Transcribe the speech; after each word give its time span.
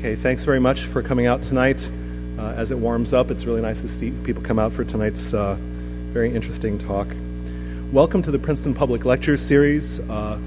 Okay, 0.00 0.16
thanks 0.16 0.44
very 0.46 0.60
much 0.60 0.86
for 0.86 1.02
coming 1.02 1.26
out 1.26 1.42
tonight. 1.42 1.90
Uh, 2.38 2.54
as 2.56 2.70
it 2.70 2.78
warms 2.78 3.12
up, 3.12 3.30
it's 3.30 3.44
really 3.44 3.60
nice 3.60 3.82
to 3.82 3.88
see 3.88 4.12
people 4.24 4.42
come 4.42 4.58
out 4.58 4.72
for 4.72 4.82
tonight's 4.82 5.34
uh, 5.34 5.58
very 5.60 6.34
interesting 6.34 6.78
talk. 6.78 7.06
Welcome 7.92 8.22
to 8.22 8.30
the 8.30 8.38
Princeton 8.38 8.72
Public 8.72 9.04
Lectures 9.04 9.42
series. 9.42 10.00
Uh, 10.00 10.38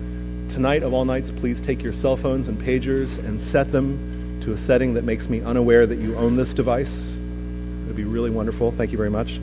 tonight, 0.49 0.81
of 0.81 0.91
all 0.91 1.05
nights, 1.05 1.29
please 1.29 1.61
take 1.61 1.83
your 1.83 1.93
cell 1.93 2.17
phones 2.17 2.47
and 2.47 2.59
pagers 2.59 3.19
and 3.19 3.39
set 3.39 3.71
them 3.71 4.39
to 4.41 4.53
a 4.53 4.57
setting 4.57 4.95
that 4.95 5.03
makes 5.03 5.29
me 5.29 5.39
unaware 5.41 5.85
that 5.85 5.99
you 5.99 6.15
own 6.15 6.35
this 6.35 6.55
device. 6.55 7.13
It 7.13 7.85
would 7.85 7.95
be 7.95 8.05
really 8.05 8.31
wonderful. 8.31 8.71
Thank 8.71 8.91
you 8.91 8.97
very 8.97 9.11
much. 9.11 9.39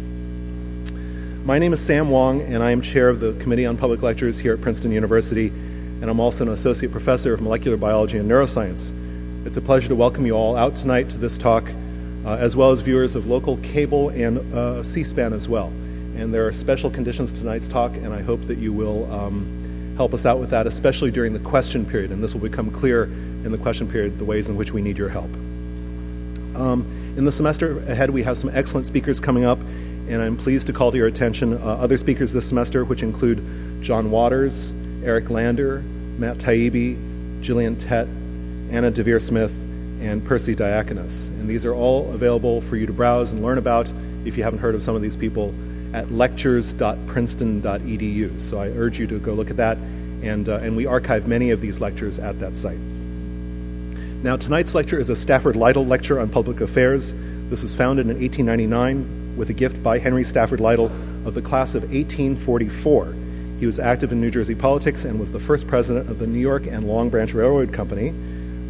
My 1.45 1.61
name 1.61 1.73
is 1.73 1.79
Sam 1.79 2.11
Wong, 2.11 2.43
and 2.43 2.65
I 2.65 2.73
am 2.73 2.83
chair 2.83 3.11
of 3.11 3.21
the 3.21 3.35
Committee 3.35 3.65
on 3.65 3.77
Public 3.77 4.03
Lectures 4.03 4.41
here 4.41 4.55
at 4.55 4.61
Princeton 4.61 4.91
University, 4.91 5.51
and 5.51 6.11
I'm 6.11 6.19
also 6.19 6.43
an 6.43 6.51
associate 6.51 6.91
professor 6.91 7.33
of 7.33 7.41
molecular 7.41 7.77
biology 7.77 8.19
and 8.19 8.29
neuroscience. 8.29 8.93
It's 9.43 9.57
a 9.57 9.63
pleasure 9.63 9.89
to 9.89 9.97
welcome 9.97 10.27
you 10.27 10.35
all 10.35 10.55
out 10.55 10.77
tonight 10.77 11.09
to 11.11 11.17
this 11.17 11.39
talk, 11.39 11.65
uh, 12.27 12.37
as 12.37 12.55
well 12.55 12.73
as 12.73 12.81
viewers 12.81 13.15
of 13.15 13.25
local 13.25 13.57
cable 13.59 14.11
and 14.11 14.37
uh, 14.55 14.83
C 14.83 15.03
SPAN 15.03 15.33
as 15.33 15.49
well. 15.49 15.73
And 16.15 16.33
there 16.33 16.47
are 16.47 16.53
special 16.53 16.91
conditions 16.91 17.33
to 17.33 17.41
tonight's 17.41 17.67
talk, 17.67 17.95
and 17.95 18.13
I 18.13 18.21
hope 18.21 18.43
that 18.43 18.59
you 18.59 18.71
will 18.71 19.11
um, 19.11 19.95
help 19.97 20.13
us 20.13 20.27
out 20.27 20.39
with 20.41 20.51
that, 20.51 20.67
especially 20.67 21.11
during 21.11 21.33
the 21.33 21.39
question 21.39 21.87
period. 21.87 22.11
And 22.11 22.23
this 22.23 22.35
will 22.35 22.43
become 22.43 22.71
clear 22.71 23.05
in 23.05 23.51
the 23.51 23.57
question 23.57 23.91
period 23.91 24.19
the 24.19 24.27
ways 24.27 24.47
in 24.47 24.57
which 24.57 24.75
we 24.75 24.83
need 24.83 24.99
your 24.99 25.09
help. 25.09 25.31
Um, 26.55 26.85
in 27.17 27.25
the 27.25 27.33
semester 27.33 27.79
ahead, 27.91 28.11
we 28.11 28.23
have 28.25 28.37
some 28.37 28.51
excellent 28.53 28.87
speakers 28.87 29.21
coming 29.21 29.47
up, 29.47 29.59
and 30.07 30.21
I'm 30.21 30.37
pleased 30.37 30.67
to 30.67 30.75
call 30.75 30.91
to 30.91 30.99
your 30.99 31.07
attention 31.07 31.55
uh, 31.55 31.57
other 31.57 31.97
speakers 31.97 32.35
this 32.35 32.47
semester, 32.47 32.85
which 32.85 33.03
include 33.03 33.43
John 33.81 34.11
Waters, 34.11 34.75
Eric 35.03 35.31
Lander, 35.31 35.83
Matt 36.19 36.37
Taibbi, 36.37 37.41
Gillian 37.41 37.77
Tett, 37.77 38.07
Anna 38.71 38.91
Deavere 38.91 39.21
Smith, 39.21 39.53
and 40.01 40.23
Persi 40.23 40.57
Diaconis. 40.57 41.29
And 41.29 41.47
these 41.49 41.65
are 41.67 41.75
all 41.75 42.11
available 42.13 42.61
for 42.63 42.77
you 42.77 42.87
to 42.87 42.93
browse 42.93 43.33
and 43.33 43.43
learn 43.43 43.59
about 43.59 43.93
if 44.25 44.37
you 44.37 44.43
haven't 44.43 44.59
heard 44.61 44.75
of 44.75 44.83
some 44.83 44.97
of 44.97 45.03
these 45.03 45.17
people 45.17 45.55
at 45.93 46.11
lectures.princeton.edu. 46.11 48.41
So 48.41 48.59
I 48.59 48.69
urge 48.69 48.99
you 48.99 49.07
to 49.09 49.19
go 49.19 49.35
look 49.35 49.51
at 49.51 49.59
that, 49.59 49.77
and, 50.23 50.49
uh, 50.49 50.57
and 50.59 50.75
we 50.77 50.87
archive 50.87 51.29
many 51.29 51.51
of 51.51 51.61
these 51.61 51.81
lectures 51.81 52.19
at 52.19 52.41
that 52.41 52.57
site. 52.57 52.79
Now, 54.23 54.37
tonight's 54.37 54.75
lecture 54.75 54.99
is 54.99 55.09
a 55.09 55.17
Stafford 55.17 55.57
Little 55.57 55.87
Lecture 55.87 56.21
on 56.21 56.29
Public 56.29 56.61
Affairs. 56.61 57.15
This 57.49 57.63
was 57.63 57.75
founded 57.75 58.05
in 58.07 58.21
1899 58.21 59.37
with 59.37 59.49
a 59.51 59.55
gift 59.55 59.83
by 59.83 59.99
Henry 59.99 60.25
Stafford 60.25 60.61
Little 60.61 60.87
of 61.27 61.35
the 61.35 61.43
class 61.43 61.75
of 61.75 61.83
1844. 61.85 63.15
He 63.59 63.67
was 63.67 63.79
active 63.79 64.13
in 64.13 64.21
New 64.21 64.31
Jersey 64.31 64.55
politics 64.55 65.05
and 65.05 65.19
was 65.19 65.33
the 65.33 65.41
first 65.41 65.67
president 65.67 66.09
of 66.09 66.19
the 66.19 66.27
New 66.27 66.39
York 66.39 66.67
and 66.67 66.87
Long 66.87 67.11
Branch 67.11 67.35
Railroad 67.35 67.73
Company 67.73 68.15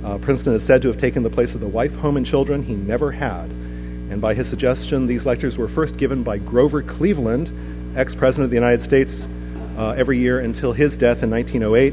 uh, 0.05 0.19
Princeton 0.19 0.55
is 0.55 0.62
said 0.62 0.83
to 0.83 0.89
have 0.89 0.97
taken 0.97 1.23
the 1.23 1.31
place 1.31 1.55
of 1.55 1.61
the 1.61 1.69
wife, 1.69 1.95
home, 1.97 2.17
and 2.17 2.25
children 2.25 2.62
he 2.62 2.75
never 2.75 3.12
had. 3.12 3.51
And 4.11 4.20
by 4.20 4.34
his 4.34 4.48
suggestion, 4.48 5.06
these 5.06 5.27
lectures 5.27 5.56
were 5.56 5.69
first 5.69 5.97
given 5.97 6.23
by 6.23 6.39
Grover 6.39 6.83
Cleveland, 6.83 7.51
ex 7.97 8.15
president 8.15 8.45
of 8.45 8.51
the 8.51 8.56
United 8.56 8.83
States, 8.83 9.28
uh, 9.77 9.95
every 9.97 10.19
year 10.19 10.41
until 10.41 10.73
his 10.73 10.97
death 10.97 11.23
in 11.23 11.31
1908. 11.31 11.93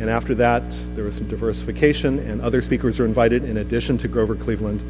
And 0.00 0.08
after 0.08 0.34
that, 0.36 0.62
there 0.94 1.04
was 1.04 1.16
some 1.16 1.28
diversification, 1.28 2.18
and 2.20 2.40
other 2.40 2.62
speakers 2.62 2.98
were 2.98 3.04
invited 3.04 3.44
in 3.44 3.58
addition 3.58 3.98
to 3.98 4.08
Grover 4.08 4.34
Cleveland. 4.34 4.80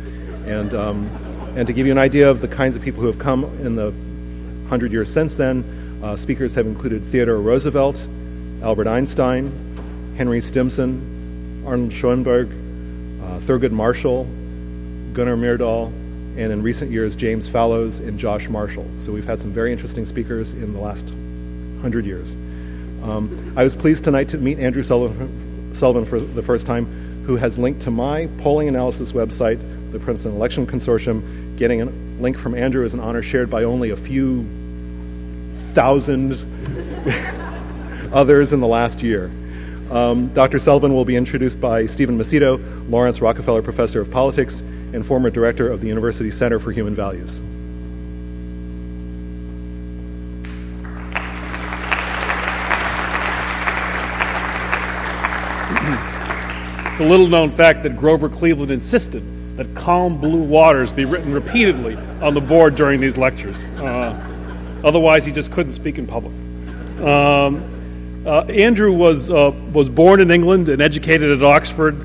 And, 0.46 0.72
um, 0.74 1.10
and 1.56 1.66
to 1.66 1.72
give 1.72 1.86
you 1.86 1.92
an 1.92 1.98
idea 1.98 2.30
of 2.30 2.40
the 2.40 2.48
kinds 2.48 2.76
of 2.76 2.82
people 2.82 3.00
who 3.00 3.08
have 3.08 3.18
come 3.18 3.44
in 3.64 3.74
the 3.74 3.92
hundred 4.68 4.92
years 4.92 5.12
since 5.12 5.34
then, 5.34 5.64
uh, 6.02 6.16
speakers 6.16 6.54
have 6.54 6.66
included 6.66 7.02
Theodore 7.04 7.40
Roosevelt, 7.40 8.06
Albert 8.62 8.86
Einstein, 8.86 10.14
Henry 10.16 10.40
Stimson, 10.40 11.19
Arnold 11.66 11.92
Schoenberg, 11.92 12.48
uh, 12.50 13.38
Thurgood 13.40 13.72
Marshall, 13.72 14.24
Gunnar 15.12 15.36
Myrdal, 15.36 15.92
and 16.36 16.52
in 16.52 16.62
recent 16.62 16.90
years, 16.90 17.16
James 17.16 17.48
Fallows 17.48 17.98
and 17.98 18.18
Josh 18.18 18.48
Marshall. 18.48 18.88
So 18.98 19.12
we've 19.12 19.24
had 19.24 19.38
some 19.38 19.50
very 19.50 19.72
interesting 19.72 20.06
speakers 20.06 20.52
in 20.52 20.72
the 20.72 20.80
last 20.80 21.12
hundred 21.80 22.06
years. 22.06 22.34
Um, 23.02 23.54
I 23.56 23.64
was 23.64 23.74
pleased 23.74 24.04
tonight 24.04 24.28
to 24.28 24.38
meet 24.38 24.58
Andrew 24.58 24.82
Sullivan, 24.82 25.74
Sullivan 25.74 26.04
for 26.04 26.20
the 26.20 26.42
first 26.42 26.66
time, 26.66 26.86
who 27.24 27.36
has 27.36 27.58
linked 27.58 27.82
to 27.82 27.90
my 27.90 28.28
polling 28.38 28.68
analysis 28.68 29.12
website, 29.12 29.58
the 29.92 29.98
Princeton 29.98 30.32
Election 30.32 30.66
Consortium. 30.66 31.56
Getting 31.56 31.82
a 31.82 31.86
link 32.20 32.38
from 32.38 32.54
Andrew 32.54 32.84
is 32.84 32.94
an 32.94 33.00
honor 33.00 33.22
shared 33.22 33.50
by 33.50 33.64
only 33.64 33.90
a 33.90 33.96
few 33.96 34.46
thousand 35.74 36.32
others 38.12 38.52
in 38.52 38.60
the 38.60 38.66
last 38.66 39.02
year. 39.02 39.30
Um, 39.90 40.28
Dr. 40.28 40.60
Sullivan 40.60 40.94
will 40.94 41.04
be 41.04 41.16
introduced 41.16 41.60
by 41.60 41.86
Stephen 41.86 42.16
Macedo, 42.16 42.60
Laurance 42.88 43.20
Rockefeller 43.20 43.60
Professor 43.60 44.00
of 44.00 44.10
Politics 44.10 44.60
and 44.92 45.04
former 45.04 45.30
Director 45.30 45.68
of 45.68 45.80
the 45.80 45.88
University 45.88 46.30
Center 46.30 46.60
for 46.60 46.70
Human 46.70 46.94
Values. 46.94 47.40
It's 56.92 57.00
a 57.00 57.08
little 57.08 57.28
known 57.28 57.50
fact 57.50 57.82
that 57.84 57.96
Grover 57.96 58.28
Cleveland 58.28 58.70
insisted 58.70 59.24
that 59.56 59.74
Calm 59.74 60.20
Blue 60.20 60.42
Waters 60.42 60.92
be 60.92 61.04
written 61.04 61.32
repeatedly 61.32 61.96
on 62.20 62.34
the 62.34 62.40
board 62.40 62.76
during 62.76 63.00
these 63.00 63.18
lectures. 63.18 63.62
Uh, 63.70 64.14
otherwise, 64.84 65.24
he 65.24 65.32
just 65.32 65.50
couldn't 65.50 65.72
speak 65.72 65.98
in 65.98 66.06
public. 66.06 66.34
Um, 67.00 67.79
uh, 68.26 68.40
Andrew 68.42 68.92
was, 68.92 69.30
uh, 69.30 69.52
was 69.72 69.88
born 69.88 70.20
in 70.20 70.30
England 70.30 70.68
and 70.68 70.82
educated 70.82 71.30
at 71.30 71.42
Oxford, 71.42 71.96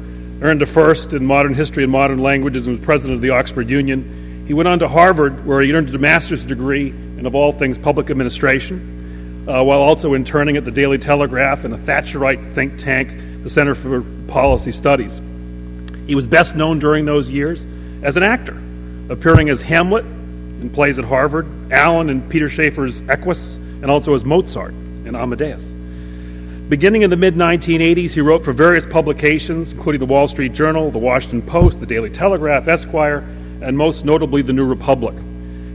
earned 0.42 0.62
a 0.62 0.66
first 0.66 1.14
in 1.14 1.26
modern 1.26 1.53
history 1.53 1.84
and 1.84 1.92
modern 1.92 2.20
languages, 2.20 2.68
and 2.68 2.78
was 2.78 2.86
president 2.86 3.16
of 3.16 3.22
the 3.22 3.31
Oxford 3.31 3.70
Union. 3.70 4.46
He 4.48 4.53
went 4.53 4.68
on 4.68 4.80
to 4.80 4.88
Harvard, 4.88 5.46
where 5.46 5.62
he 5.62 5.74
earned 5.74 5.94
a 5.94 5.98
master's 5.98 6.46
degree 6.46 6.90
in, 6.90 7.26
of 7.26 7.36
all 7.36 7.52
things, 7.52 7.78
public 7.78 8.09
administration, 8.09 9.46
uh, 9.48 9.64
while 9.64 9.80
also 9.80 10.14
interning 10.14 10.56
at 10.56 10.64
the 10.64 10.72
Daily 10.72 10.98
Telegraph 10.98 11.66
and 11.66 11.74
a 11.74 11.78
Thatcherite 11.78 12.53
think 12.53 12.78
tank, 12.78 13.09
the 13.44 13.50
Center 13.50 13.76
for 13.76 14.02
Policy 14.28 14.72
Studies. 14.72 15.20
He 16.08 16.16
was 16.16 16.28
best 16.28 16.56
known 16.56 16.80
during 16.80 17.06
those 17.06 17.30
years 17.30 17.66
as 18.03 18.16
an 18.16 18.24
actor, 18.24 18.58
appearing 19.09 19.50
as 19.50 19.62
Hamlet 19.62 20.06
in 20.06 20.70
plays 20.70 20.97
at 20.97 21.06
Harvard, 21.06 21.47
Alan 21.72 22.09
in 22.09 22.22
Peter 22.30 22.50
Shaffer's 22.50 23.02
Equus, 23.09 23.56
and 23.56 23.92
also 23.92 24.14
as 24.14 24.24
Mozart 24.24 24.74
in 25.06 25.16
Amadeus. 25.16 25.72
Beginning 26.70 27.03
in 27.03 27.12
the 27.12 27.16
mid 27.16 27.36
1980s, 27.36 28.14
he 28.14 28.22
wrote 28.22 28.44
for 28.44 28.52
various 28.52 28.88
publications, 28.88 29.72
including 29.72 30.00
the 30.00 30.08
Wall 30.08 30.28
Street 30.28 30.53
Journal, 30.53 30.90
the 30.90 30.98
Washington 30.98 31.44
Post, 31.44 31.80
the 31.80 31.86
Daily 31.86 32.09
Telegraph, 32.09 32.68
Esquire, 32.68 33.20
and 33.62 33.78
most 33.78 34.03
notably 34.03 34.42
the 34.42 34.52
New 34.52 34.66
Republic. 34.66 35.14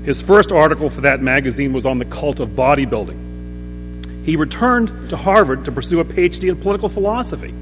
His 0.05 0.21
first 0.21 0.51
article 0.51 0.91
for 0.91 1.03
that 1.03 1.21
magazine 1.21 1.73
was 1.73 1.87
on 1.87 1.99
the 1.99 2.05
cult 2.07 2.41
of 2.41 2.51
bodybuilding. 2.51 4.25
He 4.25 4.35
returned 4.35 5.11
to 5.11 5.17
Harvard 5.17 5.65
to 5.67 5.71
pursue 5.71 6.01
a 6.01 6.05
PhD 6.05 6.49
in 6.49 6.57
political 6.57 6.89
philosophy, 6.89 7.55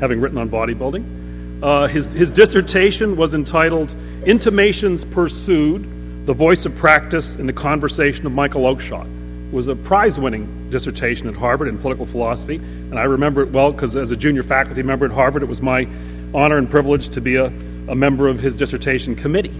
having 0.00 0.20
written 0.20 0.38
on 0.38 0.50
bodybuilding. 0.50 1.62
Uh, 1.62 1.86
his, 1.86 2.12
his 2.12 2.32
dissertation 2.32 3.14
was 3.14 3.32
entitled 3.32 3.94
Intimations 4.26 5.04
Pursued 5.04 6.26
The 6.26 6.34
Voice 6.34 6.66
of 6.66 6.74
Practice 6.74 7.36
in 7.36 7.46
the 7.46 7.52
Conversation 7.52 8.26
of 8.26 8.32
Michael 8.32 8.62
Oakeshott 8.62 9.19
was 9.52 9.68
a 9.68 9.76
prize 9.76 10.18
winning 10.18 10.70
dissertation 10.70 11.28
at 11.28 11.34
Harvard 11.34 11.68
in 11.68 11.78
political 11.78 12.06
philosophy. 12.06 12.56
And 12.56 12.98
I 12.98 13.04
remember 13.04 13.42
it 13.42 13.50
well 13.50 13.72
because 13.72 13.96
as 13.96 14.10
a 14.10 14.16
junior 14.16 14.42
faculty 14.42 14.82
member 14.82 15.06
at 15.06 15.12
Harvard, 15.12 15.42
it 15.42 15.48
was 15.48 15.60
my 15.60 15.88
honor 16.32 16.56
and 16.56 16.70
privilege 16.70 17.08
to 17.10 17.20
be 17.20 17.36
a, 17.36 17.46
a 17.46 17.94
member 17.94 18.28
of 18.28 18.38
his 18.38 18.54
dissertation 18.54 19.16
committee. 19.16 19.54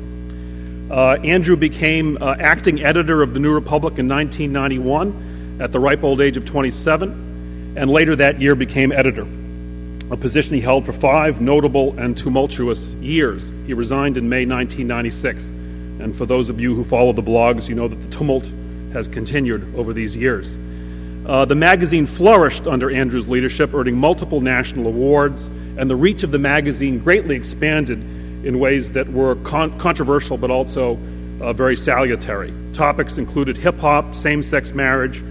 Uh, 0.91 1.17
Andrew 1.23 1.57
became 1.57 2.19
uh, 2.21 2.37
acting 2.39 2.83
editor 2.83 3.23
of 3.23 3.33
the 3.33 3.41
New 3.41 3.53
Republic 3.53 3.99
in 3.99 4.09
1991 4.09 5.59
at 5.61 5.73
the 5.73 5.79
ripe 5.79 6.03
old 6.03 6.21
age 6.21 6.37
of 6.37 6.45
27, 6.45 7.75
and 7.77 7.91
later 7.91 8.17
that 8.17 8.41
year 8.41 8.55
became 8.55 8.91
editor, 8.91 9.27
a 10.11 10.17
position 10.17 10.55
he 10.55 10.61
held 10.61 10.85
for 10.85 10.93
five 10.93 11.41
notable 11.41 11.97
and 11.99 12.17
tumultuous 12.17 12.91
years. 12.95 13.53
He 13.67 13.75
resigned 13.75 14.17
in 14.17 14.29
May 14.29 14.47
1996. 14.47 15.51
And 16.01 16.17
for 16.17 16.27
those 16.27 16.49
of 16.49 16.61
you 16.61 16.75
who 16.75 16.83
follow 16.83 17.13
the 17.13 17.23
blogs, 17.23 17.69
you 17.69 17.75
know 17.75 17.87
that 17.87 17.95
the 17.95 18.11
tumult 18.11 18.51
has 18.93 19.09
continued 19.09 19.75
over 19.77 19.93
these 19.93 20.17
years. 20.17 20.57
Uh, 21.27 21.45
the 21.45 21.55
magazine 21.55 22.07
flourished 22.07 22.67
under 22.67 22.91
Andrew's 22.91 23.29
leadership, 23.29 23.73
earning 23.75 23.97
multiple 23.97 24.41
national 24.41 24.87
awards, 24.87 25.49
and 25.77 25.89
the 25.89 25.97
reach 25.97 26.23
of 26.23 26.31
the 26.31 26.39
magazine 26.39 26.99
greatly 26.99 27.37
expanded 27.37 27.99
in 28.45 28.59
ways 28.59 28.93
that 28.93 29.09
were 29.09 29.37
con- 29.37 29.79
controversial 29.79 30.37
but 30.37 30.51
also 30.51 30.99
uh, 31.41 31.53
very 31.53 31.77
salutary. 31.77 32.53
Topics 32.73 33.19
included 33.19 33.57
hip 33.57 33.79
hop, 33.79 34.15
same 34.15 34.43
sex 34.43 34.73
marriage, 34.73 35.23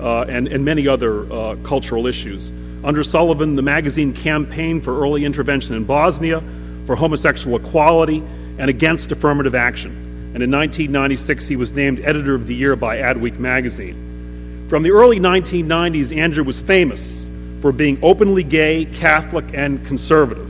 uh, 0.00 0.22
and, 0.22 0.48
and 0.48 0.64
many 0.64 0.88
other 0.88 1.30
uh, 1.32 1.56
cultural 1.64 2.06
issues. 2.06 2.52
Under 2.84 3.04
Sullivan, 3.04 3.54
the 3.56 3.62
magazine 3.62 4.12
campaigned 4.12 4.82
for 4.82 5.00
early 5.00 5.24
intervention 5.24 5.76
in 5.76 5.84
Bosnia, 5.84 6.42
for 6.86 6.96
homosexual 6.96 7.56
equality, 7.56 8.22
and 8.58 8.70
against 8.70 9.12
affirmative 9.12 9.54
action 9.54 10.01
and 10.34 10.42
in 10.42 10.50
1996 10.50 11.46
he 11.46 11.56
was 11.56 11.72
named 11.72 12.00
Editor 12.00 12.34
of 12.34 12.46
the 12.46 12.54
Year 12.54 12.76
by 12.76 12.98
Adweek 12.98 13.38
magazine. 13.38 14.66
From 14.68 14.82
the 14.82 14.90
early 14.90 15.20
1990s, 15.20 16.16
Andrew 16.16 16.44
was 16.44 16.60
famous 16.60 17.28
for 17.60 17.72
being 17.72 17.98
openly 18.02 18.42
gay, 18.42 18.86
Catholic, 18.86 19.44
and 19.54 19.84
conservative. 19.86 20.48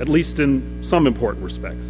at 0.00 0.08
least 0.08 0.40
in 0.40 0.82
some 0.82 1.06
important 1.06 1.44
respects. 1.44 1.86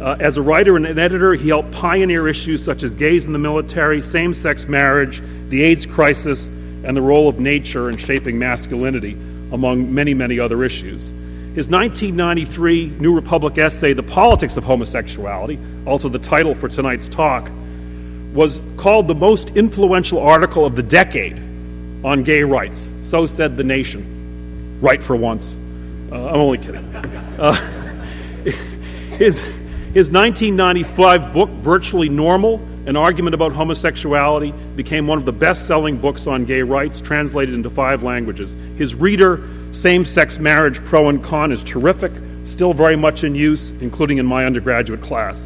Uh, 0.00 0.16
as 0.20 0.36
a 0.36 0.42
writer 0.42 0.76
and 0.76 0.86
an 0.86 0.98
editor, 0.98 1.34
he 1.34 1.48
helped 1.48 1.72
pioneer 1.72 2.28
issues 2.28 2.64
such 2.64 2.82
as 2.82 2.94
gays 2.94 3.26
in 3.26 3.32
the 3.32 3.38
military, 3.38 4.00
same 4.02 4.32
sex 4.34 4.66
marriage, 4.66 5.22
the 5.48 5.62
AIDS 5.62 5.86
crisis, 5.86 6.48
and 6.84 6.96
the 6.96 7.02
role 7.02 7.28
of 7.28 7.38
nature 7.38 7.90
in 7.90 7.96
shaping 7.96 8.38
masculinity, 8.38 9.12
among 9.52 9.92
many, 9.92 10.14
many 10.14 10.38
other 10.38 10.64
issues. 10.64 11.12
His 11.54 11.68
1993 11.68 12.98
New 13.00 13.12
Republic 13.12 13.58
essay, 13.58 13.92
The 13.92 14.04
Politics 14.04 14.56
of 14.56 14.62
Homosexuality, 14.62 15.58
also 15.84 16.08
the 16.08 16.18
title 16.18 16.54
for 16.54 16.68
tonight's 16.68 17.08
talk, 17.08 17.50
was 18.32 18.60
called 18.76 19.08
the 19.08 19.16
most 19.16 19.50
influential 19.56 20.20
article 20.20 20.64
of 20.64 20.76
the 20.76 20.82
decade 20.82 21.36
on 22.04 22.22
gay 22.22 22.44
rights. 22.44 22.88
So 23.02 23.26
said 23.26 23.56
The 23.56 23.64
Nation. 23.64 24.78
Right 24.80 25.02
for 25.02 25.16
once. 25.16 25.52
Uh, 26.12 26.26
I'm 26.28 26.40
only 26.40 26.58
kidding. 26.58 26.84
Uh, 27.38 27.52
his 29.18 29.40
his 29.92 30.08
1995 30.08 31.32
book, 31.32 31.50
Virtually 31.50 32.08
Normal 32.08 32.58
An 32.90 32.96
Argument 32.96 33.34
About 33.34 33.52
Homosexuality, 33.52 34.52
became 34.74 35.06
one 35.06 35.16
of 35.16 35.24
the 35.24 35.30
best 35.30 35.68
selling 35.68 35.96
books 35.96 36.26
on 36.26 36.44
gay 36.44 36.62
rights, 36.62 37.00
translated 37.00 37.54
into 37.54 37.70
five 37.70 38.02
languages. 38.02 38.56
His 38.76 38.96
reader, 38.96 39.46
Same 39.70 40.04
Sex 40.04 40.40
Marriage 40.40 40.84
Pro 40.86 41.08
and 41.08 41.22
Con, 41.22 41.52
is 41.52 41.62
terrific, 41.62 42.10
still 42.42 42.72
very 42.72 42.96
much 42.96 43.22
in 43.22 43.36
use, 43.36 43.70
including 43.80 44.18
in 44.18 44.26
my 44.26 44.44
undergraduate 44.44 45.02
class. 45.02 45.44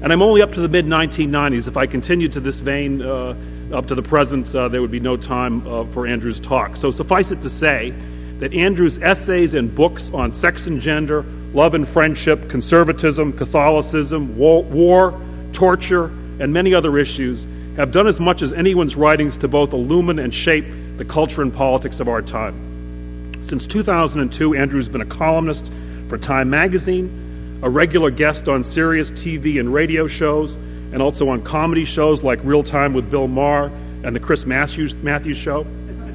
And 0.00 0.14
I'm 0.14 0.22
only 0.22 0.40
up 0.40 0.52
to 0.52 0.62
the 0.62 0.68
mid 0.68 0.86
1990s. 0.86 1.68
If 1.68 1.76
I 1.76 1.84
continue 1.84 2.30
to 2.30 2.40
this 2.40 2.60
vein 2.60 3.02
uh, 3.02 3.36
up 3.70 3.88
to 3.88 3.94
the 3.94 4.02
present, 4.02 4.54
uh, 4.54 4.68
there 4.68 4.80
would 4.80 4.90
be 4.90 4.98
no 4.98 5.18
time 5.18 5.66
uh, 5.66 5.84
for 5.84 6.06
Andrew's 6.06 6.40
talk. 6.40 6.78
So 6.78 6.90
suffice 6.90 7.30
it 7.30 7.42
to 7.42 7.50
say 7.50 7.92
that 8.38 8.54
Andrew's 8.54 8.96
essays 8.96 9.52
and 9.52 9.74
books 9.74 10.10
on 10.14 10.32
sex 10.32 10.66
and 10.66 10.80
gender 10.80 11.22
love 11.52 11.74
and 11.74 11.86
friendship, 11.86 12.48
conservatism, 12.48 13.34
Catholicism, 13.34 14.38
war, 14.38 14.62
war, 14.62 15.20
torture, 15.52 16.10
and 16.38 16.52
many 16.52 16.74
other 16.74 16.98
issues 16.98 17.46
have 17.76 17.90
done 17.90 18.06
as 18.06 18.20
much 18.20 18.42
as 18.42 18.52
anyone's 18.52 18.96
writings 18.96 19.36
to 19.38 19.48
both 19.48 19.72
illumine 19.72 20.18
and 20.18 20.34
shape 20.34 20.64
the 20.96 21.04
culture 21.04 21.42
and 21.42 21.54
politics 21.54 22.00
of 22.00 22.08
our 22.08 22.22
time. 22.22 23.42
Since 23.42 23.66
2002, 23.66 24.54
Andrew's 24.54 24.88
been 24.88 25.00
a 25.00 25.06
columnist 25.06 25.72
for 26.08 26.18
Time 26.18 26.50
magazine, 26.50 27.60
a 27.62 27.70
regular 27.70 28.10
guest 28.10 28.48
on 28.48 28.62
serious 28.62 29.10
TV 29.12 29.58
and 29.58 29.72
radio 29.72 30.06
shows, 30.06 30.56
and 30.92 31.00
also 31.00 31.28
on 31.30 31.42
comedy 31.42 31.84
shows 31.84 32.22
like 32.22 32.38
Real 32.44 32.62
Time 32.62 32.92
with 32.92 33.10
Bill 33.10 33.26
Maher 33.26 33.70
and 34.04 34.14
The 34.14 34.20
Chris 34.20 34.44
Matthews, 34.44 34.94
Matthews 34.96 35.38
Show. 35.38 35.66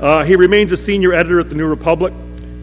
uh, 0.00 0.24
he 0.24 0.36
remains 0.36 0.70
a 0.72 0.76
senior 0.76 1.12
editor 1.12 1.40
at 1.40 1.48
The 1.48 1.56
New 1.56 1.66
Republic, 1.66 2.14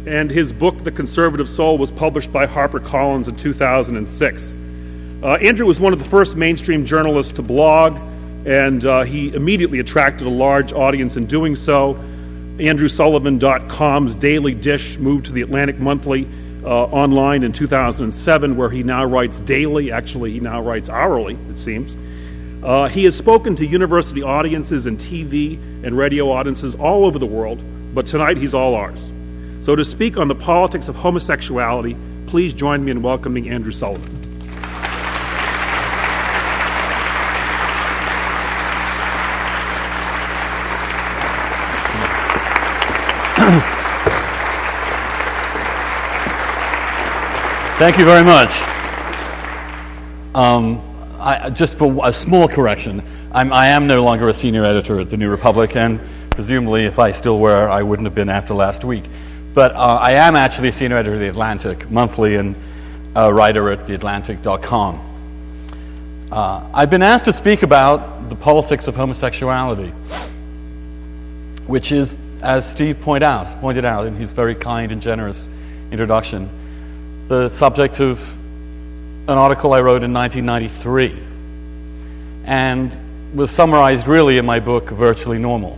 and 0.06 0.32
his 0.32 0.54
book, 0.54 0.84
The 0.84 0.92
Conservative 0.92 1.50
Soul, 1.50 1.78
was 1.78 1.92
published 1.92 2.32
by 2.32 2.48
HarperCollins 2.48 3.28
in 3.28 3.36
2006. 3.36 4.56
Uh, 5.24 5.36
Andrew 5.36 5.66
was 5.66 5.80
one 5.80 5.94
of 5.94 6.00
the 6.00 6.06
first 6.06 6.36
mainstream 6.36 6.86
journalists 6.86 7.32
to 7.32 7.42
blog, 7.42 7.98
and 8.46 8.86
uh, 8.86 9.04
he 9.04 9.34
immediately 9.34 9.80
attracted 9.80 10.28
a 10.28 10.30
large 10.30 10.74
audience 10.74 11.16
in 11.16 11.28
doing 11.28 11.56
so. 11.56 11.94
AndrewSullivan.com's 12.58 14.16
Daily 14.16 14.54
Dish 14.54 14.98
moved 14.98 15.28
to 15.28 15.32
the 15.32 15.42
Atlantic 15.42 15.80
Monthly 15.80 16.28
uh, 16.66 16.68
online 16.68 17.44
in 17.44 17.54
2007, 17.54 18.58
where 18.58 18.70
he 18.70 18.84
now 18.84 19.06
writes 19.06 19.40
daily. 19.40 19.94
Actually, 19.94 20.34
he 20.34 20.42
now 20.42 20.62
writes 20.62 20.90
hourly, 20.90 21.38
it 21.50 21.58
seems. 21.58 21.96
Uh, 22.62 22.90
he 22.90 23.06
has 23.06 23.16
spoken 23.16 23.56
to 23.56 23.66
university 23.66 24.22
audiences 24.22 24.88
and 24.88 24.98
TV 24.98 25.54
and 25.86 25.98
radio 25.98 26.32
audiences 26.32 26.76
all 26.76 27.06
over 27.06 27.18
the 27.18 27.26
world, 27.26 27.62
but 27.96 28.06
tonight 28.06 28.36
he's 28.36 28.54
all 28.54 28.76
ours. 28.76 29.10
So, 29.62 29.74
to 29.74 29.86
speak 29.86 30.18
on 30.18 30.28
the 30.28 30.36
politics 30.36 30.90
of 30.90 30.98
homosexuality, 30.98 31.96
please 32.28 32.54
join 32.54 32.84
me 32.84 32.92
in 32.92 33.02
welcoming 33.02 33.48
Andrew 33.50 33.72
Sullivan. 33.72 34.33
Thank 47.84 47.98
you 47.98 48.06
very 48.06 48.24
much. 48.24 48.62
Um, 50.34 50.82
I, 51.20 51.50
just 51.50 51.78
for 51.78 51.94
a 52.02 52.14
small 52.14 52.48
correction, 52.48 53.04
I'm, 53.34 53.52
I 53.52 53.68
am 53.68 53.88
no 53.88 54.06
longer 54.06 54.30
a 54.30 54.34
senior 54.34 54.64
editor 54.64 55.02
at 55.02 55.10
the 55.10 55.18
New 55.18 55.30
Republic, 55.30 55.76
and 55.76 56.00
presumably, 56.30 56.86
if 56.86 56.98
I 56.98 57.12
still 57.12 57.40
were, 57.40 57.68
I 57.68 57.84
wouldn't 57.84 58.06
have 58.06 58.16
been 58.16 58.30
after 58.30 58.54
last 58.54 58.86
week. 58.86 59.04
But 59.54 59.74
uh, 59.74 60.00
I 60.02 60.14
am 60.14 60.38
actually 60.38 60.70
a 60.70 60.72
senior 60.72 60.96
editor 60.96 61.16
of 61.16 61.20
The 61.20 61.28
Atlantic 61.28 61.92
Monthly 61.92 62.36
and 62.36 62.56
a 63.18 63.34
writer 63.34 63.70
at 63.70 63.86
TheAtlantic.com. 63.86 66.30
Uh, 66.32 66.66
I've 66.74 66.90
been 66.90 67.04
asked 67.04 67.26
to 67.26 67.34
speak 67.34 67.64
about 67.64 68.30
the 68.30 68.36
politics 68.38 68.88
of 68.88 68.96
homosexuality, 68.96 69.90
which 71.68 71.92
is, 71.92 72.16
as 72.42 72.66
Steve 72.66 73.02
point 73.02 73.26
out, 73.26 73.60
pointed 73.60 73.84
out 73.84 74.08
in 74.08 74.16
his 74.16 74.32
very 74.32 74.56
kind 74.56 74.94
and 74.94 75.02
generous 75.02 75.50
introduction, 75.92 76.50
the 77.28 77.50
subject 77.50 78.00
of 78.00 78.20
an 79.28 79.38
article 79.38 79.74
I 79.74 79.80
wrote 79.80 80.04
in 80.04 80.14
1993 80.14 81.18
and 82.46 82.92
was 83.34 83.50
summarized 83.50 84.08
really 84.08 84.38
in 84.38 84.46
my 84.46 84.60
book, 84.60 84.90
Virtually 84.90 85.38
Normal. 85.40 85.78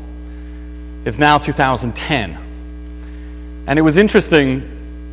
It's 1.05 1.19
now 1.19 1.37
2010. 1.37 2.37
And 3.67 3.79
it 3.79 3.83
was 3.83 3.97
interesting, 3.97 4.61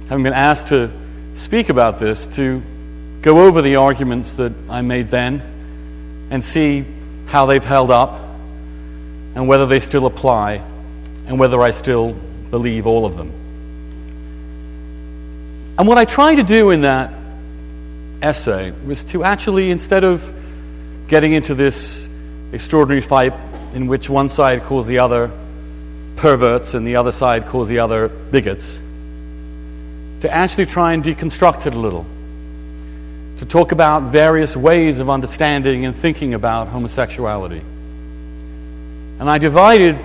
having 0.09 0.23
been 0.23 0.33
asked 0.33 0.69
to 0.69 0.91
speak 1.35 1.69
about 1.69 2.01
this, 2.01 2.27
to 2.27 2.63
go 3.21 3.43
over 3.43 3.61
the 3.61 3.77
arguments 3.77 4.33
that 4.35 4.53
I 4.71 4.81
made 4.81 5.11
then 5.11 5.43
and 6.31 6.43
see 6.43 6.87
how 7.27 7.45
they've 7.47 7.65
held 7.65 7.91
up 7.91 8.21
and 9.35 9.47
whether 9.47 9.67
they 9.67 9.81
still 9.81 10.07
apply 10.07 10.63
and 11.27 11.39
whether 11.39 11.61
I 11.61 11.73
still 11.73 12.15
believe 12.51 12.87
all 12.87 13.05
of 13.05 13.17
them. 13.17 13.42
And 15.79 15.89
what 15.89 15.99
I 15.99 16.05
tried 16.05 16.37
to 16.37 16.43
do 16.43 16.71
in 16.71 16.83
that 16.83 17.13
essay 18.21 18.73
was 18.87 19.05
to 19.05 19.25
actually, 19.25 19.71
instead 19.71 20.05
of 20.05 20.23
getting 21.09 21.33
into 21.33 21.55
this 21.55 22.09
extraordinary 22.53 23.03
fight 23.03 23.33
in 23.75 23.87
which 23.87 24.09
one 24.09 24.29
side 24.29 24.63
calls 24.65 24.87
the 24.87 24.99
other 24.99 25.31
perverts 26.17 26.75
and 26.75 26.87
the 26.87 26.97
other 26.97 27.11
side 27.11 27.47
calls 27.47 27.69
the 27.69 27.79
other 27.79 28.09
bigots, 28.09 28.79
to 30.21 30.31
actually 30.31 30.67
try 30.67 30.93
and 30.93 31.03
deconstruct 31.03 31.67
it 31.67 31.75
a 31.75 31.79
little, 31.79 32.07
to 33.39 33.47
talk 33.47 33.73
about 33.73 34.13
various 34.13 34.55
ways 34.55 34.99
of 34.99 35.11
understanding 35.11 35.85
and 35.85 35.97
thinking 35.97 36.35
about 36.35 36.69
homosexuality. 36.69 37.63
And 39.19 39.29
I 39.29 39.39
divided, 39.39 39.99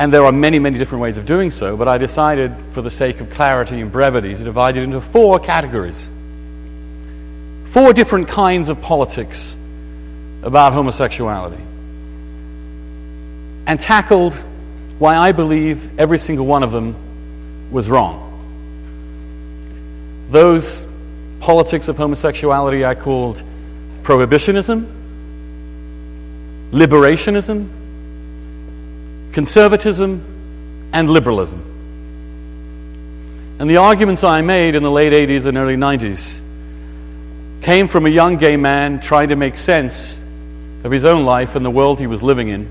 and 0.00 0.10
there 0.10 0.24
are 0.24 0.32
many, 0.32 0.58
many 0.58 0.78
different 0.78 1.02
ways 1.02 1.18
of 1.18 1.26
doing 1.26 1.50
so, 1.50 1.76
but 1.76 1.86
I 1.86 1.98
decided, 1.98 2.54
for 2.72 2.80
the 2.80 2.90
sake 2.90 3.20
of 3.20 3.28
clarity 3.28 3.82
and 3.82 3.92
brevity, 3.92 4.34
to 4.34 4.42
divide 4.42 4.78
it 4.78 4.82
into 4.82 4.98
four 4.98 5.38
categories. 5.38 6.08
Four 7.66 7.92
different 7.92 8.26
kinds 8.26 8.70
of 8.70 8.80
politics 8.80 9.54
about 10.42 10.72
homosexuality 10.72 11.62
and 13.66 13.78
tackled 13.78 14.32
why 14.98 15.18
I 15.18 15.32
believe 15.32 16.00
every 16.00 16.18
single 16.18 16.46
one 16.46 16.62
of 16.62 16.72
them 16.72 16.96
was 17.70 17.90
wrong. 17.90 18.26
Those 20.30 20.86
politics 21.40 21.88
of 21.88 21.98
homosexuality 21.98 22.86
I 22.86 22.94
called 22.94 23.42
prohibitionism, 24.02 24.90
liberationism, 26.72 27.79
conservatism, 29.32 30.24
and 30.92 31.08
liberalism. 31.08 31.62
And 33.58 33.68
the 33.68 33.76
arguments 33.76 34.24
I 34.24 34.40
made 34.40 34.74
in 34.74 34.82
the 34.82 34.90
late 34.90 35.12
80s 35.12 35.46
and 35.46 35.56
early 35.58 35.76
90s 35.76 36.40
came 37.62 37.88
from 37.88 38.06
a 38.06 38.08
young 38.08 38.38
gay 38.38 38.56
man 38.56 39.00
trying 39.00 39.28
to 39.28 39.36
make 39.36 39.58
sense 39.58 40.18
of 40.82 40.90
his 40.90 41.04
own 41.04 41.24
life 41.24 41.54
and 41.54 41.64
the 41.64 41.70
world 41.70 42.00
he 42.00 42.06
was 42.06 42.22
living 42.22 42.48
in 42.48 42.68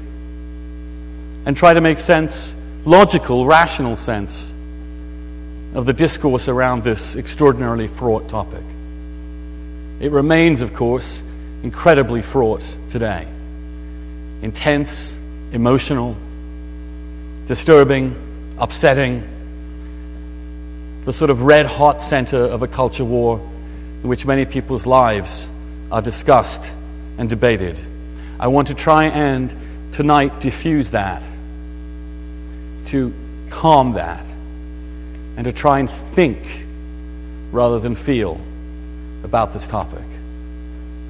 and 1.46 1.56
try 1.56 1.74
to 1.74 1.82
make 1.82 2.00
sense, 2.00 2.54
logical, 2.86 3.46
rational 3.46 3.96
sense, 3.96 4.52
of 5.76 5.86
the 5.86 5.94
discourse 5.94 6.48
around 6.48 6.84
this 6.84 7.16
extraordinarily 7.16 7.88
fraught 7.88 8.28
topic. 8.28 8.64
It 10.00 10.12
remains, 10.12 10.62
of 10.62 10.74
course, 10.74 11.22
incredibly 11.62 12.24
fraught 12.24 12.64
today. 12.90 13.28
Intense, 14.42 15.16
emotional, 15.52 16.16
disturbing, 17.50 18.16
upsetting, 18.60 19.24
the 21.06 21.12
sort 21.12 21.32
of 21.32 21.42
red 21.42 21.66
hot 21.66 22.04
center 22.04 22.38
of 22.38 22.62
a 22.62 22.68
culture 22.68 23.04
war 23.04 23.40
in 24.04 24.08
which 24.08 24.24
many 24.24 24.46
people's 24.46 24.86
lives 24.86 25.48
are 25.92 26.00
discussed 26.00 26.62
and 27.18 27.28
debated. 27.28 27.76
I 28.40 28.50
want 28.50 28.68
to 28.68 28.76
try 28.76 29.06
and 29.06 29.52
tonight 29.94 30.40
diffuse 30.42 30.92
that, 30.92 31.24
to 32.86 33.12
calm 33.50 33.94
that, 33.94 34.24
and 35.36 35.46
to 35.46 35.52
try 35.52 35.80
and 35.80 35.90
think 36.14 36.48
rather 37.52 37.80
than 37.80 37.96
feel 37.96 38.40
about 39.24 39.54
this 39.54 39.66
topic. 39.66 40.06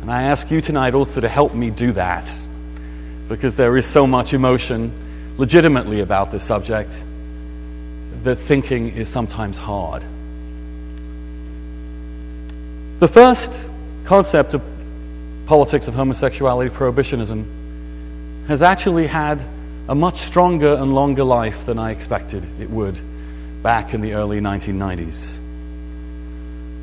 And 0.01 0.09
I 0.09 0.23
ask 0.23 0.49
you 0.49 0.61
tonight 0.61 0.93
also 0.93 1.19
to 1.19 1.27
help 1.27 1.53
me 1.53 1.69
do 1.69 1.91
that 1.91 2.33
because 3.27 3.55
there 3.55 3.75
is 3.75 3.85
so 3.85 4.07
much 4.07 4.33
emotion 4.33 4.93
legitimately 5.39 6.01
about 6.01 6.31
this 6.31 6.43
subject 6.43 6.91
the 8.23 8.35
thinking 8.35 8.89
is 8.89 9.07
sometimes 9.07 9.57
hard. 9.57 10.03
The 12.99 13.07
first 13.07 13.57
concept 14.03 14.53
of 14.53 14.61
politics 15.45 15.87
of 15.87 15.93
homosexuality 15.93 16.69
prohibitionism 16.69 17.45
has 18.47 18.61
actually 18.61 19.07
had 19.07 19.39
a 19.87 19.95
much 19.95 20.19
stronger 20.19 20.73
and 20.73 20.93
longer 20.93 21.23
life 21.23 21.65
than 21.65 21.79
I 21.79 21.91
expected 21.91 22.45
it 22.59 22.69
would 22.69 22.99
back 23.63 23.93
in 23.93 24.01
the 24.01 24.15
early 24.15 24.41
1990s. 24.41 25.39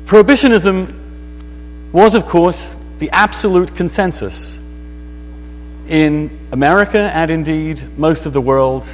Prohibitionism 0.07 1.91
was, 1.91 2.15
of 2.15 2.25
course, 2.25 2.75
the 2.97 3.11
absolute 3.11 3.75
consensus 3.75 4.59
in 5.87 6.37
America 6.51 6.99
and 7.13 7.31
indeed 7.31 7.81
most 7.97 8.25
of 8.25 8.33
the 8.33 8.41
world 8.41 8.85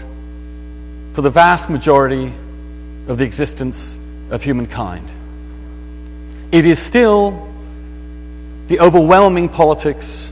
for 1.13 1.21
the 1.21 1.29
vast 1.29 1.69
majority 1.69 2.31
of 3.07 3.17
the 3.17 3.23
existence 3.23 3.97
of 4.29 4.43
humankind. 4.43 5.07
It 6.51 6.65
is 6.65 6.79
still 6.79 7.49
the 8.67 8.79
overwhelming 8.79 9.49
politics 9.49 10.31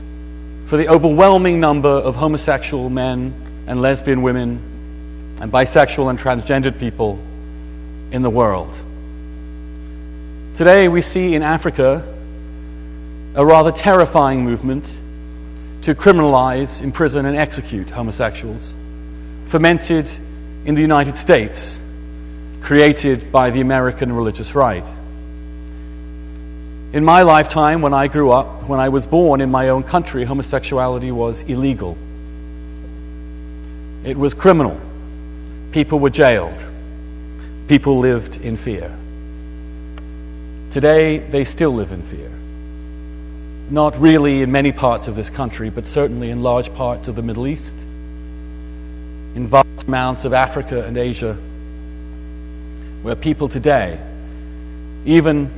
for 0.66 0.76
the 0.76 0.88
overwhelming 0.88 1.60
number 1.60 1.88
of 1.88 2.14
homosexual 2.14 2.88
men 2.88 3.34
and 3.66 3.82
lesbian 3.82 4.22
women 4.22 5.36
and 5.40 5.52
bisexual 5.52 6.08
and 6.10 6.18
transgendered 6.18 6.78
people 6.78 7.18
in 8.10 8.22
the 8.22 8.30
world. 8.30 8.72
Today, 10.56 10.86
we 10.86 11.02
see 11.02 11.34
in 11.34 11.42
Africa 11.42 12.04
a 13.34 13.44
rather 13.44 13.72
terrifying 13.72 14.44
movement 14.44 14.84
to 15.82 15.94
criminalize, 15.94 16.80
imprison, 16.80 17.26
and 17.26 17.36
execute 17.36 17.90
homosexuals, 17.90 18.72
fomented 19.48 20.08
in 20.64 20.74
the 20.74 20.80
United 20.80 21.16
States, 21.16 21.80
created 22.60 23.32
by 23.32 23.50
the 23.50 23.60
American 23.60 24.12
religious 24.12 24.54
right. 24.54 24.84
In 26.92 27.04
my 27.04 27.22
lifetime, 27.22 27.82
when 27.82 27.94
I 27.94 28.06
grew 28.06 28.30
up, 28.30 28.68
when 28.68 28.78
I 28.78 28.90
was 28.90 29.06
born 29.06 29.40
in 29.40 29.50
my 29.50 29.70
own 29.70 29.82
country, 29.82 30.24
homosexuality 30.24 31.10
was 31.10 31.42
illegal. 31.42 31.96
It 34.04 34.16
was 34.16 34.34
criminal. 34.34 34.78
People 35.70 35.98
were 35.98 36.10
jailed. 36.10 36.58
People 37.66 38.00
lived 38.00 38.36
in 38.36 38.56
fear. 38.56 38.94
Today, 40.70 41.18
they 41.18 41.44
still 41.44 41.70
live 41.70 41.92
in 41.92 42.02
fear. 42.02 42.31
Not 43.72 43.98
really 43.98 44.42
in 44.42 44.52
many 44.52 44.70
parts 44.70 45.08
of 45.08 45.16
this 45.16 45.30
country, 45.30 45.70
but 45.70 45.86
certainly 45.86 46.28
in 46.28 46.42
large 46.42 46.74
parts 46.74 47.08
of 47.08 47.16
the 47.16 47.22
Middle 47.22 47.46
East, 47.46 47.74
in 49.34 49.48
vast 49.48 49.88
amounts 49.88 50.26
of 50.26 50.34
Africa 50.34 50.84
and 50.84 50.98
Asia, 50.98 51.38
where 53.00 53.16
people 53.16 53.48
today, 53.48 53.98
even 55.06 55.50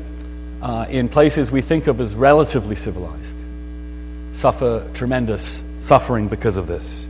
uh, 0.62 0.86
in 0.88 1.08
places 1.08 1.50
we 1.50 1.60
think 1.60 1.88
of 1.88 2.00
as 2.00 2.14
relatively 2.14 2.76
civilized, 2.76 3.36
suffer 4.32 4.88
tremendous 4.94 5.60
suffering 5.80 6.28
because 6.28 6.56
of 6.56 6.68
this. 6.68 7.08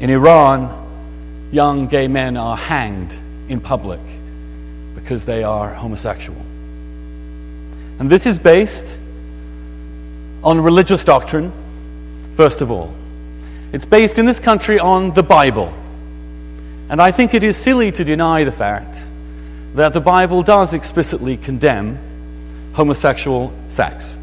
In 0.00 0.10
Iran, 0.10 1.48
young 1.52 1.86
gay 1.86 2.08
men 2.08 2.36
are 2.36 2.56
hanged 2.56 3.12
in 3.48 3.60
public 3.60 4.00
because 4.96 5.24
they 5.24 5.44
are 5.44 5.72
homosexual. 5.72 6.44
And 8.00 8.10
this 8.10 8.26
is 8.26 8.40
based 8.40 8.98
on 10.42 10.60
religious 10.60 11.04
doctrine, 11.04 11.52
first 12.36 12.60
of 12.60 12.70
all. 12.70 12.94
It's 13.72 13.86
based 13.86 14.18
in 14.18 14.26
this 14.26 14.40
country 14.40 14.78
on 14.78 15.12
the 15.12 15.22
Bible. 15.22 15.72
And 16.88 17.02
I 17.02 17.12
think 17.12 17.34
it 17.34 17.44
is 17.44 17.56
silly 17.56 17.92
to 17.92 18.04
deny 18.04 18.44
the 18.44 18.52
fact 18.52 18.98
that 19.74 19.92
the 19.92 20.00
Bible 20.00 20.42
does 20.42 20.72
explicitly 20.72 21.36
condemn 21.36 21.98
homosexual 22.72 23.52
sex. 23.68 24.16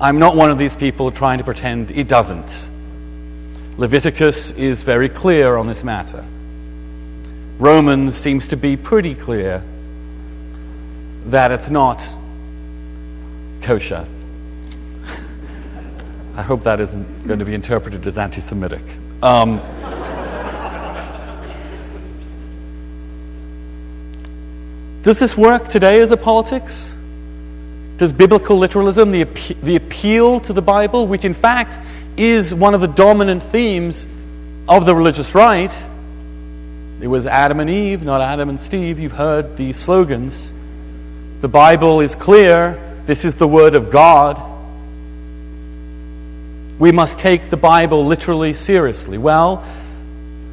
I'm 0.00 0.18
not 0.18 0.36
one 0.36 0.50
of 0.50 0.58
these 0.58 0.76
people 0.76 1.10
trying 1.10 1.38
to 1.38 1.44
pretend 1.44 1.90
it 1.90 2.08
doesn't. 2.08 2.68
Leviticus 3.76 4.50
is 4.52 4.82
very 4.82 5.08
clear 5.08 5.56
on 5.56 5.66
this 5.66 5.82
matter. 5.82 6.24
Romans 7.58 8.16
seems 8.16 8.48
to 8.48 8.56
be 8.56 8.76
pretty 8.76 9.14
clear 9.14 9.62
that 11.26 11.50
it's 11.50 11.70
not 11.70 12.02
kosher. 13.62 14.06
I 16.36 16.42
hope 16.42 16.64
that 16.64 16.80
isn't 16.80 17.26
going 17.26 17.38
to 17.38 17.44
be 17.44 17.54
interpreted 17.54 18.06
as 18.06 18.16
anti 18.16 18.40
Semitic. 18.40 18.82
Um, 19.22 19.58
does 25.02 25.18
this 25.18 25.36
work 25.36 25.68
today 25.68 26.00
as 26.00 26.10
a 26.10 26.16
politics? 26.16 26.92
Does 27.98 28.12
biblical 28.12 28.56
literalism, 28.58 29.12
the, 29.12 29.24
the 29.62 29.76
appeal 29.76 30.40
to 30.40 30.52
the 30.52 30.62
Bible, 30.62 31.06
which 31.06 31.24
in 31.24 31.34
fact 31.34 31.78
is 32.16 32.54
one 32.54 32.74
of 32.74 32.80
the 32.80 32.88
dominant 32.88 33.42
themes 33.42 34.06
of 34.68 34.86
the 34.86 34.94
religious 34.94 35.34
right, 35.34 35.72
it 37.00 37.06
was 37.06 37.24
Adam 37.26 37.60
and 37.60 37.70
Eve, 37.70 38.02
not 38.02 38.20
Adam 38.20 38.50
and 38.50 38.60
Steve. 38.60 38.98
You've 38.98 39.12
heard 39.12 39.56
these 39.56 39.78
slogans. 39.78 40.52
The 41.40 41.48
Bible 41.48 42.02
is 42.02 42.14
clear. 42.14 42.78
This 43.06 43.24
is 43.24 43.36
the 43.36 43.48
Word 43.48 43.74
of 43.74 43.90
God. 43.90 44.49
We 46.80 46.92
must 46.92 47.18
take 47.18 47.50
the 47.50 47.58
Bible 47.58 48.06
literally 48.06 48.54
seriously. 48.54 49.18
Well, 49.18 49.62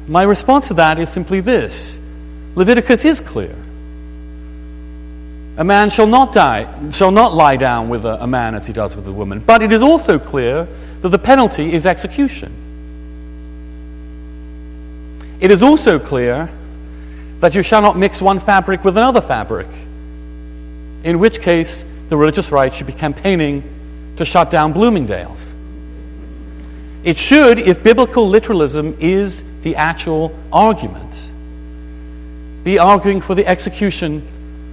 my 0.06 0.22
response 0.22 0.68
to 0.68 0.74
that 0.74 0.98
is 0.98 1.08
simply 1.08 1.40
this 1.40 1.98
Leviticus 2.54 3.04
is 3.04 3.18
clear. 3.18 3.54
A 5.56 5.64
man 5.64 5.90
shall 5.90 6.06
not 6.06 6.32
die, 6.32 6.90
shall 6.90 7.10
not 7.10 7.34
lie 7.34 7.56
down 7.56 7.88
with 7.88 8.04
a, 8.04 8.22
a 8.22 8.26
man 8.26 8.54
as 8.54 8.66
he 8.66 8.72
does 8.72 8.94
with 8.94 9.08
a 9.08 9.12
woman. 9.12 9.40
But 9.40 9.62
it 9.62 9.72
is 9.72 9.82
also 9.82 10.18
clear 10.18 10.68
that 11.00 11.08
the 11.08 11.18
penalty 11.18 11.72
is 11.72 11.86
execution. 11.86 12.52
It 15.40 15.50
is 15.50 15.62
also 15.62 15.98
clear 15.98 16.50
that 17.40 17.54
you 17.54 17.62
shall 17.62 17.80
not 17.80 17.96
mix 17.96 18.20
one 18.20 18.38
fabric 18.38 18.84
with 18.84 18.96
another 18.96 19.20
fabric 19.20 19.68
in 21.04 21.18
which 21.18 21.40
case 21.40 21.84
the 22.08 22.16
religious 22.16 22.50
right 22.50 22.74
should 22.74 22.86
be 22.86 22.92
campaigning 22.92 23.62
to 24.16 24.24
shut 24.24 24.50
down 24.50 24.72
Bloomingdale's. 24.72 25.48
It 27.04 27.18
should, 27.18 27.58
if 27.58 27.82
biblical 27.82 28.28
literalism 28.28 28.96
is 29.00 29.42
the 29.62 29.76
actual 29.76 30.36
argument, 30.52 31.14
be 32.64 32.78
arguing 32.78 33.20
for 33.20 33.34
the 33.34 33.46
execution 33.46 34.26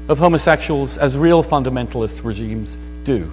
of 0.07 0.17
homosexuals 0.17 0.97
as 0.97 1.15
real 1.15 1.43
fundamentalist 1.43 2.23
regimes 2.23 2.77
do. 3.03 3.29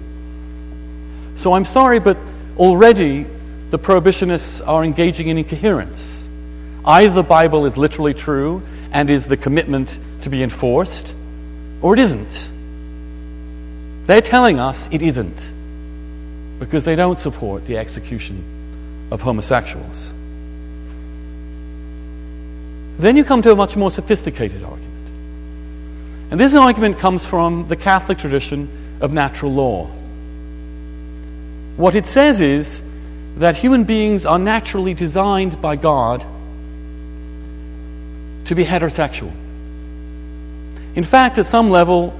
So 1.35 1.53
I'm 1.53 1.65
sorry, 1.65 1.99
but 1.99 2.17
already 2.57 3.25
the 3.71 3.79
prohibitionists 3.79 4.65
are 4.65 4.83
engaging 4.83 5.27
in 5.27 5.37
incoherence. 5.39 6.27
Either 6.85 7.13
the 7.13 7.23
Bible 7.23 7.65
is 7.65 7.77
literally 7.77 8.13
true 8.13 8.61
and 8.91 9.09
is 9.09 9.25
the 9.25 9.37
commitment 9.37 9.97
to 10.21 10.29
be 10.29 10.43
enforced, 10.43 11.15
or 11.81 11.95
it 11.95 11.99
isn't. 11.99 12.49
They're 14.05 14.21
telling 14.21 14.59
us 14.59 14.87
it 14.91 15.01
isn't 15.01 15.47
because 16.59 16.83
they 16.83 16.95
don't 16.95 17.19
support 17.19 17.65
the 17.65 17.77
execution 17.77 18.43
of 19.13 19.21
homosexuals. 19.21 20.11
Then 22.97 23.15
you 23.15 23.23
come 23.23 23.43
to 23.43 23.51
a 23.51 23.55
much 23.55 23.75
more 23.75 23.91
sophisticated 23.91 24.63
argument. 24.63 24.91
And 26.31 26.39
this 26.39 26.55
argument 26.55 26.97
comes 26.97 27.23
from 27.23 27.67
the 27.67 27.75
Catholic 27.75 28.17
tradition 28.17 28.67
of 29.01 29.13
natural 29.13 29.53
law. 29.53 29.85
What 31.77 31.93
it 31.93 32.07
says 32.07 32.41
is 32.41 32.81
that 33.37 33.55
human 33.55 33.83
beings 33.83 34.25
are 34.25 34.39
naturally 34.39 34.95
designed 34.95 35.61
by 35.61 35.75
God 35.75 36.25
to 38.45 38.55
be 38.55 38.65
heterosexual. 38.65 39.31
In 40.95 41.03
fact, 41.03 41.37
at 41.37 41.45
some 41.45 41.69
level, 41.69 42.15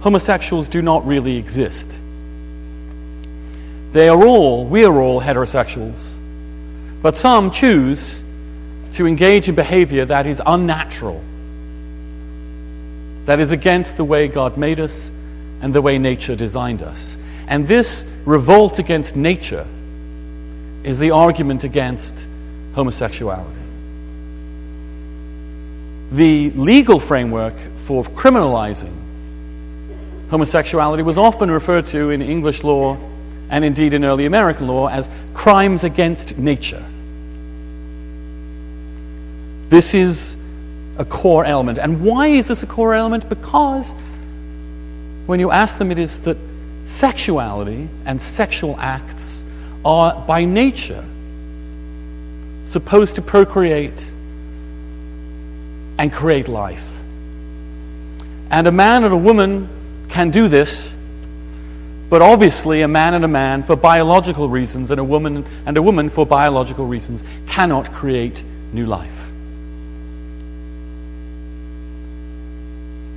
homosexuals 0.00 0.68
do 0.68 0.82
not 0.82 1.06
really 1.06 1.38
exist. 1.38 1.88
They 3.92 4.10
are 4.10 4.26
all, 4.26 4.66
we 4.66 4.84
are 4.84 5.00
all 5.00 5.20
heterosexuals, 5.22 6.13
but 7.04 7.18
some 7.18 7.50
choose 7.50 8.18
to 8.94 9.06
engage 9.06 9.46
in 9.46 9.54
behavior 9.54 10.06
that 10.06 10.26
is 10.26 10.40
unnatural, 10.46 11.22
that 13.26 13.38
is 13.38 13.52
against 13.52 13.98
the 13.98 14.04
way 14.04 14.26
God 14.26 14.56
made 14.56 14.80
us 14.80 15.10
and 15.60 15.74
the 15.74 15.82
way 15.82 15.98
nature 15.98 16.34
designed 16.34 16.80
us. 16.80 17.14
And 17.46 17.68
this 17.68 18.06
revolt 18.24 18.78
against 18.78 19.16
nature 19.16 19.66
is 20.82 20.98
the 20.98 21.10
argument 21.10 21.62
against 21.62 22.14
homosexuality. 22.74 23.60
the 26.10 26.52
legal 26.52 27.00
framework 27.00 27.54
for 27.84 28.02
criminalizing 28.02 28.94
homosexuality 30.30 31.02
was 31.02 31.18
often 31.18 31.50
referred 31.50 31.86
to 31.88 32.08
in 32.08 32.22
English 32.22 32.64
law 32.64 32.96
and 33.50 33.62
indeed 33.62 33.92
in 33.92 34.06
early 34.06 34.24
American 34.24 34.66
law 34.66 34.88
as 34.88 35.10
crimes 35.34 35.84
against 35.84 36.38
nature. 36.38 36.82
This 39.68 39.94
is 39.94 40.36
a 40.98 41.04
core 41.04 41.44
element. 41.44 41.78
And 41.78 42.02
why 42.02 42.28
is 42.28 42.48
this 42.48 42.62
a 42.62 42.66
core 42.66 42.94
element? 42.94 43.28
Because 43.28 43.92
when 45.26 45.40
you 45.40 45.50
ask 45.50 45.78
them, 45.78 45.90
it 45.90 45.98
is 45.98 46.20
that 46.20 46.36
sexuality 46.86 47.88
and 48.04 48.20
sexual 48.20 48.76
acts 48.78 49.42
are 49.84 50.14
by 50.26 50.44
nature 50.44 51.04
supposed 52.66 53.14
to 53.14 53.22
procreate 53.22 54.04
and 55.98 56.12
create 56.12 56.48
life. 56.48 56.82
And 58.50 58.66
a 58.66 58.72
man 58.72 59.04
and 59.04 59.14
a 59.14 59.16
woman 59.16 59.68
can 60.08 60.30
do 60.30 60.48
this, 60.48 60.90
but 62.10 62.20
obviously 62.20 62.82
a 62.82 62.88
man 62.88 63.14
and 63.14 63.24
a 63.24 63.28
man 63.28 63.62
for 63.62 63.76
biological 63.76 64.48
reasons 64.48 64.90
and 64.90 65.00
a 65.00 65.04
woman 65.04 65.44
and 65.66 65.76
a 65.76 65.82
woman 65.82 66.10
for 66.10 66.26
biological 66.26 66.86
reasons 66.86 67.22
cannot 67.46 67.92
create 67.92 68.42
new 68.72 68.86
life. 68.86 69.13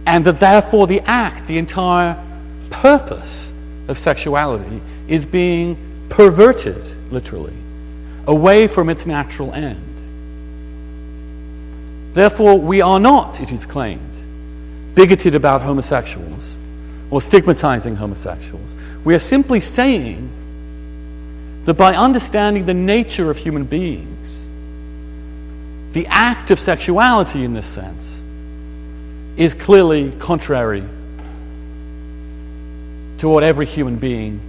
And 0.08 0.24
that 0.24 0.40
therefore 0.40 0.88
the 0.88 1.02
act, 1.02 1.48
the 1.48 1.58
entire 1.58 2.18
purpose 2.70 3.52
of 3.90 4.00
sexuality 4.00 4.82
is 5.10 5.26
being 5.26 5.78
perverted, 6.08 6.82
literally, 7.12 7.54
away 8.26 8.68
from 8.68 8.90
its 8.90 9.06
natural 9.06 9.54
end. 9.54 9.84
Therefore, 12.14 12.58
we 12.58 12.82
are 12.82 13.02
not, 13.02 13.42
it 13.42 13.52
is 13.52 13.66
claimed, 13.66 14.00
bigoted 14.96 15.36
about 15.36 15.62
homosexuals 15.62 16.58
or 17.12 17.22
stigmatizing 17.22 17.98
homosexuals. 17.98 18.76
We 19.04 19.14
are 19.14 19.20
simply 19.20 19.60
saying 19.60 20.30
that 21.66 21.74
by 21.74 21.96
understanding 21.96 22.66
the 22.66 22.74
nature 22.74 23.30
of 23.30 23.36
human 23.36 23.66
beings, 23.66 24.48
the 25.92 26.08
act 26.08 26.50
of 26.50 26.62
sexuality 26.62 27.44
in 27.44 27.54
this 27.54 27.68
sense 27.68 28.17
is 29.38 29.53
clearly 29.53 30.12
contrary 30.20 30.84
to 33.20 33.29
what 33.29 33.44
every 33.44 33.65
human 33.65 33.96
being 33.98 34.39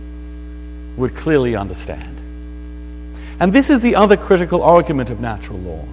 would 0.96 1.14
clearly 1.14 1.54
understand. 1.54 2.16
And 3.40 3.52
this 3.52 3.70
is 3.70 3.82
the 3.82 3.96
other 3.96 4.16
critical 4.16 4.62
argument 4.62 5.10
of 5.10 5.20
natural 5.20 5.58
law. 5.58 5.84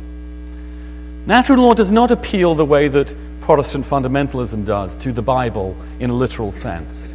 Natural 1.27 1.59
law 1.59 1.73
does 1.73 1.91
not 1.91 2.11
appeal 2.11 2.55
the 2.55 2.65
way 2.65 2.87
that 2.87 3.13
Protestant 3.41 3.87
fundamentalism 3.87 4.65
does 4.65 4.95
to 4.95 5.11
the 5.11 5.21
Bible 5.21 5.75
in 5.99 6.09
a 6.09 6.13
literal 6.13 6.51
sense. 6.51 7.13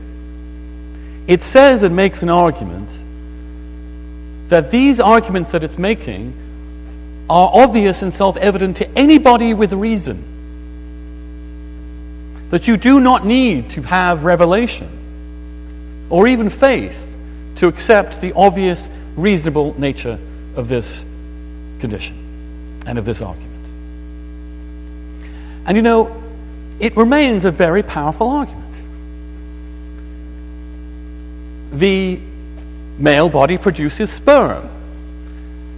It 1.26 1.42
says 1.42 1.82
and 1.82 1.96
makes 1.96 2.22
an 2.22 2.28
argument 2.28 2.88
that 4.48 4.70
these 4.70 5.00
arguments 5.00 5.52
that 5.52 5.64
it's 5.64 5.78
making 5.78 6.34
are 7.28 7.50
obvious 7.52 8.02
and 8.02 8.12
self 8.12 8.36
evident 8.36 8.76
to 8.78 8.98
anybody 8.98 9.54
with 9.54 9.72
reason. 9.72 10.24
That 12.50 12.68
you 12.68 12.76
do 12.76 13.00
not 13.00 13.24
need 13.24 13.70
to 13.70 13.82
have 13.82 14.24
revelation 14.24 14.88
or 16.10 16.26
even 16.26 16.50
faith 16.50 16.96
to 17.56 17.68
accept 17.68 18.20
the 18.20 18.32
obvious, 18.32 18.90
reasonable 19.16 19.78
nature 19.78 20.18
of 20.56 20.68
this 20.68 21.04
condition 21.80 22.16
and 22.86 22.98
of 22.98 23.04
this 23.04 23.20
argument. 23.20 23.50
And 25.66 25.76
you 25.76 25.82
know, 25.82 26.22
it 26.80 26.96
remains 26.96 27.44
a 27.44 27.50
very 27.50 27.82
powerful 27.82 28.28
argument. 28.28 28.74
The 31.72 32.18
male 32.98 33.28
body 33.28 33.58
produces 33.58 34.10
sperm 34.10 34.68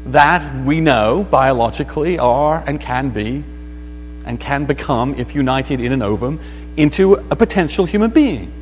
that 0.06 0.64
we 0.64 0.80
know 0.80 1.24
biologically 1.24 2.18
are 2.18 2.62
and 2.66 2.80
can 2.80 3.10
be 3.10 3.44
and 4.24 4.40
can 4.40 4.64
become, 4.64 5.14
if 5.16 5.34
united 5.34 5.80
in 5.80 5.92
an 5.92 6.02
ovum, 6.02 6.40
into 6.76 7.14
a 7.14 7.36
potential 7.36 7.84
human 7.86 8.10
being. 8.10 8.52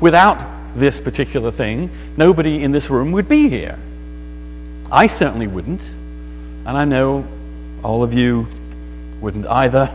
Without 0.00 0.38
this 0.76 1.00
particular 1.00 1.50
thing, 1.50 1.90
nobody 2.16 2.62
in 2.62 2.72
this 2.72 2.88
room 2.90 3.12
would 3.12 3.28
be 3.28 3.48
here. 3.48 3.78
I 4.90 5.06
certainly 5.06 5.46
wouldn't, 5.46 5.82
and 6.66 6.76
I 6.76 6.84
know 6.84 7.26
all 7.82 8.02
of 8.02 8.14
you 8.14 8.46
wouldn't 9.20 9.46
either. 9.46 9.90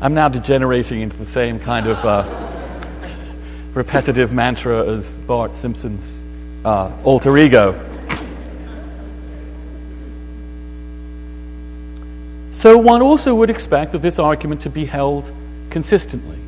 I'm 0.00 0.14
now 0.14 0.28
degenerating 0.28 1.00
into 1.00 1.16
the 1.16 1.26
same 1.26 1.58
kind 1.58 1.86
of 1.86 2.04
uh, 2.04 2.48
repetitive 3.74 4.32
mantra 4.32 4.86
as 4.86 5.14
Bart 5.14 5.56
Simpson's 5.56 6.22
uh, 6.64 6.92
alter 7.02 7.36
ego. 7.36 7.84
So 12.52 12.76
one 12.76 13.02
also 13.02 13.34
would 13.34 13.50
expect 13.50 13.92
that 13.92 14.02
this 14.02 14.18
argument 14.18 14.62
to 14.62 14.70
be 14.70 14.84
held 14.84 15.30
consistently. 15.70 16.38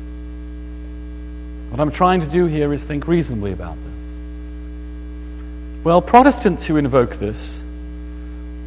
What 1.69 1.79
I'm 1.79 1.91
trying 1.91 2.21
to 2.21 2.27
do 2.27 2.45
here 2.45 2.73
is 2.73 2.83
think 2.83 3.07
reasonably 3.07 3.53
about 3.53 3.75
this. 3.75 3.91
Well, 5.83 6.01
Protestants 6.01 6.65
who 6.65 6.77
invoke 6.77 7.15
this 7.15 7.59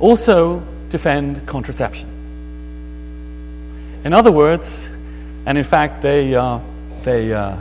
also 0.00 0.62
defend 0.90 1.46
contraception. 1.46 2.08
In 4.04 4.12
other 4.12 4.32
words, 4.32 4.88
and 5.46 5.58
in 5.58 5.64
fact, 5.64 6.02
they, 6.02 6.34
uh, 6.34 6.60
they, 7.02 7.32
uh, 7.32 7.56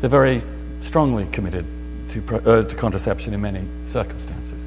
they're 0.00 0.10
very 0.10 0.42
strongly 0.80 1.26
committed 1.32 1.64
to, 2.10 2.36
uh, 2.36 2.62
to 2.64 2.76
contraception 2.76 3.34
in 3.34 3.40
many 3.40 3.62
circumstances. 3.86 4.62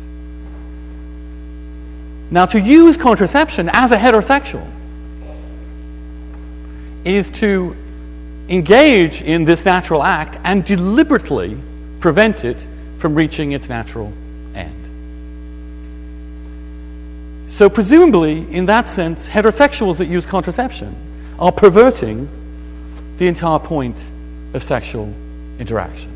Now, 2.31 2.45
to 2.47 2.59
use 2.59 2.97
contraception 2.97 3.69
as 3.69 3.91
a 3.91 3.97
heterosexual 3.97 4.67
is 7.09 7.29
to 7.29 7.75
engage 8.47 9.21
in 9.21 9.45
this 9.45 9.65
natural 9.65 10.03
act 10.03 10.37
and 10.43 10.63
deliberately 10.63 11.57
prevent 11.99 12.45
it 12.45 12.65
from 12.99 13.15
reaching 13.15 13.51
its 13.51 13.67
natural 13.69 14.13
end. 14.53 14.75
So, 17.49 17.69
presumably, 17.69 18.45
in 18.51 18.67
that 18.67 18.87
sense, 18.87 19.27
heterosexuals 19.27 19.97
that 19.97 20.07
use 20.07 20.25
contraception 20.25 20.95
are 21.39 21.51
perverting 21.51 22.29
the 23.17 23.27
entire 23.27 23.59
point 23.59 23.97
of 24.53 24.63
sexual 24.63 25.13
interaction. 25.59 26.11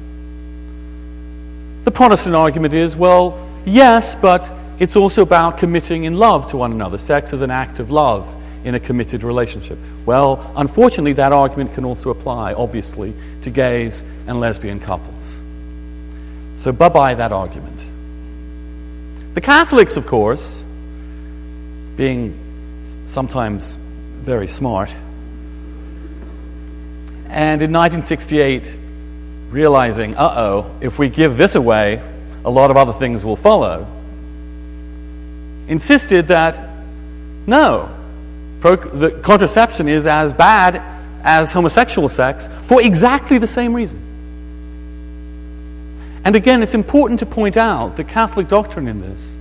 The 1.86 1.92
Protestant 1.92 2.36
argument 2.36 2.74
is 2.74 2.96
well, 2.96 3.48
yes, 3.66 4.16
but 4.16 4.50
it's 4.80 4.96
also 4.96 5.22
about 5.22 5.58
committing 5.58 6.06
in 6.06 6.16
love 6.16 6.48
to 6.52 6.58
one 6.58 6.72
another. 6.72 6.98
Sex 6.98 7.34
is 7.34 7.42
an 7.42 7.52
act 7.52 7.80
of 7.80 7.92
love 7.92 8.28
in 8.64 8.76
a 8.76 8.80
committed 8.80 9.24
relationship. 9.24 9.78
Well, 10.06 10.52
unfortunately, 10.56 11.14
that 11.14 11.32
argument 11.32 11.74
can 11.74 11.86
also 11.86 12.10
apply, 12.10 12.54
obviously, 12.54 13.14
to 13.42 13.50
gays 13.50 14.04
and 14.28 14.40
lesbian 14.40 14.80
couples. 14.80 15.36
So, 16.60 16.72
bye 16.72 16.90
bye 16.90 17.16
that 17.16 17.32
argument. 17.32 17.80
The 19.34 19.42
Catholics, 19.42 19.98
of 19.98 20.06
course, 20.06 20.64
being 21.98 22.38
sometimes 23.08 23.76
very 23.76 24.48
smart, 24.48 24.92
and 27.28 27.62
in 27.62 27.72
1968, 27.74 28.64
realizing, 29.50 30.16
uh 30.16 30.34
oh, 30.38 30.72
if 30.82 30.98
we 30.98 31.10
give 31.10 31.36
this 31.38 31.56
away, 31.56 32.02
a 32.46 32.50
lot 32.50 32.72
of 32.72 32.78
other 32.78 32.94
things 32.94 33.26
will 33.26 33.36
follow, 33.36 33.88
insisted 35.68 36.28
that 36.30 36.70
no, 37.46 37.93
the 38.64 39.20
contraception 39.22 39.90
is 39.90 40.06
as 40.06 40.34
bad 40.34 40.82
as 41.24 41.52
homosexual 41.52 42.10
sex 42.10 42.48
for 42.66 42.82
exactly 42.82 43.38
the 43.38 43.48
same 43.48 43.74
reason. 43.74 44.00
And 46.26 46.36
again, 46.36 46.64
it's 46.64 46.74
important 46.74 47.20
to 47.20 47.26
point 47.26 47.58
out 47.58 47.98
the 47.98 48.06
Catholic 48.06 48.48
doctrine 48.48 48.88
in 48.88 49.02
this 49.02 49.36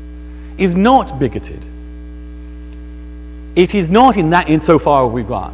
is 0.59 0.75
not 0.75 1.19
bigoted. 1.21 1.63
It 3.55 3.75
is 3.75 3.89
not 3.89 4.17
in 4.17 4.31
that 4.31 4.49
insofar 4.49 5.07
we've 5.07 5.29
got. 5.29 5.53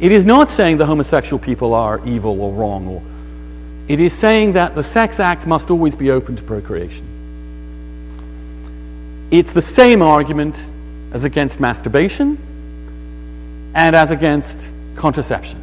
It 0.00 0.10
is 0.10 0.24
not 0.24 0.50
saying 0.50 0.78
the 0.78 0.86
homosexual 0.86 1.38
people 1.38 1.74
are 1.74 2.00
evil 2.06 2.40
or 2.40 2.52
wrong, 2.52 2.88
or 2.88 3.02
it 3.88 4.00
is 4.00 4.12
saying 4.12 4.54
that 4.54 4.74
the 4.74 4.82
sex 4.82 5.20
act 5.20 5.46
must 5.46 5.70
always 5.70 5.94
be 5.94 6.10
open 6.10 6.36
to 6.36 6.42
procreation. 6.42 7.04
It's 9.30 9.52
the 9.52 9.62
same 9.62 10.00
argument 10.00 10.58
as 11.12 11.24
against 11.24 11.60
masturbation 11.60 12.38
and 13.74 13.96
as 13.96 14.10
against 14.10 14.58
contraception. 14.96 15.60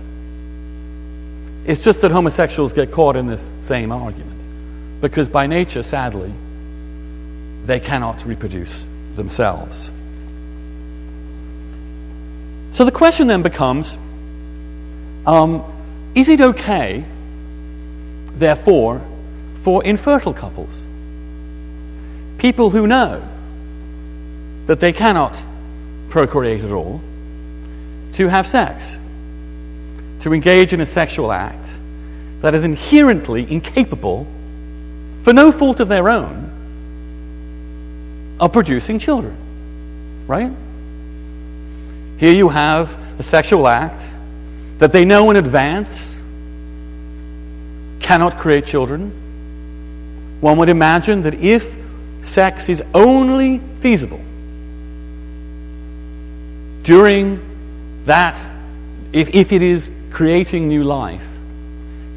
It's 1.66 1.84
just 1.84 2.02
that 2.02 2.12
homosexuals 2.12 2.74
get 2.74 2.92
caught 2.92 3.16
in 3.16 3.28
this 3.28 3.50
same 3.62 3.92
argument 3.92 4.40
because, 5.00 5.30
by 5.30 5.48
nature, 5.48 5.84
sadly, 5.84 6.34
they 7.66 7.80
cannot 7.80 8.26
reproduce 8.26 8.86
themselves. 9.16 9.90
So 12.74 12.86
the 12.86 12.92
question 12.92 13.28
then 13.28 13.42
becomes 13.42 13.96
um, 15.26 15.64
is 16.16 16.30
it 16.30 16.42
okay, 16.42 17.06
therefore, 18.38 19.02
for 19.64 19.84
infertile 19.84 20.34
couples, 20.34 20.84
people 22.38 22.72
who 22.72 22.88
know 22.88 23.22
that 24.66 24.80
they 24.80 24.92
cannot 24.92 25.40
procreate 26.10 26.64
at 26.64 26.72
all, 26.72 27.02
to 28.14 28.28
have 28.28 28.48
sex, 28.48 28.96
to 30.22 30.34
engage 30.34 30.74
in 30.74 30.82
a 30.82 30.86
sexual 30.86 31.32
act 31.32 31.68
that 32.42 32.54
is 32.56 32.64
inherently 32.64 33.52
incapable, 33.52 34.28
for 35.24 35.34
no 35.34 35.52
fault 35.52 35.80
of 35.80 35.88
their 35.88 36.10
own, 36.10 36.50
of 38.40 38.52
producing 38.52 39.00
children? 39.00 39.36
Right? 40.28 40.52
Here 42.18 42.34
you 42.34 42.50
have 42.50 42.92
a 43.20 43.24
sexual 43.24 43.68
act 43.68 44.06
that 44.80 44.92
they 44.92 45.06
know 45.06 45.30
in 45.30 45.38
advance 45.38 46.16
cannot 48.00 48.38
create 48.38 48.66
children. 48.66 49.12
One 50.42 50.58
would 50.58 50.70
imagine 50.70 51.22
that 51.24 51.36
if 51.36 51.72
sex 52.24 52.68
is 52.70 52.84
only 52.94 53.60
feasible 53.82 54.22
during 56.84 57.51
that, 58.12 58.38
if, 59.14 59.34
if 59.34 59.54
it 59.54 59.62
is 59.62 59.90
creating 60.10 60.68
new 60.68 60.84
life, 60.84 61.24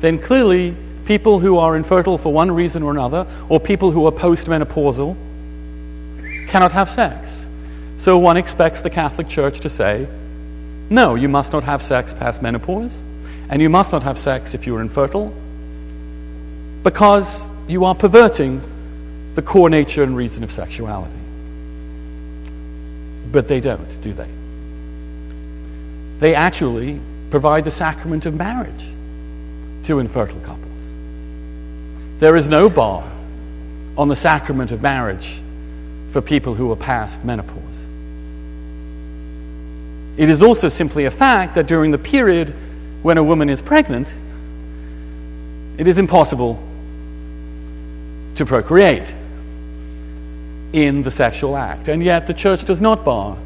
then 0.00 0.18
clearly 0.18 0.74
people 1.04 1.38
who 1.38 1.58
are 1.58 1.76
infertile 1.76 2.18
for 2.18 2.32
one 2.32 2.50
reason 2.50 2.82
or 2.82 2.90
another, 2.90 3.28
or 3.48 3.60
people 3.60 3.92
who 3.92 4.04
are 4.06 4.10
postmenopausal, 4.10 5.14
cannot 6.48 6.72
have 6.72 6.90
sex. 6.90 7.46
So 8.00 8.18
one 8.18 8.36
expects 8.36 8.80
the 8.80 8.90
Catholic 8.90 9.28
Church 9.28 9.60
to 9.60 9.70
say, 9.70 10.08
no, 10.90 11.14
you 11.14 11.28
must 11.28 11.52
not 11.52 11.62
have 11.62 11.80
sex 11.80 12.12
past 12.12 12.42
menopause, 12.42 12.98
and 13.48 13.62
you 13.62 13.70
must 13.70 13.92
not 13.92 14.02
have 14.02 14.18
sex 14.18 14.52
if 14.52 14.66
you 14.66 14.74
are 14.74 14.80
infertile, 14.80 15.32
because 16.82 17.48
you 17.68 17.84
are 17.84 17.94
perverting 17.94 18.60
the 19.36 19.42
core 19.42 19.70
nature 19.70 20.02
and 20.02 20.16
reason 20.16 20.42
of 20.42 20.50
sexuality. 20.50 21.14
But 23.30 23.46
they 23.46 23.60
don't, 23.60 24.02
do 24.02 24.12
they? 24.12 24.43
They 26.24 26.34
actually 26.34 27.00
provide 27.28 27.64
the 27.64 27.70
sacrament 27.70 28.24
of 28.24 28.32
marriage 28.34 28.86
to 29.84 29.98
infertile 29.98 30.40
couples. 30.40 30.90
There 32.18 32.34
is 32.34 32.48
no 32.48 32.70
bar 32.70 33.06
on 33.98 34.08
the 34.08 34.16
sacrament 34.16 34.72
of 34.72 34.80
marriage 34.80 35.38
for 36.12 36.22
people 36.22 36.54
who 36.54 36.72
are 36.72 36.76
past 36.76 37.22
menopause. 37.26 37.78
It 40.16 40.30
is 40.30 40.40
also 40.40 40.70
simply 40.70 41.04
a 41.04 41.10
fact 41.10 41.56
that 41.56 41.66
during 41.66 41.90
the 41.90 41.98
period 41.98 42.54
when 43.02 43.18
a 43.18 43.22
woman 43.22 43.50
is 43.50 43.60
pregnant, 43.60 44.08
it 45.76 45.86
is 45.86 45.98
impossible 45.98 46.58
to 48.36 48.46
procreate 48.46 49.12
in 50.72 51.02
the 51.02 51.10
sexual 51.10 51.54
act. 51.54 51.88
And 51.88 52.02
yet 52.02 52.26
the 52.26 52.32
church 52.32 52.64
does 52.64 52.80
not 52.80 53.04
bar 53.04 53.36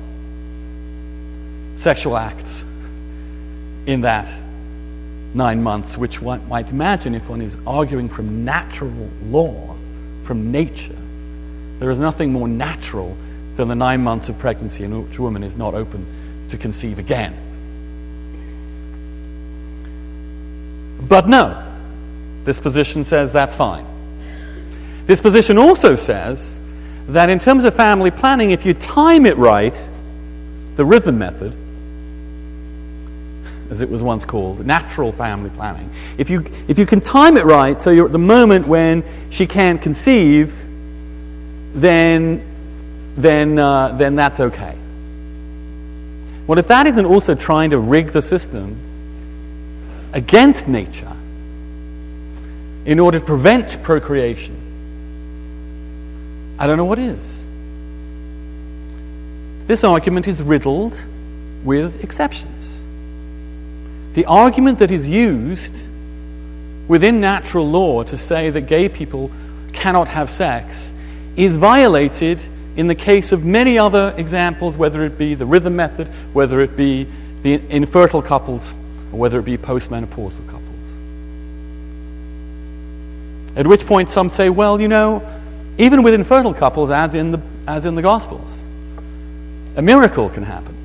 sexual 1.74 2.16
acts 2.16 2.62
in 3.88 4.02
that 4.02 4.30
nine 5.32 5.62
months, 5.62 5.96
which 5.96 6.20
one 6.20 6.46
might 6.46 6.68
imagine 6.68 7.14
if 7.14 7.26
one 7.28 7.40
is 7.40 7.56
arguing 7.66 8.10
from 8.10 8.44
natural 8.44 9.08
law, 9.24 9.74
from 10.24 10.52
nature. 10.52 10.94
There 11.78 11.90
is 11.90 11.98
nothing 11.98 12.30
more 12.30 12.46
natural 12.46 13.16
than 13.56 13.68
the 13.68 13.74
nine 13.74 14.02
months 14.02 14.28
of 14.28 14.38
pregnancy 14.38 14.84
in 14.84 15.08
which 15.08 15.18
a 15.18 15.22
woman 15.22 15.42
is 15.42 15.56
not 15.56 15.72
open 15.72 16.04
to 16.50 16.58
conceive 16.58 16.98
again. 16.98 17.34
But 21.00 21.26
no, 21.26 21.64
this 22.44 22.60
position 22.60 23.06
says 23.06 23.32
that's 23.32 23.54
fine. 23.54 23.86
This 25.06 25.22
position 25.22 25.56
also 25.56 25.96
says 25.96 26.60
that 27.08 27.30
in 27.30 27.38
terms 27.38 27.64
of 27.64 27.74
family 27.74 28.10
planning, 28.10 28.50
if 28.50 28.66
you 28.66 28.74
time 28.74 29.24
it 29.24 29.38
right, 29.38 29.88
the 30.76 30.84
rhythm 30.84 31.18
method, 31.18 31.54
as 33.70 33.80
it 33.80 33.90
was 33.90 34.02
once 34.02 34.24
called, 34.24 34.64
natural 34.64 35.12
family 35.12 35.50
planning, 35.50 35.90
if 36.16 36.30
you, 36.30 36.44
if 36.68 36.78
you 36.78 36.86
can 36.86 37.00
time 37.00 37.36
it 37.36 37.44
right 37.44 37.80
so 37.80 37.90
you're 37.90 38.06
at 38.06 38.12
the 38.12 38.18
moment 38.18 38.66
when 38.66 39.04
she 39.30 39.46
can't 39.46 39.80
conceive, 39.80 40.54
then, 41.74 42.42
then, 43.16 43.58
uh, 43.58 43.92
then 43.92 44.16
that's 44.16 44.40
okay. 44.40 44.76
Well, 46.46 46.58
if 46.58 46.68
that 46.68 46.86
isn't 46.86 47.04
also 47.04 47.34
trying 47.34 47.70
to 47.70 47.78
rig 47.78 48.12
the 48.12 48.22
system 48.22 48.76
against 50.14 50.66
nature 50.66 51.12
in 52.86 52.98
order 52.98 53.18
to 53.18 53.24
prevent 53.24 53.82
procreation, 53.82 54.56
I 56.58 56.66
don't 56.66 56.78
know 56.78 56.86
what 56.86 56.98
is. 56.98 57.42
This 59.66 59.84
argument 59.84 60.26
is 60.26 60.40
riddled 60.40 60.98
with 61.62 62.02
exceptions. 62.02 62.57
The 64.14 64.24
argument 64.26 64.78
that 64.80 64.90
is 64.90 65.06
used 65.06 65.74
within 66.88 67.20
natural 67.20 67.68
law 67.68 68.02
to 68.04 68.18
say 68.18 68.50
that 68.50 68.62
gay 68.62 68.88
people 68.88 69.30
cannot 69.72 70.08
have 70.08 70.30
sex 70.30 70.90
is 71.36 71.56
violated 71.56 72.42
in 72.76 72.86
the 72.86 72.94
case 72.94 73.32
of 73.32 73.44
many 73.44 73.78
other 73.78 74.14
examples, 74.16 74.76
whether 74.76 75.04
it 75.04 75.18
be 75.18 75.34
the 75.34 75.46
rhythm 75.46 75.76
method, 75.76 76.08
whether 76.32 76.60
it 76.60 76.76
be 76.76 77.06
the 77.42 77.60
infertile 77.68 78.22
couples, 78.22 78.72
or 79.12 79.18
whether 79.18 79.38
it 79.38 79.44
be 79.44 79.58
postmenopausal 79.58 80.46
couples. 80.46 80.64
At 83.56 83.66
which 83.66 83.84
point 83.86 84.10
some 84.10 84.30
say, 84.30 84.48
well, 84.48 84.80
you 84.80 84.88
know, 84.88 85.22
even 85.76 86.02
with 86.02 86.14
infertile 86.14 86.54
couples, 86.54 86.90
as 86.90 87.14
in 87.14 87.32
the, 87.32 87.40
as 87.66 87.84
in 87.84 87.94
the 87.94 88.02
Gospels, 88.02 88.62
a 89.76 89.82
miracle 89.82 90.28
can 90.30 90.44
happen. 90.44 90.77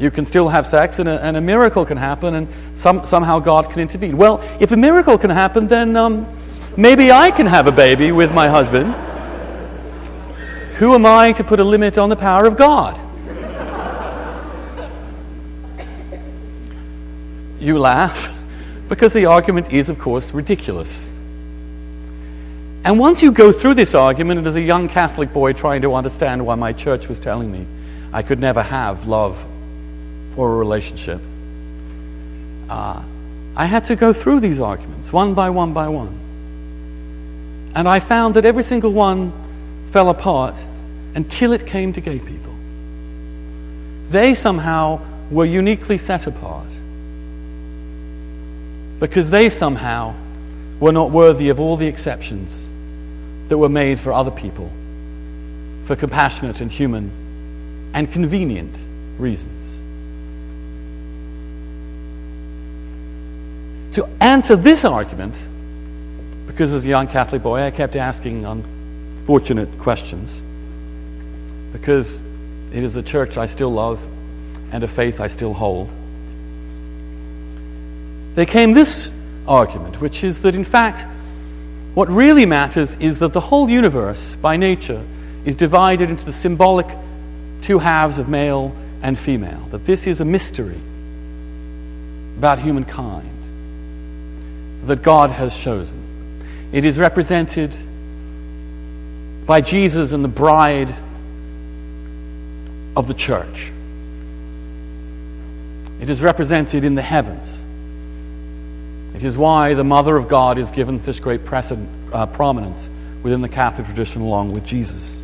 You 0.00 0.10
can 0.10 0.24
still 0.24 0.48
have 0.48 0.66
sex, 0.66 0.98
and 0.98 1.10
a, 1.10 1.22
and 1.22 1.36
a 1.36 1.42
miracle 1.42 1.84
can 1.84 1.98
happen, 1.98 2.34
and 2.34 2.48
some, 2.74 3.06
somehow 3.06 3.38
God 3.38 3.68
can 3.68 3.80
intervene. 3.82 4.16
Well, 4.16 4.42
if 4.58 4.72
a 4.72 4.76
miracle 4.76 5.18
can 5.18 5.28
happen, 5.28 5.68
then 5.68 5.94
um, 5.94 6.26
maybe 6.74 7.12
I 7.12 7.30
can 7.30 7.46
have 7.46 7.66
a 7.66 7.72
baby 7.72 8.10
with 8.10 8.32
my 8.32 8.48
husband. 8.48 8.94
Who 10.78 10.94
am 10.94 11.04
I 11.04 11.32
to 11.32 11.44
put 11.44 11.60
a 11.60 11.64
limit 11.64 11.98
on 11.98 12.08
the 12.08 12.16
power 12.16 12.46
of 12.46 12.56
God? 12.56 12.98
you 17.60 17.78
laugh 17.78 18.30
because 18.88 19.12
the 19.12 19.26
argument 19.26 19.70
is, 19.70 19.90
of 19.90 19.98
course, 19.98 20.32
ridiculous. 20.32 21.10
And 22.84 22.98
once 22.98 23.22
you 23.22 23.32
go 23.32 23.52
through 23.52 23.74
this 23.74 23.94
argument, 23.94 24.38
and 24.38 24.48
as 24.48 24.56
a 24.56 24.62
young 24.62 24.88
Catholic 24.88 25.30
boy 25.30 25.52
trying 25.52 25.82
to 25.82 25.94
understand 25.94 26.46
why 26.46 26.54
my 26.54 26.72
church 26.72 27.06
was 27.06 27.20
telling 27.20 27.52
me 27.52 27.66
I 28.14 28.22
could 28.22 28.40
never 28.40 28.62
have 28.62 29.06
love 29.06 29.36
or 30.36 30.52
a 30.52 30.56
relationship, 30.56 31.20
uh, 32.68 33.02
I 33.56 33.66
had 33.66 33.84
to 33.86 33.96
go 33.96 34.12
through 34.12 34.40
these 34.40 34.60
arguments 34.60 35.12
one 35.12 35.34
by 35.34 35.50
one 35.50 35.72
by 35.72 35.88
one. 35.88 36.18
And 37.74 37.88
I 37.88 38.00
found 38.00 38.34
that 38.34 38.44
every 38.44 38.64
single 38.64 38.92
one 38.92 39.32
fell 39.92 40.08
apart 40.08 40.54
until 41.14 41.52
it 41.52 41.66
came 41.66 41.92
to 41.92 42.00
gay 42.00 42.18
people. 42.18 42.54
They 44.10 44.34
somehow 44.34 45.00
were 45.30 45.44
uniquely 45.44 45.98
set 45.98 46.26
apart 46.26 46.66
because 48.98 49.30
they 49.30 49.50
somehow 49.50 50.14
were 50.78 50.92
not 50.92 51.10
worthy 51.10 51.48
of 51.48 51.60
all 51.60 51.76
the 51.76 51.86
exceptions 51.86 52.68
that 53.48 53.58
were 53.58 53.68
made 53.68 54.00
for 54.00 54.12
other 54.12 54.30
people 54.30 54.70
for 55.86 55.96
compassionate 55.96 56.60
and 56.60 56.70
human 56.70 57.10
and 57.94 58.12
convenient 58.12 58.74
reasons. 59.18 59.59
To 63.94 64.08
answer 64.20 64.54
this 64.54 64.84
argument, 64.84 65.34
because 66.46 66.72
as 66.72 66.84
a 66.84 66.88
young 66.88 67.08
Catholic 67.08 67.42
boy 67.42 67.62
I 67.62 67.70
kept 67.70 67.96
asking 67.96 68.44
unfortunate 68.44 69.78
questions, 69.78 70.40
because 71.72 72.22
it 72.72 72.84
is 72.84 72.94
a 72.94 73.02
church 73.02 73.36
I 73.36 73.46
still 73.46 73.70
love 73.70 74.00
and 74.70 74.84
a 74.84 74.88
faith 74.88 75.20
I 75.20 75.26
still 75.26 75.54
hold. 75.54 75.90
There 78.36 78.46
came 78.46 78.74
this 78.74 79.10
argument, 79.48 80.00
which 80.00 80.22
is 80.22 80.42
that 80.42 80.54
in 80.54 80.64
fact, 80.64 81.04
what 81.94 82.08
really 82.08 82.46
matters 82.46 82.94
is 83.00 83.18
that 83.18 83.32
the 83.32 83.40
whole 83.40 83.68
universe, 83.68 84.36
by 84.36 84.56
nature, 84.56 85.02
is 85.44 85.56
divided 85.56 86.10
into 86.10 86.24
the 86.24 86.32
symbolic 86.32 86.86
two 87.62 87.80
halves 87.80 88.18
of 88.18 88.28
male 88.28 88.72
and 89.02 89.18
female. 89.18 89.66
That 89.72 89.84
this 89.86 90.06
is 90.06 90.20
a 90.20 90.24
mystery 90.24 90.78
about 92.38 92.60
humankind 92.60 93.39
that 94.90 95.02
God 95.02 95.30
has 95.30 95.56
chosen. 95.56 95.94
It 96.72 96.84
is 96.84 96.98
represented 96.98 97.72
by 99.46 99.60
Jesus 99.60 100.10
and 100.10 100.24
the 100.24 100.28
bride 100.28 100.92
of 102.96 103.06
the 103.06 103.14
church. 103.14 103.70
It 106.00 106.10
is 106.10 106.20
represented 106.20 106.82
in 106.82 106.96
the 106.96 107.02
heavens. 107.02 107.56
It 109.14 109.22
is 109.22 109.36
why 109.36 109.74
the 109.74 109.84
Mother 109.84 110.16
of 110.16 110.26
God 110.26 110.58
is 110.58 110.72
given 110.72 111.00
such 111.00 111.22
great 111.22 111.44
precedent, 111.44 111.88
uh, 112.12 112.26
prominence 112.26 112.88
within 113.22 113.42
the 113.42 113.48
Catholic 113.48 113.86
tradition 113.86 114.22
along 114.22 114.54
with 114.54 114.64
Jesus. 114.64 115.16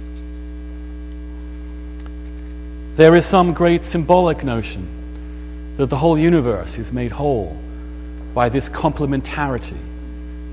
There 2.95 3.17
is 3.17 3.27
some 3.27 3.53
great 3.53 3.85
symbolic 3.85 4.45
notion 4.45 4.87
that 5.77 5.87
the 5.87 5.97
whole 5.97 6.17
universe 6.17 6.79
is 6.79 6.93
made 6.93 7.11
whole 7.11 7.59
by 8.37 8.51
this 8.51 8.69
complementarity 8.69 9.79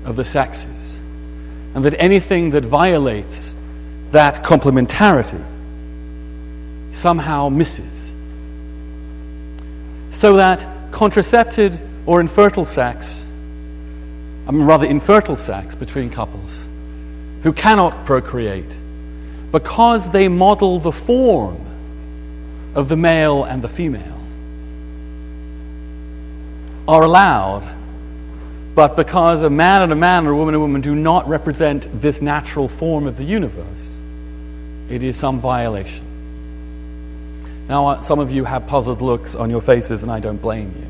of 0.06 0.16
the 0.16 0.24
sexes, 0.24 0.96
and 1.74 1.84
that 1.84 1.94
anything 1.98 2.52
that 2.52 2.64
violates 2.64 3.54
that 4.10 4.42
complementarity 4.42 5.44
somehow 6.94 7.50
misses. 7.50 8.10
So 10.12 10.36
that 10.36 10.66
contracepted 10.92 11.78
or 12.06 12.22
infertile 12.22 12.64
sex, 12.64 13.26
I 14.48 14.52
mean, 14.52 14.62
rather 14.62 14.86
infertile 14.86 15.36
sex 15.36 15.74
between 15.74 16.08
couples 16.08 16.64
who 17.42 17.52
cannot 17.52 18.06
procreate, 18.06 18.72
because 19.52 20.10
they 20.10 20.28
model 20.28 20.80
the 20.80 20.92
form 20.92 21.58
of 22.74 22.88
the 22.88 22.96
male 22.96 23.44
and 23.44 23.60
the 23.60 23.68
female, 23.68 24.13
are 26.86 27.02
allowed, 27.02 27.62
but 28.74 28.96
because 28.96 29.42
a 29.42 29.50
man 29.50 29.82
and 29.82 29.92
a 29.92 29.96
man 29.96 30.26
or 30.26 30.32
a 30.32 30.36
woman 30.36 30.54
and 30.54 30.60
a 30.60 30.60
woman 30.60 30.80
do 30.80 30.94
not 30.94 31.28
represent 31.28 32.00
this 32.00 32.20
natural 32.20 32.68
form 32.68 33.06
of 33.06 33.16
the 33.16 33.24
universe, 33.24 33.98
it 34.90 35.02
is 35.02 35.16
some 35.16 35.40
violation. 35.40 36.04
Now, 37.68 37.86
uh, 37.86 38.02
some 38.02 38.18
of 38.18 38.30
you 38.30 38.44
have 38.44 38.66
puzzled 38.66 39.00
looks 39.00 39.34
on 39.34 39.48
your 39.48 39.62
faces, 39.62 40.02
and 40.02 40.12
I 40.12 40.20
don't 40.20 40.36
blame 40.36 40.74
you. 40.78 40.86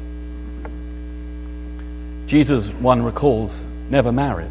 Jesus, 2.27 2.69
one 2.69 3.03
recalls, 3.03 3.65
never 3.91 4.11
married. 4.11 4.51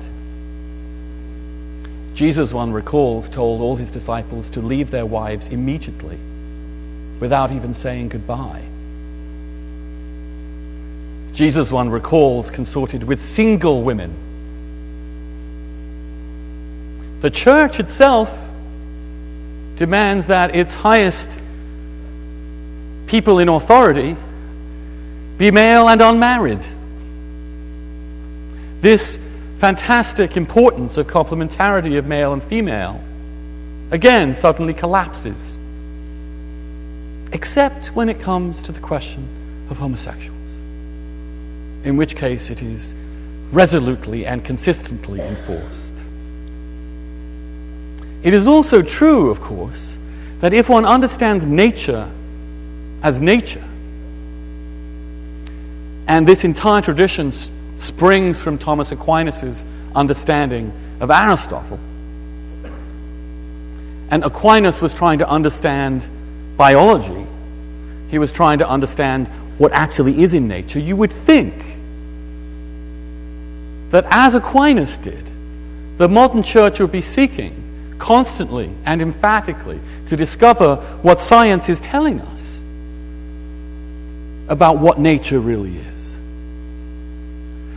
Jesus, 2.13 2.53
one 2.53 2.71
recalls, 2.71 3.29
told 3.29 3.59
all 3.59 3.75
his 3.75 3.91
disciples 3.91 4.49
to 4.51 4.61
leave 4.61 4.91
their 4.91 5.05
wives 5.05 5.47
immediately 5.47 6.17
without 7.19 7.51
even 7.51 7.73
saying 7.73 8.09
goodbye. 8.09 8.61
Jesus, 11.33 11.71
one 11.71 11.89
recalls, 11.89 12.51
consorted 12.51 13.03
with 13.03 13.23
single 13.23 13.81
women. 13.81 14.13
The 17.21 17.31
church 17.31 17.79
itself 17.79 18.29
demands 19.77 20.27
that 20.27 20.55
its 20.55 20.75
highest 20.75 21.39
people 23.07 23.39
in 23.39 23.49
authority 23.49 24.15
be 25.37 25.49
male 25.49 25.89
and 25.89 26.01
unmarried. 26.01 26.63
This 28.81 29.17
fantastic 29.57 30.37
importance 30.37 30.97
of 30.97 31.07
complementarity 31.07 31.97
of 31.97 32.05
male 32.05 32.33
and 32.33 32.43
female 32.43 33.01
again 33.89 34.35
suddenly 34.35 34.73
collapses, 34.73 35.57
except 37.31 37.87
when 37.95 38.09
it 38.09 38.19
comes 38.19 38.61
to 38.63 38.71
the 38.71 38.79
question 38.79 39.27
of 39.71 39.77
homosexuals 39.77 40.42
in 41.83 41.97
which 41.97 42.15
case 42.15 42.49
it 42.49 42.61
is 42.61 42.93
resolutely 43.51 44.25
and 44.25 44.43
consistently 44.43 45.21
enforced. 45.21 45.93
It 48.23 48.33
is 48.33 48.47
also 48.47 48.81
true, 48.81 49.29
of 49.29 49.41
course, 49.41 49.97
that 50.39 50.53
if 50.53 50.69
one 50.69 50.85
understands 50.85 51.45
nature 51.45 52.09
as 53.01 53.19
nature, 53.19 53.63
and 56.07 56.27
this 56.27 56.43
entire 56.43 56.81
tradition 56.81 57.33
springs 57.77 58.39
from 58.39 58.57
Thomas 58.57 58.91
Aquinas' 58.91 59.65
understanding 59.93 60.71
of 60.99 61.11
Aristotle, 61.11 61.79
and 64.09 64.23
Aquinas 64.23 64.81
was 64.81 64.93
trying 64.93 65.19
to 65.19 65.27
understand 65.27 66.05
biology, 66.55 67.25
he 68.09 68.19
was 68.19 68.31
trying 68.31 68.59
to 68.59 68.69
understand 68.69 69.27
what 69.57 69.71
actually 69.73 70.23
is 70.23 70.33
in 70.33 70.47
nature, 70.47 70.79
you 70.79 70.95
would 70.95 71.11
think 71.11 71.72
that 73.93 74.07
as 74.09 74.33
Aquinas 74.33 74.97
did, 74.97 75.23
the 75.99 76.09
modern 76.09 76.41
church 76.41 76.79
would 76.79 76.91
be 76.91 77.03
seeking 77.03 77.95
constantly 77.99 78.71
and 78.85 79.03
emphatically 79.03 79.79
to 80.07 80.17
discover 80.17 80.77
what 81.03 81.21
science 81.21 81.69
is 81.69 81.79
telling 81.79 82.19
us 82.19 82.59
about 84.47 84.79
what 84.79 84.97
nature 84.97 85.39
really 85.39 85.77
is. 85.77 86.15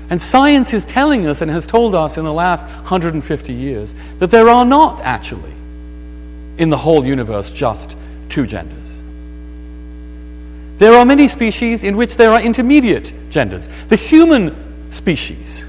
And 0.08 0.22
science 0.22 0.72
is 0.72 0.86
telling 0.86 1.26
us 1.26 1.42
and 1.42 1.50
has 1.50 1.66
told 1.66 1.94
us 1.94 2.16
in 2.16 2.24
the 2.24 2.32
last 2.32 2.64
150 2.64 3.52
years 3.52 3.94
that 4.18 4.30
there 4.30 4.48
are 4.48 4.64
not 4.64 5.02
actually 5.02 5.52
in 6.56 6.70
the 6.70 6.78
whole 6.78 7.04
universe 7.04 7.50
just 7.50 7.94
two 8.30 8.46
genders. 8.46 9.00
There 10.78 10.94
are 10.94 11.04
many 11.04 11.28
species 11.28 11.84
in 11.84 11.94
which 11.98 12.16
there 12.16 12.30
are 12.30 12.40
intermediate 12.40 13.12
genders. 13.28 13.68
The 13.90 13.96
human 13.96 14.94
species 14.94 15.65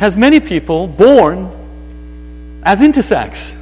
has 0.00 0.16
many 0.16 0.40
people 0.40 0.86
born 0.86 1.50
as 2.62 2.80
intersex. 2.80 3.54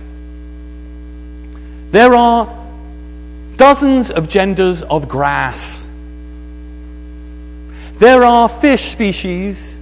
There 1.91 2.15
are 2.15 2.57
dozens 3.57 4.09
of 4.09 4.29
genders 4.29 4.83
of 4.83 5.09
grass. 5.09 5.85
There 7.99 8.23
are 8.25 8.49
fish 8.49 8.93
species 8.93 9.81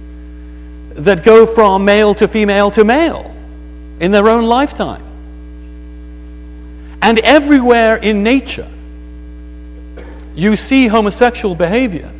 that 0.93 1.23
go 1.23 1.45
from 1.45 1.85
male 1.85 2.15
to 2.15 2.27
female 2.27 2.71
to 2.71 2.83
male 2.83 3.35
in 3.99 4.09
their 4.09 4.27
own 4.27 4.45
lifetime. 4.45 5.03
And 7.03 7.19
everywhere 7.19 7.97
in 7.97 8.23
nature, 8.23 8.67
you 10.33 10.55
see 10.55 10.87
homosexual 10.87 11.53
behavior. 11.53 12.11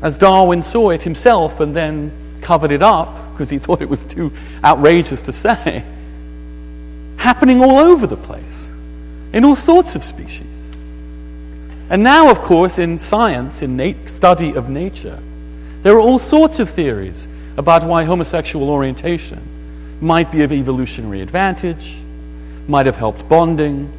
As 0.00 0.16
Darwin 0.16 0.62
saw 0.62 0.90
it 0.90 1.02
himself 1.02 1.58
and 1.58 1.74
then 1.74 2.12
covered 2.40 2.72
it 2.72 2.82
up 2.82 3.32
because 3.32 3.50
he 3.50 3.58
thought 3.58 3.80
it 3.80 3.88
was 3.88 4.00
too 4.02 4.32
outrageous 4.64 5.22
to 5.22 5.32
say, 5.32 5.84
happening 7.16 7.62
all 7.62 7.78
over 7.78 8.06
the 8.06 8.16
place, 8.16 8.68
in 9.32 9.44
all 9.44 9.56
sorts 9.56 9.94
of 9.94 10.04
species. 10.04 10.46
And 11.88 12.02
now, 12.02 12.30
of 12.30 12.40
course, 12.40 12.78
in 12.78 12.98
science, 12.98 13.62
in 13.62 13.76
nat- 13.76 14.08
study 14.08 14.54
of 14.54 14.68
nature, 14.68 15.18
there 15.82 15.94
are 15.94 16.00
all 16.00 16.18
sorts 16.18 16.58
of 16.58 16.70
theories 16.70 17.26
about 17.56 17.84
why 17.84 18.04
homosexual 18.04 18.70
orientation 18.70 19.40
might 20.00 20.30
be 20.30 20.42
of 20.42 20.52
evolutionary 20.52 21.20
advantage, 21.20 21.96
might 22.68 22.86
have 22.86 22.96
helped 22.96 23.28
bonding, 23.28 23.92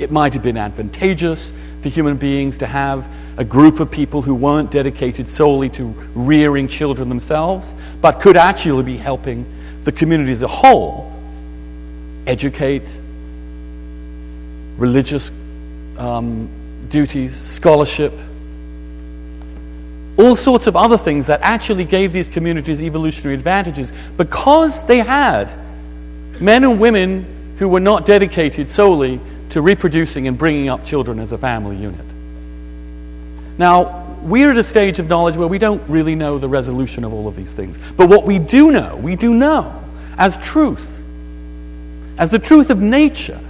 it 0.00 0.10
might 0.10 0.32
have 0.32 0.42
been 0.42 0.56
advantageous 0.56 1.52
for 1.82 1.90
human 1.90 2.16
beings 2.16 2.58
to 2.58 2.66
have 2.66 3.04
a 3.36 3.44
group 3.44 3.80
of 3.80 3.90
people 3.90 4.22
who 4.22 4.34
weren't 4.34 4.70
dedicated 4.70 5.28
solely 5.28 5.68
to 5.68 5.94
rearing 6.14 6.68
children 6.68 7.08
themselves, 7.08 7.74
but 8.00 8.20
could 8.20 8.36
actually 8.36 8.82
be 8.82 8.96
helping 8.96 9.44
the 9.84 9.92
community 9.92 10.32
as 10.32 10.42
a 10.42 10.48
whole 10.48 11.12
educate, 12.26 12.82
religious 14.78 15.30
um, 15.98 16.48
duties, 16.88 17.36
scholarship, 17.36 18.12
all 20.16 20.34
sorts 20.34 20.66
of 20.66 20.76
other 20.76 20.98
things 20.98 21.26
that 21.26 21.40
actually 21.42 21.84
gave 21.84 22.12
these 22.12 22.28
communities 22.28 22.80
evolutionary 22.80 23.34
advantages 23.34 23.92
because 24.16 24.84
they 24.86 24.98
had 24.98 25.50
men 26.40 26.64
and 26.64 26.80
women 26.80 27.54
who 27.58 27.68
were 27.68 27.80
not 27.80 28.06
dedicated 28.06 28.70
solely 28.70 29.20
to 29.50 29.62
reproducing 29.62 30.26
and 30.26 30.36
bringing 30.38 30.68
up 30.68 30.84
children 30.84 31.18
as 31.18 31.32
a 31.32 31.38
family 31.38 31.76
unit. 31.76 32.04
Now, 33.58 34.06
we're 34.22 34.50
at 34.50 34.56
a 34.56 34.64
stage 34.64 34.98
of 34.98 35.08
knowledge 35.08 35.36
where 35.36 35.48
we 35.48 35.58
don't 35.58 35.82
really 35.88 36.14
know 36.14 36.38
the 36.38 36.48
resolution 36.48 37.04
of 37.04 37.12
all 37.12 37.28
of 37.28 37.36
these 37.36 37.50
things. 37.50 37.76
But 37.96 38.08
what 38.08 38.24
we 38.24 38.38
do 38.38 38.70
know, 38.70 38.96
we 38.96 39.16
do 39.16 39.32
know 39.32 39.82
as 40.18 40.36
truth, 40.38 40.86
as 42.18 42.30
the 42.30 42.38
truth 42.38 42.70
of 42.70 42.80
nature, 42.80 43.40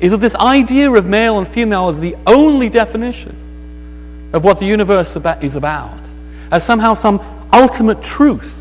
is 0.00 0.10
that 0.10 0.18
this 0.18 0.34
idea 0.36 0.90
of 0.90 1.06
male 1.06 1.38
and 1.38 1.48
female 1.48 1.88
is 1.90 1.98
the 1.98 2.16
only 2.26 2.68
definition 2.68 3.36
of 4.32 4.44
what 4.44 4.58
the 4.58 4.66
universe 4.66 5.16
is 5.40 5.56
about, 5.56 5.98
as 6.50 6.64
somehow 6.64 6.94
some 6.94 7.20
ultimate 7.52 8.02
truth 8.02 8.52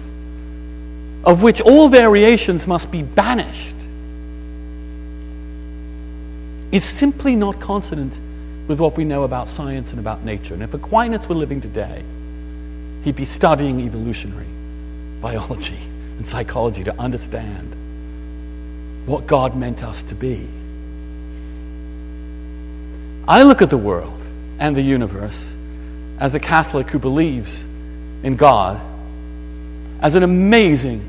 of 1.23 1.41
which 1.41 1.61
all 1.61 1.89
variations 1.89 2.67
must 2.67 2.91
be 2.91 3.01
banished, 3.01 3.75
is 6.73 6.83
simply 6.83 7.35
not 7.35 7.59
consonant 7.59 8.13
with 8.67 8.79
what 8.79 8.97
we 8.97 9.05
know 9.05 9.21
about 9.23 9.47
science 9.47 9.91
and 9.91 9.99
about 9.99 10.23
nature. 10.23 10.55
And 10.55 10.63
if 10.63 10.73
Aquinas 10.73 11.29
were 11.29 11.35
living 11.35 11.61
today, 11.61 12.03
he'd 13.03 13.15
be 13.15 13.25
studying 13.25 13.79
evolutionary 13.79 14.47
biology 15.21 15.77
and 16.17 16.25
psychology 16.25 16.83
to 16.83 16.99
understand 16.99 17.75
what 19.05 19.27
God 19.27 19.55
meant 19.55 19.83
us 19.83 20.01
to 20.03 20.15
be. 20.15 20.47
I 23.27 23.43
look 23.43 23.61
at 23.61 23.69
the 23.69 23.77
world 23.77 24.19
and 24.57 24.75
the 24.75 24.81
universe 24.81 25.53
as 26.19 26.33
a 26.33 26.39
Catholic 26.39 26.89
who 26.89 26.97
believes 26.97 27.63
in 28.23 28.35
God 28.35 28.81
as 30.01 30.15
an 30.15 30.23
amazing, 30.23 31.01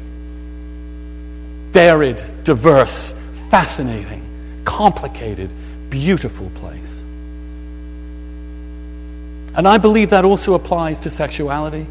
varied, 1.72 2.22
diverse, 2.44 3.14
fascinating, 3.50 4.24
complicated, 4.64 5.50
beautiful 5.90 6.50
place. 6.57 7.00
And 9.57 9.68
I 9.68 9.79
believe 9.79 10.11
that 10.11 10.24
also 10.24 10.55
applies 10.55 11.00
to 11.00 11.11
sexuality 11.11 11.87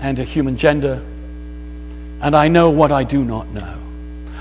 and 0.00 0.16
to 0.16 0.24
human 0.24 0.56
gender. 0.56 1.02
And 2.22 2.36
I 2.36 2.48
know 2.48 2.70
what 2.70 2.92
I 2.92 3.04
do 3.04 3.24
not 3.24 3.48
know. 3.48 3.78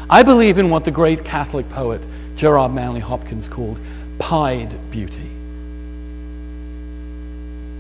I 0.10 0.24
believe 0.24 0.58
in 0.58 0.70
what 0.70 0.86
the 0.86 0.92
great 0.92 1.24
Catholic 1.24 1.70
poet 1.70 2.02
Gerard 2.36 2.74
Manley 2.74 3.02
Hopkins 3.02 3.48
called 3.48 3.80
pied 4.18 4.92
beauty. 4.92 5.30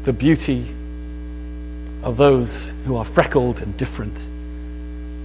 The 0.03 0.13
beauty 0.13 0.67
of 2.03 2.17
those 2.17 2.71
who 2.85 2.95
are 2.95 3.05
freckled 3.05 3.59
and 3.59 3.77
different. 3.77 4.17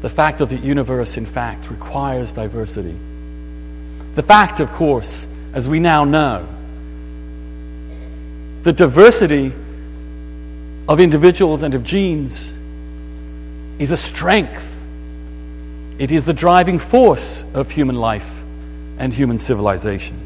The 0.03 0.11
fact 0.11 0.39
that 0.39 0.51
the 0.51 0.57
universe, 0.57 1.17
in 1.17 1.27
fact, 1.27 1.71
requires 1.71 2.33
diversity. 2.33 2.95
The 4.15 4.23
fact, 4.23 4.61
of 4.61 4.71
course, 4.73 5.27
as 5.53 5.67
we 5.67 5.81
now 5.81 6.05
know, 6.05 6.47
the 8.63 8.73
diversity 8.73 9.53
of 10.89 11.01
individuals 11.01 11.63
and 11.63 11.75
of 11.75 11.85
genes 11.85 12.53
is 13.79 13.91
a 13.91 13.97
strength. 13.97 14.65
It 15.99 16.13
is 16.13 16.25
the 16.25 16.33
driving 16.33 16.79
force 16.79 17.45
of 17.55 17.71
human 17.71 17.97
life 17.97 18.27
and 18.99 19.13
human 19.13 19.39
civilization. 19.39 20.17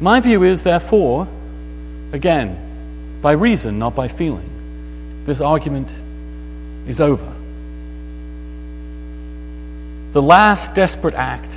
My 0.00 0.18
view 0.18 0.42
is, 0.42 0.62
therefore, 0.62 1.28
again, 2.12 2.58
by 3.22 3.32
reason, 3.32 3.78
not 3.78 3.94
by 3.94 4.08
feeling, 4.08 4.50
this 5.26 5.40
argument 5.40 5.86
is 6.88 7.00
over. 7.00 7.32
The 10.12 10.20
last 10.22 10.74
desperate 10.74 11.14
act 11.14 11.50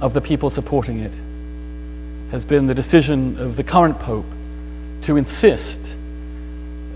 of 0.00 0.14
the 0.14 0.20
people 0.22 0.48
supporting 0.48 1.00
it 1.00 1.12
has 2.30 2.44
been 2.44 2.66
the 2.66 2.74
decision 2.74 3.38
of 3.38 3.56
the 3.56 3.62
current 3.62 3.98
Pope 3.98 4.24
to 5.02 5.16
insist 5.18 5.78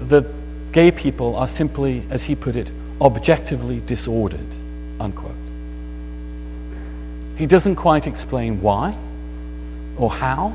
that 0.00 0.24
gay 0.72 0.90
people 0.90 1.37
are 1.37 1.48
simply, 1.48 2.03
as 2.09 2.24
he 2.24 2.35
put 2.35 2.57
it, 2.57 2.70
objectively 2.98 3.81
disordered, 3.81 4.46
unquote. 4.98 5.33
He 7.37 7.44
doesn't 7.46 7.77
quite 7.77 8.07
explain 8.07 8.62
why 8.62 8.96
or 9.98 10.11
how. 10.11 10.55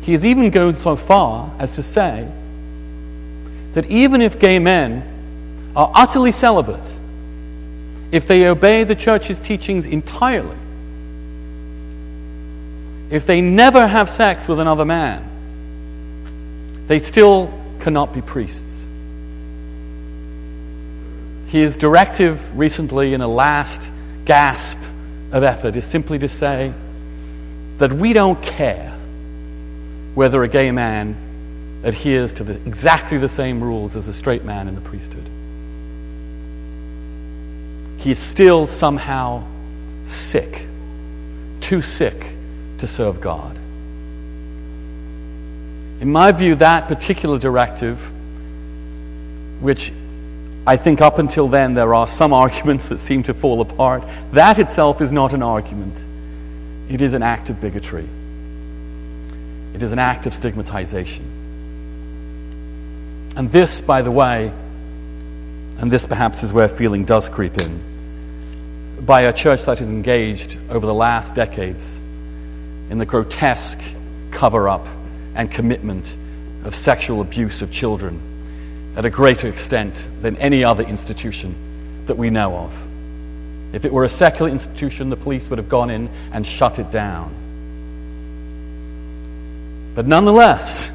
He 0.00 0.12
has 0.12 0.24
even 0.24 0.50
gone 0.50 0.78
so 0.78 0.96
far 0.96 1.52
as 1.60 1.74
to 1.76 1.82
say 1.82 2.26
that 3.74 3.86
even 3.86 4.20
if 4.20 4.40
gay 4.40 4.58
men 4.58 5.02
are 5.76 5.92
utterly 5.94 6.32
celibate, 6.32 6.97
if 8.10 8.26
they 8.26 8.46
obey 8.46 8.84
the 8.84 8.94
church's 8.94 9.38
teachings 9.38 9.86
entirely, 9.86 10.56
if 13.10 13.26
they 13.26 13.40
never 13.40 13.86
have 13.86 14.10
sex 14.10 14.48
with 14.48 14.60
another 14.60 14.84
man, 14.84 15.24
they 16.86 17.00
still 17.00 17.52
cannot 17.80 18.12
be 18.12 18.20
priests. 18.20 18.86
His 21.48 21.76
directive 21.76 22.58
recently, 22.58 23.14
in 23.14 23.22
a 23.22 23.28
last 23.28 23.88
gasp 24.24 24.76
of 25.32 25.42
effort, 25.42 25.76
is 25.76 25.86
simply 25.86 26.18
to 26.18 26.28
say 26.28 26.72
that 27.78 27.92
we 27.92 28.12
don't 28.12 28.42
care 28.42 28.94
whether 30.14 30.42
a 30.42 30.48
gay 30.48 30.70
man 30.70 31.16
adheres 31.84 32.32
to 32.34 32.44
the, 32.44 32.54
exactly 32.66 33.18
the 33.18 33.28
same 33.28 33.62
rules 33.62 33.96
as 33.96 34.08
a 34.08 34.12
straight 34.12 34.44
man 34.44 34.68
in 34.68 34.74
the 34.74 34.80
priesthood. 34.80 35.24
He 37.98 38.12
is 38.12 38.18
still 38.18 38.66
somehow 38.66 39.44
sick, 40.06 40.62
too 41.60 41.82
sick 41.82 42.26
to 42.78 42.86
serve 42.86 43.20
God. 43.20 43.56
In 46.00 46.12
my 46.12 46.30
view, 46.32 46.54
that 46.56 46.86
particular 46.86 47.38
directive, 47.38 47.98
which 49.60 49.92
I 50.64 50.76
think 50.76 51.00
up 51.00 51.18
until 51.18 51.48
then 51.48 51.74
there 51.74 51.94
are 51.94 52.06
some 52.06 52.32
arguments 52.44 52.88
that 52.88 53.00
seem 53.00 53.24
to 53.24 53.34
fall 53.34 53.60
apart, 53.60 54.04
that 54.32 54.58
itself 54.58 55.00
is 55.00 55.10
not 55.10 55.32
an 55.32 55.42
argument. 55.42 55.94
It 56.88 57.00
is 57.00 57.12
an 57.12 57.22
act 57.22 57.50
of 57.50 57.60
bigotry, 57.60 58.08
it 59.74 59.82
is 59.82 59.92
an 59.92 59.98
act 59.98 60.26
of 60.26 60.34
stigmatization. 60.34 61.24
And 63.36 63.52
this, 63.52 63.80
by 63.80 64.02
the 64.02 64.10
way, 64.10 64.52
and 65.78 65.90
this 65.90 66.06
perhaps 66.06 66.42
is 66.42 66.52
where 66.52 66.68
feeling 66.68 67.04
does 67.04 67.28
creep 67.28 67.56
in, 67.58 67.80
by 69.00 69.22
a 69.22 69.32
church 69.32 69.64
that 69.64 69.78
has 69.78 69.88
engaged 69.88 70.56
over 70.68 70.86
the 70.86 70.94
last 70.94 71.34
decades 71.34 71.98
in 72.90 72.98
the 72.98 73.06
grotesque 73.06 73.80
cover 74.30 74.68
up 74.68 74.86
and 75.34 75.50
commitment 75.50 76.16
of 76.64 76.74
sexual 76.74 77.20
abuse 77.20 77.62
of 77.62 77.70
children 77.70 78.20
at 78.96 79.04
a 79.04 79.10
greater 79.10 79.48
extent 79.48 79.94
than 80.20 80.36
any 80.38 80.64
other 80.64 80.82
institution 80.82 81.54
that 82.06 82.16
we 82.16 82.30
know 82.30 82.56
of. 82.56 82.72
If 83.72 83.84
it 83.84 83.92
were 83.92 84.04
a 84.04 84.08
secular 84.08 84.50
institution, 84.50 85.10
the 85.10 85.16
police 85.16 85.48
would 85.48 85.58
have 85.58 85.68
gone 85.68 85.90
in 85.90 86.08
and 86.32 86.44
shut 86.44 86.78
it 86.78 86.90
down. 86.90 87.32
But 89.94 90.06
nonetheless, 90.06 90.90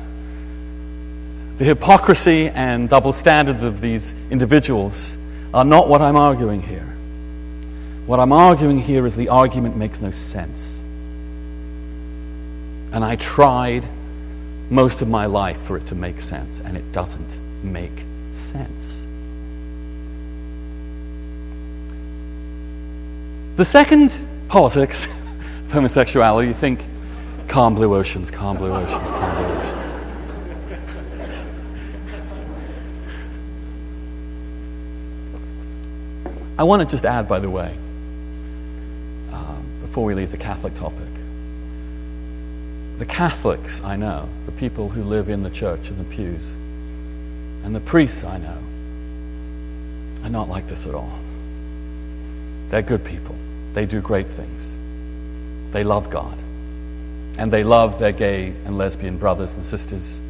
the 1.57 1.65
hypocrisy 1.65 2.49
and 2.49 2.89
double 2.89 3.13
standards 3.13 3.63
of 3.63 3.79
these 3.79 4.13
individuals 4.31 5.15
are 5.53 5.63
not 5.63 5.87
what 5.87 6.01
I'm 6.01 6.15
arguing 6.15 6.61
here. 6.61 6.87
What 8.05 8.19
I'm 8.19 8.33
arguing 8.33 8.79
here 8.79 9.05
is 9.05 9.15
the 9.15 9.29
argument 9.29 9.77
makes 9.77 10.01
no 10.01 10.11
sense. 10.11 10.81
And 12.91 13.03
I 13.03 13.15
tried 13.15 13.85
most 14.69 15.01
of 15.01 15.07
my 15.07 15.27
life 15.27 15.61
for 15.65 15.77
it 15.77 15.87
to 15.87 15.95
make 15.95 16.21
sense, 16.21 16.59
and 16.59 16.75
it 16.75 16.91
doesn't 16.91 17.29
make 17.63 18.03
sense. 18.31 19.03
The 23.55 23.65
second 23.65 24.11
politics 24.47 25.05
of 25.05 25.11
homosexuality, 25.71 26.47
you 26.47 26.53
think 26.55 26.83
calm 27.47 27.75
blue 27.75 27.95
oceans, 27.95 28.31
calm 28.31 28.57
blue 28.57 28.73
oceans, 28.73 29.09
calm 29.11 29.35
blue 29.35 29.55
oceans. 29.55 29.82
I 36.63 36.65
want 36.65 36.82
to 36.82 36.88
just 36.88 37.04
add, 37.04 37.28
by 37.28 37.39
the 37.39 37.49
way, 37.49 37.76
uh, 39.34 39.56
before 39.82 40.06
we 40.06 40.15
leave 40.15 40.32
the 40.32 40.38
Catholic 40.38 40.73
topic, 40.76 41.10
the 42.99 43.06
Catholics 43.06 43.82
I 43.84 43.97
know, 43.97 44.30
the 44.45 44.54
people 44.54 44.88
who 44.88 45.04
live 45.04 45.28
in 45.28 45.43
the 45.43 45.49
church 45.49 45.89
and 45.89 45.99
the 45.99 46.06
pews, 46.06 46.52
and 47.65 47.76
the 47.76 47.82
priests 47.82 48.23
I 48.23 48.38
know, 48.38 48.58
are 50.23 50.30
not 50.30 50.47
like 50.47 50.69
this 50.69 50.86
at 50.86 50.95
all. 50.95 51.19
They're 52.69 52.82
good 52.82 53.04
people. 53.04 53.36
They 53.73 53.86
do 53.86 53.99
great 53.99 54.28
things. 54.28 54.73
They 55.73 55.84
love 55.84 56.10
God. 56.10 56.38
And 57.38 57.52
they 57.52 57.65
love 57.65 57.99
their 57.99 58.13
gay 58.13 58.54
and 58.63 58.78
lesbian 58.78 59.17
brothers 59.17 59.54
and 59.54 59.65
sisters 59.65 60.21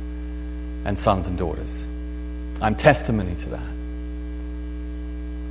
and 0.84 0.98
sons 0.98 1.28
and 1.28 1.38
daughters. 1.38 1.86
I'm 2.60 2.74
testimony 2.74 3.36
to 3.44 3.50
that. 3.50 3.73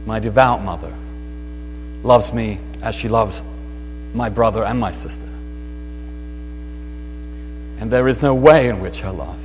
My 0.07 0.18
devout 0.18 0.62
mother 0.62 0.92
loves 2.03 2.32
me 2.32 2.59
as 2.82 2.94
she 2.94 3.09
loves 3.09 3.42
my 4.14 4.28
brother 4.28 4.64
and 4.64 4.78
my 4.78 4.92
sister. 4.92 5.28
And 7.78 7.90
there 7.90 8.09
is 8.09 8.20
no 8.22 8.34
way 8.34 8.68
in 8.68 8.80
which 8.80 9.00
her 9.00 9.12
love, 9.12 9.38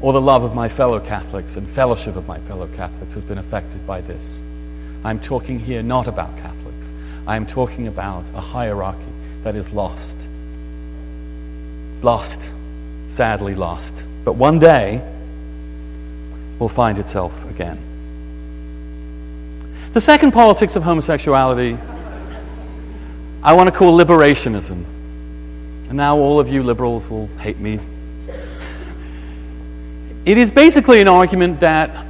or 0.00 0.12
the 0.12 0.20
love 0.20 0.42
of 0.44 0.54
my 0.54 0.68
fellow 0.68 1.00
Catholics 1.00 1.56
and 1.56 1.68
fellowship 1.70 2.16
of 2.16 2.28
my 2.28 2.38
fellow 2.40 2.66
Catholics, 2.68 3.14
has 3.14 3.24
been 3.24 3.38
affected 3.38 3.86
by 3.86 4.00
this. 4.00 4.40
I'm 5.04 5.20
talking 5.20 5.58
here 5.58 5.82
not 5.82 6.08
about 6.08 6.36
Catholics. 6.38 6.90
I 7.26 7.36
am 7.36 7.46
talking 7.46 7.86
about 7.86 8.24
a 8.34 8.40
hierarchy 8.40 9.12
that 9.42 9.56
is 9.56 9.70
lost. 9.70 10.16
Lost, 12.02 12.40
sadly 13.08 13.54
lost. 13.54 13.94
But 14.24 14.34
one 14.34 14.58
day 14.58 15.00
will 16.58 16.68
find 16.68 16.98
itself 16.98 17.32
again. 17.50 17.78
The 19.96 20.02
second 20.02 20.32
politics 20.32 20.76
of 20.76 20.82
homosexuality 20.82 21.78
I 23.42 23.54
want 23.54 23.72
to 23.72 23.74
call 23.74 23.98
liberationism. 23.98 24.84
And 25.88 25.94
now 25.94 26.18
all 26.18 26.38
of 26.38 26.50
you 26.50 26.62
liberals 26.62 27.08
will 27.08 27.28
hate 27.38 27.58
me. 27.58 27.80
It 30.26 30.36
is 30.36 30.50
basically 30.50 31.00
an 31.00 31.08
argument 31.08 31.60
that 31.60 32.06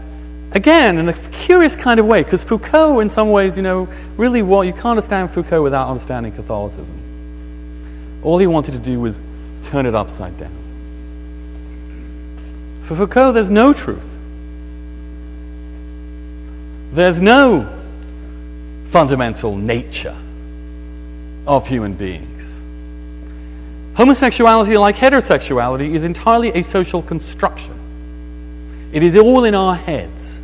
again, 0.51 0.99
in 0.99 1.09
a 1.09 1.13
curious 1.13 1.77
kind 1.77 2.01
of 2.01 2.07
way, 2.07 2.25
because 2.25 2.43
Foucault, 2.43 2.99
in 2.99 3.09
some 3.09 3.31
ways, 3.31 3.57
you 3.57 3.63
know, 3.63 3.87
really 4.17 4.43
what 4.43 4.63
you 4.63 4.73
can't 4.73 4.87
understand 4.87 5.31
Foucault 5.31 5.63
without 5.63 5.89
understanding 5.89 6.33
Catholicism. 6.33 6.99
All 8.25 8.39
he 8.39 8.49
wanted 8.49 8.73
to 8.73 8.81
do 8.81 8.99
was 8.99 9.21
turn 9.67 9.87
it 9.87 9.95
upside 9.95 10.37
down. 10.41 10.51
For 12.87 12.97
Foucault, 12.97 13.31
there's 13.35 13.49
no 13.49 13.73
truth. 13.73 14.03
There's 16.93 17.21
no 17.21 17.76
fundamental 18.91 19.57
nature 19.57 20.17
of 21.47 21.67
human 21.67 21.95
beings. 21.95 22.43
Homosexuality, 23.95 24.77
like 24.77 24.97
heterosexuality, 24.97 25.95
is 25.95 26.05
entirely 26.05 26.51
a 26.51 26.63
social 26.63 27.03
construction. 27.03 27.73
It 28.93 29.03
is 29.03 29.17
all 29.17 29.45
in 29.45 29.55
our 29.55 29.75
heads. 29.75 30.35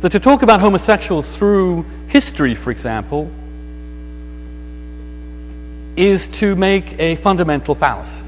That 0.00 0.12
to 0.12 0.20
talk 0.20 0.42
about 0.42 0.60
homosexuals 0.60 1.26
through 1.36 1.84
history, 2.08 2.54
for 2.54 2.70
example, 2.70 3.30
is 5.96 6.28
to 6.28 6.54
make 6.54 6.98
a 6.98 7.16
fundamental 7.16 7.74
fallacy. 7.74 8.22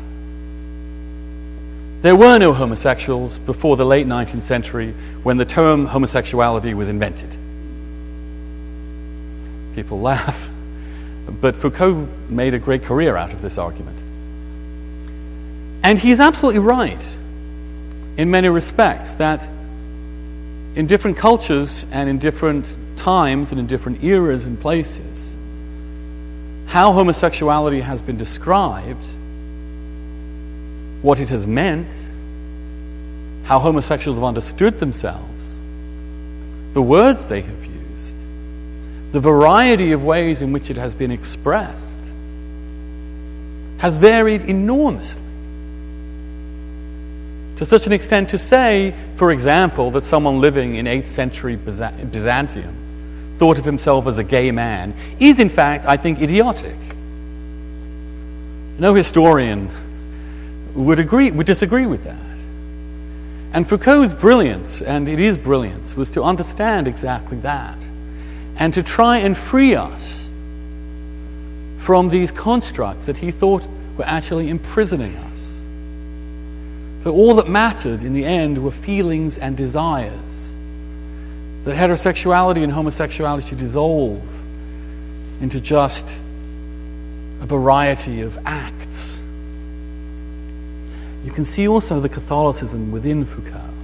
There 2.02 2.16
were 2.16 2.38
no 2.38 2.52
homosexuals 2.52 3.38
before 3.38 3.76
the 3.76 3.84
late 3.84 4.06
19th 4.06 4.44
century 4.44 4.94
when 5.22 5.36
the 5.36 5.44
term 5.44 5.86
homosexuality 5.86 6.72
was 6.74 6.88
invented. 6.88 7.36
People 9.74 10.00
laugh, 10.00 10.48
but 11.40 11.56
Foucault 11.56 12.08
made 12.28 12.54
a 12.54 12.58
great 12.58 12.84
career 12.84 13.16
out 13.16 13.32
of 13.32 13.42
this 13.42 13.58
argument. 13.58 13.96
And 15.82 15.98
he's 15.98 16.20
absolutely 16.20 16.60
right 16.60 17.00
in 18.16 18.30
many 18.30 18.48
respects 18.48 19.14
that 19.14 19.42
in 20.74 20.86
different 20.86 21.16
cultures 21.16 21.84
and 21.90 22.08
in 22.08 22.18
different 22.18 22.66
times 22.96 23.50
and 23.50 23.58
in 23.58 23.66
different 23.66 24.04
eras 24.04 24.44
and 24.44 24.60
places, 24.60 25.30
how 26.66 26.92
homosexuality 26.92 27.80
has 27.80 28.02
been 28.02 28.16
described, 28.16 29.04
what 31.02 31.18
it 31.18 31.30
has 31.30 31.46
meant, 31.46 31.92
how 33.44 33.58
homosexuals 33.58 34.16
have 34.16 34.24
understood 34.24 34.78
themselves, 34.78 35.58
the 36.74 36.82
words 36.82 37.24
they 37.24 37.40
have 37.40 37.59
the 39.12 39.20
variety 39.20 39.92
of 39.92 40.04
ways 40.04 40.42
in 40.42 40.52
which 40.52 40.70
it 40.70 40.76
has 40.76 40.94
been 40.94 41.10
expressed, 41.10 41.98
has 43.78 43.96
varied 43.96 44.42
enormously 44.42 45.20
to 47.60 47.66
such 47.66 47.86
an 47.86 47.92
extent 47.92 48.30
to 48.30 48.38
say, 48.38 48.94
for 49.16 49.30
example, 49.30 49.90
that 49.90 50.04
someone 50.04 50.40
living 50.40 50.76
in 50.76 50.86
8th 50.86 51.08
century 51.08 51.56
Byzantium 51.56 52.74
thought 53.38 53.58
of 53.58 53.66
himself 53.66 54.06
as 54.06 54.16
a 54.16 54.24
gay 54.24 54.50
man 54.50 54.94
is, 55.18 55.38
in 55.38 55.50
fact, 55.50 55.84
I 55.84 55.98
think, 55.98 56.22
idiotic. 56.22 56.76
No 58.78 58.94
historian 58.94 59.68
would, 60.74 60.98
agree, 60.98 61.30
would 61.30 61.46
disagree 61.46 61.84
with 61.84 62.04
that. 62.04 62.16
And 63.52 63.68
Foucault's 63.68 64.14
brilliance, 64.14 64.80
and 64.80 65.06
it 65.06 65.20
is 65.20 65.36
brilliance, 65.36 65.94
was 65.94 66.08
to 66.10 66.22
understand 66.22 66.88
exactly 66.88 67.36
that 67.40 67.76
and 68.60 68.74
to 68.74 68.82
try 68.82 69.16
and 69.16 69.36
free 69.36 69.74
us 69.74 70.28
from 71.80 72.10
these 72.10 72.30
constructs 72.30 73.06
that 73.06 73.16
he 73.16 73.30
thought 73.30 73.66
were 73.96 74.04
actually 74.04 74.50
imprisoning 74.50 75.16
us. 75.16 75.52
That 77.02 77.10
all 77.10 77.36
that 77.36 77.48
mattered 77.48 78.02
in 78.02 78.12
the 78.12 78.26
end 78.26 78.62
were 78.62 78.70
feelings 78.70 79.38
and 79.38 79.56
desires. 79.56 80.50
That 81.64 81.74
heterosexuality 81.74 82.62
and 82.62 82.70
homosexuality 82.70 83.48
should 83.48 83.58
dissolve 83.58 84.22
into 85.40 85.58
just 85.58 86.04
a 87.40 87.46
variety 87.46 88.20
of 88.20 88.38
acts. 88.44 89.22
You 91.24 91.32
can 91.32 91.46
see 91.46 91.66
also 91.66 91.98
the 91.98 92.10
Catholicism 92.10 92.92
within 92.92 93.24
Foucault, 93.24 93.74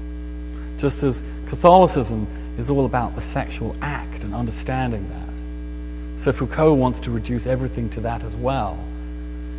just 0.79 1.03
as 1.03 1.23
Catholicism 1.49 2.27
is 2.59 2.71
all 2.71 2.87
about 2.87 3.15
the 3.15 3.21
sexual 3.21 3.77
act 3.83 4.25
and 4.25 4.35
understanding 4.35 5.09
that. 5.09 6.23
So 6.25 6.33
Foucault 6.33 6.75
wants 6.75 7.01
to 7.01 7.11
reduce 7.11 7.47
everything 7.47 7.91
to 7.91 8.01
that 8.01 8.25
as 8.25 8.35
well 8.35 8.79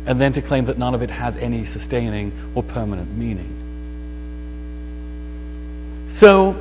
and 0.08 0.18
then 0.18 0.32
to 0.32 0.40
claim 0.40 0.64
that 0.64 0.78
none 0.78 0.94
of 0.94 1.02
it 1.02 1.10
has 1.10 1.36
any 1.36 1.66
sustaining 1.66 2.32
or 2.54 2.62
permanent 2.62 3.14
meaning. 3.14 3.54
So, 6.12 6.56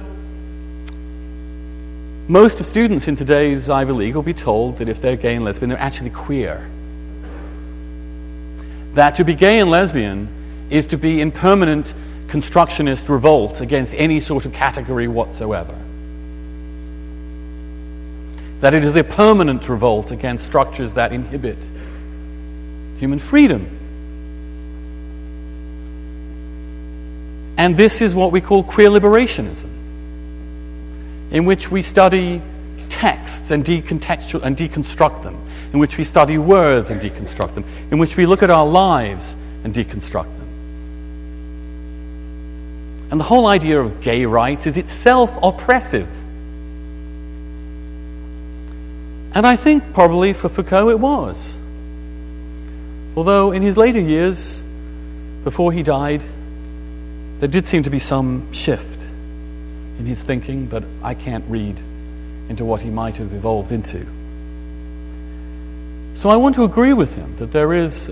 most 2.27 2.59
of 2.59 2.65
students 2.65 3.07
in 3.07 3.15
today's 3.15 3.69
Ivy 3.69 3.93
League 3.93 4.15
will 4.15 4.21
be 4.21 4.33
told 4.33 4.79
that 4.79 4.89
if 4.89 5.01
they're 5.01 5.15
gay 5.15 5.35
and 5.35 5.45
lesbian, 5.45 5.69
they're 5.69 5.79
actually 5.79 6.09
queer. 6.09 6.69
That 8.95 9.15
to 9.15 9.23
be 9.23 9.33
gay 9.33 9.59
and 9.59 9.71
lesbian 9.71 10.27
is 10.69 10.85
to 10.87 10.97
be 10.97 11.21
in 11.21 11.31
permanent 11.31 11.93
constructionist 12.27 13.07
revolt 13.07 13.61
against 13.61 13.93
any 13.95 14.19
sort 14.19 14.45
of 14.45 14.51
category 14.51 15.07
whatsoever. 15.07 15.73
That 18.61 18.73
it 18.73 18.83
is 18.83 18.95
a 18.95 19.03
permanent 19.03 19.69
revolt 19.69 20.11
against 20.11 20.45
structures 20.45 20.95
that 20.95 21.13
inhibit 21.13 21.57
human 22.97 23.19
freedom. 23.19 23.69
And 27.57 27.75
this 27.75 28.01
is 28.01 28.13
what 28.13 28.31
we 28.31 28.41
call 28.41 28.63
queer 28.63 28.89
liberationism, 28.89 29.69
in 31.31 31.45
which 31.45 31.71
we 31.71 31.81
study 31.81 32.41
texts 32.89 33.51
and, 33.51 33.65
decontextual, 33.65 34.43
and 34.43 34.55
deconstruct 34.55 35.23
them, 35.23 35.37
in 35.73 35.79
which 35.79 35.97
we 35.97 36.03
study 36.03 36.37
words 36.37 36.91
and 36.91 37.01
deconstruct 37.01 37.55
them, 37.55 37.65
in 37.91 37.97
which 37.97 38.15
we 38.15 38.25
look 38.25 38.43
at 38.43 38.49
our 38.49 38.65
lives 38.65 39.35
and 39.63 39.73
deconstruct 39.73 40.23
them. 40.37 40.47
And 43.09 43.19
the 43.19 43.25
whole 43.25 43.47
idea 43.47 43.79
of 43.79 44.01
gay 44.01 44.25
rights 44.25 44.67
is 44.67 44.77
itself 44.77 45.31
oppressive. 45.41 46.07
And 49.37 49.45
I 49.45 49.55
think 49.55 49.93
probably 49.93 50.33
for 50.33 50.49
Foucault 50.49 50.89
it 50.89 50.99
was. 50.99 51.53
Although 53.15 53.51
in 53.51 53.61
his 53.61 53.77
later 53.77 53.99
years, 53.99 54.63
before 55.43 55.71
he 55.71 55.83
died, 55.83 56.23
there 57.39 57.47
did 57.47 57.67
seem 57.67 57.83
to 57.83 57.91
be 57.91 57.99
some 57.99 58.51
shift 58.51 58.99
in 59.99 60.07
his 60.07 60.17
thinking, 60.19 60.65
but 60.65 60.83
I 61.03 61.13
can't 61.13 61.45
read 61.49 61.77
into 62.49 62.65
what 62.65 62.81
he 62.81 62.89
might 62.89 63.17
have 63.17 63.31
evolved 63.31 63.71
into. 63.71 64.07
So 66.15 66.29
I 66.29 66.35
want 66.37 66.55
to 66.55 66.63
agree 66.63 66.93
with 66.93 67.13
him 67.13 67.37
that 67.37 67.51
there 67.51 67.75
is 67.75 68.09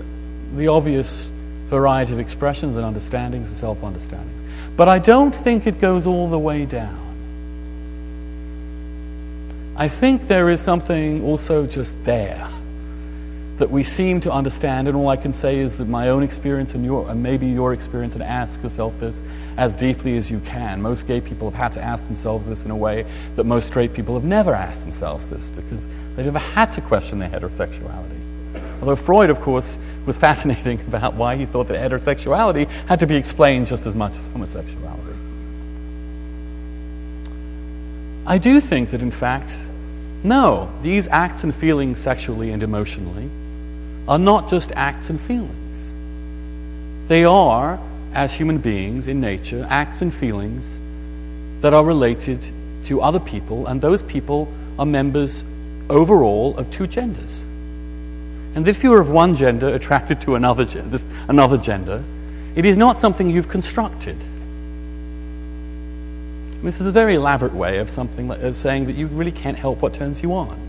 the 0.54 0.68
obvious 0.68 1.28
variety 1.70 2.12
of 2.12 2.20
expressions 2.20 2.76
and 2.76 2.86
understandings 2.86 3.48
and 3.48 3.56
self 3.56 3.82
understandings. 3.82 4.76
But 4.76 4.88
I 4.88 5.00
don't 5.00 5.34
think 5.34 5.66
it 5.66 5.80
goes 5.80 6.06
all 6.06 6.30
the 6.30 6.38
way 6.38 6.66
down. 6.66 7.05
I 9.78 9.88
think 9.88 10.26
there 10.26 10.48
is 10.48 10.62
something 10.62 11.22
also 11.22 11.66
just 11.66 11.92
there 12.04 12.48
that 13.58 13.70
we 13.70 13.84
seem 13.84 14.22
to 14.22 14.32
understand, 14.32 14.88
and 14.88 14.96
all 14.96 15.08
I 15.08 15.16
can 15.16 15.34
say 15.34 15.58
is 15.58 15.76
that 15.76 15.86
my 15.86 16.08
own 16.08 16.22
experience 16.22 16.74
and, 16.74 16.82
your, 16.82 17.10
and 17.10 17.22
maybe 17.22 17.46
your 17.46 17.74
experience, 17.74 18.14
and 18.14 18.22
ask 18.22 18.62
yourself 18.62 18.98
this 19.00 19.22
as 19.58 19.76
deeply 19.76 20.16
as 20.16 20.30
you 20.30 20.40
can. 20.40 20.80
Most 20.80 21.06
gay 21.06 21.20
people 21.20 21.50
have 21.50 21.58
had 21.58 21.72
to 21.74 21.82
ask 21.82 22.06
themselves 22.06 22.46
this 22.46 22.64
in 22.64 22.70
a 22.70 22.76
way 22.76 23.04
that 23.36 23.44
most 23.44 23.66
straight 23.66 23.92
people 23.92 24.14
have 24.14 24.24
never 24.24 24.54
asked 24.54 24.80
themselves 24.80 25.28
this 25.28 25.50
because 25.50 25.86
they 26.16 26.24
never 26.24 26.38
had 26.38 26.72
to 26.72 26.80
question 26.80 27.18
their 27.18 27.28
heterosexuality. 27.28 28.20
Although 28.80 28.96
Freud, 28.96 29.28
of 29.28 29.40
course, 29.42 29.78
was 30.06 30.16
fascinating 30.16 30.80
about 30.88 31.14
why 31.14 31.36
he 31.36 31.44
thought 31.44 31.68
that 31.68 31.90
heterosexuality 31.90 32.66
had 32.86 33.00
to 33.00 33.06
be 33.06 33.16
explained 33.16 33.66
just 33.66 33.84
as 33.84 33.94
much 33.94 34.16
as 34.16 34.26
homosexuality. 34.28 35.15
I 38.26 38.38
do 38.38 38.60
think 38.60 38.90
that, 38.90 39.02
in 39.02 39.12
fact, 39.12 39.54
no, 40.24 40.68
these 40.82 41.06
acts 41.08 41.44
and 41.44 41.54
feelings 41.54 42.00
sexually 42.00 42.50
and 42.50 42.62
emotionally 42.62 43.30
are 44.08 44.18
not 44.18 44.50
just 44.50 44.72
acts 44.72 45.08
and 45.10 45.20
feelings. 45.20 45.92
They 47.06 47.24
are, 47.24 47.78
as 48.12 48.34
human 48.34 48.58
beings 48.58 49.06
in 49.06 49.20
nature, 49.20 49.64
acts 49.70 50.02
and 50.02 50.12
feelings 50.12 50.80
that 51.60 51.72
are 51.72 51.84
related 51.84 52.44
to 52.86 53.00
other 53.00 53.20
people, 53.20 53.68
and 53.68 53.80
those 53.80 54.02
people 54.02 54.52
are 54.76 54.86
members 54.86 55.44
overall 55.88 56.56
of 56.58 56.68
two 56.72 56.88
genders. 56.88 57.44
And 58.56 58.66
if 58.66 58.82
you 58.82 58.92
are 58.94 59.00
of 59.00 59.08
one 59.08 59.36
gender 59.36 59.68
attracted 59.68 60.20
to 60.22 60.34
another, 60.34 60.64
gender, 60.64 60.98
another 61.28 61.58
gender, 61.58 62.02
it 62.56 62.64
is 62.64 62.76
not 62.76 62.98
something 62.98 63.30
you've 63.30 63.48
constructed. 63.48 64.16
This 66.62 66.80
is 66.80 66.86
a 66.86 66.92
very 66.92 67.14
elaborate 67.14 67.54
way 67.54 67.78
of 67.78 67.90
something 67.90 68.30
of 68.30 68.56
saying 68.56 68.86
that 68.86 68.96
you 68.96 69.06
really 69.06 69.32
can't 69.32 69.56
help 69.56 69.82
what 69.82 69.94
turns 69.94 70.22
you 70.22 70.34
on 70.34 70.66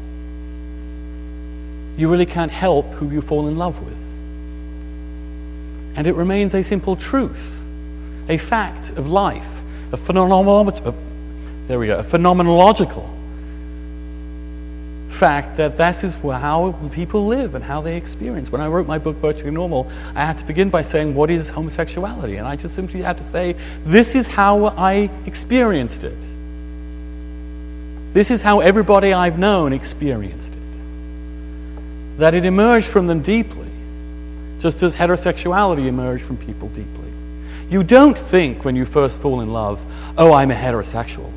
you 1.98 2.10
really 2.10 2.28
can't 2.28 2.52
help 2.52 2.86
who 2.94 3.10
you 3.10 3.22
fall 3.22 3.48
in 3.48 3.58
love 3.58 3.84
with. 3.84 3.98
And 5.98 6.06
it 6.06 6.14
remains 6.14 6.54
a 6.54 6.64
simple 6.64 6.96
truth, 6.96 7.60
a 8.30 8.38
fact 8.38 8.92
of 8.92 9.08
life, 9.08 9.48
a 9.92 9.98
phenomenal, 9.98 10.64
there 11.68 11.80
we 11.80 11.88
go, 11.88 11.98
a 11.98 12.04
phenomenological 12.04 13.10
fact 15.18 15.58
that 15.58 15.78
this 15.78 16.04
is 16.04 16.14
how 16.16 16.74
people 16.92 17.26
live 17.26 17.56
and 17.56 17.64
how 17.64 17.82
they 17.82 17.98
experience. 17.98 18.52
When 18.52 18.62
I 18.62 18.68
wrote 18.68 18.88
my 18.88 19.00
book, 19.00 19.16
Virtually 19.18 19.52
Normal, 19.52 19.92
I 20.16 20.26
had 20.26 20.38
to 20.38 20.46
begin 20.46 20.70
by 20.70 20.84
saying, 20.84 21.16
What 21.16 21.30
is 21.30 21.50
homosexuality? 21.50 22.38
And 22.38 22.48
I 22.48 22.56
just 22.56 22.76
simply 22.76 23.02
had 23.02 23.18
to 23.18 23.24
say, 23.24 23.56
This 23.84 24.16
is 24.16 24.28
how 24.28 24.68
I 24.68 25.10
experienced 25.26 26.04
it. 26.04 26.18
This 28.14 28.32
is 28.32 28.42
how 28.42 28.62
everybody 28.62 29.12
I've 29.12 29.38
known 29.38 29.74
experienced 29.74 30.54
it. 30.54 32.20
That 32.20 32.34
it 32.34 32.46
emerged 32.46 32.88
from 32.88 33.08
them 33.08 33.22
deeply, 33.22 33.68
just 34.60 34.82
as 34.84 34.96
heterosexuality 34.96 35.88
emerged 35.88 36.24
from 36.24 36.38
people 36.38 36.70
deeply. 36.70 37.12
You 37.70 37.84
don't 37.84 38.18
think 38.18 38.64
when 38.64 38.76
you 38.76 38.86
first 38.86 39.20
fall 39.22 39.42
in 39.42 39.52
love, 39.52 39.80
oh, 40.18 40.32
I'm 40.32 40.52
a 40.52 40.56
heterosexual. 40.56 41.32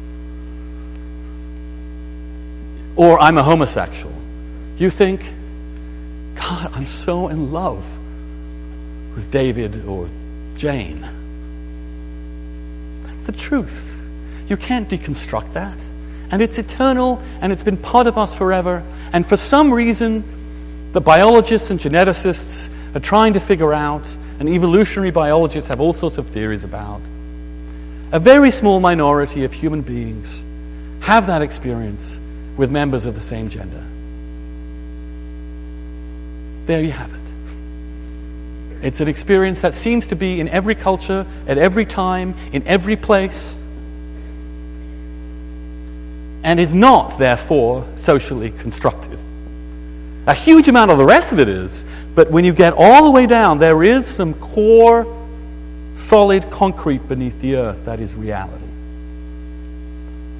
Or 3.00 3.18
I'm 3.18 3.38
a 3.38 3.42
homosexual. 3.42 4.12
You 4.76 4.90
think, 4.90 5.24
God, 6.34 6.70
I'm 6.74 6.86
so 6.86 7.28
in 7.28 7.50
love 7.50 7.82
with 9.14 9.30
David 9.30 9.86
or 9.86 10.06
Jane. 10.58 11.00
That's 13.04 13.24
the 13.24 13.32
truth. 13.32 13.72
You 14.50 14.58
can't 14.58 14.86
deconstruct 14.86 15.54
that. 15.54 15.78
And 16.30 16.42
it's 16.42 16.58
eternal 16.58 17.22
and 17.40 17.54
it's 17.54 17.62
been 17.62 17.78
part 17.78 18.06
of 18.06 18.18
us 18.18 18.34
forever. 18.34 18.84
And 19.14 19.26
for 19.26 19.38
some 19.38 19.72
reason, 19.72 20.22
the 20.92 21.00
biologists 21.00 21.70
and 21.70 21.80
geneticists 21.80 22.68
are 22.94 23.00
trying 23.00 23.32
to 23.32 23.40
figure 23.40 23.72
out, 23.72 24.06
and 24.38 24.46
evolutionary 24.46 25.10
biologists 25.10 25.68
have 25.68 25.80
all 25.80 25.94
sorts 25.94 26.18
of 26.18 26.26
theories 26.26 26.64
about. 26.64 27.00
A 28.12 28.20
very 28.20 28.50
small 28.50 28.78
minority 28.78 29.44
of 29.44 29.54
human 29.54 29.80
beings 29.80 30.42
have 31.00 31.28
that 31.28 31.40
experience 31.40 32.19
with 32.60 32.70
members 32.70 33.06
of 33.06 33.14
the 33.14 33.22
same 33.22 33.48
gender. 33.48 33.82
There 36.66 36.82
you 36.82 36.92
have 36.92 37.10
it. 37.10 38.86
It's 38.86 39.00
an 39.00 39.08
experience 39.08 39.62
that 39.62 39.74
seems 39.74 40.08
to 40.08 40.14
be 40.14 40.40
in 40.40 40.48
every 40.50 40.74
culture, 40.74 41.26
at 41.48 41.56
every 41.56 41.86
time, 41.86 42.34
in 42.52 42.62
every 42.66 42.96
place, 42.96 43.54
and 46.42 46.60
is 46.60 46.74
not, 46.74 47.18
therefore, 47.18 47.86
socially 47.96 48.50
constructed. 48.50 49.18
A 50.26 50.34
huge 50.34 50.68
amount 50.68 50.90
of 50.90 50.98
the 50.98 51.04
rest 51.06 51.32
of 51.32 51.38
it 51.40 51.48
is, 51.48 51.86
but 52.14 52.30
when 52.30 52.44
you 52.44 52.52
get 52.52 52.74
all 52.76 53.04
the 53.04 53.10
way 53.10 53.26
down, 53.26 53.58
there 53.58 53.82
is 53.82 54.06
some 54.06 54.34
core, 54.34 55.06
solid 55.94 56.50
concrete 56.50 57.08
beneath 57.08 57.40
the 57.40 57.56
earth 57.56 57.86
that 57.86 58.00
is 58.00 58.12
reality. 58.12 58.64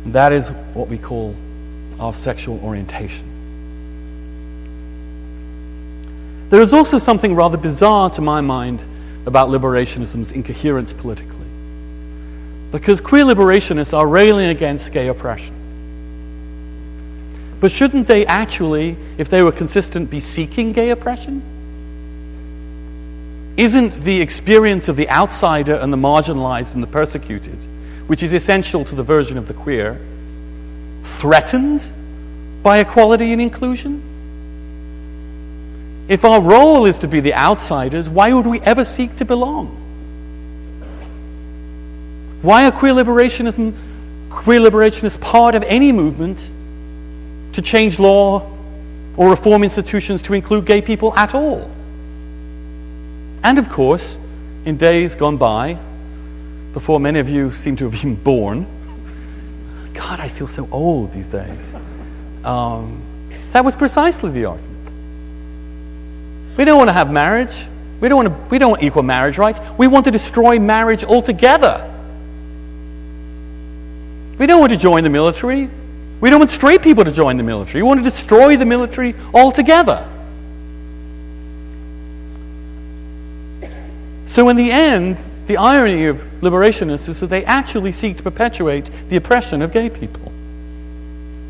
And 0.04 0.12
that 0.12 0.34
is 0.34 0.48
what 0.74 0.88
we 0.88 0.98
call 0.98 1.34
our 2.00 2.14
sexual 2.14 2.58
orientation. 2.64 3.26
There 6.50 6.60
is 6.60 6.72
also 6.72 6.98
something 6.98 7.36
rather 7.36 7.56
bizarre 7.56 8.10
to 8.10 8.20
my 8.20 8.40
mind 8.40 8.80
about 9.24 9.50
liberationism's 9.50 10.32
incoherence 10.32 10.92
politically. 10.92 11.36
Because 12.72 13.00
queer 13.00 13.24
liberationists 13.24 13.96
are 13.96 14.06
railing 14.06 14.48
against 14.48 14.92
gay 14.92 15.08
oppression. 15.08 15.54
But 17.60 17.70
shouldn't 17.70 18.08
they 18.08 18.26
actually, 18.26 18.96
if 19.18 19.28
they 19.28 19.42
were 19.42 19.52
consistent, 19.52 20.10
be 20.10 20.20
seeking 20.20 20.72
gay 20.72 20.90
oppression? 20.90 21.42
Isn't 23.56 24.04
the 24.04 24.20
experience 24.20 24.88
of 24.88 24.96
the 24.96 25.08
outsider 25.10 25.74
and 25.74 25.92
the 25.92 25.96
marginalized 25.96 26.74
and 26.74 26.82
the 26.82 26.86
persecuted, 26.86 27.58
which 28.06 28.22
is 28.22 28.32
essential 28.32 28.84
to 28.86 28.94
the 28.94 29.02
version 29.02 29.36
of 29.36 29.46
the 29.46 29.54
queer, 29.54 30.00
threatened 31.18 31.82
by 32.62 32.78
equality 32.78 33.32
and 33.32 33.40
inclusion? 33.40 34.02
If 36.08 36.24
our 36.24 36.40
role 36.40 36.86
is 36.86 36.98
to 36.98 37.08
be 37.08 37.20
the 37.20 37.34
outsiders, 37.34 38.08
why 38.08 38.32
would 38.32 38.46
we 38.46 38.60
ever 38.60 38.84
seek 38.84 39.16
to 39.16 39.24
belong? 39.24 39.68
Why 42.42 42.66
are 42.66 42.72
queer 42.72 42.94
liberationism, 42.94 43.74
queer 44.30 44.60
liberationists 44.60 45.20
part 45.20 45.54
of 45.54 45.62
any 45.62 45.92
movement 45.92 46.38
to 47.52 47.62
change 47.62 47.98
law 47.98 48.50
or 49.16 49.30
reform 49.30 49.62
institutions 49.62 50.22
to 50.22 50.34
include 50.34 50.64
gay 50.64 50.82
people 50.82 51.14
at 51.14 51.34
all? 51.34 51.70
And 53.42 53.58
of 53.58 53.68
course, 53.68 54.18
in 54.64 54.76
days 54.76 55.14
gone 55.14 55.36
by, 55.36 55.78
before 56.72 56.98
many 56.98 57.18
of 57.18 57.28
you 57.28 57.54
seem 57.54 57.76
to 57.76 57.88
have 57.88 58.02
been 58.02 58.14
born, 58.16 58.66
God, 60.00 60.18
I 60.18 60.28
feel 60.28 60.48
so 60.48 60.66
old 60.72 61.12
these 61.12 61.26
days. 61.26 61.74
Um, 62.42 63.02
that 63.52 63.66
was 63.66 63.74
precisely 63.74 64.30
the 64.30 64.46
argument. 64.46 64.88
We 66.56 66.64
don't 66.64 66.78
want 66.78 66.88
to 66.88 66.94
have 66.94 67.12
marriage. 67.12 67.54
We 68.00 68.08
don't, 68.08 68.24
want 68.24 68.28
to, 68.28 68.50
we 68.50 68.58
don't 68.58 68.70
want 68.70 68.82
equal 68.82 69.02
marriage 69.02 69.36
rights. 69.36 69.60
We 69.76 69.88
want 69.88 70.06
to 70.06 70.10
destroy 70.10 70.58
marriage 70.58 71.04
altogether. 71.04 71.86
We 74.38 74.46
don't 74.46 74.60
want 74.60 74.72
to 74.72 74.78
join 74.78 75.04
the 75.04 75.10
military. 75.10 75.68
We 76.18 76.30
don't 76.30 76.38
want 76.38 76.50
straight 76.50 76.80
people 76.80 77.04
to 77.04 77.12
join 77.12 77.36
the 77.36 77.42
military. 77.42 77.82
We 77.82 77.86
want 77.86 78.02
to 78.02 78.04
destroy 78.04 78.56
the 78.56 78.64
military 78.64 79.14
altogether. 79.34 80.08
So, 84.24 84.48
in 84.48 84.56
the 84.56 84.72
end, 84.72 85.18
the 85.50 85.56
irony 85.56 86.06
of 86.06 86.16
liberationists 86.42 87.08
is 87.08 87.18
that 87.18 87.26
they 87.26 87.44
actually 87.44 87.90
seek 87.90 88.16
to 88.16 88.22
perpetuate 88.22 88.88
the 89.08 89.16
oppression 89.16 89.62
of 89.62 89.72
gay 89.72 89.90
people. 89.90 90.30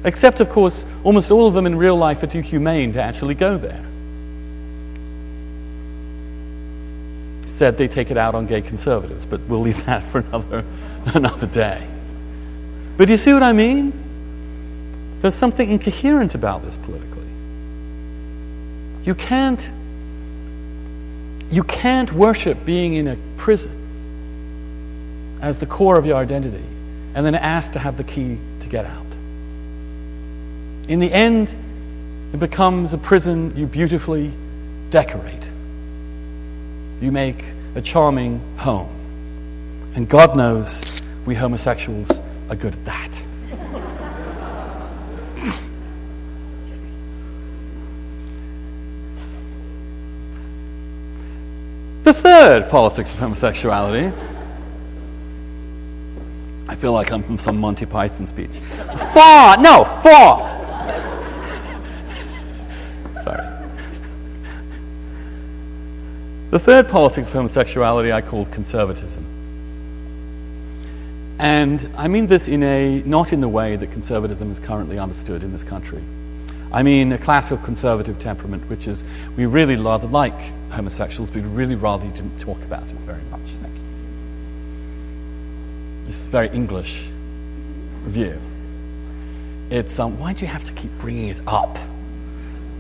Except, 0.04 0.40
of 0.40 0.48
course, 0.48 0.86
almost 1.04 1.30
all 1.30 1.46
of 1.46 1.52
them 1.52 1.66
in 1.66 1.76
real 1.76 1.96
life 1.96 2.22
are 2.22 2.26
too 2.26 2.40
humane 2.40 2.94
to 2.94 3.02
actually 3.02 3.34
go 3.34 3.58
there. 3.58 3.84
Said 7.48 7.76
they 7.76 7.88
take 7.88 8.10
it 8.10 8.16
out 8.16 8.34
on 8.34 8.46
gay 8.46 8.62
conservatives, 8.62 9.26
but 9.26 9.38
we'll 9.40 9.60
leave 9.60 9.84
that 9.84 10.02
for 10.04 10.20
another, 10.20 10.64
another 11.04 11.46
day. 11.46 11.86
But 12.96 13.10
you 13.10 13.18
see 13.18 13.34
what 13.34 13.42
I 13.42 13.52
mean? 13.52 13.92
There's 15.20 15.34
something 15.34 15.68
incoherent 15.68 16.34
about 16.34 16.64
this 16.64 16.78
politically. 16.78 17.28
You 19.04 19.14
can't, 19.14 19.68
you 21.50 21.64
can't 21.64 22.10
worship 22.14 22.64
being 22.64 22.94
in 22.94 23.06
a 23.06 23.18
prison 23.36 23.79
as 25.40 25.58
the 25.58 25.66
core 25.66 25.96
of 25.96 26.06
your 26.06 26.16
identity 26.16 26.64
and 27.14 27.26
then 27.26 27.34
ask 27.34 27.72
to 27.72 27.78
have 27.78 27.96
the 27.96 28.04
key 28.04 28.38
to 28.60 28.68
get 28.68 28.84
out. 28.84 29.06
In 30.88 31.00
the 31.00 31.12
end, 31.12 31.48
it 32.32 32.38
becomes 32.38 32.92
a 32.92 32.98
prison 32.98 33.56
you 33.56 33.66
beautifully 33.66 34.32
decorate. 34.90 35.42
You 37.00 37.12
make 37.12 37.44
a 37.74 37.80
charming 37.80 38.40
home. 38.58 38.88
And 39.94 40.08
God 40.08 40.36
knows 40.36 40.82
we 41.26 41.34
homosexuals 41.34 42.10
are 42.48 42.56
good 42.56 42.74
at 42.74 42.84
that. 42.84 43.10
the 52.04 52.14
third 52.14 52.68
politics 52.68 53.12
of 53.12 53.18
homosexuality. 53.18 54.12
I 56.70 56.76
feel 56.76 56.92
like 56.92 57.10
I'm 57.10 57.24
from 57.24 57.36
some 57.36 57.58
Monty 57.58 57.84
Python 57.84 58.28
speech. 58.28 58.52
Far, 59.12 59.60
no, 59.60 59.82
four! 60.04 60.46
Sorry. 63.24 63.44
The 66.52 66.60
third 66.60 66.88
politics 66.88 67.26
of 67.26 67.34
homosexuality 67.34 68.12
I 68.12 68.20
called 68.20 68.52
conservatism. 68.52 69.24
And 71.40 71.90
I 71.96 72.06
mean 72.06 72.28
this 72.28 72.46
in 72.46 72.62
a, 72.62 73.02
not 73.02 73.32
in 73.32 73.40
the 73.40 73.48
way 73.48 73.74
that 73.74 73.90
conservatism 73.90 74.52
is 74.52 74.60
currently 74.60 74.96
understood 74.96 75.42
in 75.42 75.50
this 75.50 75.64
country. 75.64 76.00
I 76.72 76.84
mean 76.84 77.10
a 77.10 77.18
classical 77.18 77.58
conservative 77.64 78.20
temperament, 78.20 78.70
which 78.70 78.86
is 78.86 79.04
we 79.36 79.44
really 79.44 79.74
rather 79.74 80.06
like 80.06 80.38
homosexuals, 80.70 81.30
but 81.30 81.42
we 81.42 81.48
really 81.48 81.74
rather 81.74 82.04
you 82.04 82.12
didn't 82.12 82.38
talk 82.38 82.58
about 82.58 82.84
it 82.84 82.90
very 82.90 83.22
much. 83.32 83.40
Thank 83.40 83.74
you. 83.74 83.79
This 86.10 86.18
is 86.18 86.26
very 86.26 86.48
English 86.48 87.04
view. 88.02 88.36
It's 89.70 89.96
um, 90.00 90.18
why 90.18 90.32
do 90.32 90.40
you 90.40 90.48
have 90.48 90.64
to 90.64 90.72
keep 90.72 90.90
bringing 90.98 91.28
it 91.28 91.40
up? 91.46 91.78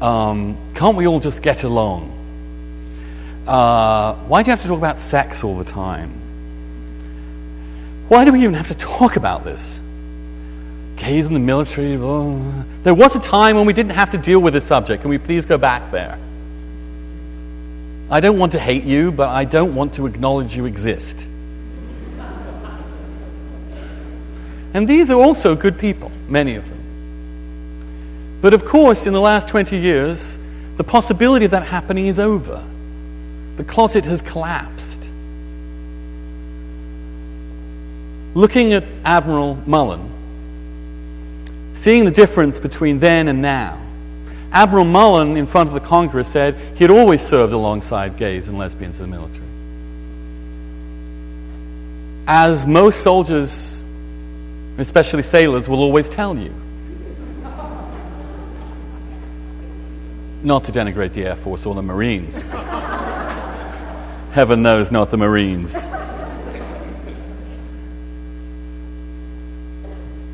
Um, 0.02 0.58
can't 0.74 0.96
we 0.96 1.06
all 1.06 1.20
just 1.20 1.40
get 1.40 1.62
along? 1.62 2.10
Uh, 3.46 4.14
why 4.14 4.42
do 4.42 4.48
you 4.48 4.50
have 4.50 4.62
to 4.62 4.66
talk 4.66 4.78
about 4.78 4.98
sex 4.98 5.44
all 5.44 5.56
the 5.56 5.62
time? 5.64 6.10
Why 8.08 8.24
do 8.24 8.32
we 8.32 8.40
even 8.40 8.54
have 8.54 8.66
to 8.66 8.74
talk 8.74 9.14
about 9.14 9.44
this? 9.44 9.78
Gays 10.96 11.28
in 11.28 11.32
the 11.32 11.38
military. 11.38 11.90
There 12.82 12.94
was 12.94 13.14
a 13.14 13.20
time 13.20 13.54
when 13.54 13.64
we 13.64 13.72
didn't 13.72 13.92
have 13.92 14.10
to 14.10 14.18
deal 14.18 14.40
with 14.40 14.54
this 14.54 14.64
subject. 14.64 15.02
Can 15.02 15.10
we 15.10 15.18
please 15.18 15.44
go 15.44 15.56
back 15.56 15.92
there? 15.92 16.18
I 18.10 18.18
don't 18.18 18.40
want 18.40 18.50
to 18.52 18.58
hate 18.58 18.82
you, 18.82 19.12
but 19.12 19.28
I 19.28 19.44
don't 19.44 19.76
want 19.76 19.94
to 19.94 20.06
acknowledge 20.06 20.56
you 20.56 20.66
exist. 20.66 21.26
And 24.72 24.86
these 24.86 25.10
are 25.10 25.20
also 25.20 25.56
good 25.56 25.78
people, 25.78 26.12
many 26.28 26.54
of 26.54 26.68
them. 26.68 26.80
But 28.40 28.54
of 28.54 28.64
course, 28.64 29.06
in 29.06 29.12
the 29.12 29.20
last 29.20 29.48
20 29.48 29.76
years, 29.76 30.38
the 30.76 30.84
possibility 30.84 31.44
of 31.44 31.50
that 31.50 31.66
happening 31.66 32.06
is 32.06 32.18
over. 32.18 32.64
The 33.56 33.64
closet 33.64 34.04
has 34.06 34.22
collapsed. 34.22 35.06
Looking 38.34 38.72
at 38.72 38.84
Admiral 39.04 39.56
Mullen, 39.66 40.08
seeing 41.74 42.04
the 42.04 42.10
difference 42.10 42.60
between 42.60 43.00
then 43.00 43.28
and 43.28 43.42
now, 43.42 43.78
Admiral 44.52 44.84
Mullen, 44.84 45.36
in 45.36 45.46
front 45.46 45.68
of 45.68 45.74
the 45.74 45.80
Congress, 45.80 46.28
said 46.28 46.56
he 46.74 46.84
had 46.84 46.90
always 46.90 47.22
served 47.22 47.52
alongside 47.52 48.16
gays 48.16 48.48
and 48.48 48.56
lesbians 48.56 48.98
in 48.98 49.10
the 49.10 49.16
military. 49.16 49.44
As 52.26 52.64
most 52.66 53.02
soldiers, 53.02 53.69
especially 54.80 55.22
sailors, 55.22 55.68
will 55.68 55.80
always 55.80 56.08
tell 56.08 56.36
you. 56.36 56.52
Not 60.42 60.64
to 60.64 60.72
denigrate 60.72 61.12
the 61.12 61.26
Air 61.26 61.36
Force 61.36 61.66
or 61.66 61.74
the 61.74 61.82
Marines. 61.82 62.42
Heaven 64.32 64.62
knows, 64.62 64.90
not 64.90 65.10
the 65.10 65.16
Marines. 65.16 65.84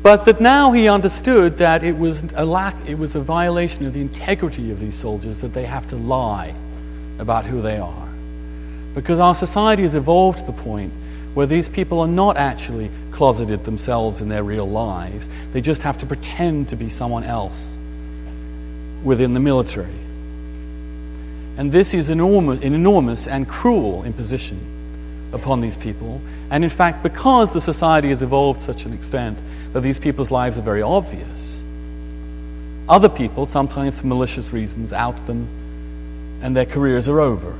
But 0.07 0.23
that 0.23 0.39
now 0.39 0.71
he 0.71 0.87
understood 0.87 1.57
that 1.57 1.83
it 1.83 1.97
was 1.97 2.23
a 2.35 2.45
lack, 2.45 2.75
it 2.87 2.97
was 2.97 3.15
a 3.15 3.19
violation 3.19 3.85
of 3.85 3.93
the 3.93 3.99
integrity 3.99 4.71
of 4.71 4.79
these 4.79 4.95
soldiers 4.95 5.41
that 5.41 5.53
they 5.53 5.65
have 5.65 5.89
to 5.89 5.97
lie 5.97 6.53
about 7.19 7.45
who 7.45 7.61
they 7.61 7.77
are. 7.77 8.07
Because 8.95 9.19
our 9.19 9.35
society 9.35 9.81
has 9.81 9.95
evolved 9.95 10.39
to 10.39 10.45
the 10.45 10.53
point 10.53 10.93
where 11.33 11.45
these 11.45 11.67
people 11.67 11.99
are 11.99 12.07
not 12.07 12.37
actually 12.37 12.89
closeted 13.17 13.65
themselves 13.65 14.21
in 14.21 14.29
their 14.29 14.43
real 14.43 14.69
lives. 14.69 15.27
They 15.51 15.59
just 15.59 15.81
have 15.81 15.97
to 15.97 16.05
pretend 16.05 16.69
to 16.69 16.75
be 16.75 16.91
someone 16.91 17.23
else 17.23 17.75
within 19.03 19.33
the 19.33 19.39
military. 19.39 19.97
And 21.57 21.71
this 21.71 21.95
is 21.95 22.11
enormous, 22.11 22.63
an 22.63 22.75
enormous 22.75 23.27
and 23.27 23.49
cruel 23.49 24.03
imposition 24.03 24.59
upon 25.33 25.61
these 25.61 25.75
people. 25.75 26.21
And 26.51 26.63
in 26.63 26.69
fact, 26.69 27.01
because 27.01 27.51
the 27.53 27.59
society 27.59 28.09
has 28.09 28.21
evolved 28.21 28.61
such 28.61 28.85
an 28.85 28.93
extent 28.93 29.39
that 29.73 29.81
these 29.81 29.97
people's 29.97 30.29
lives 30.29 30.59
are 30.59 30.61
very 30.61 30.83
obvious, 30.83 31.59
other 32.87 33.09
people, 33.09 33.47
sometimes 33.47 33.99
for 33.99 34.05
malicious 34.05 34.53
reasons, 34.53 34.93
out 34.93 35.25
them 35.25 35.47
and 36.43 36.55
their 36.55 36.65
careers 36.65 37.07
are 37.07 37.19
over. 37.19 37.55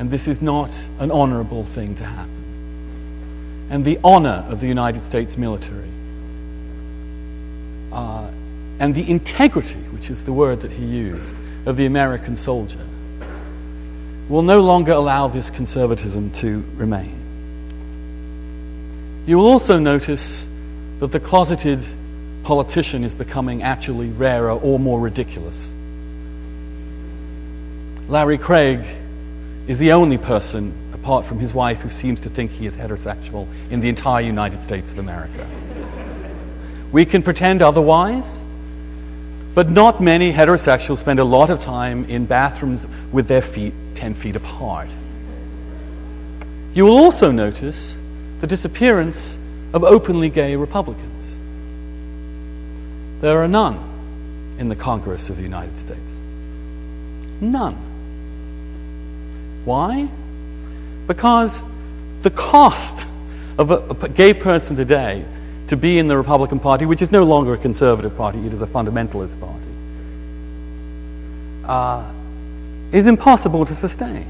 And 0.00 0.10
this 0.10 0.26
is 0.26 0.42
not 0.42 0.72
an 0.98 1.12
honorable 1.12 1.64
thing 1.64 1.94
to 1.96 2.04
happen. 2.04 2.37
And 3.70 3.84
the 3.84 3.98
honor 4.02 4.44
of 4.48 4.60
the 4.60 4.66
United 4.66 5.04
States 5.04 5.36
military 5.36 5.88
uh, 7.92 8.30
and 8.78 8.94
the 8.94 9.08
integrity, 9.08 9.80
which 9.92 10.10
is 10.10 10.24
the 10.24 10.32
word 10.32 10.62
that 10.62 10.72
he 10.72 10.84
used, 10.84 11.34
of 11.66 11.76
the 11.76 11.86
American 11.86 12.36
soldier 12.36 12.86
will 14.28 14.42
no 14.42 14.60
longer 14.60 14.92
allow 14.92 15.28
this 15.28 15.50
conservatism 15.50 16.30
to 16.30 16.64
remain. 16.76 17.14
You 19.26 19.38
will 19.38 19.48
also 19.48 19.78
notice 19.78 20.46
that 21.00 21.12
the 21.12 21.20
closeted 21.20 21.84
politician 22.44 23.04
is 23.04 23.14
becoming 23.14 23.62
actually 23.62 24.08
rarer 24.08 24.52
or 24.52 24.78
more 24.78 25.00
ridiculous. 25.00 25.70
Larry 28.08 28.38
Craig 28.38 28.80
is 29.66 29.78
the 29.78 29.92
only 29.92 30.16
person, 30.16 30.72
apart 31.08 31.24
from 31.24 31.38
his 31.38 31.54
wife, 31.54 31.78
who 31.80 31.88
seems 31.88 32.20
to 32.20 32.28
think 32.28 32.50
he 32.50 32.66
is 32.66 32.76
heterosexual 32.76 33.48
in 33.70 33.80
the 33.80 33.88
entire 33.88 34.20
United 34.20 34.60
States 34.60 34.92
of 34.92 34.98
America. 34.98 35.48
We 36.92 37.06
can 37.06 37.22
pretend 37.22 37.62
otherwise, 37.62 38.38
but 39.54 39.70
not 39.70 40.02
many 40.02 40.34
heterosexuals 40.34 40.98
spend 40.98 41.18
a 41.18 41.24
lot 41.24 41.48
of 41.48 41.62
time 41.62 42.04
in 42.10 42.26
bathrooms 42.26 42.86
with 43.10 43.26
their 43.26 43.40
feet 43.40 43.72
10 43.94 44.16
feet 44.16 44.36
apart. 44.36 44.90
You 46.74 46.84
will 46.84 46.98
also 46.98 47.30
notice 47.30 47.96
the 48.42 48.46
disappearance 48.46 49.38
of 49.72 49.84
openly 49.84 50.28
gay 50.28 50.56
Republicans. 50.56 51.34
There 53.22 53.42
are 53.42 53.48
none 53.48 53.78
in 54.58 54.68
the 54.68 54.76
Congress 54.76 55.30
of 55.30 55.38
the 55.38 55.42
United 55.42 55.78
States. 55.78 56.12
None. 57.40 57.78
Why? 59.64 60.10
Because 61.08 61.62
the 62.22 62.30
cost 62.30 63.06
of 63.56 63.72
a, 63.72 63.78
a, 63.78 64.08
gay 64.08 64.34
person 64.34 64.76
today 64.76 65.24
to 65.68 65.76
be 65.76 65.98
in 65.98 66.06
the 66.06 66.16
Republican 66.16 66.60
Party, 66.60 66.86
which 66.86 67.02
is 67.02 67.10
no 67.10 67.24
longer 67.24 67.54
a 67.54 67.58
conservative 67.58 68.16
party, 68.16 68.46
it 68.46 68.52
is 68.52 68.62
a 68.62 68.66
fundamentalist 68.66 69.40
party, 69.40 69.64
uh, 71.64 72.12
is 72.92 73.06
impossible 73.06 73.66
to 73.66 73.74
sustain. 73.74 74.26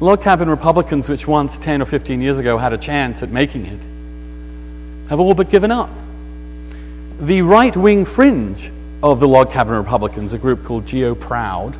Log 0.00 0.20
cabin 0.20 0.50
Republicans, 0.50 1.08
which 1.08 1.28
once 1.28 1.56
10 1.58 1.80
or 1.80 1.84
15 1.84 2.20
years 2.20 2.38
ago 2.38 2.58
had 2.58 2.72
a 2.72 2.78
chance 2.78 3.22
at 3.22 3.30
making 3.30 3.66
it, 3.66 3.78
have 5.08 5.20
all 5.20 5.34
but 5.34 5.48
given 5.48 5.70
up. 5.70 5.90
The 7.20 7.42
right 7.42 7.76
wing 7.76 8.04
fringe 8.04 8.72
of 9.00 9.20
the 9.20 9.28
log 9.28 9.52
cabin 9.52 9.74
Republicans, 9.74 10.32
a 10.32 10.38
group 10.38 10.64
called 10.64 10.86
GOProud, 10.86 11.76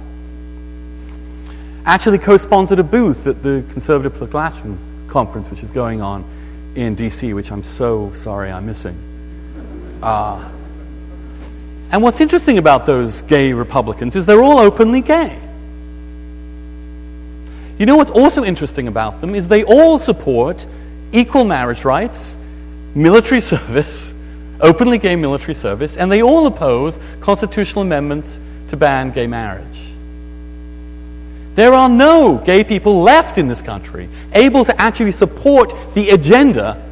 actually 1.85 2.19
co 2.19 2.37
sponsored 2.37 2.79
a 2.79 2.85
booth 2.85 3.27
at 3.27 3.43
the 3.43 3.65
Conservative 3.73 4.13
Political 4.15 4.41
Action 4.41 4.79
Conference, 5.09 5.51
which 5.51 5.63
is 5.63 5.71
going 5.71 6.01
on 6.01 6.25
in 6.75 6.97
DC, 6.97 7.35
which 7.35 7.51
I'm 7.51 7.63
so 7.63 8.13
sorry 8.15 8.51
I'm 8.51 8.67
missing. 8.67 8.97
Uh, 10.03 10.49
and 11.91 12.03
what's 12.03 12.21
interesting 12.21 12.57
about 12.59 12.87
those 12.87 13.21
gay 13.23 13.53
Republicans 13.53 14.17
is 14.17 14.25
they're 14.25 14.43
all 14.43 14.59
openly 14.59 15.03
gay. 15.03 15.39
You 17.79 17.87
know 17.87 17.97
what's 17.97 18.11
also 18.11 18.45
interesting 18.45 18.89
about 18.89 19.21
them 19.21 19.35
is 19.35 19.49
they 19.49 19.65
all 19.65 19.99
support 19.99 20.67
equal 21.13 21.45
marriage 21.45 21.85
rights, 21.85 22.37
military 22.95 23.41
service, 23.53 24.15
openly 24.61 24.99
gay 24.99 25.17
military 25.17 25.55
service, 25.55 25.97
and 25.97 26.11
they 26.11 26.23
all 26.23 26.47
oppose 26.47 26.99
constitutional 27.21 27.83
amendments 27.83 28.39
to 28.69 28.77
ban 28.77 29.11
gay 29.11 29.27
marriage. 29.27 29.82
There 31.55 31.75
are 31.75 31.89
no 31.89 32.39
gay 32.39 32.65
people 32.65 33.03
left 33.03 33.37
in 33.37 33.49
this 33.49 33.61
country 33.61 34.09
able 34.33 34.65
to 34.65 34.81
actually 34.81 35.13
support 35.13 35.73
the 35.95 36.11
agenda 36.11 36.83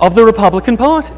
of 0.00 0.14
the 0.14 0.24
Republican 0.24 0.76
Party. 0.76 1.12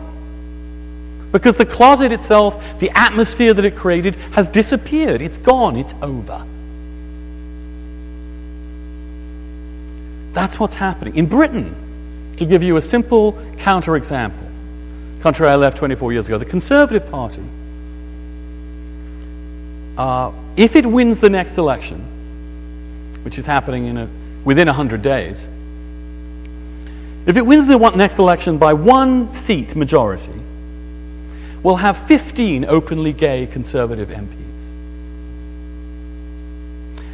Because 1.30 1.57
the 1.57 1.64
closet 1.64 2.12
itself, 2.12 2.62
the 2.78 2.90
atmosphere 2.90 3.55
that 3.55 3.64
it 3.64 3.76
created, 3.76 4.16
has 4.32 4.49
disappeared. 4.49 5.22
It's 5.22 5.38
gone. 5.38 5.76
It's 5.76 5.95
over. 6.03 6.45
That's 10.32 10.59
what's 10.59 10.74
happening. 10.74 11.16
In 11.16 11.26
Britain, 11.26 11.74
to 12.38 12.45
give 12.45 12.62
you 12.62 12.76
a 12.76 12.82
simple 12.82 13.34
counterexample, 13.57 14.32
country 15.20 15.47
I 15.47 15.57
left 15.57 15.78
24 15.78 16.12
years 16.12 16.26
ago, 16.26 16.38
the 16.38 16.45
Conservative 16.45 17.09
Party, 17.11 17.43
uh, 19.97 20.32
if 20.57 20.74
it 20.74 20.84
wins 20.84 21.20
the 21.20 21.30
next 21.30 21.57
election, 21.57 22.05
which 23.23 23.39
is 23.39 23.47
happening 23.47 23.87
in 23.87 23.97
a, 23.97 24.09
within 24.45 24.66
100 24.66 25.03
days, 25.03 25.45
if 27.25 27.37
it 27.37 27.43
wins 27.43 27.68
the 27.68 27.79
next 27.91 28.18
election 28.18 28.59
by 28.59 28.73
one 28.73 29.33
seat 29.33 29.77
majority, 29.77 30.33
we'll 31.62 31.77
have 31.77 31.97
15 32.09 32.64
openly 32.64 33.12
gay 33.12 33.47
Conservative 33.47 34.09
MPs. 34.09 34.39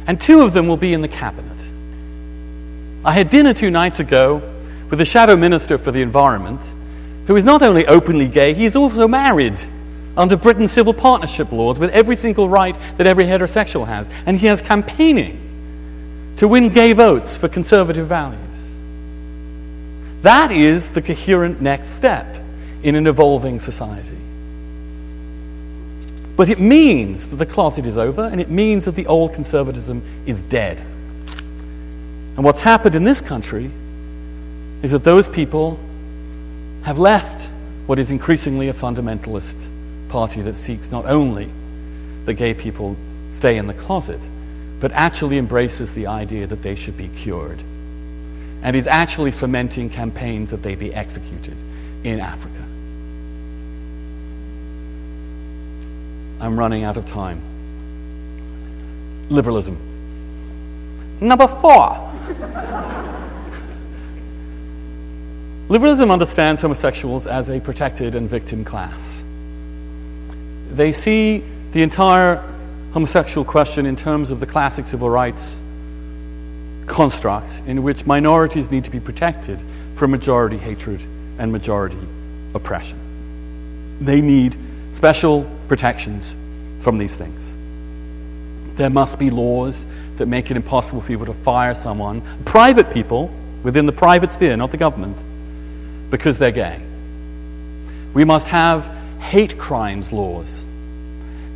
And 0.07 0.19
two 0.19 0.41
of 0.41 0.53
them 0.53 0.67
will 0.67 0.77
be 0.77 0.93
in 0.93 1.01
the 1.01 1.07
cabinet. 1.07 1.45
I 3.05 3.13
had 3.13 3.29
dinner 3.29 3.53
two 3.53 3.69
nights 3.69 3.99
ago 3.99 4.41
with 4.89 4.97
the 4.97 5.05
Shadow 5.05 5.35
Minister 5.35 5.77
for 5.77 5.91
the 5.91 6.01
Environment, 6.01 6.59
who 7.27 7.35
is 7.35 7.45
not 7.45 7.61
only 7.61 7.85
openly 7.85 8.27
gay, 8.27 8.55
he 8.55 8.65
is 8.65 8.75
also 8.75 9.07
married 9.07 9.61
under 10.17 10.35
Britain's 10.35 10.71
civil 10.71 10.95
partnership 10.95 11.51
laws 11.51 11.77
with 11.77 11.91
every 11.91 12.17
single 12.17 12.49
right 12.49 12.75
that 12.97 13.05
every 13.05 13.25
heterosexual 13.25 13.85
has. 13.85 14.09
And 14.25 14.39
he 14.39 14.47
has 14.47 14.59
campaigning 14.59 15.48
to 16.39 16.47
win 16.47 16.69
gay 16.69 16.93
votes 16.93 17.35
for 17.35 17.49
conservative 17.49 18.07
values. 18.07 18.39
That 20.21 20.51
is 20.51 20.89
the 20.89 21.01
coherent 21.01 21.61
next 21.61 21.89
step 21.89 22.33
in 22.81 22.95
an 22.95 23.07
evolving 23.07 23.59
society. 23.59 24.17
But 26.37 26.47
it 26.47 26.57
means 26.57 27.27
that 27.27 27.35
the 27.35 27.45
closet 27.45 27.85
is 27.85 27.97
over, 27.97 28.23
and 28.23 28.39
it 28.39 28.49
means 28.49 28.85
that 28.85 28.95
the 28.95 29.05
old 29.07 29.33
conservatism 29.33 30.01
is 30.25 30.41
dead. 30.41 30.77
And 32.37 32.45
what's 32.45 32.61
happened 32.61 32.95
in 32.95 33.03
this 33.03 33.19
country 33.19 33.69
is 34.81 34.91
that 34.91 35.03
those 35.03 35.27
people 35.27 35.77
have 36.83 36.97
left 36.97 37.49
what 37.85 37.99
is 37.99 38.11
increasingly 38.11 38.69
a 38.69 38.73
fundamentalist 38.73 39.57
party 40.07 40.41
that 40.43 40.55
seeks 40.55 40.89
not 40.89 41.05
only 41.05 41.49
that 42.23 42.35
gay 42.35 42.53
people 42.53 42.95
stay 43.29 43.57
in 43.57 43.67
the 43.67 43.73
closet, 43.73 44.21
but 44.79 44.91
actually 44.93 45.37
embraces 45.37 45.93
the 45.93 46.07
idea 46.07 46.47
that 46.47 46.63
they 46.63 46.75
should 46.75 46.97
be 46.97 47.09
cured 47.09 47.61
and 48.61 48.75
is 48.75 48.87
actually 48.87 49.31
fomenting 49.31 49.89
campaigns 49.89 50.51
that 50.51 50.61
they 50.63 50.75
be 50.75 50.93
executed 50.93 51.55
in 52.03 52.19
Africa. 52.19 52.55
I'm 56.41 56.57
running 56.57 56.83
out 56.83 56.97
of 56.97 57.07
time. 57.07 57.41
Liberalism. 59.29 59.77
Number 61.19 61.47
four. 61.47 62.05
Liberalism 65.69 66.09
understands 66.09 66.61
homosexuals 66.61 67.27
as 67.27 67.49
a 67.49 67.59
protected 67.59 68.15
and 68.15 68.29
victim 68.29 68.63
class. 68.65 69.23
They 70.71 70.93
see 70.93 71.43
the 71.73 71.81
entire 71.81 72.43
homosexual 72.93 73.45
question 73.45 73.85
in 73.85 73.95
terms 73.95 74.31
of 74.31 74.39
the 74.39 74.45
classic 74.45 74.87
civil 74.87 75.09
rights 75.09 75.55
construct 76.87 77.51
in 77.67 77.83
which 77.83 78.05
minorities 78.05 78.71
need 78.71 78.83
to 78.83 78.89
be 78.89 78.99
protected 78.99 79.59
from 79.95 80.11
majority 80.11 80.57
hatred 80.57 81.03
and 81.37 81.51
majority 81.51 81.99
oppression. 82.55 82.97
They 84.01 84.21
need 84.21 84.55
special 84.93 85.49
protections 85.67 86.35
from 86.81 86.97
these 86.97 87.15
things. 87.15 87.47
There 88.75 88.89
must 88.89 89.19
be 89.19 89.29
laws 89.29 89.85
that 90.17 90.25
make 90.25 90.49
it 90.49 90.57
impossible 90.57 91.01
for 91.01 91.07
people 91.07 91.25
to 91.27 91.33
fire 91.33 91.75
someone, 91.75 92.21
private 92.45 92.91
people 92.91 93.29
within 93.61 93.85
the 93.85 93.91
private 93.91 94.33
sphere, 94.33 94.57
not 94.57 94.71
the 94.71 94.77
government, 94.77 95.17
because 96.09 96.37
they're 96.37 96.51
gay. 96.51 96.81
We 98.13 98.23
must 98.23 98.47
have 98.47 98.83
hate 99.19 99.57
crimes 99.59 100.11
laws 100.11 100.65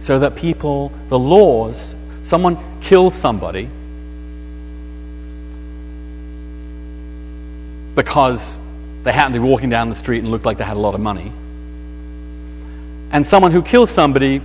so 0.04 0.20
that 0.20 0.36
people, 0.36 0.92
the 1.08 1.18
laws, 1.18 1.96
someone 2.24 2.58
kills 2.82 3.16
somebody 3.16 3.70
because 7.96 8.58
they 9.04 9.14
happened 9.14 9.36
to 9.36 9.40
be 9.40 9.48
walking 9.48 9.70
down 9.70 9.90
the 9.90 9.96
street 9.96 10.20
and 10.20 10.30
looked 10.30 10.46
like 10.46 10.58
they 10.58 10.64
had 10.66 10.76
a 10.76 10.80
lot 10.80 10.94
of 10.94 11.00
money, 11.00 11.32
and 13.12 13.26
someone 13.26 13.52
who 13.52 13.62
kills 13.62 13.90
somebody 13.90 14.42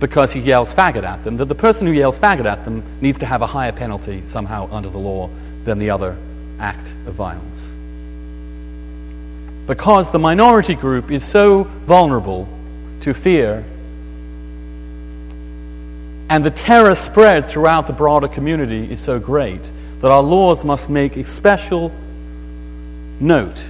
because 0.00 0.32
he 0.32 0.40
yells 0.40 0.72
faggot 0.72 1.04
at 1.04 1.22
them, 1.22 1.36
that 1.36 1.44
the 1.44 1.54
person 1.54 1.86
who 1.86 1.92
yells 1.92 2.18
faggot 2.18 2.44
at 2.44 2.64
them 2.64 2.82
needs 3.00 3.18
to 3.20 3.26
have 3.26 3.40
a 3.40 3.46
higher 3.46 3.72
penalty 3.72 4.22
somehow 4.26 4.68
under 4.72 4.90
the 4.90 4.98
law 4.98 5.30
than 5.64 5.78
the 5.78 5.90
other 5.90 6.16
act 6.58 6.88
of 7.06 7.14
violence. 7.14 7.68
Because 9.68 10.10
the 10.10 10.18
minority 10.18 10.74
group 10.74 11.12
is 11.12 11.24
so 11.24 11.64
vulnerable 11.86 12.48
to 13.02 13.14
fear 13.14 13.64
and 16.34 16.44
the 16.44 16.50
terror 16.50 16.96
spread 16.96 17.48
throughout 17.48 17.86
the 17.86 17.92
broader 17.92 18.26
community 18.26 18.90
is 18.90 18.98
so 18.98 19.20
great 19.20 19.60
that 20.00 20.10
our 20.10 20.20
laws 20.20 20.64
must 20.64 20.90
make 20.90 21.16
a 21.16 21.24
special 21.24 21.92
note 23.20 23.62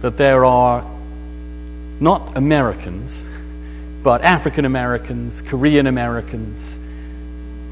that 0.00 0.16
there 0.16 0.44
are 0.44 0.84
not 2.00 2.36
Americans, 2.36 3.24
but 4.02 4.22
African 4.22 4.64
Americans, 4.64 5.42
Korean 5.42 5.86
Americans, 5.86 6.76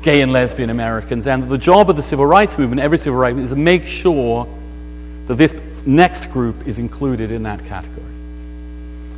gay 0.02 0.22
and 0.22 0.32
lesbian 0.32 0.70
Americans, 0.70 1.26
and 1.26 1.48
the 1.48 1.58
job 1.58 1.90
of 1.90 1.96
the 1.96 2.02
civil 2.04 2.24
rights 2.24 2.56
movement, 2.56 2.80
every 2.80 2.98
civil 2.98 3.18
rights 3.18 3.34
movement, 3.34 3.50
is 3.50 3.56
to 3.56 3.60
make 3.60 3.84
sure 3.84 4.46
that 5.26 5.34
this 5.34 5.52
next 5.84 6.30
group 6.30 6.68
is 6.68 6.78
included 6.78 7.32
in 7.32 7.42
that 7.42 7.66
category. 7.66 8.06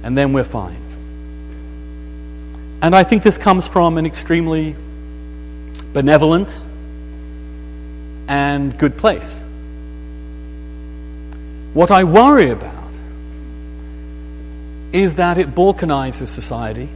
And 0.02 0.16
then 0.16 0.32
we're 0.32 0.42
fine. 0.42 0.89
And 2.82 2.96
I 2.96 3.04
think 3.04 3.22
this 3.22 3.36
comes 3.36 3.68
from 3.68 3.98
an 3.98 4.06
extremely 4.06 4.74
benevolent 5.92 6.54
and 8.26 8.76
good 8.78 8.96
place. 8.96 9.38
What 11.74 11.90
I 11.90 12.04
worry 12.04 12.50
about 12.50 12.74
is 14.92 15.16
that 15.16 15.36
it 15.36 15.54
balkanizes 15.54 16.28
society 16.28 16.88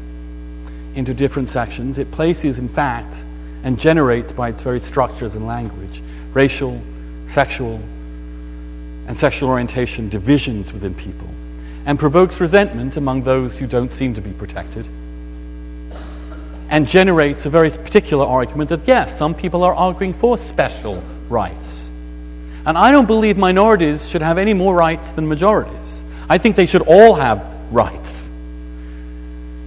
into 0.95 1.13
different 1.13 1.49
sections. 1.49 1.99
It 1.99 2.11
places, 2.11 2.59
in 2.59 2.69
fact, 2.69 3.15
and 3.63 3.79
generates 3.79 4.33
by 4.33 4.51
its 4.51 4.63
very 4.63 4.81
structures 4.81 5.35
and 5.35 5.47
language 5.47 6.03
racial, 6.33 6.81
sexual, 7.29 7.81
and 9.07 9.17
sexual 9.17 9.51
orientation 9.51 10.09
divisions 10.09 10.73
within 10.73 10.95
people, 10.95 11.29
and 11.87 11.99
provokes 11.99 12.41
resentment 12.41 12.97
among 12.97 13.23
those 13.23 13.59
who 13.59 13.67
don't 13.67 13.93
seem 13.93 14.15
to 14.15 14.21
be 14.21 14.33
protected 14.33 14.87
and 16.71 16.89
generates 16.89 17.47
a 17.47 17.51
very 17.51 17.71
particular 17.71 18.27
argument 18.27 18.71
that, 18.71 18.81
yes, 18.87 19.17
some 19.19 19.35
people 19.35 19.63
are 19.65 19.75
arguing 19.75 20.15
for 20.15 20.39
special 20.39 21.03
rights. 21.29 21.91
And 22.67 22.79
I 22.79 22.91
don't 22.91 23.07
believe 23.07 23.37
minorities 23.37 24.09
should 24.09 24.23
have 24.23 24.39
any 24.39 24.55
more 24.55 24.75
rights 24.75 25.11
than 25.13 25.29
majorities. 25.29 26.03
I 26.29 26.39
think 26.39 26.57
they 26.57 26.67
should 26.67 26.83
all 26.83 27.15
have 27.15 27.45
rights. 27.71 28.29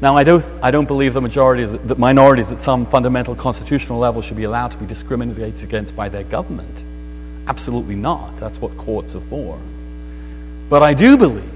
Now, 0.02 0.16
I 0.16 0.24
don't, 0.24 0.46
I 0.62 0.72
don't 0.72 0.88
believe 0.88 1.14
the 1.14 1.22
majorities, 1.22 1.72
that 1.72 1.98
minorities 1.98 2.52
at 2.52 2.60
some 2.60 2.86
fundamental 2.86 3.36
constitutional 3.36 4.00
level 4.00 4.22
should 4.22 4.38
be 4.38 4.44
allowed 4.44 4.72
to 4.72 4.78
be 4.78 4.86
discriminated 4.86 5.64
against 5.64 5.96
by 5.96 6.10
their 6.10 6.24
government. 6.24 6.84
Absolutely 7.48 7.96
not. 7.96 8.38
That's 8.38 8.60
what 8.60 8.76
courts 8.78 9.16
are 9.16 9.22
for. 9.22 9.60
But 10.70 10.84
I 10.84 10.94
do 10.94 11.18
believe 11.18 11.50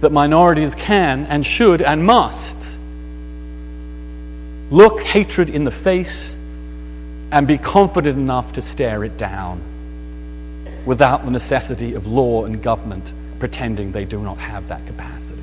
that 0.00 0.12
minorities 0.12 0.74
can 0.74 1.26
and 1.26 1.44
should 1.44 1.82
and 1.82 2.04
must 2.04 2.56
look 4.70 5.00
hatred 5.00 5.48
in 5.48 5.64
the 5.64 5.70
face 5.70 6.34
and 7.30 7.46
be 7.46 7.58
confident 7.58 8.18
enough 8.18 8.54
to 8.54 8.62
stare 8.62 9.04
it 9.04 9.16
down 9.16 9.60
without 10.84 11.24
the 11.24 11.30
necessity 11.30 11.94
of 11.94 12.06
law 12.06 12.44
and 12.44 12.62
government 12.62 13.12
pretending 13.38 13.92
they 13.92 14.04
do 14.04 14.20
not 14.20 14.38
have 14.38 14.68
that 14.68 14.84
capacity. 14.86 15.42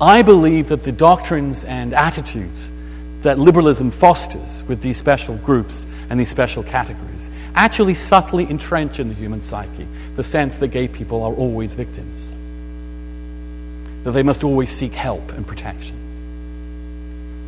I 0.00 0.22
believe 0.22 0.68
that 0.68 0.84
the 0.84 0.92
doctrines 0.92 1.64
and 1.64 1.94
attitudes 1.94 2.70
that 3.22 3.38
liberalism 3.38 3.90
fosters 3.90 4.62
with 4.68 4.82
these 4.82 4.98
special 4.98 5.36
groups 5.38 5.86
and 6.10 6.20
these 6.20 6.28
special 6.28 6.62
categories 6.62 7.30
actually 7.54 7.94
subtly 7.94 8.48
entrench 8.48 9.00
in 9.00 9.08
the 9.08 9.14
human 9.14 9.40
psyche 9.40 9.86
the 10.16 10.24
sense 10.24 10.58
that 10.58 10.68
gay 10.68 10.86
people 10.86 11.22
are 11.22 11.32
always 11.32 11.72
victims, 11.72 12.32
that 14.04 14.12
they 14.12 14.22
must 14.22 14.44
always 14.44 14.70
seek 14.70 14.92
help 14.92 15.30
and 15.32 15.46
protection 15.46 16.05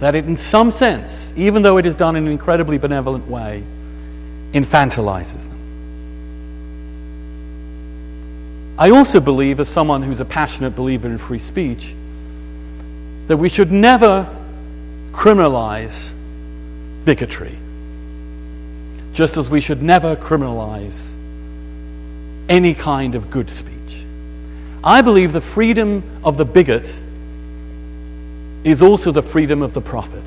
that 0.00 0.14
it, 0.14 0.26
in 0.26 0.36
some 0.36 0.70
sense, 0.70 1.32
even 1.36 1.62
though 1.62 1.76
it 1.78 1.86
is 1.86 1.96
done 1.96 2.16
in 2.16 2.26
an 2.26 2.32
incredibly 2.32 2.78
benevolent 2.78 3.26
way, 3.28 3.62
infantilizes 4.52 5.42
them. 5.48 5.58
I 8.78 8.90
also 8.90 9.18
believe, 9.18 9.58
as 9.58 9.68
someone 9.68 10.02
who's 10.02 10.20
a 10.20 10.24
passionate 10.24 10.76
believer 10.76 11.08
in 11.08 11.18
free 11.18 11.40
speech, 11.40 11.94
that 13.26 13.36
we 13.36 13.48
should 13.48 13.72
never 13.72 14.28
criminalize 15.10 16.12
bigotry, 17.04 17.58
just 19.12 19.36
as 19.36 19.48
we 19.48 19.60
should 19.60 19.82
never 19.82 20.14
criminalize 20.14 21.10
any 22.48 22.72
kind 22.72 23.16
of 23.16 23.30
good 23.32 23.50
speech. 23.50 23.74
I 24.84 25.02
believe 25.02 25.32
the 25.32 25.40
freedom 25.40 26.04
of 26.22 26.36
the 26.36 26.44
bigot 26.44 26.88
is 28.64 28.82
also 28.82 29.12
the 29.12 29.22
freedom 29.22 29.62
of 29.62 29.74
the 29.74 29.80
prophet. 29.80 30.22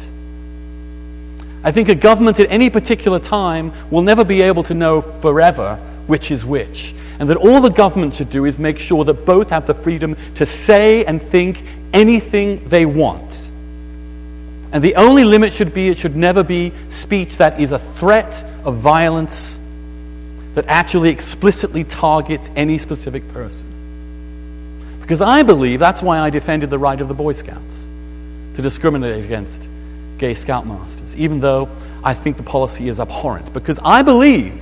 I 1.64 1.72
think 1.72 1.90
a 1.90 1.96
government 1.96 2.40
at 2.40 2.50
any 2.50 2.70
particular 2.70 3.20
time 3.20 3.72
will 3.92 4.02
never 4.02 4.24
be 4.24 4.42
able 4.42 4.64
to 4.64 4.74
know 4.74 5.02
forever 5.02 5.76
which 6.08 6.32
is 6.32 6.44
which. 6.44 6.96
And 7.20 7.30
that 7.30 7.38
all 7.38 7.62
the 7.62 7.70
government 7.70 8.16
should 8.16 8.32
do 8.32 8.46
is 8.46 8.58
make 8.58 8.80
sure 8.80 9.04
that 9.06 9.26
both 9.26 9.52
have 9.52 9.68
the 9.68 9.76
freedom 9.76 10.18
to 10.36 10.46
say 10.46 11.06
and 11.06 11.22
think 11.22 11.62
anything 11.94 12.68
they 12.68 12.86
want. 12.86 13.48
And 14.72 14.84
the 14.84 14.96
only 14.96 15.24
limit 15.24 15.54
should 15.54 15.74
be 15.74 15.90
it 15.90 16.00
should 16.00 16.16
never 16.16 16.44
be 16.44 16.72
speech 16.90 17.38
that 17.38 17.60
is 17.60 17.72
a 17.72 17.80
threat 17.80 18.44
of 18.64 18.78
violence 18.78 19.60
that 20.56 20.66
actually 20.68 21.10
explicitly 21.10 21.84
targets 21.84 22.50
any 22.56 22.78
specific 22.78 23.28
person. 23.34 23.68
Because 25.02 25.22
I 25.22 25.44
believe 25.44 25.80
that's 25.80 26.02
why 26.02 26.20
I 26.20 26.30
defended 26.30 26.70
the 26.70 26.80
right 26.80 27.00
of 27.00 27.08
the 27.08 27.14
Boy 27.14 27.34
Scouts 27.34 27.86
to 28.56 28.62
discriminate 28.62 29.24
against 29.24 29.68
gay 30.18 30.34
scoutmasters, 30.34 31.16
even 31.16 31.40
though 31.40 31.70
I 32.04 32.14
think 32.14 32.38
the 32.38 32.44
policy 32.44 32.88
is 32.88 33.00
abhorrent. 33.00 33.54
Because 33.54 33.80
I 33.84 34.02
believe 34.02 34.60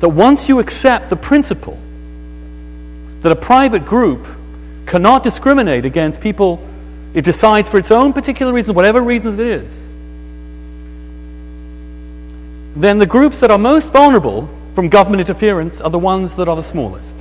that 0.00 0.08
once 0.08 0.48
you 0.48 0.58
accept 0.58 1.10
the 1.10 1.16
principle 1.16 1.78
that 3.22 3.30
a 3.30 3.36
private 3.36 3.84
group 3.84 4.26
cannot 4.86 5.22
discriminate 5.22 5.84
against 5.84 6.20
people 6.20 6.60
it 7.14 7.24
decides 7.24 7.68
for 7.68 7.78
its 7.78 7.90
own 7.90 8.12
particular 8.12 8.52
reasons, 8.52 8.74
whatever 8.74 9.00
reasons 9.02 9.38
it 9.38 9.46
is, 9.46 9.86
then 12.74 12.98
the 12.98 13.06
groups 13.06 13.40
that 13.40 13.50
are 13.50 13.58
most 13.58 13.88
vulnerable 13.88 14.48
from 14.74 14.88
government 14.88 15.20
interference 15.20 15.80
are 15.80 15.90
the 15.90 15.98
ones 15.98 16.36
that 16.36 16.48
are 16.48 16.56
the 16.56 16.62
smallest. 16.62 17.14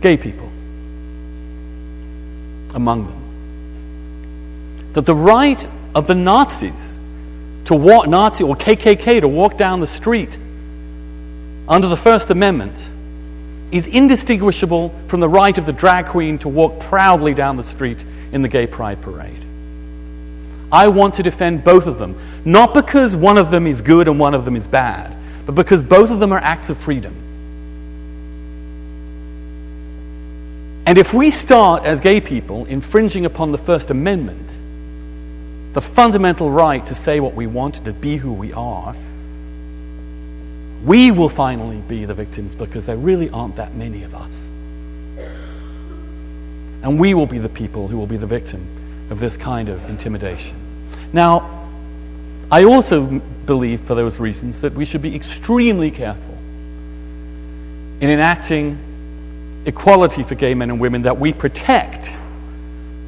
Gay 0.00 0.16
people 0.16 0.50
among 2.74 3.06
them. 3.06 4.92
That 4.94 5.06
the 5.06 5.14
right 5.14 5.66
of 5.94 6.06
the 6.06 6.14
Nazis 6.14 6.98
to 7.66 7.74
walk, 7.74 8.08
Nazi 8.08 8.44
or 8.44 8.56
KKK 8.56 9.20
to 9.20 9.28
walk 9.28 9.56
down 9.56 9.80
the 9.80 9.86
street 9.86 10.36
under 11.68 11.88
the 11.88 11.96
First 11.96 12.30
Amendment 12.30 12.90
is 13.70 13.86
indistinguishable 13.86 14.90
from 15.08 15.20
the 15.20 15.28
right 15.28 15.56
of 15.56 15.64
the 15.64 15.72
drag 15.72 16.06
queen 16.06 16.38
to 16.40 16.48
walk 16.48 16.78
proudly 16.80 17.32
down 17.34 17.56
the 17.56 17.64
street 17.64 18.04
in 18.32 18.42
the 18.42 18.48
gay 18.48 18.66
pride 18.66 19.00
parade. 19.00 19.42
I 20.70 20.88
want 20.88 21.14
to 21.16 21.22
defend 21.22 21.64
both 21.64 21.86
of 21.86 21.98
them, 21.98 22.16
not 22.44 22.74
because 22.74 23.14
one 23.14 23.38
of 23.38 23.50
them 23.50 23.66
is 23.66 23.80
good 23.82 24.08
and 24.08 24.18
one 24.18 24.34
of 24.34 24.44
them 24.44 24.56
is 24.56 24.66
bad, 24.66 25.14
but 25.46 25.54
because 25.54 25.82
both 25.82 26.10
of 26.10 26.18
them 26.18 26.32
are 26.32 26.38
acts 26.38 26.70
of 26.70 26.78
freedom. 26.78 27.14
And 30.84 30.98
if 30.98 31.14
we 31.14 31.30
start 31.30 31.84
as 31.84 32.00
gay 32.00 32.20
people 32.20 32.64
infringing 32.64 33.24
upon 33.24 33.52
the 33.52 33.58
First 33.58 33.90
Amendment, 33.90 34.48
the 35.74 35.80
fundamental 35.80 36.50
right 36.50 36.84
to 36.86 36.94
say 36.94 37.20
what 37.20 37.34
we 37.34 37.46
want, 37.46 37.84
to 37.84 37.92
be 37.92 38.16
who 38.16 38.32
we 38.32 38.52
are, 38.52 38.94
we 40.84 41.10
will 41.12 41.28
finally 41.28 41.80
be 41.88 42.04
the 42.04 42.14
victims 42.14 42.54
because 42.54 42.86
there 42.86 42.96
really 42.96 43.30
aren't 43.30 43.56
that 43.56 43.74
many 43.74 44.02
of 44.02 44.14
us. 44.14 44.48
And 46.82 46.98
we 46.98 47.14
will 47.14 47.26
be 47.26 47.38
the 47.38 47.48
people 47.48 47.86
who 47.86 47.96
will 47.96 48.08
be 48.08 48.16
the 48.16 48.26
victim 48.26 48.66
of 49.10 49.20
this 49.20 49.36
kind 49.36 49.68
of 49.68 49.88
intimidation. 49.88 50.56
Now, 51.12 51.68
I 52.50 52.64
also 52.64 53.20
believe, 53.46 53.80
for 53.82 53.94
those 53.94 54.18
reasons, 54.18 54.60
that 54.62 54.74
we 54.74 54.84
should 54.84 55.02
be 55.02 55.14
extremely 55.14 55.92
careful 55.92 56.36
in 58.00 58.10
enacting 58.10 58.78
equality 59.64 60.22
for 60.22 60.34
gay 60.34 60.54
men 60.54 60.70
and 60.70 60.80
women, 60.80 61.02
that 61.02 61.18
we 61.18 61.32
protect 61.32 62.10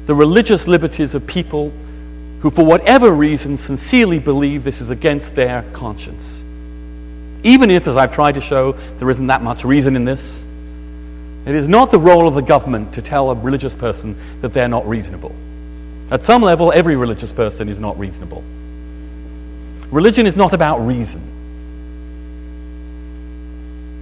the 0.05 0.15
religious 0.15 0.67
liberties 0.67 1.13
of 1.13 1.25
people 1.25 1.71
who, 2.41 2.51
for 2.51 2.65
whatever 2.65 3.11
reason, 3.11 3.57
sincerely 3.57 4.19
believe 4.19 4.63
this 4.63 4.81
is 4.81 4.89
against 4.89 5.35
their 5.35 5.63
conscience. 5.73 6.43
Even 7.43 7.71
if, 7.71 7.87
as 7.87 7.97
I've 7.97 8.13
tried 8.13 8.35
to 8.35 8.41
show, 8.41 8.73
there 8.97 9.09
isn't 9.09 9.27
that 9.27 9.41
much 9.41 9.63
reason 9.63 9.95
in 9.95 10.05
this, 10.05 10.43
it 11.45 11.53
is 11.53 11.67
not 11.67 11.91
the 11.91 11.99
role 11.99 12.27
of 12.27 12.33
the 12.33 12.41
government 12.41 12.93
to 12.93 13.01
tell 13.01 13.29
a 13.29 13.35
religious 13.35 13.75
person 13.75 14.15
that 14.41 14.53
they're 14.53 14.67
not 14.67 14.87
reasonable. 14.87 15.35
At 16.09 16.23
some 16.23 16.41
level, 16.41 16.71
every 16.71 16.95
religious 16.95 17.33
person 17.33 17.69
is 17.69 17.79
not 17.79 17.97
reasonable. 17.99 18.43
Religion 19.91 20.25
is 20.27 20.35
not 20.35 20.53
about 20.53 20.79
reason. 20.79 21.21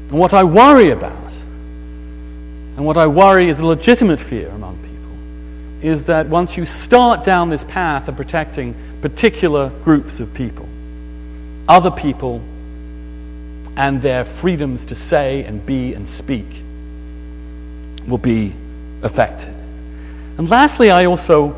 And 0.09 0.19
what 0.19 0.33
I 0.33 0.43
worry 0.43 0.91
about, 0.91 1.22
and 2.75 2.85
what 2.85 2.97
I 2.97 3.07
worry 3.07 3.49
is 3.49 3.59
a 3.59 3.65
legitimate 3.65 4.19
fear 4.19 4.49
among 4.49 4.77
people, 4.77 5.89
is 5.89 6.05
that 6.05 6.27
once 6.27 6.57
you 6.57 6.65
start 6.65 7.23
down 7.23 7.49
this 7.49 7.63
path 7.63 8.07
of 8.07 8.15
protecting 8.15 8.75
particular 9.01 9.69
groups 9.83 10.19
of 10.19 10.33
people, 10.33 10.67
other 11.67 11.91
people 11.91 12.41
and 13.75 14.01
their 14.01 14.25
freedoms 14.25 14.85
to 14.87 14.95
say 14.95 15.43
and 15.43 15.65
be 15.65 15.93
and 15.93 16.07
speak 16.07 16.45
will 18.07 18.17
be 18.17 18.53
affected. 19.01 19.55
And 20.37 20.49
lastly, 20.49 20.91
I 20.91 21.05
also 21.05 21.55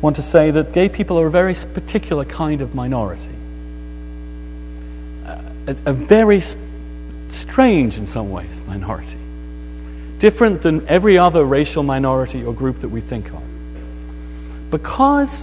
want 0.00 0.16
to 0.16 0.22
say 0.22 0.50
that 0.50 0.72
gay 0.72 0.88
people 0.88 1.18
are 1.18 1.26
a 1.26 1.30
very 1.30 1.54
particular 1.54 2.24
kind 2.24 2.60
of 2.60 2.74
minority. 2.74 3.28
A, 5.66 5.76
a 5.86 5.92
very 5.92 6.42
strange, 7.30 7.98
in 7.98 8.06
some 8.06 8.30
ways, 8.30 8.60
minority. 8.66 9.16
Different 10.24 10.62
than 10.62 10.88
every 10.88 11.18
other 11.18 11.44
racial 11.44 11.82
minority 11.82 12.46
or 12.46 12.54
group 12.54 12.80
that 12.80 12.88
we 12.88 13.02
think 13.02 13.30
of. 13.30 13.42
Because, 14.70 15.42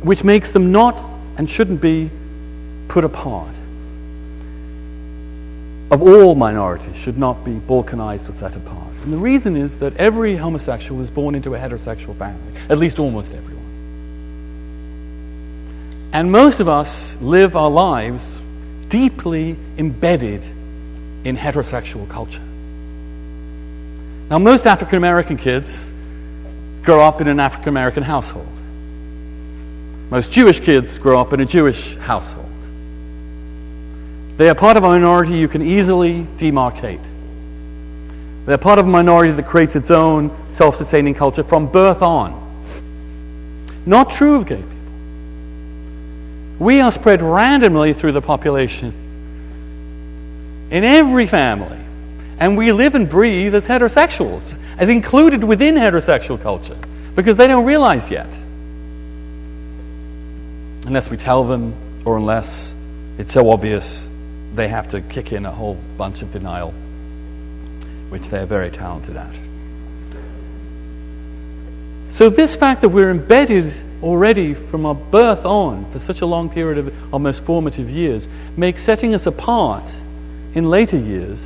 which 0.00 0.22
makes 0.22 0.52
them 0.52 0.70
not 0.70 1.02
and 1.36 1.50
shouldn't 1.50 1.80
be 1.80 2.08
put 2.86 3.02
apart 3.02 3.52
of 5.90 6.02
all 6.02 6.36
minorities 6.36 6.94
should 6.94 7.18
not 7.18 7.44
be 7.44 7.54
balkanized 7.54 8.28
or 8.28 8.32
set 8.34 8.54
apart. 8.54 8.92
And 9.02 9.12
the 9.12 9.16
reason 9.16 9.56
is 9.56 9.78
that 9.78 9.96
every 9.96 10.36
homosexual 10.36 11.02
is 11.02 11.10
born 11.10 11.34
into 11.34 11.56
a 11.56 11.58
heterosexual 11.58 12.14
family, 12.14 12.60
at 12.68 12.78
least 12.78 13.00
almost 13.00 13.34
everyone. 13.34 13.64
And 16.12 16.30
most 16.30 16.60
of 16.60 16.68
us 16.68 17.16
live 17.20 17.56
our 17.56 17.70
lives 17.70 18.30
deeply 18.88 19.56
embedded 19.76 20.44
in 21.24 21.36
heterosexual 21.36 22.08
culture. 22.08 22.47
Now, 24.30 24.38
most 24.38 24.66
African 24.66 24.96
American 24.96 25.36
kids 25.38 25.80
grow 26.82 27.00
up 27.00 27.20
in 27.20 27.28
an 27.28 27.40
African 27.40 27.70
American 27.70 28.02
household. 28.02 28.46
Most 30.10 30.30
Jewish 30.30 30.60
kids 30.60 30.98
grow 30.98 31.18
up 31.18 31.32
in 31.32 31.40
a 31.40 31.46
Jewish 31.46 31.96
household. 31.96 32.46
They 34.36 34.48
are 34.48 34.54
part 34.54 34.76
of 34.76 34.84
a 34.84 34.88
minority 34.88 35.36
you 35.36 35.48
can 35.48 35.62
easily 35.62 36.26
demarcate. 36.36 37.04
They're 38.46 38.56
part 38.56 38.78
of 38.78 38.86
a 38.86 38.88
minority 38.88 39.32
that 39.32 39.46
creates 39.46 39.76
its 39.76 39.90
own 39.90 40.30
self 40.52 40.76
sustaining 40.76 41.14
culture 41.14 41.42
from 41.42 41.66
birth 41.66 42.02
on. 42.02 42.32
Not 43.84 44.10
true 44.10 44.36
of 44.36 44.46
gay 44.46 44.56
people. 44.56 44.78
We 46.58 46.80
are 46.80 46.92
spread 46.92 47.22
randomly 47.22 47.92
through 47.94 48.12
the 48.12 48.22
population 48.22 48.92
in 50.70 50.84
every 50.84 51.26
family. 51.26 51.78
And 52.40 52.56
we 52.56 52.72
live 52.72 52.94
and 52.94 53.08
breathe 53.08 53.54
as 53.54 53.66
heterosexuals, 53.66 54.56
as 54.78 54.88
included 54.88 55.42
within 55.42 55.74
heterosexual 55.74 56.40
culture, 56.40 56.78
because 57.16 57.36
they 57.36 57.46
don't 57.46 57.64
realize 57.64 58.10
yet. 58.10 58.28
Unless 60.86 61.10
we 61.10 61.16
tell 61.16 61.44
them, 61.44 61.74
or 62.04 62.16
unless 62.16 62.74
it's 63.18 63.32
so 63.32 63.50
obvious 63.50 64.08
they 64.54 64.68
have 64.68 64.88
to 64.88 65.00
kick 65.00 65.32
in 65.32 65.44
a 65.44 65.50
whole 65.50 65.76
bunch 65.96 66.22
of 66.22 66.32
denial, 66.32 66.72
which 68.08 68.28
they're 68.28 68.46
very 68.46 68.70
talented 68.70 69.16
at. 69.16 69.34
So, 72.12 72.30
this 72.30 72.54
fact 72.54 72.80
that 72.80 72.88
we're 72.88 73.10
embedded 73.10 73.74
already 74.02 74.54
from 74.54 74.86
our 74.86 74.94
birth 74.94 75.44
on 75.44 75.90
for 75.92 75.98
such 75.98 76.20
a 76.20 76.26
long 76.26 76.48
period 76.48 76.78
of 76.78 77.12
almost 77.12 77.42
formative 77.42 77.90
years 77.90 78.28
makes 78.56 78.82
setting 78.82 79.14
us 79.14 79.26
apart 79.26 79.84
in 80.54 80.70
later 80.70 80.96
years 80.96 81.40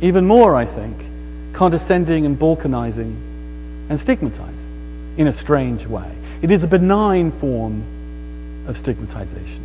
even 0.00 0.26
more, 0.26 0.54
I 0.54 0.64
think, 0.64 0.96
condescending 1.52 2.24
and 2.26 2.38
balkanizing 2.38 3.16
and 3.88 4.00
stigmatizing 4.00 5.14
in 5.16 5.26
a 5.26 5.32
strange 5.32 5.86
way. 5.86 6.10
It 6.42 6.50
is 6.50 6.62
a 6.62 6.68
benign 6.68 7.32
form 7.32 7.82
of 8.66 8.78
stigmatization. 8.78 9.62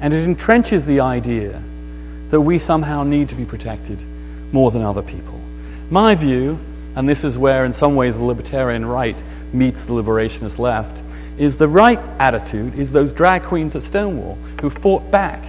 And 0.00 0.14
it 0.14 0.26
entrenches 0.26 0.86
the 0.86 1.00
idea 1.00 1.60
that 2.30 2.40
we 2.40 2.58
somehow 2.58 3.02
need 3.02 3.28
to 3.28 3.34
be 3.34 3.44
protected 3.44 3.98
more 4.52 4.70
than 4.70 4.82
other 4.82 5.02
people. 5.02 5.38
My 5.90 6.14
view, 6.14 6.58
and 6.96 7.08
this 7.08 7.24
is 7.24 7.36
where 7.36 7.64
in 7.64 7.72
some 7.72 7.96
ways 7.96 8.16
the 8.16 8.24
libertarian 8.24 8.86
right 8.86 9.16
meets 9.52 9.84
the 9.84 9.92
liberationist 9.92 10.58
left, 10.58 11.02
is 11.36 11.56
the 11.56 11.68
right 11.68 11.98
attitude 12.18 12.78
is 12.78 12.92
those 12.92 13.12
drag 13.12 13.42
queens 13.42 13.74
at 13.74 13.82
Stonewall 13.82 14.36
who 14.60 14.70
fought 14.70 15.10
back, 15.10 15.42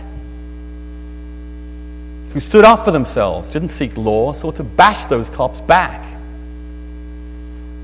who 2.34 2.40
stood 2.40 2.64
up 2.64 2.86
for 2.86 2.92
themselves, 2.92 3.52
didn't 3.52 3.70
seek 3.70 3.96
law, 3.98 4.34
sought 4.34 4.56
to 4.58 4.64
bash 4.64 5.06
those 5.06 5.30
cops 5.30 5.60
back. 5.62 6.06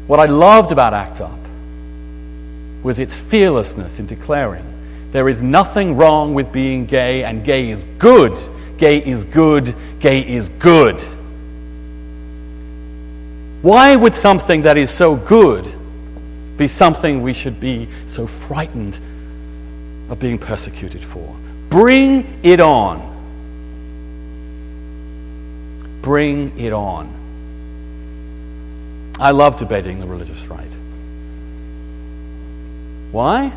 What 0.07 0.19
I 0.19 0.25
loved 0.25 0.71
about 0.71 0.93
ACT 0.93 1.21
UP 1.21 1.39
was 2.83 2.99
its 2.99 3.13
fearlessness 3.13 3.99
in 3.99 4.05
declaring 4.05 4.63
there 5.11 5.27
is 5.29 5.41
nothing 5.41 5.97
wrong 5.97 6.33
with 6.33 6.51
being 6.51 6.85
gay, 6.85 7.23
and 7.23 7.43
gay 7.43 7.69
is 7.69 7.83
good 7.97 8.37
Gay 8.77 9.03
is 9.03 9.23
good. 9.23 9.75
Gay 9.99 10.21
is 10.21 10.49
good. 10.59 11.01
Why 13.61 13.95
would 13.95 14.15
something 14.15 14.61
that 14.63 14.77
is 14.77 14.91
so 14.91 15.15
good 15.15 15.71
be 16.57 16.67
something 16.67 17.21
we 17.21 17.33
should 17.33 17.59
be 17.59 17.87
so 18.07 18.27
frightened 18.27 18.97
of 20.09 20.19
being 20.19 20.37
persecuted 20.37 21.03
for? 21.03 21.35
Bring 21.69 22.39
it 22.43 22.59
on. 22.59 23.15
Bring 26.07 26.57
it 26.57 26.71
on. 26.71 27.13
I 29.19 29.31
love 29.31 29.59
debating 29.59 29.99
the 29.99 30.05
religious 30.05 30.41
right. 30.45 30.71
Why? 33.11 33.51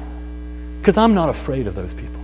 Because 0.80 0.96
I'm 0.96 1.14
not 1.14 1.28
afraid 1.28 1.68
of 1.68 1.76
those 1.76 1.94
people. 1.94 2.20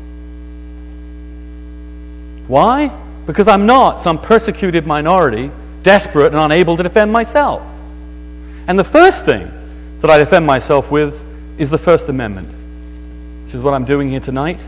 Why? 2.48 2.90
Because 3.24 3.46
I'm 3.46 3.66
not 3.66 4.02
some 4.02 4.20
persecuted 4.20 4.84
minority, 4.84 5.52
desperate 5.84 6.32
and 6.32 6.42
unable 6.42 6.76
to 6.76 6.82
defend 6.82 7.12
myself. 7.12 7.62
And 8.66 8.76
the 8.76 8.82
first 8.82 9.24
thing 9.24 9.48
that 10.00 10.10
I 10.10 10.18
defend 10.18 10.44
myself 10.44 10.90
with 10.90 11.22
is 11.56 11.70
the 11.70 11.78
First 11.78 12.08
Amendment, 12.08 12.48
which 13.44 13.54
is 13.54 13.60
what 13.60 13.74
I'm 13.74 13.84
doing 13.84 14.10
here 14.10 14.18
tonight, 14.18 14.58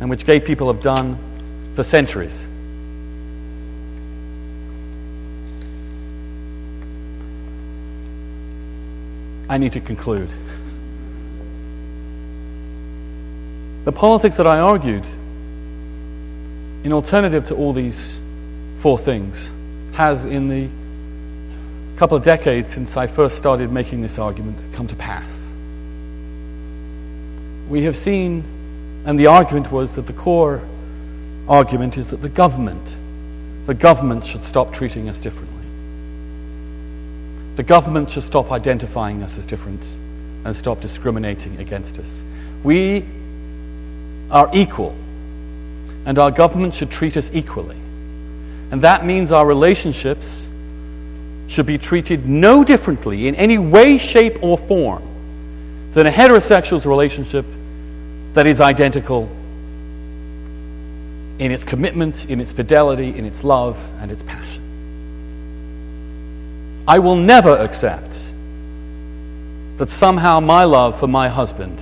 and 0.00 0.08
which 0.08 0.24
gay 0.24 0.40
people 0.40 0.72
have 0.72 0.82
done 0.82 1.18
for 1.74 1.84
centuries. 1.84 2.46
I 9.50 9.58
need 9.58 9.72
to 9.72 9.80
conclude. 9.80 10.30
The 13.84 13.92
politics 13.92 14.36
that 14.36 14.46
I 14.46 14.60
argued 14.60 15.04
in 16.84 16.92
alternative 16.92 17.44
to 17.46 17.54
all 17.54 17.72
these 17.72 18.18
four 18.80 18.98
things, 18.98 19.50
has 19.92 20.24
in 20.24 20.48
the 20.48 20.68
couple 21.98 22.16
of 22.16 22.24
decades 22.24 22.72
since 22.72 22.96
I 22.96 23.06
first 23.06 23.36
started 23.36 23.70
making 23.70 24.00
this 24.00 24.18
argument 24.18 24.56
come 24.74 24.88
to 24.88 24.96
pass. 24.96 25.38
We 27.68 27.82
have 27.84 27.96
seen, 27.96 28.42
and 29.04 29.20
the 29.20 29.26
argument 29.26 29.70
was 29.70 29.92
that 29.96 30.06
the 30.06 30.14
core 30.14 30.62
argument 31.46 31.98
is 31.98 32.08
that 32.10 32.22
the 32.22 32.30
government, 32.30 32.96
the 33.66 33.74
government 33.74 34.24
should 34.24 34.44
stop 34.44 34.72
treating 34.72 35.10
us 35.10 35.18
differently. 35.18 35.49
The 37.60 37.64
government 37.64 38.10
should 38.10 38.22
stop 38.22 38.50
identifying 38.52 39.22
us 39.22 39.36
as 39.36 39.44
different 39.44 39.82
and 40.46 40.56
stop 40.56 40.80
discriminating 40.80 41.58
against 41.60 41.98
us. 41.98 42.22
We 42.64 43.04
are 44.30 44.48
equal, 44.54 44.96
and 46.06 46.18
our 46.18 46.30
government 46.30 46.72
should 46.72 46.90
treat 46.90 47.18
us 47.18 47.30
equally. 47.34 47.76
And 48.70 48.80
that 48.80 49.04
means 49.04 49.30
our 49.30 49.44
relationships 49.44 50.48
should 51.48 51.66
be 51.66 51.76
treated 51.76 52.26
no 52.26 52.64
differently 52.64 53.28
in 53.28 53.34
any 53.34 53.58
way, 53.58 53.98
shape, 53.98 54.42
or 54.42 54.56
form 54.56 55.02
than 55.92 56.06
a 56.06 56.10
heterosexual's 56.10 56.86
relationship 56.86 57.44
that 58.32 58.46
is 58.46 58.62
identical 58.62 59.28
in 61.38 61.52
its 61.52 61.64
commitment, 61.64 62.24
in 62.24 62.40
its 62.40 62.54
fidelity, 62.54 63.14
in 63.14 63.26
its 63.26 63.44
love, 63.44 63.76
and 64.00 64.10
its 64.10 64.22
passion. 64.22 64.69
I 66.90 66.98
will 66.98 67.14
never 67.14 67.56
accept 67.56 68.20
that 69.76 69.92
somehow 69.92 70.40
my 70.40 70.64
love 70.64 70.98
for 70.98 71.06
my 71.06 71.28
husband 71.28 71.78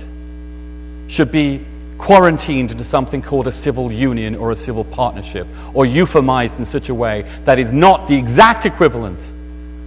should 1.09 1.31
be 1.31 1.65
quarantined 1.97 2.69
into 2.69 2.83
something 2.83 3.23
called 3.23 3.47
a 3.47 3.51
civil 3.51 3.91
union 3.91 4.35
or 4.35 4.51
a 4.51 4.55
civil 4.55 4.83
partnership, 4.83 5.47
or 5.73 5.85
euphemized 5.85 6.59
in 6.59 6.67
such 6.67 6.89
a 6.89 6.93
way 6.93 7.25
that 7.45 7.57
is 7.57 7.73
not 7.73 8.07
the 8.07 8.15
exact 8.15 8.67
equivalent 8.67 9.19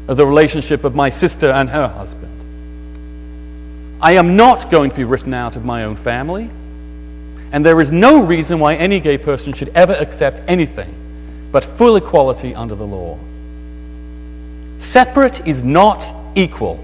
of 0.09 0.17
the 0.17 0.27
relationship 0.27 0.83
of 0.83 0.97
my 0.97 1.09
sister 1.09 1.53
and 1.53 1.71
her 1.71 1.87
husband. 1.87 2.37
I 4.01 4.15
am 4.15 4.35
not 4.35 4.73
going 4.73 4.91
to 4.91 4.97
be 4.97 5.05
written 5.05 5.35
out 5.35 5.55
of 5.55 5.65
my 5.65 5.85
own 5.85 5.95
family, 5.95 6.51
and 7.53 7.65
there 7.65 7.81
is 7.81 7.93
no 7.93 8.25
reason 8.25 8.59
why 8.59 8.75
any 8.75 8.99
gay 8.99 9.19
person 9.19 9.53
should 9.53 9.69
ever 9.69 9.93
accept 9.93 10.43
anything 10.49 10.93
but 11.53 11.65
full 11.79 11.95
equality 11.95 12.57
under 12.57 12.75
the 12.75 12.87
law. 12.87 13.17
Separate 14.83 15.47
is 15.47 15.63
not 15.63 16.07
equal. 16.35 16.79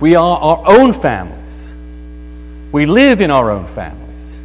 We 0.00 0.14
are 0.14 0.38
our 0.38 0.62
own 0.66 0.94
families. 0.94 1.72
We 2.72 2.86
live 2.86 3.20
in 3.20 3.30
our 3.30 3.50
own 3.50 3.66
families. 3.74 4.36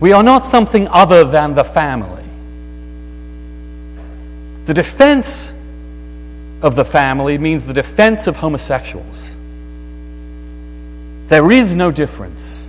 We 0.00 0.12
are 0.12 0.22
not 0.22 0.46
something 0.46 0.88
other 0.88 1.24
than 1.24 1.54
the 1.54 1.64
family. 1.64 2.24
The 4.66 4.74
defense 4.74 5.52
of 6.62 6.76
the 6.76 6.84
family 6.84 7.38
means 7.38 7.64
the 7.64 7.74
defense 7.74 8.26
of 8.26 8.36
homosexuals. 8.36 9.28
There 11.28 11.50
is 11.50 11.74
no 11.74 11.90
difference. 11.90 12.66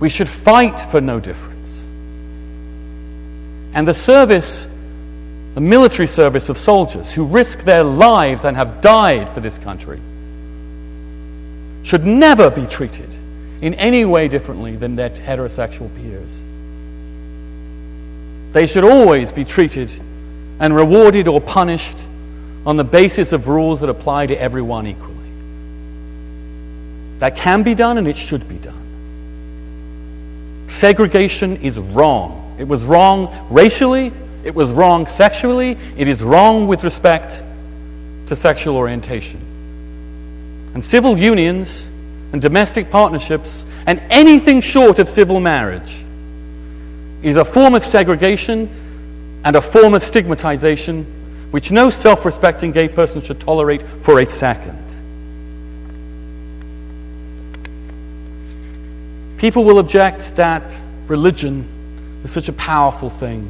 We 0.00 0.08
should 0.08 0.28
fight 0.28 0.90
for 0.90 1.00
no 1.00 1.20
difference. 1.20 1.47
And 3.74 3.86
the 3.86 3.94
service 3.94 4.66
the 5.58 5.64
military 5.64 6.06
service 6.06 6.48
of 6.48 6.56
soldiers 6.56 7.10
who 7.10 7.24
risk 7.24 7.64
their 7.64 7.82
lives 7.82 8.44
and 8.44 8.56
have 8.56 8.80
died 8.80 9.34
for 9.34 9.40
this 9.40 9.58
country 9.58 10.00
should 11.82 12.04
never 12.06 12.48
be 12.48 12.64
treated 12.64 13.10
in 13.60 13.74
any 13.74 14.04
way 14.04 14.28
differently 14.28 14.76
than 14.76 14.94
their 14.94 15.10
heterosexual 15.10 15.90
peers. 15.96 16.40
They 18.52 18.68
should 18.68 18.84
always 18.84 19.32
be 19.32 19.44
treated 19.44 19.90
and 20.60 20.76
rewarded 20.76 21.26
or 21.26 21.40
punished 21.40 21.98
on 22.64 22.76
the 22.76 22.84
basis 22.84 23.32
of 23.32 23.48
rules 23.48 23.80
that 23.80 23.88
apply 23.88 24.28
to 24.28 24.40
everyone 24.40 24.86
equally. 24.86 25.14
That 27.18 27.36
can 27.36 27.64
be 27.64 27.74
done 27.74 27.98
and 27.98 28.06
it 28.06 28.16
should 28.16 28.48
be 28.48 28.58
done. 28.58 28.74
Segregation 30.68 31.56
is 31.62 31.76
wrong. 31.76 32.47
It 32.58 32.66
was 32.66 32.84
wrong 32.84 33.46
racially, 33.50 34.12
it 34.44 34.54
was 34.54 34.70
wrong 34.70 35.06
sexually. 35.06 35.76
It 35.96 36.08
is 36.08 36.22
wrong 36.22 36.66
with 36.68 36.84
respect 36.84 37.42
to 38.28 38.36
sexual 38.36 38.76
orientation. 38.76 39.40
And 40.74 40.84
civil 40.84 41.18
unions 41.18 41.90
and 42.32 42.40
domestic 42.40 42.90
partnerships 42.90 43.64
and 43.86 44.00
anything 44.10 44.60
short 44.60 44.98
of 44.98 45.08
civil 45.08 45.40
marriage 45.40 45.92
is 47.22 47.36
a 47.36 47.44
form 47.44 47.74
of 47.74 47.84
segregation 47.84 48.70
and 49.44 49.56
a 49.56 49.62
form 49.62 49.94
of 49.94 50.04
stigmatization 50.04 51.04
which 51.50 51.70
no 51.70 51.90
self 51.90 52.24
respecting 52.24 52.72
gay 52.72 52.88
person 52.88 53.20
should 53.22 53.40
tolerate 53.40 53.82
for 54.02 54.20
a 54.20 54.26
second. 54.26 54.78
People 59.36 59.64
will 59.64 59.78
object 59.78 60.36
that 60.36 60.62
religion 61.06 61.66
is 62.24 62.30
such 62.30 62.48
a 62.48 62.52
powerful 62.52 63.10
thing 63.10 63.48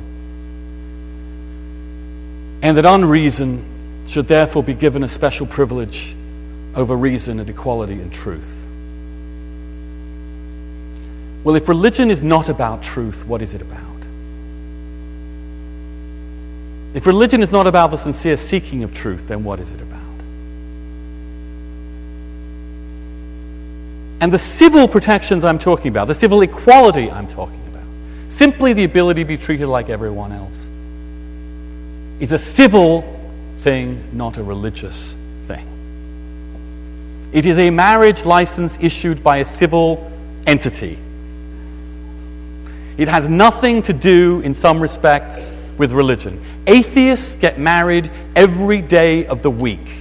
and 2.62 2.76
that 2.76 2.84
unreason 2.84 3.64
should 4.08 4.26
therefore 4.26 4.62
be 4.62 4.74
given 4.74 5.04
a 5.04 5.08
special 5.08 5.46
privilege 5.46 6.14
over 6.74 6.96
reason 6.96 7.38
and 7.40 7.48
equality 7.48 7.94
and 7.94 8.12
truth. 8.12 8.42
Well, 11.44 11.54
if 11.54 11.68
religion 11.68 12.10
is 12.10 12.22
not 12.22 12.48
about 12.48 12.82
truth, 12.82 13.24
what 13.26 13.42
is 13.42 13.54
it 13.54 13.62
about? 13.62 13.80
If 16.94 17.06
religion 17.06 17.42
is 17.42 17.50
not 17.50 17.66
about 17.66 17.90
the 17.90 17.96
sincere 17.96 18.36
seeking 18.36 18.82
of 18.82 18.92
truth, 18.92 19.28
then 19.28 19.44
what 19.44 19.60
is 19.60 19.70
it 19.70 19.80
about? 19.80 20.00
And 24.20 24.32
the 24.32 24.38
civil 24.38 24.88
protections 24.88 25.44
I'm 25.44 25.60
talking 25.60 25.88
about, 25.88 26.08
the 26.08 26.14
civil 26.14 26.42
equality 26.42 27.08
I'm 27.10 27.28
talking 27.28 27.60
about, 27.60 27.67
simply 28.39 28.72
the 28.72 28.84
ability 28.84 29.22
to 29.22 29.26
be 29.26 29.36
treated 29.36 29.66
like 29.66 29.89
everyone 29.89 30.30
else 30.30 30.68
is 32.20 32.32
a 32.32 32.39
civil 32.39 33.03
thing, 33.62 34.01
not 34.12 34.36
a 34.36 34.43
religious 34.45 35.12
thing. 35.49 35.66
It 37.32 37.47
is 37.47 37.59
a 37.59 37.70
marriage 37.70 38.24
license 38.24 38.78
issued 38.80 39.24
by 39.24 39.39
a 39.39 39.45
civil 39.45 40.09
entity. 40.47 40.99
It 42.97 43.09
has 43.09 43.28
nothing 43.28 43.82
to 43.82 43.93
do, 43.93 44.41
in 44.43 44.55
some 44.55 44.80
respects, 44.80 45.41
with 45.76 45.91
religion. 45.91 46.41
Atheists 46.68 47.34
get 47.34 47.59
married 47.59 48.09
every 48.36 48.82
day 48.82 49.26
of 49.26 49.43
the 49.43 49.51
week 49.51 49.95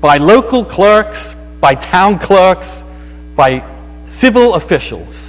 by 0.00 0.16
local 0.16 0.64
clerks, 0.64 1.34
by 1.60 1.76
town 1.76 2.18
clerks, 2.18 2.82
by 3.36 3.64
civil 4.06 4.54
officials 4.54 5.27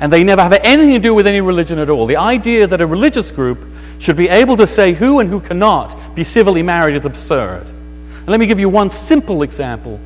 and 0.00 0.12
they 0.12 0.24
never 0.24 0.42
have 0.42 0.52
anything 0.52 0.92
to 0.92 0.98
do 0.98 1.14
with 1.14 1.26
any 1.26 1.40
religion 1.40 1.78
at 1.78 1.88
all. 1.88 2.06
The 2.06 2.16
idea 2.16 2.66
that 2.66 2.80
a 2.80 2.86
religious 2.86 3.30
group 3.30 3.58
should 3.98 4.16
be 4.16 4.28
able 4.28 4.56
to 4.58 4.66
say 4.66 4.92
who 4.92 5.20
and 5.20 5.30
who 5.30 5.40
cannot 5.40 6.14
be 6.14 6.24
civilly 6.24 6.62
married 6.62 6.96
is 6.96 7.06
absurd. 7.06 7.66
And 7.66 8.28
let 8.28 8.38
me 8.38 8.46
give 8.46 8.60
you 8.60 8.68
one 8.68 8.90
simple 8.90 9.42
example 9.42 10.00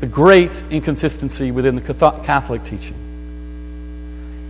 the 0.00 0.06
great 0.06 0.62
inconsistency 0.70 1.50
within 1.50 1.74
the 1.74 1.80
Catholic 2.24 2.64
teaching. 2.64 2.94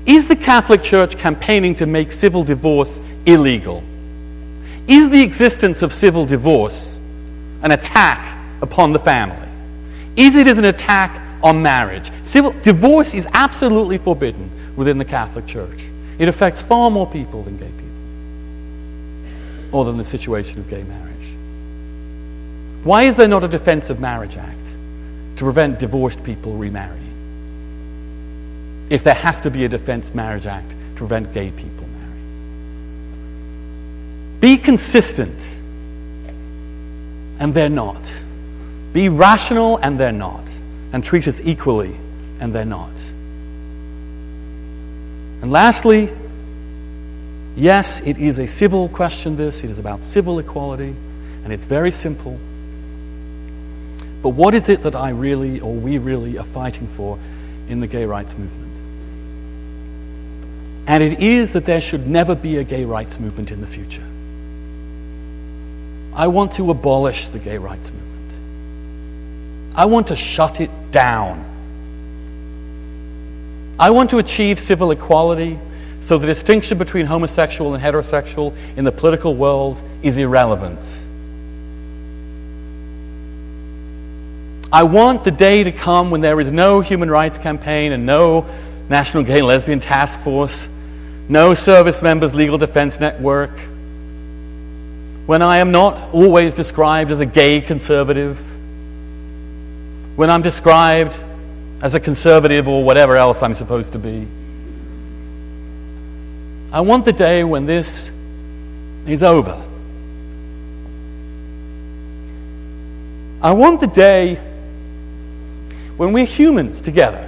Is 0.04 0.26
the 0.26 0.36
Catholic 0.36 0.82
Church 0.82 1.16
campaigning 1.16 1.74
to 1.76 1.86
make 1.86 2.12
civil 2.12 2.44
divorce 2.44 3.00
illegal? 3.26 3.82
Is 4.86 5.10
the 5.10 5.22
existence 5.22 5.82
of 5.82 5.92
civil 5.92 6.26
divorce 6.26 7.00
an 7.62 7.72
attack 7.72 8.38
upon 8.62 8.92
the 8.92 8.98
family? 8.98 9.48
Is 10.16 10.34
it 10.34 10.46
as 10.46 10.58
an 10.58 10.64
attack 10.64 11.20
on 11.42 11.62
marriage? 11.62 12.10
Civil 12.24 12.52
divorce 12.62 13.14
is 13.14 13.26
absolutely 13.32 13.98
forbidden 13.98 14.50
within 14.78 14.96
the 14.96 15.04
Catholic 15.04 15.46
Church. 15.46 15.80
It 16.18 16.28
affects 16.28 16.62
far 16.62 16.90
more 16.90 17.06
people 17.06 17.42
than 17.42 17.58
gay 17.58 17.66
people, 17.66 17.84
or 19.72 19.84
than 19.84 19.98
the 19.98 20.04
situation 20.04 20.60
of 20.60 20.70
gay 20.70 20.84
marriage. 20.84 21.04
Why 22.84 23.02
is 23.02 23.16
there 23.16 23.28
not 23.28 23.42
a 23.42 23.48
Defense 23.48 23.90
of 23.90 23.98
Marriage 24.00 24.36
Act 24.36 24.56
to 25.36 25.44
prevent 25.44 25.80
divorced 25.80 26.22
people 26.22 26.52
remarrying? 26.52 26.96
If 28.88 29.02
there 29.04 29.14
has 29.14 29.40
to 29.42 29.50
be 29.50 29.64
a 29.64 29.68
Defense 29.68 30.14
Marriage 30.14 30.46
Act 30.46 30.70
to 30.70 30.76
prevent 30.96 31.34
gay 31.34 31.50
people 31.50 31.86
marrying. 31.98 32.28
Be 34.40 34.56
consistent, 34.58 35.44
and 37.40 37.52
they're 37.52 37.68
not. 37.68 38.00
Be 38.92 39.08
rational, 39.08 39.76
and 39.78 39.98
they're 39.98 40.12
not. 40.12 40.44
And 40.92 41.04
treat 41.04 41.28
us 41.28 41.40
equally, 41.44 41.96
and 42.40 42.54
they're 42.54 42.64
not. 42.64 42.90
And 45.40 45.52
lastly, 45.52 46.12
yes, 47.56 48.00
it 48.00 48.18
is 48.18 48.38
a 48.38 48.46
civil 48.46 48.88
question, 48.88 49.36
this. 49.36 49.62
It 49.62 49.70
is 49.70 49.78
about 49.78 50.04
civil 50.04 50.38
equality, 50.38 50.94
and 51.44 51.52
it's 51.52 51.64
very 51.64 51.92
simple. 51.92 52.38
But 54.22 54.30
what 54.30 54.54
is 54.54 54.68
it 54.68 54.82
that 54.82 54.96
I 54.96 55.10
really, 55.10 55.60
or 55.60 55.72
we 55.72 55.98
really, 55.98 56.38
are 56.38 56.44
fighting 56.44 56.88
for 56.96 57.18
in 57.68 57.80
the 57.80 57.86
gay 57.86 58.04
rights 58.04 58.36
movement? 58.36 58.72
And 60.88 61.02
it 61.02 61.20
is 61.20 61.52
that 61.52 61.66
there 61.66 61.80
should 61.80 62.08
never 62.08 62.34
be 62.34 62.56
a 62.56 62.64
gay 62.64 62.84
rights 62.84 63.20
movement 63.20 63.50
in 63.50 63.60
the 63.60 63.66
future. 63.66 64.02
I 66.14 66.26
want 66.26 66.54
to 66.54 66.70
abolish 66.70 67.28
the 67.28 67.38
gay 67.38 67.58
rights 67.58 67.90
movement. 67.90 68.32
I 69.76 69.84
want 69.84 70.08
to 70.08 70.16
shut 70.16 70.60
it 70.60 70.70
down. 70.90 71.44
I 73.78 73.90
want 73.90 74.10
to 74.10 74.18
achieve 74.18 74.58
civil 74.58 74.90
equality 74.90 75.58
so 76.02 76.18
the 76.18 76.26
distinction 76.26 76.78
between 76.78 77.06
homosexual 77.06 77.74
and 77.74 77.84
heterosexual 77.84 78.56
in 78.76 78.84
the 78.84 78.90
political 78.90 79.36
world 79.36 79.80
is 80.02 80.16
irrelevant. 80.16 80.80
I 84.72 84.82
want 84.82 85.24
the 85.24 85.30
day 85.30 85.64
to 85.64 85.72
come 85.72 86.10
when 86.10 86.20
there 86.20 86.40
is 86.40 86.50
no 86.50 86.80
human 86.80 87.10
rights 87.10 87.38
campaign 87.38 87.92
and 87.92 88.04
no 88.04 88.46
National 88.88 89.22
Gay 89.22 89.38
and 89.38 89.46
Lesbian 89.46 89.80
Task 89.80 90.18
Force, 90.20 90.66
no 91.28 91.54
service 91.54 92.02
members 92.02 92.34
legal 92.34 92.58
defense 92.58 92.98
network, 92.98 93.50
when 95.26 95.42
I 95.42 95.58
am 95.58 95.72
not 95.72 96.14
always 96.14 96.54
described 96.54 97.10
as 97.10 97.18
a 97.18 97.26
gay 97.26 97.60
conservative, 97.60 98.38
when 100.16 100.30
I'm 100.30 100.42
described 100.42 101.14
as 101.80 101.94
a 101.94 102.00
conservative 102.00 102.66
or 102.66 102.82
whatever 102.82 103.16
else 103.16 103.42
I'm 103.42 103.54
supposed 103.54 103.92
to 103.92 103.98
be. 103.98 104.26
I 106.72 106.80
want 106.80 107.04
the 107.04 107.12
day 107.12 107.44
when 107.44 107.66
this 107.66 108.10
is 109.06 109.22
over. 109.22 109.64
I 113.40 113.52
want 113.52 113.80
the 113.80 113.86
day 113.86 114.34
when 115.96 116.12
we're 116.12 116.26
humans 116.26 116.80
together, 116.80 117.24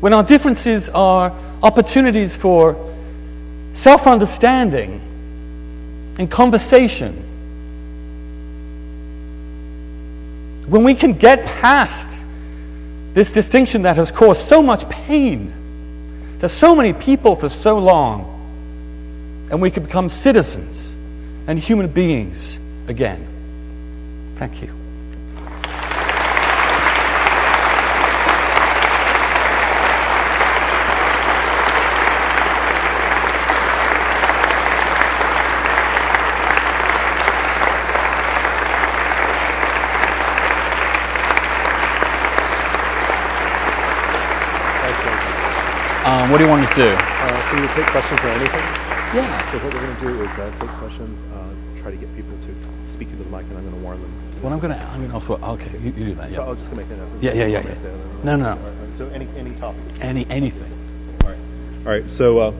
when 0.00 0.12
our 0.12 0.22
differences 0.22 0.88
are 0.88 1.32
opportunities 1.62 2.36
for 2.36 2.76
self 3.74 4.06
understanding 4.06 5.00
and 6.18 6.30
conversation. 6.30 7.12
When 10.68 10.84
we 10.84 10.94
can 10.94 11.12
get 11.14 11.44
past 11.44 12.13
this 13.14 13.30
distinction 13.32 13.82
that 13.82 13.96
has 13.96 14.10
caused 14.10 14.48
so 14.48 14.62
much 14.62 14.88
pain 14.88 15.52
to 16.40 16.48
so 16.48 16.74
many 16.74 16.92
people 16.92 17.36
for 17.36 17.48
so 17.48 17.78
long, 17.78 19.48
and 19.50 19.62
we 19.62 19.70
can 19.70 19.84
become 19.84 20.10
citizens 20.10 20.94
and 21.46 21.58
human 21.58 21.88
beings 21.88 22.58
again. 22.88 23.26
Thank 24.36 24.60
you. 24.60 24.83
Um, 46.24 46.30
what 46.30 46.38
do 46.38 46.44
you 46.44 46.48
want 46.50 46.62
us 46.66 46.70
to 46.70 46.76
do? 46.76 46.88
Uh, 46.88 47.50
so 47.50 47.60
you 47.60 47.68
take 47.74 47.84
questions 47.92 48.18
on 48.20 48.28
anything? 48.40 48.64
Yeah. 49.12 49.52
So 49.52 49.58
what 49.58 49.74
we're 49.74 49.80
going 49.80 49.94
to 49.94 50.00
do 50.00 50.22
is 50.24 50.30
uh, 50.38 50.50
take 50.58 50.70
questions, 50.70 51.22
uh, 51.34 51.82
try 51.82 51.90
to 51.90 51.98
get 51.98 52.16
people 52.16 52.32
to 52.46 52.90
speak 52.90 53.10
into 53.10 53.24
the 53.24 53.28
mic, 53.28 53.42
and 53.42 53.58
I'm 53.58 53.64
going 53.64 53.74
to 53.74 53.80
warn 53.82 54.00
them. 54.00 54.10
To 54.36 54.40
Well, 54.40 54.54
I'm 54.54 54.58
going 54.58 54.72
to. 54.72 54.82
I'm 54.82 55.06
going 55.06 55.08
to 55.10 55.14
also. 55.16 55.36
Okay, 55.52 55.70
you, 55.80 55.92
you 55.92 55.92
do 55.92 56.14
that. 56.14 56.30
So 56.30 56.40
Yeah. 56.40 56.48
I'll 56.48 56.54
just 56.54 56.72
make 56.72 56.86
an 56.86 56.92
announcement. 56.94 57.22
Yeah, 57.22 57.34
yeah, 57.34 57.44
yeah, 57.44 57.58
yeah. 57.58 57.62
say, 57.62 57.68
and 57.68 58.24
then- 58.24 58.24
No, 58.24 58.36
no, 58.36 58.54
no. 58.54 58.72
So 58.96 59.08
any, 59.08 59.28
any 59.36 59.50
topic. 59.56 59.82
Any 60.00 60.26
anything. 60.30 60.72
All 61.24 61.28
right. 61.28 61.38
All 61.84 61.92
right. 61.92 62.08
So 62.08 62.38
uh, 62.38 62.52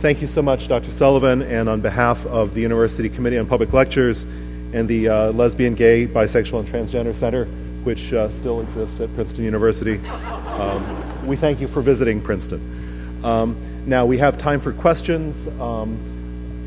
thank 0.00 0.20
you 0.20 0.26
so 0.26 0.42
much, 0.42 0.66
Dr. 0.66 0.90
Sullivan, 0.90 1.42
and 1.42 1.68
on 1.68 1.80
behalf 1.80 2.26
of 2.26 2.54
the 2.54 2.62
University 2.62 3.08
Committee 3.08 3.38
on 3.38 3.46
Public 3.46 3.72
Lectures 3.72 4.24
and 4.72 4.88
the 4.88 5.08
uh, 5.08 5.30
Lesbian, 5.30 5.76
Gay, 5.76 6.08
Bisexual, 6.08 6.58
and 6.58 6.68
Transgender 6.68 7.14
Center, 7.14 7.44
which 7.84 8.12
uh, 8.12 8.28
still 8.28 8.60
exists 8.60 9.00
at 9.00 9.14
Princeton 9.14 9.44
University, 9.44 10.04
um, 10.08 10.84
we 11.28 11.36
thank 11.36 11.60
you 11.60 11.68
for 11.68 11.80
visiting 11.80 12.20
Princeton. 12.20 12.86
Um, 13.24 13.56
now 13.86 14.06
we 14.06 14.18
have 14.18 14.38
time 14.38 14.60
for 14.60 14.72
questions, 14.72 15.48
um, 15.60 15.98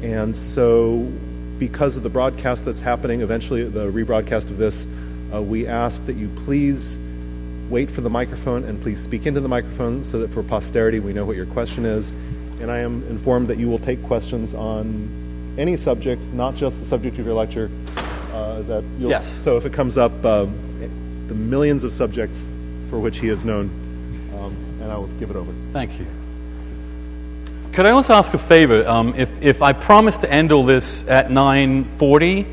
and 0.04 0.36
so 0.36 1.10
because 1.60 1.96
of 1.98 2.04
the 2.04 2.10
broadcast 2.10 2.66
that's 2.66 2.80
happening, 2.82 3.22
eventually 3.22 3.64
the 3.64 3.92
rebroadcast 3.92 4.50
of 4.50 4.58
this, 4.58 4.88
uh, 5.34 5.42
we 5.42 5.68
ask 5.68 6.06
that 6.08 6.16
you 6.16 6.28
please 6.46 7.00
wait 7.70 7.90
for 7.90 8.02
the 8.02 8.10
microphone 8.10 8.64
and 8.66 8.82
please 8.82 9.00
speak 9.00 9.26
into 9.26 9.40
the 9.40 9.48
microphone 9.48 10.04
so 10.04 10.20
that 10.20 10.30
for 10.30 10.44
posterity 10.44 11.00
we 11.00 11.14
know 11.14 11.24
what 11.24 11.38
your 11.38 11.46
question 11.46 11.86
is. 11.86 12.12
And 12.60 12.70
I 12.70 12.80
am 12.80 13.04
informed 13.10 13.48
that 13.48 13.58
you 13.58 13.70
will 13.70 13.80
take 13.80 14.04
questions 14.04 14.54
on 14.54 15.56
any 15.58 15.78
subject, 15.78 16.22
not 16.34 16.56
just 16.56 16.80
the 16.80 16.86
subject 16.86 17.18
of 17.18 17.26
your 17.26 17.36
lecture. 17.36 17.70
Uh, 18.34 18.58
is 18.60 18.68
that 18.68 18.84
you'll- 19.00 19.10
Yes. 19.10 19.32
So 19.42 19.56
if 19.58 19.66
it 19.66 19.72
comes 19.74 19.98
up, 19.98 20.26
um, 20.26 20.54
the 21.28 21.34
millions 21.36 21.84
of 21.86 21.94
subjects 21.94 22.46
for 22.90 23.00
which 23.00 23.20
he 23.20 23.30
is 23.30 23.46
known, 23.46 23.70
um, 24.38 24.54
and 24.82 24.92
I 24.92 24.98
will 24.98 25.10
give 25.20 25.30
it 25.30 25.36
over. 25.38 25.52
Thank 25.72 25.98
you. 25.98 26.06
Could 27.74 27.86
I 27.86 27.92
also 27.92 28.14
ask 28.14 28.34
a 28.34 28.38
favor? 28.38 28.86
Um, 28.86 29.14
if, 29.16 29.30
if 29.42 29.62
I 29.62 29.72
promise 29.72 30.18
to 30.18 30.30
end 30.30 30.52
all 30.52 30.66
this 30.66 31.06
at 31.08 31.30
9.40, 31.30 32.46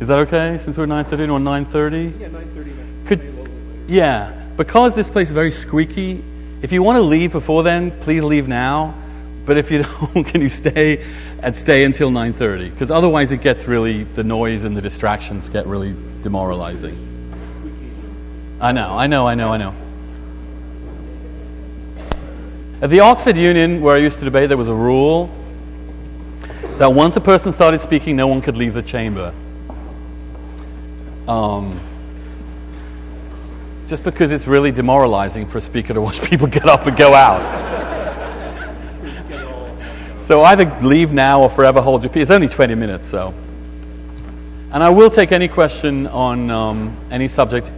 is 0.00 0.08
that 0.08 0.18
okay? 0.20 0.58
Since 0.58 0.78
we're 0.78 0.86
9.30 0.86 1.12
or 1.12 1.38
9.30? 1.38 2.18
Yeah, 2.18 2.28
9:30. 2.28 3.06
Could, 3.06 3.48
yeah, 3.88 4.32
because 4.56 4.94
this 4.94 5.10
place 5.10 5.28
is 5.28 5.34
very 5.34 5.52
squeaky, 5.52 6.24
if 6.62 6.72
you 6.72 6.82
want 6.82 6.96
to 6.96 7.02
leave 7.02 7.32
before 7.32 7.62
then, 7.62 7.90
please 7.90 8.22
leave 8.22 8.48
now. 8.48 8.94
But 9.44 9.58
if 9.58 9.70
you 9.70 9.82
don't, 10.14 10.24
can 10.24 10.40
you 10.40 10.48
stay 10.48 11.04
and 11.42 11.54
stay 11.54 11.84
until 11.84 12.10
9.30? 12.10 12.70
Because 12.70 12.90
otherwise 12.90 13.32
it 13.32 13.42
gets 13.42 13.66
really, 13.66 14.04
the 14.04 14.24
noise 14.24 14.64
and 14.64 14.74
the 14.74 14.80
distractions 14.80 15.50
get 15.50 15.66
really 15.66 15.94
demoralizing. 16.22 16.96
I 18.62 18.72
know, 18.72 18.96
I 18.96 19.08
know, 19.08 19.26
I 19.26 19.34
know, 19.34 19.52
I 19.52 19.56
know. 19.58 19.74
At 22.82 22.90
the 22.90 22.98
Oxford 22.98 23.36
Union, 23.36 23.80
where 23.80 23.94
I 23.94 24.00
used 24.00 24.18
to 24.18 24.24
debate, 24.24 24.48
there 24.48 24.58
was 24.58 24.66
a 24.66 24.74
rule 24.74 25.30
that 26.78 26.92
once 26.92 27.16
a 27.16 27.20
person 27.20 27.52
started 27.52 27.80
speaking, 27.80 28.16
no 28.16 28.26
one 28.26 28.42
could 28.42 28.56
leave 28.56 28.74
the 28.74 28.82
chamber. 28.82 29.32
Um, 31.28 31.78
just 33.86 34.02
because 34.02 34.32
it's 34.32 34.48
really 34.48 34.72
demoralizing 34.72 35.46
for 35.46 35.58
a 35.58 35.62
speaker 35.62 35.94
to 35.94 36.00
watch 36.00 36.20
people 36.28 36.48
get 36.48 36.68
up 36.68 36.84
and 36.84 36.96
go 36.96 37.14
out. 37.14 37.46
so 40.26 40.42
either 40.42 40.64
leave 40.82 41.12
now 41.12 41.40
or 41.40 41.50
forever 41.50 41.80
hold 41.80 42.02
your 42.02 42.12
peace. 42.12 42.22
It's 42.22 42.30
only 42.32 42.48
20 42.48 42.74
minutes, 42.74 43.06
so. 43.08 43.32
And 44.72 44.82
I 44.82 44.90
will 44.90 45.10
take 45.10 45.30
any 45.30 45.46
question 45.46 46.08
on 46.08 46.50
um, 46.50 46.96
any 47.12 47.28
subject 47.28 47.70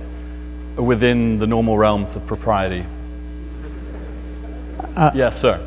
within 0.77 1.39
the 1.39 1.47
normal 1.47 1.77
realms 1.77 2.17
of 2.17 2.27
propriety. 2.27 2.87
Yes, 5.15 5.41
sir. 5.41 5.61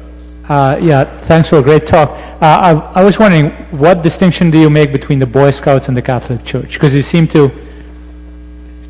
Uh, 0.48 0.80
yeah, 0.82 1.04
thanks 1.04 1.50
for 1.50 1.58
a 1.58 1.62
great 1.62 1.86
talk. 1.86 2.10
Uh, 2.10 2.46
I, 2.46 3.02
I 3.02 3.04
was 3.04 3.20
wondering, 3.20 3.52
what 3.78 4.02
distinction 4.02 4.50
do 4.50 4.58
you 4.58 4.70
make 4.70 4.94
between 4.94 5.20
the 5.20 5.26
Boy 5.26 5.52
Scouts 5.52 5.90
and 5.90 5.98
the 5.98 6.02
Catholic 6.02 6.46
Church? 6.46 6.74
Because 6.74 6.96
you 6.96 7.02
seem 7.02 7.28
to 7.30 7.52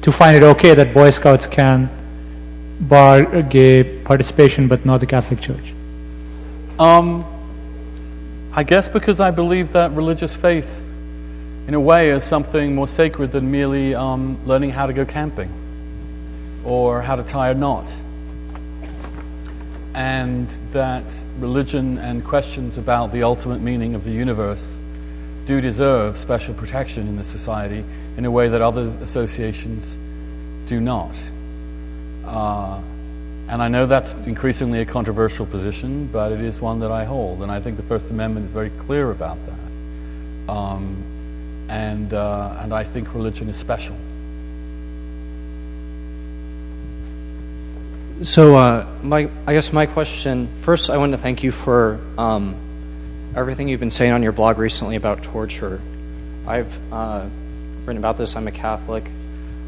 to 0.02 0.12
find 0.12 0.38
it 0.38 0.44
okay 0.44 0.76
that 0.76 0.94
Boy 0.94 1.10
Scouts 1.10 1.48
can 1.48 1.90
bar 2.82 3.42
gay 3.42 3.84
participation, 4.04 4.68
but 4.68 4.86
not 4.86 5.00
the 5.00 5.08
Catholic 5.08 5.42
Church. 5.42 5.74
Um, 6.80 7.26
I 8.54 8.64
guess 8.64 8.88
because 8.88 9.20
I 9.20 9.32
believe 9.32 9.74
that 9.74 9.92
religious 9.92 10.36
faith, 10.36 10.80
in 11.68 11.74
a 11.74 11.80
way, 11.80 12.12
is 12.12 12.24
something 12.24 12.76
more 12.76 12.88
sacred 12.88 13.32
than 13.32 13.50
merely 13.50 13.96
um, 13.96 14.38
learning 14.46 14.72
how 14.72 14.86
to 14.86 14.94
go 14.94 15.06
camping 15.06 15.52
or 16.64 17.02
how 17.02 17.16
to 17.16 17.24
tie 17.24 17.50
a 17.50 17.56
knot. 17.56 17.92
And 19.98 20.48
that 20.74 21.03
religion 21.40 21.98
and 21.98 22.24
questions 22.24 22.78
about 22.78 23.11
the 23.11 23.24
ultimate 23.24 23.61
meaning 23.61 23.95
of 23.95 24.03
the 24.03 24.11
universe 24.11 24.76
do 25.48 25.60
deserve 25.60 26.19
special 26.19 26.53
protection 26.53 27.07
in 27.07 27.18
this 27.18 27.26
society 27.26 27.84
in 28.15 28.24
a 28.24 28.30
way 28.30 28.48
that 28.48 28.61
other 28.61 28.95
associations 29.02 29.98
do 30.68 30.80
not. 30.80 31.15
Uh, 32.28 32.80
and 33.49 33.60
I 33.60 33.69
know 33.69 33.88
that's 33.88 34.14
increasingly 34.28 34.82
a 34.82 34.86
controversial 34.86 35.48
position, 35.48 36.06
but 36.11 36.32
it 36.32 36.41
is 36.41 36.61
one 36.61 36.82
that 36.82 36.91
I 36.91 37.03
hold. 37.03 37.41
And 37.41 37.52
I 37.52 37.60
think 37.60 37.78
the 37.78 37.84
First 37.84 38.07
Amendment 38.11 38.45
is 38.45 38.52
very 38.52 38.69
clear 38.86 39.10
about 39.10 39.40
that. 39.48 40.53
Um, 40.53 41.03
and, 41.69 42.14
uh, 42.14 42.60
and 42.60 42.72
I 42.72 42.84
think 42.84 43.15
religion 43.15 43.49
is 43.49 43.57
special. 43.57 43.95
So, 48.23 48.56
uh, 48.56 48.88
my, 49.03 49.30
I 49.45 49.53
guess 49.53 49.72
my 49.72 49.85
question 49.85 50.48
first, 50.61 50.89
I 50.89 50.98
want 50.98 51.11
to 51.11 51.19
thank 51.19 51.44
you 51.44 51.52
for 51.52 51.99
um, 52.18 52.56
everything 53.35 53.68
you've 53.68 53.80
been 53.80 53.91
saying 53.91 54.11
on 54.11 54.23
your 54.23 54.31
blog 54.31 54.57
recently 54.57 54.95
about 54.95 55.22
torture. 55.22 55.80
I've 56.48 56.76
uh, 56.91 57.27
written 57.85 57.99
about 57.99 58.18
this. 58.18 58.35
I'm 58.35 58.48
a 58.48 58.52
Catholic. 58.52 59.06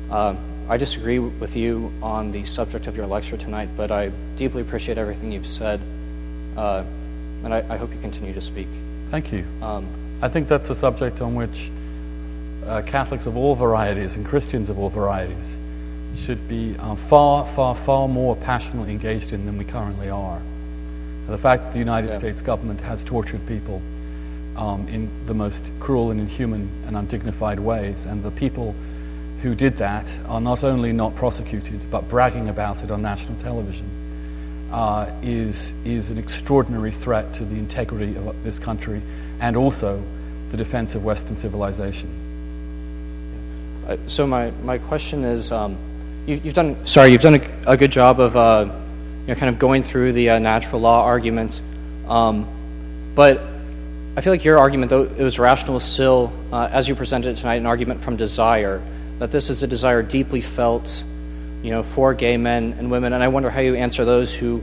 Uh, 0.10 0.36
I 0.68 0.78
disagree 0.78 1.20
with 1.20 1.56
you 1.56 1.92
on 2.02 2.32
the 2.32 2.44
subject 2.46 2.88
of 2.88 2.98
your 2.98 3.06
lecture 3.06 3.38
tonight, 3.38 3.70
but 3.78 3.92
I 3.92 4.12
deeply 4.36 4.64
appreciate 4.64 4.98
everything 4.98 5.32
you've 5.32 5.46
said, 5.46 5.80
uh, 6.58 6.84
and 7.44 7.54
I, 7.54 7.60
I, 7.70 7.78
hope 7.78 7.94
you 7.94 8.00
continue 8.02 8.34
to 8.34 8.42
speak. 8.42 8.68
Thank 9.12 9.32
you. 9.32 9.46
Um, 9.62 9.86
I 10.24 10.28
think 10.28 10.48
that's 10.48 10.72
a 10.72 10.76
subject 10.76 11.22
on 11.22 11.36
which 11.36 11.70
uh, 12.66 12.82
Catholics 12.82 13.28
of 13.28 13.38
all 13.38 13.54
varieties 13.54 14.16
and 14.16 14.26
Christians 14.26 14.72
of 14.72 14.80
all 14.80 14.90
varieties 14.90 15.56
should 16.26 16.48
be 16.48 16.76
uh, 16.78 16.96
far, 16.96 17.52
far, 17.56 17.76
far 17.76 18.08
more 18.08 18.36
passionately 18.36 18.92
engaged 18.92 19.34
in 19.34 19.46
than 19.46 19.58
we 19.58 19.66
currently 19.66 20.10
are. 20.10 20.40
The 21.28 21.38
fact 21.38 21.64
that 21.64 21.74
the 21.74 21.80
United 21.80 22.12
yeah. 22.12 22.20
States 22.20 22.42
government 22.42 22.82
has 22.82 23.04
tortured 23.04 23.46
people 23.48 23.82
um, 24.56 24.88
in 24.88 25.10
the 25.26 25.34
most 25.34 25.72
cruel 25.80 26.12
and 26.12 26.20
inhuman 26.20 26.70
and 26.88 26.98
undignified 26.98 27.60
ways, 27.60 28.06
and 28.06 28.24
the 28.24 28.32
people 28.32 28.76
who 29.42 29.56
did 29.56 29.78
that 29.78 30.06
are 30.28 30.42
not 30.42 30.64
only 30.64 30.92
not 30.92 31.16
prosecuted 31.16 31.80
but 31.90 32.10
bragging 32.10 32.50
about 32.50 32.84
it 32.84 32.92
on 32.92 33.02
national 33.02 33.38
television, 33.38 33.90
uh, 34.72 35.10
is, 35.24 35.74
is 35.86 36.10
an 36.10 36.18
extraordinary 36.18 36.92
threat 36.92 37.34
to 37.36 37.46
the 37.46 37.56
integrity 37.56 38.16
of 38.18 38.44
this 38.44 38.60
country 38.60 39.02
and 39.40 39.56
also 39.56 40.04
the 40.52 40.58
defense 40.58 40.96
of 40.96 41.04
Western 41.04 41.36
civilization. 41.36 42.10
Uh, 43.88 43.98
so 44.08 44.28
my, 44.28 44.52
my 44.64 44.78
question 44.78 45.24
is, 45.24 45.52
um, 45.52 45.78
you, 46.36 46.40
have 46.42 46.54
done 46.54 46.86
sorry, 46.86 47.12
you've 47.12 47.22
done 47.22 47.36
a, 47.36 47.72
a 47.72 47.78
good 47.78 47.92
job 47.92 48.20
of 48.20 48.36
uh, 48.36 48.66
you 49.22 49.28
know 49.28 49.36
kind 49.36 49.50
of 49.50 49.60
going 49.60 49.84
through 49.84 50.14
the 50.14 50.32
uh, 50.32 50.40
natural 50.40 50.82
law 50.82 51.04
arguments, 51.04 51.62
um, 52.08 52.48
but 53.16 53.42
I 54.16 54.22
feel 54.22 54.34
like 54.34 54.44
your 54.44 54.58
argument, 54.58 54.90
though 54.90 55.04
it 55.04 55.24
was 55.24 55.40
rational, 55.40 55.80
still, 55.80 56.34
uh, 56.52 56.68
as 56.72 56.88
you 56.88 56.96
presented 56.96 57.38
tonight, 57.38 57.56
an 57.56 57.66
argument 57.66 58.02
from 58.02 58.18
desire 58.18 58.82
that 59.20 59.32
this 59.32 59.50
is 59.50 59.64
a 59.64 59.68
desire 59.68 60.02
deeply 60.02 60.42
felt, 60.42 61.04
you 61.64 61.72
know, 61.72 61.84
for 61.84 62.14
gay 62.14 62.38
men 62.38 62.76
and 62.78 62.92
women. 62.92 63.14
And 63.14 63.24
I 63.24 63.28
wonder 63.30 63.50
how 63.50 63.62
you 63.62 63.76
answer 63.76 64.06
those 64.06 64.34
who 64.34 64.62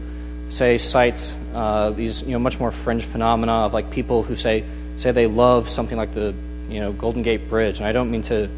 say 0.50 0.78
cite 0.78 1.36
uh, 1.54 1.90
these, 1.90 2.22
you 2.22 2.32
know, 2.32 2.38
much 2.38 2.60
more 2.60 2.70
fringe 2.70 3.04
phenomena 3.04 3.52
of 3.52 3.72
like 3.72 3.90
people 3.90 4.22
who 4.22 4.36
say 4.36 4.64
say 4.96 5.12
they 5.12 5.26
love 5.26 5.68
something 5.68 5.96
like 5.96 6.12
the, 6.12 6.34
you 6.68 6.80
know, 6.80 6.92
Golden 6.92 7.22
Gate 7.22 7.48
Bridge. 7.48 7.78
And 7.78 7.86
I 7.86 7.92
don't 7.92 8.10
mean 8.10 8.22
to 8.22 8.48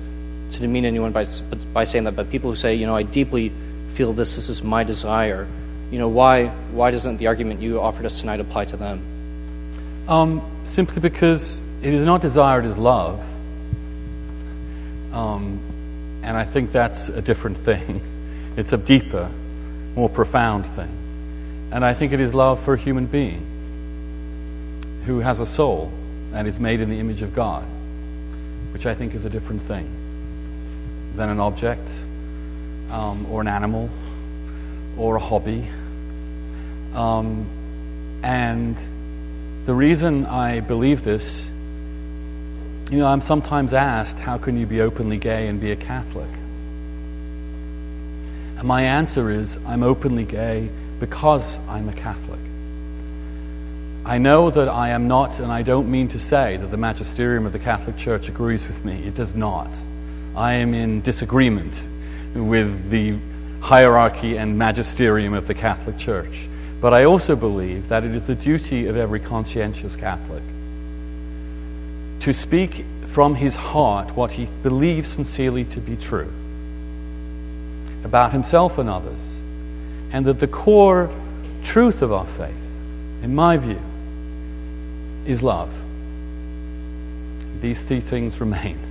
to 0.53 0.61
demean 0.61 0.85
anyone 0.85 1.13
by 1.13 1.27
by 1.73 1.85
saying 1.85 2.05
that, 2.05 2.17
but 2.17 2.31
people 2.31 2.51
who 2.51 2.57
say, 2.57 2.75
you 2.75 2.87
know, 2.87 2.97
I 2.97 3.03
deeply 3.03 3.53
feel 3.95 4.13
this. 4.13 4.37
This 4.37 4.49
is 4.49 4.63
my 4.63 4.85
desire. 4.85 5.47
You 5.91 5.99
know, 5.99 6.09
why 6.09 6.49
why 6.73 6.91
doesn't 6.91 7.19
the 7.19 7.27
argument 7.27 7.61
you 7.61 7.81
offered 7.81 8.07
us 8.07 8.21
tonight 8.21 8.41
apply 8.41 8.67
to 8.67 8.77
them? 8.77 9.01
Um, 10.09 10.43
simply 10.65 11.01
because 11.01 11.61
it 11.83 11.93
is 11.93 12.05
not 12.05 12.23
desire; 12.23 12.61
it 12.61 12.67
is 12.67 12.79
love. 12.79 13.21
Um, 15.13 15.61
and 16.23 16.37
I 16.37 16.45
think 16.45 16.73
that's 16.73 17.09
a 17.09 17.23
different 17.23 17.59
thing. 17.59 18.01
It's 18.57 18.73
a 18.73 18.77
deeper, 18.77 19.31
more 19.95 20.09
profound 20.09 20.67
thing. 20.67 20.91
And 21.71 21.85
I 21.85 21.95
think 21.95 22.13
it 22.13 22.19
is 22.19 22.35
love 22.35 22.61
for 22.65 22.75
a 22.75 22.77
human 22.77 23.07
being 23.07 23.41
who 25.07 25.21
has 25.21 25.39
a 25.39 25.47
soul 25.47 25.93
and 26.35 26.49
is 26.49 26.59
made 26.59 26.81
in 26.81 26.91
the 26.91 26.99
image 26.99 27.23
of 27.23 27.37
God, 27.37 27.63
which 28.73 28.85
I 28.85 28.97
think 28.97 29.15
is 29.15 29.25
a 29.25 29.31
different 29.31 29.63
thing 29.63 29.98
than 31.19 31.29
an 31.29 31.41
object 31.41 31.87
um, 32.91 33.27
or 33.31 33.43
an 33.43 33.49
animal 33.49 33.91
or 34.97 35.17
a 35.17 35.21
hobby. 35.21 35.69
Um, 36.95 37.47
and 38.23 38.77
the 39.67 39.75
reason 39.75 40.25
I 40.25 40.61
believe 40.61 41.05
this 41.05 41.47
you 42.91 42.99
know, 42.99 43.07
I'm 43.07 43.21
sometimes 43.21 43.75
asked, 43.75 44.19
how 44.19 44.39
can 44.39 44.57
you 44.57 44.65
be 44.65 44.81
openly 44.81 45.19
gay 45.19 45.47
and 45.47 45.61
be 45.61 45.73
a 45.73 45.77
Catholic? 45.77 46.31
And 48.57 48.65
my 48.67 48.83
answer 48.83 49.31
is, 49.31 49.59
I'm 49.67 49.83
openly 49.83 50.25
gay 50.25 50.71
because 50.99 51.59
I'm 51.69 51.91
a 51.91 51.93
Catholic. 51.93 52.41
I 54.07 54.17
know 54.17 54.51
that 54.51 54.69
I 54.69 54.89
am 54.91 55.07
not, 55.07 55.39
and 55.39 55.53
I 55.53 55.63
don't 55.63 55.91
mean 55.91 56.09
to 56.09 56.19
say 56.19 56.57
that 56.57 56.71
the 56.71 56.79
magisterium 56.79 57.45
of 57.45 57.53
the 57.53 57.59
Catholic 57.59 57.99
Church 57.99 58.31
agrees 58.31 58.67
with 58.67 58.83
me. 58.87 59.07
It 59.07 59.15
does 59.15 59.35
not. 59.35 59.69
I 60.39 60.53
am 60.53 60.73
in 60.73 61.01
disagreement 61.01 61.83
with 62.33 62.91
the 62.91 63.17
hierarchy 63.59 64.37
and 64.39 64.57
magisterium 64.57 65.35
of 65.35 65.49
the 65.49 65.55
Catholic 65.55 65.99
Church. 65.99 66.47
But 66.81 66.95
I 66.95 67.07
also 67.07 67.35
believe 67.35 67.89
that 67.89 68.05
it 68.05 68.15
is 68.15 68.29
the 68.29 68.37
duty 68.37 68.87
of 68.87 68.97
every 68.97 69.19
conscientious 69.19 69.97
Catholic 69.97 70.45
to 72.21 72.33
speak 72.33 72.85
from 73.13 73.35
his 73.35 73.57
heart 73.57 74.15
what 74.15 74.31
he 74.31 74.47
believes 74.63 75.09
sincerely 75.13 75.65
to 75.65 75.81
be 75.81 75.97
true 75.97 76.33
about 78.05 78.31
himself 78.31 78.79
and 78.79 78.89
others. 78.89 79.21
And 80.13 80.25
that 80.27 80.39
the 80.39 80.47
core 80.47 81.11
truth 81.65 82.01
of 82.01 82.13
our 82.13 82.27
faith, 82.39 82.55
in 83.25 83.35
my 83.35 83.57
view, 83.57 83.81
is 85.27 85.43
love. 85.43 85.71
These 87.61 87.83
three 87.83 88.01
things 88.01 88.41
remain 88.41 88.88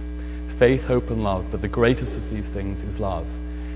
faith, 0.58 0.86
hope, 0.86 1.10
and 1.10 1.24
love, 1.24 1.46
but 1.52 1.62
the 1.62 1.68
greatest 1.68 2.16
of 2.16 2.30
these 2.30 2.48
things 2.48 2.84
is 2.84 3.00
love. 3.00 3.26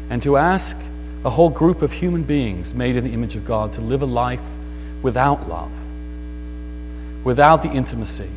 And 0.10 0.22
to 0.24 0.38
ask 0.38 0.78
a 1.24 1.30
whole 1.30 1.49
group 1.49 1.82
of 1.82 1.91
human 1.91 2.24
beings 2.24 2.74
made 2.74 2.95
in 2.95 3.03
the 3.03 3.14
image 3.14 3.36
of 3.36 3.45
God 3.45 3.74
to 3.74 3.82
live 3.82 4.02
a 4.02 4.06
life 4.06 4.41
without 5.02 5.48
love, 5.48 5.72
without 7.24 7.64
the 7.64 7.70
intimacy, 7.70 8.30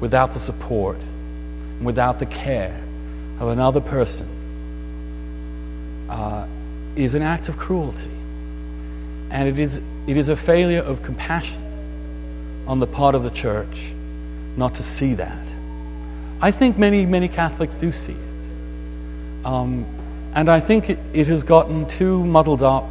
without 0.00 0.34
the 0.34 0.40
support, 0.40 0.98
and 1.78 1.86
without 1.86 2.18
the 2.18 2.26
care 2.26 2.82
of 3.40 3.48
another 3.48 3.80
person 3.80 4.28
uh, 6.08 6.46
is 6.94 7.14
an 7.14 7.22
act 7.22 7.48
of 7.48 7.56
cruelty. 7.56 8.10
And 9.30 9.48
it 9.48 9.58
is, 9.58 9.80
it 10.06 10.16
is 10.16 10.28
a 10.28 10.36
failure 10.36 10.82
of 10.82 11.02
compassion 11.02 11.62
on 12.66 12.80
the 12.80 12.86
part 12.86 13.14
of 13.14 13.22
the 13.22 13.30
church 13.30 13.92
not 14.56 14.74
to 14.76 14.82
see 14.82 15.14
that. 15.14 15.45
I 16.40 16.50
think 16.50 16.76
many, 16.76 17.06
many 17.06 17.28
Catholics 17.28 17.74
do 17.76 17.92
see 17.92 18.12
it. 18.12 19.46
Um, 19.46 19.86
and 20.34 20.50
I 20.50 20.60
think 20.60 20.90
it, 20.90 20.98
it 21.12 21.28
has 21.28 21.42
gotten 21.42 21.86
too 21.86 22.24
muddled 22.24 22.62
up 22.62 22.90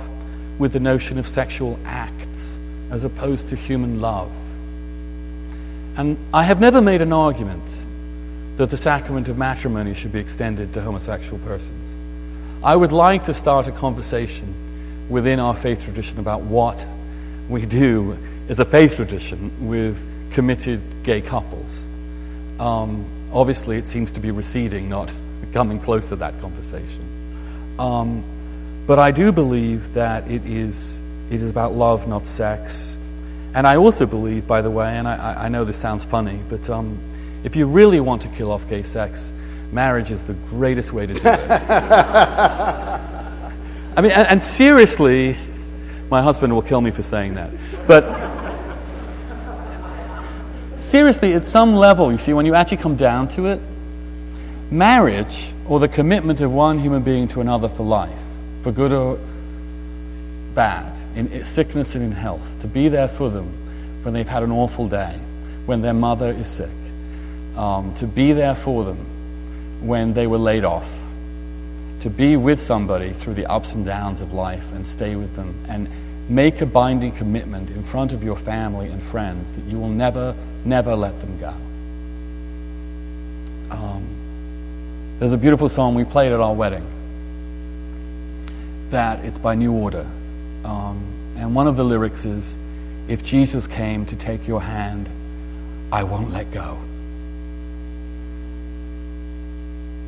with 0.57 0.73
the 0.73 0.79
notion 0.79 1.17
of 1.19 1.27
sexual 1.27 1.77
acts 1.85 2.57
as 2.89 3.03
opposed 3.03 3.49
to 3.49 3.55
human 3.55 4.01
love. 4.01 4.31
And 5.97 6.17
I 6.33 6.43
have 6.43 6.59
never 6.59 6.81
made 6.81 7.01
an 7.01 7.13
argument 7.13 7.63
that 8.57 8.69
the 8.69 8.77
sacrament 8.77 9.27
of 9.27 9.37
matrimony 9.37 9.93
should 9.93 10.11
be 10.11 10.19
extended 10.19 10.73
to 10.73 10.81
homosexual 10.81 11.39
persons. 11.39 11.93
I 12.63 12.75
would 12.75 12.91
like 12.91 13.25
to 13.25 13.33
start 13.33 13.67
a 13.67 13.71
conversation 13.71 14.53
within 15.09 15.39
our 15.39 15.55
faith 15.55 15.83
tradition 15.83 16.19
about 16.19 16.41
what 16.41 16.83
we 17.47 17.65
do 17.65 18.17
as 18.49 18.59
a 18.59 18.65
faith 18.65 18.95
tradition 18.95 19.67
with 19.67 19.97
committed 20.31 20.81
gay 21.03 21.21
couples. 21.21 21.79
Um, 22.59 23.05
obviously, 23.35 23.77
it 23.77 23.87
seems 23.87 24.11
to 24.13 24.19
be 24.19 24.31
receding, 24.31 24.89
not 24.89 25.11
coming 25.53 25.79
close 25.79 26.09
to 26.09 26.15
that 26.15 26.39
conversation. 26.41 27.75
Um, 27.77 28.23
but 28.87 28.97
I 28.97 29.11
do 29.11 29.31
believe 29.31 29.93
that 29.93 30.29
it 30.31 30.45
is, 30.45 30.99
it 31.29 31.41
is 31.41 31.49
about 31.49 31.73
love, 31.73 32.07
not 32.07 32.25
sex, 32.25 32.97
and 33.53 33.65
I 33.65 33.77
also 33.77 34.05
believe, 34.05 34.47
by 34.47 34.61
the 34.61 34.69
way, 34.69 34.97
and 34.97 35.07
I, 35.07 35.45
I 35.45 35.49
know 35.49 35.63
this 35.63 35.77
sounds 35.77 36.03
funny, 36.03 36.39
but 36.49 36.69
um, 36.69 36.97
if 37.43 37.55
you 37.55 37.67
really 37.67 38.01
want 38.01 38.21
to 38.23 38.27
kill 38.27 38.51
off 38.51 38.67
gay 38.67 38.83
sex, 38.83 39.31
marriage 39.71 40.11
is 40.11 40.23
the 40.23 40.33
greatest 40.49 40.91
way 40.91 41.05
to 41.05 41.13
do 41.13 41.21
it. 41.23 41.49
I 43.97 44.01
mean, 44.01 44.11
and, 44.11 44.27
and, 44.27 44.43
seriously, 44.43 45.37
my 46.09 46.21
husband 46.21 46.53
will 46.53 46.63
kill 46.63 46.81
me 46.81 46.91
for 46.91 47.01
saying 47.01 47.35
that. 47.35 47.49
But 47.87 48.03
seriously, 50.95 51.33
at 51.33 51.45
some 51.45 51.75
level, 51.75 52.09
you 52.09 52.17
see, 52.17 52.31
when 52.31 52.45
you 52.45 52.55
actually 52.55 52.77
come 52.77 52.95
down 52.95 53.27
to 53.27 53.47
it, 53.47 53.59
marriage, 54.71 55.51
or 55.67 55.77
the 55.77 55.89
commitment 55.89 56.39
of 56.39 56.49
one 56.49 56.79
human 56.79 57.03
being 57.03 57.27
to 57.27 57.41
another 57.41 57.67
for 57.67 57.83
life, 57.83 58.17
for 58.63 58.71
good 58.71 58.93
or 58.93 59.19
bad, 60.53 60.95
in 61.17 61.43
sickness 61.43 61.95
and 61.95 62.03
in 62.05 62.13
health, 62.13 62.47
to 62.61 62.67
be 62.67 62.87
there 62.87 63.09
for 63.09 63.29
them 63.29 63.45
when 64.03 64.13
they've 64.13 64.25
had 64.25 64.41
an 64.41 64.53
awful 64.53 64.87
day, 64.87 65.19
when 65.65 65.81
their 65.81 65.93
mother 65.93 66.31
is 66.31 66.47
sick, 66.47 66.69
um, 67.57 67.93
to 67.95 68.07
be 68.07 68.31
there 68.31 68.55
for 68.55 68.85
them 68.85 69.05
when 69.85 70.13
they 70.13 70.27
were 70.27 70.37
laid 70.37 70.63
off, 70.63 70.87
to 71.99 72.09
be 72.09 72.37
with 72.37 72.61
somebody 72.61 73.11
through 73.11 73.33
the 73.33 73.45
ups 73.47 73.73
and 73.73 73.85
downs 73.85 74.21
of 74.21 74.31
life 74.31 74.63
and 74.71 74.87
stay 74.87 75.17
with 75.17 75.35
them 75.35 75.53
and 75.67 75.89
make 76.29 76.61
a 76.61 76.65
binding 76.65 77.11
commitment 77.11 77.69
in 77.69 77.83
front 77.83 78.13
of 78.13 78.23
your 78.23 78.35
family 78.35 78.89
and 78.89 79.01
friends 79.03 79.51
that 79.53 79.63
you 79.65 79.77
will 79.77 79.89
never, 79.89 80.35
never 80.63 80.95
let 80.95 81.19
them 81.21 81.39
go. 81.39 81.53
Um, 83.71 84.07
there's 85.19 85.33
a 85.33 85.37
beautiful 85.37 85.69
song 85.69 85.95
we 85.95 86.03
played 86.03 86.31
at 86.31 86.39
our 86.39 86.53
wedding 86.53 86.85
that 88.89 89.23
it's 89.25 89.37
by 89.37 89.55
New 89.55 89.73
Order. 89.73 90.05
Um, 90.63 91.05
and 91.37 91.53
one 91.53 91.67
of 91.67 91.75
the 91.75 91.83
lyrics 91.83 92.25
is, 92.25 92.55
If 93.07 93.23
Jesus 93.23 93.67
came 93.67 94.05
to 94.07 94.15
take 94.15 94.47
your 94.47 94.61
hand, 94.61 95.09
I 95.91 96.03
won't 96.03 96.31
let 96.31 96.51
go. 96.51 96.77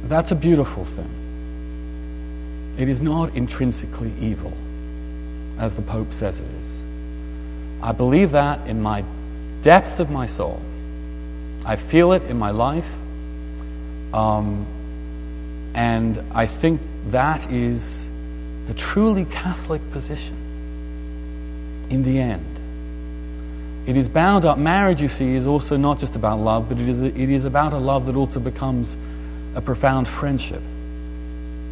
That's 0.05 0.31
a 0.31 0.35
beautiful 0.35 0.85
thing. 0.85 1.09
It 2.77 2.87
is 2.87 3.01
not 3.01 3.35
intrinsically 3.35 4.13
evil, 4.19 4.53
as 5.59 5.73
the 5.75 5.81
Pope 5.81 6.13
says 6.13 6.39
it 6.39 6.45
is. 6.59 6.81
I 7.81 7.91
believe 7.91 8.31
that 8.31 8.67
in 8.67 8.81
my 8.81 9.03
depth 9.63 9.99
of 9.99 10.09
my 10.09 10.27
soul. 10.27 10.61
I 11.65 11.75
feel 11.75 12.13
it 12.13 12.23
in 12.23 12.37
my 12.37 12.51
life. 12.51 12.87
Um, 14.13 14.65
and 15.73 16.23
I 16.33 16.47
think 16.47 16.81
that 17.09 17.51
is 17.51 18.03
a 18.69 18.73
truly 18.73 19.25
Catholic 19.25 19.81
position 19.91 20.35
in 21.89 22.03
the 22.03 22.19
end. 22.19 22.45
It 23.85 23.95
is 23.95 24.09
bound 24.09 24.43
up. 24.43 24.57
Marriage, 24.57 25.01
you 25.01 25.07
see, 25.07 25.35
is 25.35 25.47
also 25.47 25.77
not 25.77 25.99
just 25.99 26.15
about 26.15 26.39
love, 26.39 26.67
but 26.67 26.77
it 26.77 26.89
is, 26.89 27.01
a, 27.01 27.05
it 27.05 27.29
is 27.29 27.45
about 27.45 27.73
a 27.73 27.77
love 27.77 28.05
that 28.07 28.15
also 28.15 28.39
becomes 28.39 28.97
a 29.55 29.61
profound 29.61 30.07
friendship, 30.07 30.61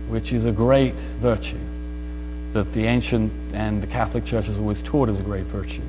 which 0.07 0.31
is 0.31 0.45
a 0.45 0.51
great 0.51 0.95
virtue 1.21 1.59
that 2.55 2.71
the 2.71 2.85
ancient 2.85 3.33
and 3.53 3.83
the 3.83 3.87
Catholic 3.87 4.23
Church 4.23 4.45
has 4.45 4.57
always 4.57 4.81
taught 4.81 5.09
as 5.09 5.19
a 5.19 5.23
great 5.23 5.43
virtue. 5.43 5.81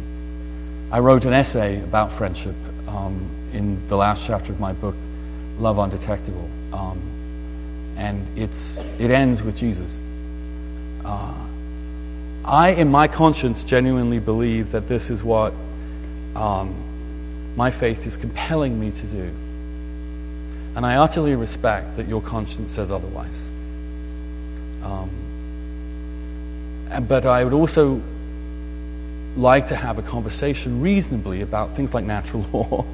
I 0.90 0.98
wrote 0.98 1.24
an 1.24 1.32
essay 1.32 1.80
about 1.80 2.12
friendship 2.18 2.56
um, 2.88 3.24
in 3.52 3.86
the 3.88 3.96
last 3.96 4.26
chapter 4.26 4.50
of 4.50 4.58
my 4.58 4.72
book, 4.72 4.96
Love 5.60 5.78
Undetectable. 5.78 6.50
Um, 6.72 7.00
and 7.96 8.26
it's, 8.36 8.78
it 8.98 9.12
ends 9.12 9.42
with 9.42 9.56
Jesus. 9.56 9.96
Uh, 11.04 11.34
I, 12.44 12.70
in 12.70 12.90
my 12.90 13.06
conscience, 13.06 13.62
genuinely 13.62 14.18
believe 14.18 14.72
that 14.72 14.88
this 14.88 15.08
is 15.08 15.22
what 15.22 15.52
um, 16.34 16.74
my 17.54 17.70
faith 17.70 18.08
is 18.08 18.16
compelling 18.16 18.80
me 18.80 18.90
to 18.90 19.06
do. 19.06 19.30
And 20.74 20.84
I 20.84 20.96
utterly 20.96 21.36
respect 21.36 21.96
that 21.96 22.08
your 22.08 22.22
conscience 22.22 22.72
says 22.72 22.90
otherwise. 22.90 23.38
Um, 24.82 25.25
but 27.08 27.26
I 27.26 27.44
would 27.44 27.52
also 27.52 28.00
like 29.36 29.66
to 29.68 29.76
have 29.76 29.98
a 29.98 30.02
conversation 30.02 30.80
reasonably 30.80 31.42
about 31.42 31.76
things 31.76 31.92
like 31.92 32.04
natural 32.04 32.46
law 32.52 32.84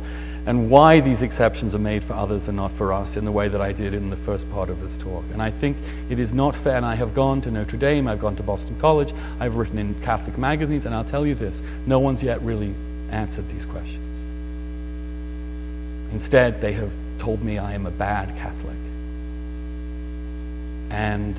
and 0.45 0.71
why 0.71 0.99
these 0.99 1.23
exceptions 1.23 1.73
are 1.75 1.79
made 1.79 2.03
for 2.03 2.15
others 2.15 2.49
and 2.49 2.57
not 2.57 2.73
for 2.73 2.93
us 2.93 3.17
in 3.17 3.25
the 3.25 3.31
way 3.31 3.47
that 3.47 3.61
I 3.61 3.73
did 3.73 3.95
in 3.95 4.11
the 4.11 4.17
first 4.17 4.51
part 4.51 4.71
of 4.71 4.81
this 4.81 4.97
talk. 4.97 5.23
And 5.33 5.41
I 5.41 5.53
think 5.53 5.77
it 6.11 6.19
is 6.19 6.33
not 6.33 6.57
fair. 6.57 6.77
And 6.77 6.85
I 6.85 6.97
have 6.97 7.15
gone 7.15 7.41
to 7.43 7.51
Notre 7.51 7.77
Dame, 7.77 8.09
I've 8.09 8.21
gone 8.21 8.35
to 8.37 8.43
Boston 8.43 8.77
College, 8.81 9.15
I've 9.39 9.55
written 9.55 9.79
in 9.79 9.95
Catholic 10.03 10.37
magazines, 10.37 10.85
and 10.85 10.95
I'll 10.95 11.05
tell 11.05 11.25
you 11.25 11.37
this 11.37 11.63
no 11.87 12.01
one's 12.01 12.25
yet 12.25 12.43
really 12.43 12.75
answered 13.11 13.49
these 13.51 13.65
questions. 13.67 13.99
Instead, 16.13 16.61
they 16.61 16.73
have 16.73 16.91
told 17.19 17.43
me 17.43 17.59
I 17.59 17.75
am 17.75 17.87
a 17.87 17.91
bad 17.91 18.29
Catholic. 18.37 18.77
And 20.91 21.37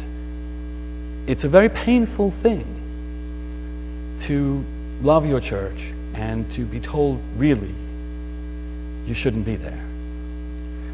it's 1.25 1.43
a 1.43 1.49
very 1.49 1.69
painful 1.69 2.31
thing 2.31 2.65
to 4.21 4.63
love 5.01 5.25
your 5.25 5.39
church 5.39 5.91
and 6.13 6.49
to 6.51 6.65
be 6.65 6.79
told, 6.79 7.21
really, 7.37 7.73
you 9.05 9.13
shouldn't 9.13 9.45
be 9.45 9.55
there. 9.55 9.83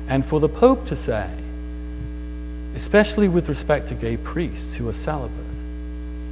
And 0.07 0.25
for 0.25 0.39
the 0.39 0.49
Pope 0.49 0.87
to 0.87 0.95
say, 0.95 1.29
especially 2.75 3.27
with 3.27 3.49
respect 3.49 3.87
to 3.89 3.95
gay 3.95 4.17
priests 4.17 4.75
who 4.75 4.87
are 4.87 4.93
celibate, 4.93 5.35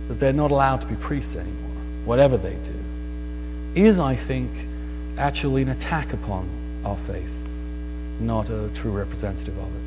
that 0.07 0.19
they're 0.19 0.33
not 0.33 0.51
allowed 0.51 0.81
to 0.81 0.87
be 0.87 0.95
priests 0.95 1.35
anymore, 1.35 1.81
whatever 2.05 2.37
they 2.37 2.53
do, 2.53 3.81
is, 3.83 3.99
I 3.99 4.15
think, 4.15 4.49
actually 5.17 5.63
an 5.63 5.69
attack 5.69 6.13
upon 6.13 6.47
our 6.85 6.97
faith, 7.07 7.29
not 8.19 8.49
a 8.49 8.69
true 8.75 8.91
representative 8.91 9.57
of 9.57 9.65
it. 9.67 9.86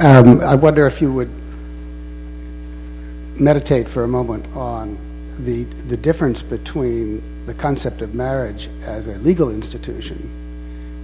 Um, 0.00 0.40
I 0.42 0.54
wonder 0.54 0.86
if 0.86 1.02
you 1.02 1.12
would 1.12 1.30
meditate 3.40 3.88
for 3.88 4.04
a 4.04 4.08
moment 4.08 4.46
on 4.54 4.96
the, 5.40 5.64
the 5.64 5.96
difference 5.96 6.40
between 6.40 7.20
the 7.46 7.54
concept 7.54 8.00
of 8.00 8.14
marriage 8.14 8.68
as 8.84 9.08
a 9.08 9.18
legal 9.18 9.50
institution 9.50 10.30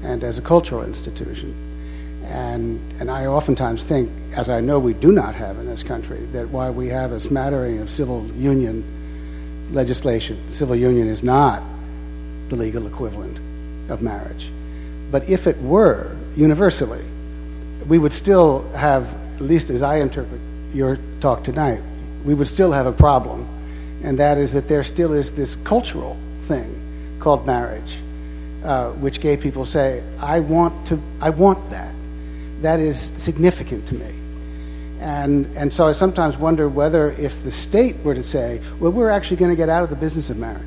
and 0.04 0.22
as 0.22 0.38
a 0.38 0.42
cultural 0.42 0.84
institution. 0.84 1.52
And, 2.26 2.80
and 3.00 3.10
I 3.10 3.26
oftentimes 3.26 3.82
think, 3.82 4.12
as 4.36 4.48
I 4.48 4.60
know 4.60 4.78
we 4.78 4.92
do 4.94 5.10
not 5.10 5.34
have 5.34 5.58
in 5.58 5.66
this 5.66 5.82
country, 5.82 6.24
that 6.26 6.48
while 6.50 6.72
we 6.72 6.86
have 6.88 7.10
a 7.10 7.18
smattering 7.18 7.80
of 7.80 7.90
civil 7.90 8.24
union 8.36 8.84
legislation, 9.72 10.38
civil 10.52 10.76
union 10.76 11.08
is 11.08 11.24
not 11.24 11.64
the 12.48 12.54
legal 12.54 12.86
equivalent 12.86 13.38
of 13.90 14.02
marriage. 14.02 14.52
But 15.10 15.28
if 15.28 15.48
it 15.48 15.60
were 15.60 16.16
universally, 16.36 17.04
we 17.86 17.98
would 17.98 18.12
still 18.12 18.68
have, 18.70 19.12
at 19.36 19.40
least 19.40 19.70
as 19.70 19.82
I 19.82 19.96
interpret 19.96 20.40
your 20.72 20.98
talk 21.20 21.44
tonight, 21.44 21.80
we 22.24 22.34
would 22.34 22.48
still 22.48 22.72
have 22.72 22.86
a 22.86 22.92
problem 22.92 23.48
and 24.04 24.18
that 24.18 24.36
is 24.36 24.52
that 24.52 24.68
there 24.68 24.84
still 24.84 25.14
is 25.14 25.30
this 25.32 25.56
cultural 25.64 26.16
thing 26.46 26.78
called 27.20 27.46
marriage, 27.46 27.98
uh, 28.62 28.90
which 28.90 29.18
gay 29.18 29.36
people 29.38 29.64
say, 29.64 30.02
I 30.20 30.40
want, 30.40 30.86
to, 30.88 31.00
I 31.22 31.30
want 31.30 31.70
that. 31.70 31.92
That 32.60 32.80
is 32.80 33.12
significant 33.16 33.88
to 33.88 33.94
me. 33.94 34.14
And, 35.00 35.46
and 35.56 35.72
so 35.72 35.86
I 35.86 35.92
sometimes 35.92 36.36
wonder 36.36 36.68
whether 36.68 37.12
if 37.12 37.42
the 37.44 37.50
state 37.50 37.96
were 38.04 38.14
to 38.14 38.22
say, 38.22 38.60
well, 38.78 38.92
we're 38.92 39.10
actually 39.10 39.38
going 39.38 39.50
to 39.50 39.56
get 39.56 39.70
out 39.70 39.82
of 39.82 39.90
the 39.90 39.96
business 39.96 40.28
of 40.28 40.36
marriage. 40.36 40.62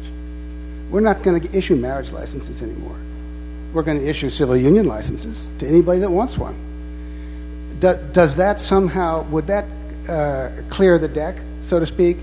We're 0.90 1.02
not 1.02 1.22
going 1.22 1.40
to 1.40 1.58
issue 1.58 1.76
marriage 1.76 2.12
licenses 2.12 2.64
anymore. 2.64 2.96
We're 3.72 3.84
going 3.84 4.00
to 4.00 4.08
issue 4.08 4.32
civil 4.32 4.58
union 4.58 4.88
licenses 4.88 5.48
to 5.60 5.68
anybody 5.68 6.00
that 6.00 6.10
wants 6.10 6.40
one. 6.40 6.56
Do, 7.80 7.98
does 8.12 8.36
that 8.36 8.60
somehow, 8.60 9.24
would 9.24 9.48
that 9.48 9.66
uh, 10.10 10.50
clear 10.70 10.98
the 10.98 11.08
deck, 11.08 11.36
so 11.62 11.80
to 11.80 11.86
speak, 11.86 12.18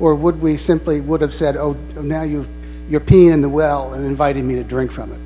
or 0.00 0.14
would 0.14 0.40
we 0.40 0.56
simply 0.56 1.00
would 1.00 1.20
have 1.20 1.34
said, 1.34 1.56
oh, 1.56 1.74
now 2.00 2.22
you've, 2.22 2.48
you're 2.88 3.00
peeing 3.00 3.32
in 3.32 3.42
the 3.42 3.48
well 3.48 3.94
and 3.94 4.04
inviting 4.04 4.46
me 4.46 4.54
to 4.56 4.64
drink 4.64 4.90
from 4.90 5.12
it? 5.12 5.20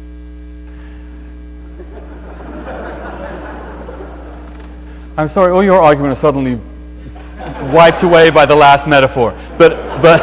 I'm 5.17 5.29
sorry, 5.29 5.53
all 5.53 5.63
your 5.63 5.81
argument 5.83 6.15
is 6.15 6.19
suddenly 6.19 6.59
wiped 7.71 8.03
away 8.03 8.31
by 8.31 8.47
the 8.47 8.55
last 8.55 8.87
metaphor. 8.87 9.35
But, 9.59 10.01
but, 10.01 10.21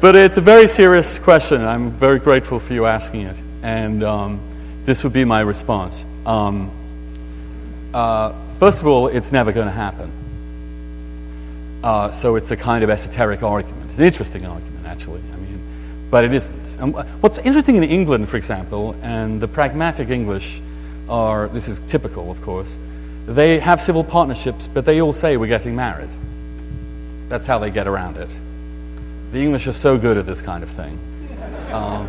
but 0.00 0.16
it's 0.16 0.36
a 0.36 0.40
very 0.40 0.68
serious 0.68 1.18
question. 1.18 1.64
I'm 1.64 1.90
very 1.90 2.20
grateful 2.20 2.60
for 2.60 2.72
you 2.72 2.86
asking 2.86 3.22
it. 3.22 3.36
And 3.62 4.04
um, 4.04 4.40
this 4.84 5.02
would 5.02 5.12
be 5.12 5.24
my 5.24 5.40
response. 5.40 6.04
Um, 6.26 6.70
uh, 7.92 8.32
first 8.58 8.80
of 8.80 8.86
all, 8.86 9.08
it's 9.08 9.32
never 9.32 9.52
going 9.52 9.66
to 9.66 9.72
happen. 9.72 10.10
Uh, 11.82 12.12
so 12.12 12.36
it's 12.36 12.50
a 12.50 12.56
kind 12.56 12.84
of 12.84 12.90
esoteric 12.90 13.42
argument. 13.42 13.90
It's 13.90 13.98
an 13.98 14.04
interesting 14.04 14.46
argument, 14.46 14.86
actually. 14.86 15.20
I 15.32 15.36
mean, 15.36 15.60
but 16.10 16.24
it 16.24 16.32
isn't. 16.32 16.62
What's 17.20 17.38
interesting 17.38 17.76
in 17.76 17.84
England, 17.84 18.28
for 18.28 18.36
example, 18.36 18.96
and 19.02 19.40
the 19.40 19.48
pragmatic 19.48 20.10
English 20.10 20.60
are 21.08 21.48
this 21.48 21.68
is 21.68 21.80
typical, 21.88 22.30
of 22.30 22.40
course. 22.42 22.76
They 23.26 23.60
have 23.60 23.80
civil 23.80 24.04
partnerships, 24.04 24.66
but 24.66 24.84
they 24.84 25.00
all 25.00 25.12
say 25.12 25.36
we're 25.36 25.46
getting 25.46 25.76
married. 25.76 26.10
That's 27.28 27.46
how 27.46 27.58
they 27.58 27.70
get 27.70 27.86
around 27.86 28.16
it. 28.16 28.28
The 29.32 29.40
English 29.40 29.66
are 29.66 29.72
so 29.72 29.96
good 29.96 30.18
at 30.18 30.26
this 30.26 30.42
kind 30.42 30.62
of 30.62 30.70
thing. 30.70 30.98
Um, 31.72 32.08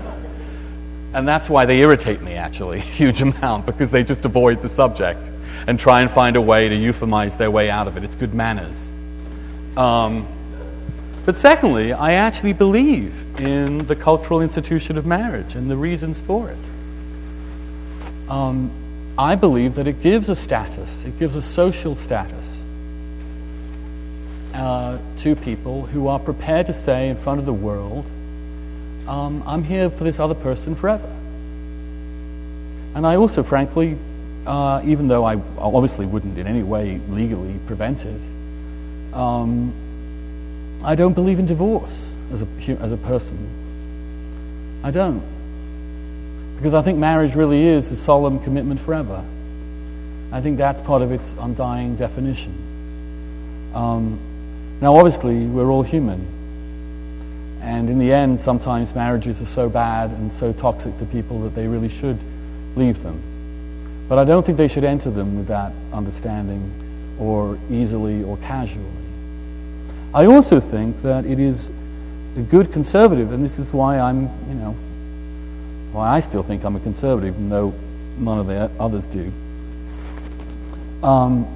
and 1.14 1.28
that's 1.28 1.50
why 1.50 1.66
they 1.66 1.80
irritate 1.80 2.22
me, 2.22 2.34
actually, 2.34 2.78
a 2.80 2.82
huge 2.82 3.22
amount, 3.22 3.66
because 3.66 3.92
they 3.92 4.04
just 4.04 4.26
avoid 4.26 4.62
the 4.62 4.70
subject 4.70 5.22
and 5.68 5.80
try 5.80 6.02
and 6.02 6.12
find 6.12 6.36
a 6.36 6.42
way 6.42 6.68
to 6.68 6.76
euphemize 6.76 7.38
their 7.38 7.52
way 7.52 7.70
out 7.70 7.88
of 7.88 7.98
it. 7.98 8.04
It's 8.04 8.16
good 8.16 8.34
manners. 8.34 8.88
Um, 9.78 10.28
but 11.26 11.38
secondly, 11.38 11.94
I 11.94 12.14
actually 12.14 12.54
believe 12.54 13.40
in 13.40 13.86
the 13.88 13.96
cultural 13.96 14.42
institution 14.42 14.98
of 14.98 15.06
marriage 15.06 15.56
and 15.56 15.72
the 15.72 15.78
reasons 15.78 16.20
for 16.20 16.50
it. 16.50 16.58
Um, 18.30 18.72
I 19.18 19.36
believe 19.36 19.76
that 19.76 19.88
it 19.88 20.02
gives 20.02 20.28
a 20.28 20.36
status, 20.36 21.04
it 21.06 21.18
gives 21.20 21.36
a 21.36 21.42
social 21.42 21.96
status 21.96 22.58
uh, 24.54 24.98
to 25.18 25.36
people 25.36 25.86
who 25.86 26.08
are 26.08 26.20
prepared 26.20 26.68
to 26.68 26.74
say 26.74 27.10
in 27.10 27.16
front 27.16 27.40
of 27.40 27.46
the 27.46 27.54
world, 27.54 28.06
um, 29.08 29.44
I'm 29.46 29.64
here 29.64 29.90
for 29.90 30.04
this 30.04 30.20
other 30.20 30.36
person 30.36 30.76
forever. 30.76 31.10
And 32.96 33.08
I 33.08 33.16
also, 33.16 33.44
frankly, 33.44 33.98
uh, 34.46 34.82
even 34.86 35.08
though 35.08 35.26
I 35.26 35.36
obviously 35.58 36.06
wouldn't 36.06 36.38
in 36.38 36.48
any 36.48 36.64
way 36.64 37.00
legally 37.10 37.56
prevent 37.66 38.06
it, 38.06 38.22
um, 39.14 39.74
I 40.84 40.96
don't 40.96 41.14
believe 41.14 41.40
in 41.40 41.46
divorce 41.46 42.14
as 42.32 42.42
a, 42.42 42.48
as 42.80 42.92
a 42.92 42.98
person. 42.98 43.38
I 44.84 44.92
don't. 44.92 45.24
Because 46.58 46.74
I 46.74 46.82
think 46.82 46.98
marriage 46.98 47.36
really 47.36 47.66
is 47.66 47.92
a 47.92 47.96
solemn 47.96 48.40
commitment 48.40 48.80
forever. 48.82 49.24
I 50.32 50.42
think 50.42 50.58
that's 50.58 50.82
part 50.82 51.02
of 51.02 51.12
its 51.12 51.36
undying 51.40 51.96
definition. 51.96 52.54
Um, 53.74 54.20
now, 54.82 54.98
obviously, 54.98 55.46
we're 55.46 55.70
all 55.70 55.84
human. 55.84 56.26
And 57.64 57.90
in 57.90 57.98
the 57.98 58.12
end, 58.12 58.42
sometimes 58.42 58.94
marriages 58.94 59.42
are 59.42 59.46
so 59.46 59.70
bad 59.70 60.12
and 60.12 60.32
so 60.32 60.52
toxic 60.52 60.98
to 61.00 61.06
people 61.06 61.40
that 61.44 61.56
they 61.56 61.66
really 61.66 61.88
should 61.88 62.20
leave 62.76 63.02
them. 63.04 63.22
But 64.10 64.20
I 64.20 64.26
don't 64.26 64.46
think 64.46 64.58
they 64.58 64.68
should 64.68 64.84
enter 64.84 65.10
them 65.10 65.38
with 65.38 65.48
that 65.48 65.72
understanding 65.94 66.70
or 67.18 67.58
easily 67.72 68.22
or 68.22 68.36
casually. 68.38 68.86
I 70.14 70.26
also 70.26 70.60
think 70.60 71.02
that 71.04 71.26
it 71.26 71.40
is 71.40 71.70
a 72.36 72.42
good 72.42 72.74
conservative, 72.74 73.32
and 73.32 73.44
this 73.44 73.58
is 73.58 73.72
why 73.72 73.98
I'm, 73.98 74.24
you 74.50 74.56
know, 74.56 74.76
why 75.94 76.10
I 76.10 76.20
still 76.20 76.44
think 76.44 76.66
I'm 76.66 76.76
a 76.76 76.82
conservative, 76.82 77.34
even 77.34 77.50
though 77.50 77.74
none 78.18 78.40
of 78.40 78.48
the 78.48 78.70
others 78.78 79.06
do, 79.06 79.32
um, 81.02 81.48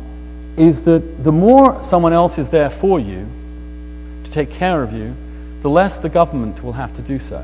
is 0.56 0.82
that 0.84 1.24
the 1.24 1.32
more 1.32 1.84
someone 1.84 2.14
else 2.14 2.38
is 2.38 2.50
there 2.50 2.70
for 2.70 3.00
you 3.00 3.28
to 4.24 4.32
take 4.32 4.52
care 4.52 4.82
of 4.82 4.94
you, 4.94 5.16
the 5.62 5.70
less 5.70 5.98
the 5.98 6.10
government 6.10 6.64
will 6.64 6.74
have 6.74 6.96
to 6.96 7.02
do 7.02 7.20
so. 7.20 7.44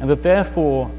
And 0.00 0.10
that 0.10 0.22
therefore 0.22 0.90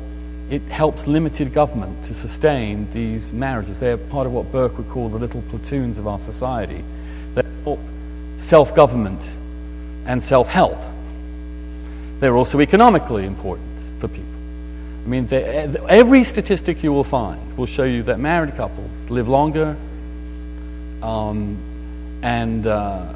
it 0.49 0.61
helps 0.64 1.07
limited 1.07 1.53
government 1.53 2.06
to 2.06 2.14
sustain 2.14 2.88
these 2.94 3.34
marriages. 3.34 3.80
They're 3.80 3.98
part 3.98 4.27
of 4.27 4.34
what 4.34 4.52
Burke 4.52 4.77
would 4.77 4.89
call 4.89 5.10
the 5.10 5.18
little 5.18 5.41
platoons 5.49 5.98
of 5.98 6.07
our 6.07 6.19
society 6.19 6.84
that 7.35 7.45
help 7.64 7.80
self 8.39 8.73
government 8.73 9.22
and 10.06 10.23
self 10.23 10.48
help. 10.48 10.77
They're 12.19 12.35
also 12.35 12.61
economically 12.61 13.26
important 13.26 13.68
for 13.99 14.07
people. 14.07 14.23
I 15.06 15.10
mean, 15.10 15.27
every 15.31 16.23
statistic 16.23 16.84
you 16.84 16.91
will 16.91 17.03
find 17.03 17.57
will 17.57 17.65
show 17.65 17.84
you 17.84 18.03
that 18.03 18.19
married 18.19 18.56
couples 18.56 19.10
live 19.10 19.27
longer 19.27 19.77
um, 21.02 21.57
and 22.22 22.65
uh, 22.65 23.14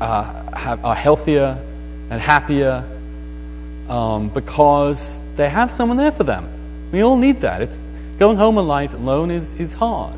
uh, 0.00 0.56
have, 0.56 0.84
are 0.84 0.94
healthier 0.94 1.58
and 2.10 2.20
happier 2.20 2.84
um, 3.88 4.28
because 4.28 5.20
they 5.36 5.48
have 5.48 5.72
someone 5.72 5.96
there 5.96 6.12
for 6.12 6.24
them. 6.24 6.48
We 6.92 7.02
all 7.02 7.16
need 7.16 7.40
that. 7.42 7.62
It's, 7.62 7.78
going 8.18 8.36
home 8.36 8.58
alone 8.58 9.30
is, 9.30 9.52
is 9.54 9.72
hard. 9.72 10.14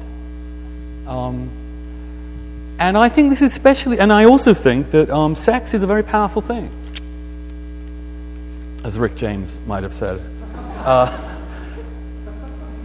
Um, 1.06 1.50
and 2.78 2.96
I 2.96 3.10
think 3.10 3.28
this 3.28 3.42
is 3.42 3.52
especially, 3.52 4.00
and 4.00 4.12
I 4.12 4.24
also 4.24 4.54
think 4.54 4.90
that 4.92 5.10
um, 5.10 5.34
sex 5.34 5.74
is 5.74 5.82
a 5.82 5.86
very 5.86 6.02
powerful 6.02 6.40
thing, 6.40 6.70
as 8.84 8.98
Rick 8.98 9.16
James 9.16 9.60
might 9.66 9.82
have 9.82 9.92
said. 9.92 10.18
Uh, 10.78 11.38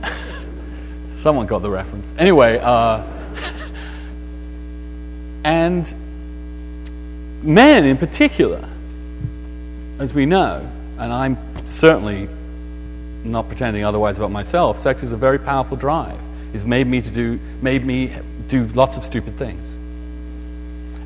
someone 1.21 1.45
got 1.45 1.59
the 1.59 1.69
reference. 1.69 2.11
Anyway, 2.17 2.59
uh, 2.61 3.05
and 5.45 5.93
men 7.45 7.85
in 7.85 7.97
particular, 7.97 8.67
as 9.99 10.13
we 10.13 10.25
know, 10.25 10.69
and 10.97 11.13
I'm 11.13 11.37
certainly 11.65 12.27
not 13.23 13.47
pretending 13.47 13.83
otherwise 13.83 14.17
about 14.17 14.31
myself, 14.31 14.79
sex 14.79 15.03
is 15.03 15.11
a 15.11 15.17
very 15.17 15.39
powerful 15.39 15.77
drive. 15.77 16.19
It's 16.53 16.63
made 16.63 16.87
me 16.87 17.01
to 17.01 17.09
do, 17.09 17.39
made 17.61 17.85
me 17.85 18.13
do 18.47 18.65
lots 18.67 18.97
of 18.97 19.03
stupid 19.03 19.37
things 19.37 19.75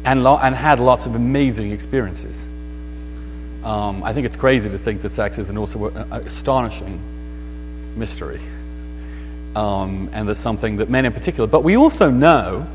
and, 0.05 0.23
lo- 0.23 0.37
and 0.37 0.55
had 0.55 0.79
lots 0.79 1.05
of 1.05 1.15
amazing 1.15 1.71
experiences. 1.71 2.45
Um, 3.63 4.03
I 4.03 4.13
think 4.13 4.25
it's 4.25 4.37
crazy 4.37 4.69
to 4.69 4.77
think 4.77 5.01
that 5.01 5.13
sex 5.13 5.37
is 5.37 5.49
an 5.49 5.57
also 5.57 5.87
an 5.87 6.13
astonishing 6.13 6.99
mystery. 7.95 8.41
Um, 9.55 10.09
and 10.13 10.29
that's 10.29 10.39
something 10.39 10.77
that 10.77 10.89
men 10.89 11.05
in 11.05 11.11
particular. 11.11 11.47
But 11.47 11.63
we 11.63 11.75
also 11.75 12.09
know 12.09 12.67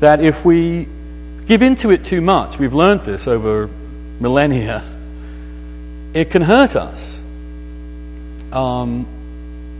that 0.00 0.20
if 0.20 0.44
we 0.44 0.88
give 1.50 1.62
into 1.62 1.90
it 1.90 2.04
too 2.04 2.20
much, 2.20 2.60
we've 2.60 2.74
learned 2.74 3.00
this 3.00 3.26
over 3.26 3.68
millennia, 4.20 4.84
it 6.14 6.30
can 6.30 6.42
hurt 6.42 6.76
us. 6.76 7.20
Um, 8.52 9.04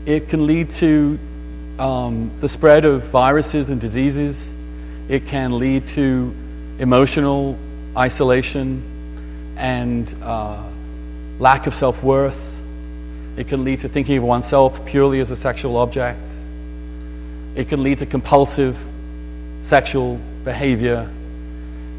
it 0.04 0.28
can 0.28 0.48
lead 0.48 0.72
to 0.72 1.16
um, 1.78 2.32
the 2.40 2.48
spread 2.48 2.84
of 2.84 3.04
viruses 3.04 3.70
and 3.70 3.80
diseases. 3.80 4.50
It 5.08 5.28
can 5.28 5.60
lead 5.60 5.86
to 5.90 6.34
emotional 6.80 7.56
isolation 7.96 8.82
and 9.56 10.12
uh, 10.24 10.60
lack 11.38 11.68
of 11.68 11.74
self 11.76 12.02
worth. 12.02 12.40
It 13.36 13.46
can 13.46 13.62
lead 13.62 13.82
to 13.82 13.88
thinking 13.88 14.18
of 14.18 14.24
oneself 14.24 14.84
purely 14.86 15.20
as 15.20 15.30
a 15.30 15.36
sexual 15.36 15.76
object. 15.76 16.18
It 17.54 17.68
can 17.68 17.84
lead 17.84 18.00
to 18.00 18.06
compulsive 18.06 18.76
sexual 19.62 20.16
behavior. 20.42 21.08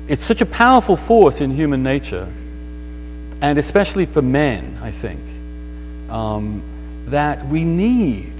It's 0.07 0.25
such 0.25 0.41
a 0.41 0.45
powerful 0.45 0.97
force 0.97 1.41
in 1.41 1.51
human 1.51 1.83
nature, 1.83 2.27
and 3.41 3.57
especially 3.57 4.05
for 4.05 4.21
men, 4.21 4.77
I 4.81 4.91
think, 4.91 5.19
um, 6.09 6.61
that 7.07 7.45
we 7.47 7.63
need 7.63 8.33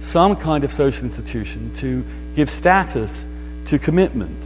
some 0.00 0.36
kind 0.36 0.64
of 0.64 0.72
social 0.72 1.04
institution 1.04 1.72
to 1.76 2.04
give 2.36 2.50
status 2.50 3.24
to 3.66 3.78
commitment 3.78 4.44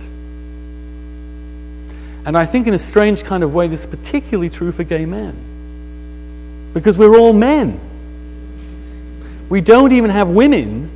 and 2.25 2.39
I 2.39 2.47
think, 2.47 2.67
in 2.67 2.75
a 2.75 2.79
strange 2.79 3.25
kind 3.25 3.43
of 3.43 3.53
way, 3.53 3.67
this 3.69 3.81
is 3.81 3.87
particularly 3.87 4.49
true 4.49 4.71
for 4.73 4.85
gay 4.85 5.07
men. 5.07 5.35
Because 6.73 6.97
we're 6.97 7.17
all 7.17 7.33
men. 7.33 7.81
We 9.49 9.61
don't 9.61 9.93
even 9.93 10.11
have 10.11 10.29
women 10.29 10.89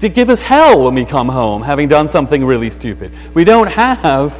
to 0.00 0.08
give 0.08 0.30
us 0.30 0.40
hell 0.40 0.84
when 0.84 0.94
we 0.94 1.04
come 1.04 1.28
home, 1.28 1.62
having 1.62 1.88
done 1.88 2.08
something 2.08 2.44
really 2.44 2.70
stupid. 2.70 3.12
We 3.34 3.44
don't 3.44 3.68
have 3.68 4.34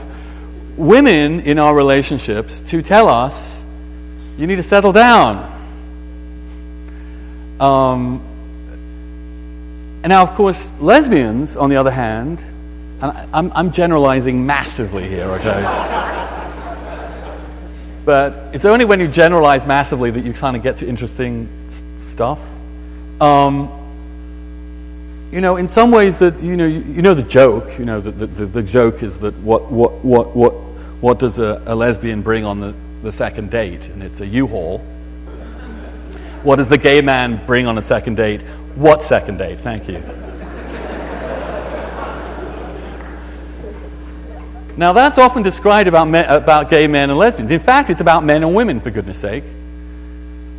women 0.77 1.41
in 1.41 1.59
our 1.59 1.75
relationships 1.75 2.61
to 2.61 2.83
tell 2.83 3.09
us, 3.09 3.63
you 4.39 4.47
need 4.47 4.57
to 4.57 4.63
settle 4.63 4.93
down. 4.93 5.59
Um, 7.61 8.23
and 10.03 10.09
now, 10.09 10.23
of 10.23 10.35
course, 10.35 10.73
lesbians, 10.81 11.57
on 11.57 11.69
the 11.69 11.77
other 11.77 11.91
hand, 11.91 12.43
and 13.03 13.13
I'm, 13.35 13.53
I'm 13.55 13.73
generalizing 13.73 14.47
massively 14.47 15.07
here, 15.09 15.27
okay? 15.33 15.63
but 18.07 18.55
it's 18.55 18.65
only 18.65 18.87
when 18.87 18.99
you 18.99 19.09
generalize 19.09 19.67
massively 19.67 20.11
that 20.11 20.25
you 20.25 20.33
kind 20.33 20.57
of 20.57 20.63
get 20.63 20.79
to 20.79 20.89
interesting 20.89 21.49
s- 21.67 21.83
stuff. 21.99 22.41
Um, 23.21 23.80
you 25.31 25.41
know, 25.41 25.57
in 25.57 25.69
some 25.69 25.91
ways 25.93 26.19
that, 26.19 26.41
you 26.41 26.57
know, 26.57 26.67
you, 26.67 26.81
you 26.81 27.03
know 27.03 27.15
the 27.15 27.23
joke, 27.23 27.79
you 27.79 27.85
know, 27.85 28.01
the, 28.01 28.11
the, 28.11 28.47
the, 28.47 28.63
joke 28.63 29.03
is 29.03 29.19
that 29.19 29.35
what, 29.37 29.71
what, 29.71 30.05
what, 30.05 30.35
what, 30.35 30.53
what 31.01 31.19
does 31.21 31.39
a, 31.39 31.63
a 31.67 31.75
lesbian 31.75 32.23
bring 32.23 32.45
on 32.45 32.59
the, 32.59 32.75
the 33.03 33.13
second 33.13 33.51
date? 33.51 33.87
And 33.87 34.03
it's 34.03 34.21
a 34.21 34.27
U-Haul. 34.27 34.79
What 36.43 36.57
does 36.57 36.69
the 36.69 36.79
gay 36.79 37.01
man 37.01 37.45
bring 37.47 37.67
on 37.67 37.79
a 37.79 37.83
second 37.83 38.17
date? 38.17 38.41
What 38.75 39.05
second 39.05 39.39
date? 39.39 39.61
Thank 39.61 39.89
you. 39.89 40.03
Now, 44.77 44.95
that's 44.95 45.19
often 45.19 45.43
described 45.43 45.89
about, 45.89 46.09
about 46.09 46.71
gay 46.71 46.87
men 46.87 47.11
and 47.11 47.19
lesbians. 47.19 47.51
In 47.51 47.61
fact, 47.61 47.91
it's 47.91 48.01
about 48.01 48.25
men 48.25 48.43
and 48.43 48.55
women, 48.55 48.81
for 48.81 48.91
goodness 48.91 49.19
sake. 49.19 49.45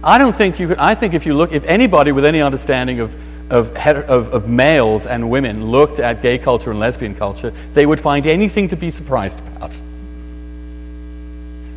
I 0.03 0.17
don't 0.17 0.35
think 0.35 0.59
you 0.59 0.67
could, 0.67 0.77
I 0.77 0.95
think 0.95 1.13
if 1.13 1.25
you 1.25 1.33
look, 1.33 1.51
if 1.51 1.65
anybody 1.65 2.11
with 2.11 2.25
any 2.25 2.41
understanding 2.41 2.99
of, 2.99 3.13
of, 3.51 3.75
of, 3.75 4.33
of 4.33 4.47
males 4.47 5.05
and 5.05 5.29
women 5.29 5.65
looked 5.69 5.99
at 5.99 6.21
gay 6.21 6.37
culture 6.37 6.71
and 6.71 6.79
lesbian 6.79 7.13
culture, 7.15 7.53
they 7.73 7.85
would 7.85 7.99
find 7.99 8.25
anything 8.25 8.69
to 8.69 8.77
be 8.77 8.89
surprised 8.89 9.37
about. 9.39 9.79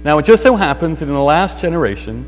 Now, 0.04 0.18
it 0.18 0.24
just 0.24 0.42
so 0.44 0.54
happens 0.54 1.00
that 1.00 1.08
in 1.08 1.14
the 1.14 1.20
last 1.20 1.58
generation, 1.58 2.24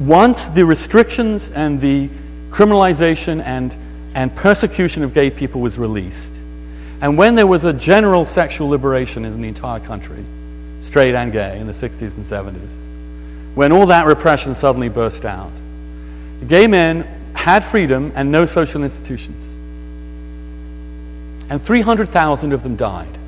once 0.00 0.48
the 0.48 0.64
restrictions 0.64 1.48
and 1.50 1.80
the 1.80 2.08
criminalization 2.50 3.40
and, 3.40 3.74
and 4.14 4.34
persecution 4.34 5.04
of 5.04 5.14
gay 5.14 5.30
people 5.30 5.60
was 5.60 5.78
released, 5.78 6.32
and 7.00 7.16
when 7.16 7.36
there 7.36 7.46
was 7.46 7.64
a 7.64 7.72
general 7.72 8.26
sexual 8.26 8.68
liberation 8.70 9.24
in 9.24 9.40
the 9.40 9.48
entire 9.48 9.80
country, 9.80 10.24
straight 10.82 11.14
and 11.14 11.30
gay, 11.30 11.60
in 11.60 11.68
the 11.68 11.72
60s 11.72 12.16
and 12.16 12.26
70s, 12.26 12.70
when 13.54 13.70
all 13.70 13.86
that 13.86 14.06
repression 14.06 14.56
suddenly 14.56 14.88
burst 14.88 15.24
out, 15.24 15.50
gay 16.48 16.66
men 16.66 17.06
had 17.34 17.64
freedom 17.64 18.12
and 18.14 18.30
no 18.30 18.46
social 18.46 18.84
institutions. 18.84 19.56
And 21.50 21.62
300,000 21.62 22.52
of 22.52 22.62
them 22.62 22.76
died. 22.76 23.18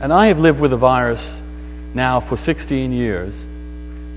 And 0.00 0.12
I 0.12 0.26
have 0.28 0.38
lived 0.38 0.60
with 0.60 0.72
a 0.72 0.76
virus 0.76 1.42
now 1.94 2.20
for 2.20 2.36
16 2.36 2.92
years 2.92 3.46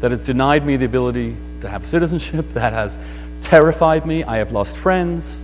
that 0.01 0.11
has 0.11 0.23
denied 0.23 0.65
me 0.65 0.77
the 0.77 0.85
ability 0.85 1.35
to 1.61 1.69
have 1.69 1.85
citizenship, 1.85 2.45
that 2.53 2.73
has 2.73 2.97
terrified 3.43 4.05
me. 4.05 4.23
I 4.23 4.37
have 4.37 4.51
lost 4.51 4.75
friends. 4.77 5.39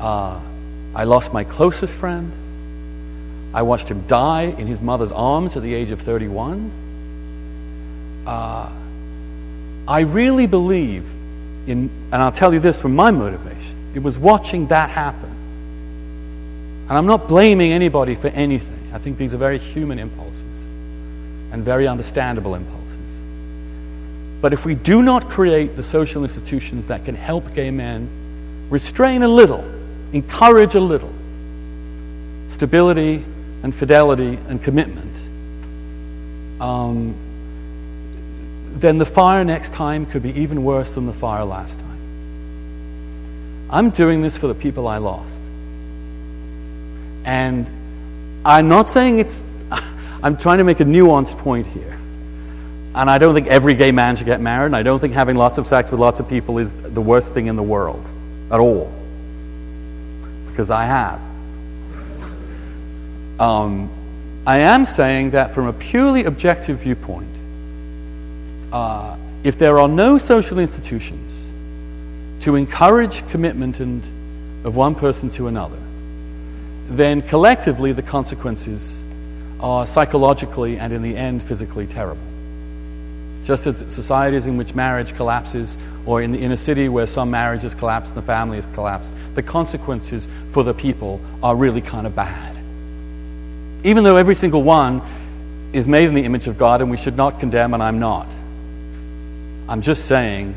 Uh, 0.00 0.40
I 0.94 1.04
lost 1.04 1.32
my 1.32 1.44
closest 1.44 1.94
friend. 1.94 2.32
I 3.54 3.62
watched 3.62 3.88
him 3.88 4.06
die 4.06 4.42
in 4.44 4.66
his 4.66 4.80
mother's 4.80 5.12
arms 5.12 5.56
at 5.56 5.62
the 5.62 5.74
age 5.74 5.90
of 5.90 6.00
31. 6.00 6.70
Uh, 8.26 8.70
I 9.86 10.00
really 10.00 10.46
believe 10.46 11.04
in, 11.66 11.90
and 12.12 12.22
I'll 12.22 12.32
tell 12.32 12.52
you 12.52 12.60
this 12.60 12.80
from 12.80 12.94
my 12.94 13.10
motivation, 13.10 13.76
it 13.94 14.02
was 14.02 14.16
watching 14.18 14.68
that 14.68 14.90
happen. 14.90 15.30
And 16.88 16.98
I'm 16.98 17.06
not 17.06 17.28
blaming 17.28 17.72
anybody 17.72 18.14
for 18.14 18.28
anything. 18.28 18.90
I 18.92 18.98
think 18.98 19.18
these 19.18 19.34
are 19.34 19.38
very 19.38 19.58
human 19.58 19.98
impulses. 19.98 20.42
and 21.52 21.62
very 21.62 21.86
understandable 21.86 22.54
impulses. 22.54 22.96
But 24.40 24.52
if 24.52 24.64
we 24.64 24.74
do 24.74 25.02
not 25.02 25.28
create 25.28 25.76
the 25.76 25.82
social 25.82 26.24
institutions 26.24 26.86
that 26.86 27.04
can 27.04 27.14
help 27.14 27.54
gay 27.54 27.70
men 27.70 28.08
restrain 28.70 29.22
a 29.22 29.28
little, 29.28 29.62
encourage 30.12 30.74
a 30.74 30.80
little 30.80 31.12
stability 32.48 33.22
and 33.62 33.74
fidelity 33.74 34.38
and 34.48 34.62
commitment, 34.62 35.14
um, 36.60 37.14
then 38.80 38.98
the 38.98 39.06
fire 39.06 39.44
next 39.44 39.72
time 39.72 40.06
could 40.06 40.22
be 40.22 40.40
even 40.40 40.64
worse 40.64 40.94
than 40.94 41.06
the 41.06 41.12
fire 41.12 41.44
last 41.44 41.78
time. 41.78 41.88
I'm 43.70 43.90
doing 43.90 44.22
this 44.22 44.36
for 44.36 44.48
the 44.48 44.54
people 44.54 44.86
I 44.86 44.98
lost. 44.98 45.40
And 47.24 47.66
I'm 48.44 48.68
not 48.68 48.88
saying 48.88 49.18
it's, 49.18 49.42
I'm 50.22 50.36
trying 50.36 50.58
to 50.58 50.64
make 50.64 50.80
a 50.80 50.84
nuanced 50.84 51.38
point 51.38 51.66
here. 51.66 51.98
And 52.94 53.08
I 53.08 53.16
don't 53.18 53.34
think 53.34 53.46
every 53.46 53.74
gay 53.74 53.90
man 53.90 54.16
should 54.16 54.26
get 54.26 54.40
married, 54.40 54.66
and 54.66 54.76
I 54.76 54.82
don't 54.82 54.98
think 54.98 55.14
having 55.14 55.36
lots 55.36 55.56
of 55.56 55.66
sex 55.66 55.90
with 55.90 55.98
lots 55.98 56.20
of 56.20 56.28
people 56.28 56.58
is 56.58 56.72
the 56.72 57.00
worst 57.00 57.32
thing 57.32 57.46
in 57.46 57.56
the 57.56 57.62
world 57.62 58.04
at 58.50 58.60
all. 58.60 58.92
Because 60.48 60.70
I 60.70 60.84
have. 60.84 61.20
Um, 63.40 63.90
I 64.46 64.58
am 64.58 64.84
saying 64.84 65.30
that 65.30 65.54
from 65.54 65.66
a 65.66 65.72
purely 65.72 66.24
objective 66.24 66.80
viewpoint, 66.80 67.28
uh, 68.72 69.16
if 69.44 69.58
there 69.58 69.78
are 69.78 69.88
no 69.88 70.18
social 70.18 70.58
institutions 70.58 71.44
to 72.40 72.56
encourage 72.56 73.26
commitment 73.28 73.80
and, 73.80 74.02
of 74.64 74.74
one 74.74 74.94
person 74.94 75.30
to 75.30 75.46
another, 75.46 75.78
then 76.88 77.22
collectively 77.22 77.92
the 77.92 78.02
consequences 78.02 79.02
are 79.60 79.86
psychologically 79.86 80.78
and 80.78 80.92
in 80.92 81.02
the 81.02 81.16
end 81.16 81.42
physically 81.42 81.86
terrible. 81.86 82.20
Just 83.44 83.66
as 83.66 83.84
societies 83.92 84.46
in 84.46 84.56
which 84.56 84.74
marriage 84.74 85.14
collapses, 85.14 85.76
or 86.06 86.22
in, 86.22 86.34
in 86.34 86.52
a 86.52 86.56
city 86.56 86.88
where 86.88 87.06
some 87.06 87.30
marriages 87.30 87.74
collapse 87.74 88.08
and 88.08 88.16
the 88.16 88.22
family 88.22 88.60
has 88.60 88.74
collapsed, 88.74 89.10
the 89.34 89.42
consequences 89.42 90.28
for 90.52 90.62
the 90.64 90.74
people 90.74 91.20
are 91.42 91.54
really 91.54 91.80
kind 91.80 92.06
of 92.06 92.14
bad. 92.14 92.58
Even 93.84 94.04
though 94.04 94.16
every 94.16 94.34
single 94.34 94.62
one 94.62 95.02
is 95.72 95.88
made 95.88 96.04
in 96.04 96.14
the 96.14 96.24
image 96.24 96.46
of 96.46 96.58
God 96.58 96.80
and 96.82 96.90
we 96.90 96.96
should 96.96 97.16
not 97.16 97.40
condemn, 97.40 97.74
and 97.74 97.82
I'm 97.82 97.98
not. 97.98 98.28
I'm 99.68 99.82
just 99.82 100.06
saying 100.06 100.54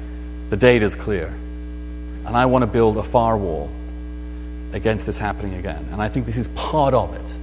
the 0.49 0.57
data 0.57 0.85
is 0.85 0.95
clear. 0.95 1.33
And 2.25 2.35
I 2.35 2.47
want 2.47 2.63
to 2.63 2.67
build 2.67 2.97
a 2.97 3.03
firewall 3.03 3.69
against 4.73 5.05
this 5.05 5.17
happening 5.17 5.55
again. 5.55 5.87
And 5.91 6.01
I 6.01 6.09
think 6.09 6.25
this 6.25 6.37
is 6.37 6.47
part 6.49 6.93
of 6.93 7.13
it, 7.13 7.33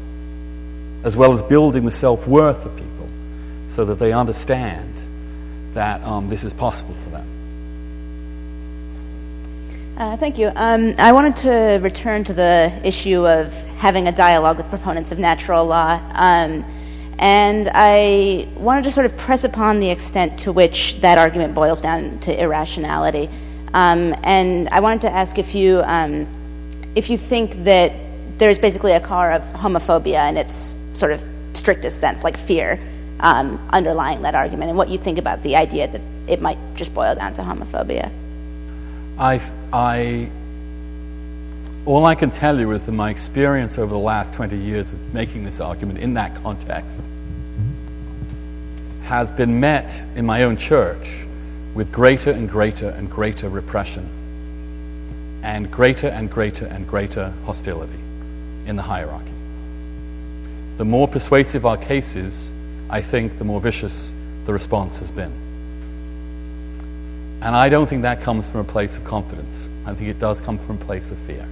as 1.04 1.16
well 1.16 1.32
as 1.32 1.42
building 1.42 1.84
the 1.84 1.90
self 1.90 2.26
worth 2.26 2.66
of 2.66 2.76
people 2.76 3.08
so 3.70 3.84
that 3.86 3.98
they 3.98 4.12
understand 4.12 4.92
that 5.74 6.02
um, 6.02 6.28
this 6.28 6.44
is 6.44 6.52
possible 6.52 6.94
for 7.04 7.10
them. 7.10 7.26
Uh, 9.96 10.16
thank 10.16 10.38
you. 10.38 10.50
Um, 10.56 10.94
I 10.98 11.12
wanted 11.12 11.36
to 11.36 11.78
return 11.82 12.24
to 12.24 12.32
the 12.32 12.72
issue 12.82 13.26
of 13.26 13.54
having 13.76 14.08
a 14.08 14.12
dialogue 14.12 14.56
with 14.56 14.68
proponents 14.68 15.12
of 15.12 15.18
natural 15.18 15.64
law. 15.64 16.00
Um, 16.14 16.64
and 17.22 17.70
I 17.72 18.48
wanted 18.56 18.82
to 18.82 18.90
sort 18.90 19.06
of 19.06 19.16
press 19.16 19.44
upon 19.44 19.78
the 19.78 19.90
extent 19.90 20.40
to 20.40 20.50
which 20.50 21.00
that 21.02 21.18
argument 21.18 21.54
boils 21.54 21.80
down 21.80 22.18
to 22.22 22.42
irrationality. 22.42 23.30
Um, 23.72 24.16
and 24.24 24.68
I 24.70 24.80
wanted 24.80 25.02
to 25.02 25.12
ask 25.12 25.38
if 25.38 25.54
you, 25.54 25.82
um, 25.84 26.26
if 26.96 27.10
you 27.10 27.16
think 27.16 27.62
that 27.62 27.92
there's 28.38 28.58
basically 28.58 28.90
a 28.90 29.00
car 29.00 29.30
of 29.30 29.42
homophobia 29.52 30.28
in 30.30 30.36
its 30.36 30.74
sort 30.94 31.12
of 31.12 31.22
strictest 31.52 32.00
sense, 32.00 32.24
like 32.24 32.36
fear, 32.36 32.80
um, 33.20 33.68
underlying 33.70 34.22
that 34.22 34.34
argument, 34.34 34.70
and 34.70 34.76
what 34.76 34.88
you 34.88 34.98
think 34.98 35.16
about 35.16 35.44
the 35.44 35.54
idea 35.54 35.86
that 35.86 36.00
it 36.26 36.42
might 36.42 36.58
just 36.74 36.92
boil 36.92 37.14
down 37.14 37.34
to 37.34 37.42
homophobia. 37.42 38.10
I, 39.16 39.40
I, 39.72 40.28
all 41.86 42.04
I 42.04 42.16
can 42.16 42.32
tell 42.32 42.58
you 42.58 42.72
is 42.72 42.82
that 42.82 42.90
my 42.90 43.10
experience 43.10 43.78
over 43.78 43.92
the 43.92 44.00
last 44.00 44.34
20 44.34 44.56
years 44.56 44.90
of 44.90 45.14
making 45.14 45.44
this 45.44 45.60
argument 45.60 46.00
in 46.00 46.14
that 46.14 46.34
context 46.42 47.00
has 49.12 49.30
been 49.30 49.60
met 49.60 50.06
in 50.16 50.24
my 50.24 50.42
own 50.42 50.56
church 50.56 51.06
with 51.74 51.92
greater 51.92 52.30
and 52.30 52.48
greater 52.48 52.88
and 52.88 53.10
greater 53.10 53.46
repression 53.46 54.08
and 55.42 55.70
greater 55.70 56.08
and 56.08 56.30
greater 56.30 56.64
and 56.64 56.88
greater 56.88 57.30
hostility 57.44 58.00
in 58.64 58.74
the 58.74 58.80
hierarchy. 58.80 59.34
The 60.78 60.86
more 60.86 61.06
persuasive 61.06 61.66
our 61.66 61.76
cases, 61.76 62.50
I 62.88 63.02
think, 63.02 63.36
the 63.36 63.44
more 63.44 63.60
vicious 63.60 64.14
the 64.46 64.54
response 64.54 65.00
has 65.00 65.10
been. 65.10 65.32
And 67.42 67.54
I 67.54 67.68
don't 67.68 67.86
think 67.86 68.04
that 68.04 68.22
comes 68.22 68.48
from 68.48 68.60
a 68.60 68.64
place 68.64 68.96
of 68.96 69.04
confidence. 69.04 69.68
I 69.84 69.92
think 69.92 70.08
it 70.08 70.20
does 70.20 70.40
come 70.40 70.56
from 70.56 70.80
a 70.80 70.84
place 70.86 71.10
of 71.10 71.18
fear. 71.26 71.46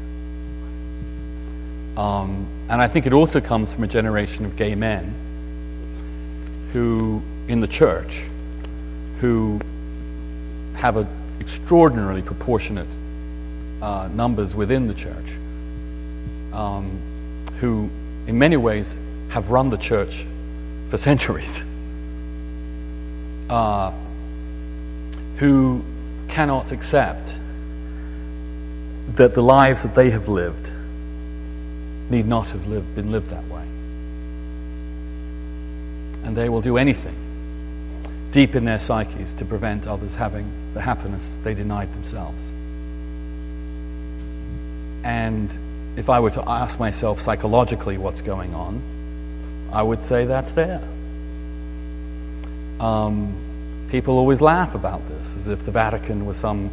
Um, 1.99 2.47
and 2.71 2.81
I 2.81 2.89
think 2.89 3.05
it 3.05 3.13
also 3.13 3.39
comes 3.39 3.71
from 3.71 3.85
a 3.85 3.89
generation 3.89 4.47
of 4.47 4.57
gay 4.57 4.75
men 4.75 5.13
who, 6.73 7.21
in 7.49 7.61
the 7.61 7.69
church, 7.69 8.25
who 9.21 9.61
have 10.75 10.97
an 10.97 11.07
extraordinarily 11.41 12.23
proportionate 12.23 12.87
uh, 13.83 14.09
numbers 14.13 14.55
within 14.55 14.87
the 14.87 14.95
church, 14.95 15.27
um, 16.53 16.99
who, 17.61 17.91
in 18.27 18.39
many 18.39 18.57
ways, 18.57 18.95
have 19.31 19.51
run 19.51 19.71
the 19.71 19.77
church 19.77 20.25
for 20.91 20.97
centuries. 21.09 21.63
Uh, 23.49 23.93
who 25.39 25.83
cannot 26.29 26.71
accept 26.71 27.33
that 29.17 29.35
the 29.35 29.43
lives 29.43 29.83
that 29.83 29.95
they 29.95 30.11
have 30.11 30.29
lived 30.29 30.71
need 32.11 32.27
not 32.27 32.51
have 32.51 32.67
lived, 32.67 32.95
been 32.95 33.11
lived 33.11 33.31
that 33.31 33.45
way. 33.47 33.65
And 36.25 36.37
they 36.37 36.49
will 36.49 36.61
do 36.61 36.77
anything 36.77 37.17
deep 38.33 38.55
in 38.55 38.65
their 38.65 38.79
psyches 38.79 39.35
to 39.35 39.45
prevent 39.45 39.87
others 39.87 40.15
having 40.15 40.51
the 40.75 40.81
happiness 40.81 41.37
they 41.43 41.55
denied 41.55 41.93
themselves. 41.95 42.45
And 45.03 45.51
if 45.97 46.09
I 46.09 46.21
were 46.21 46.31
to 46.31 46.49
ask 46.49 46.79
myself 46.79 47.21
psychologically 47.21 47.99
what's 47.99 48.21
going 48.21 48.55
on, 48.55 48.81
I 49.73 49.83
would 49.83 50.03
say 50.03 50.25
that's 50.27 50.53
there. 50.53 50.83
Um, 52.79 53.35
people 53.91 54.19
always 54.19 54.41
laugh 54.41 54.75
about 54.75 55.07
this 55.09 55.35
as 55.37 55.49
if 55.49 55.65
the 55.65 55.71
Vatican 55.71 56.27
was 56.27 56.37
some, 56.37 56.71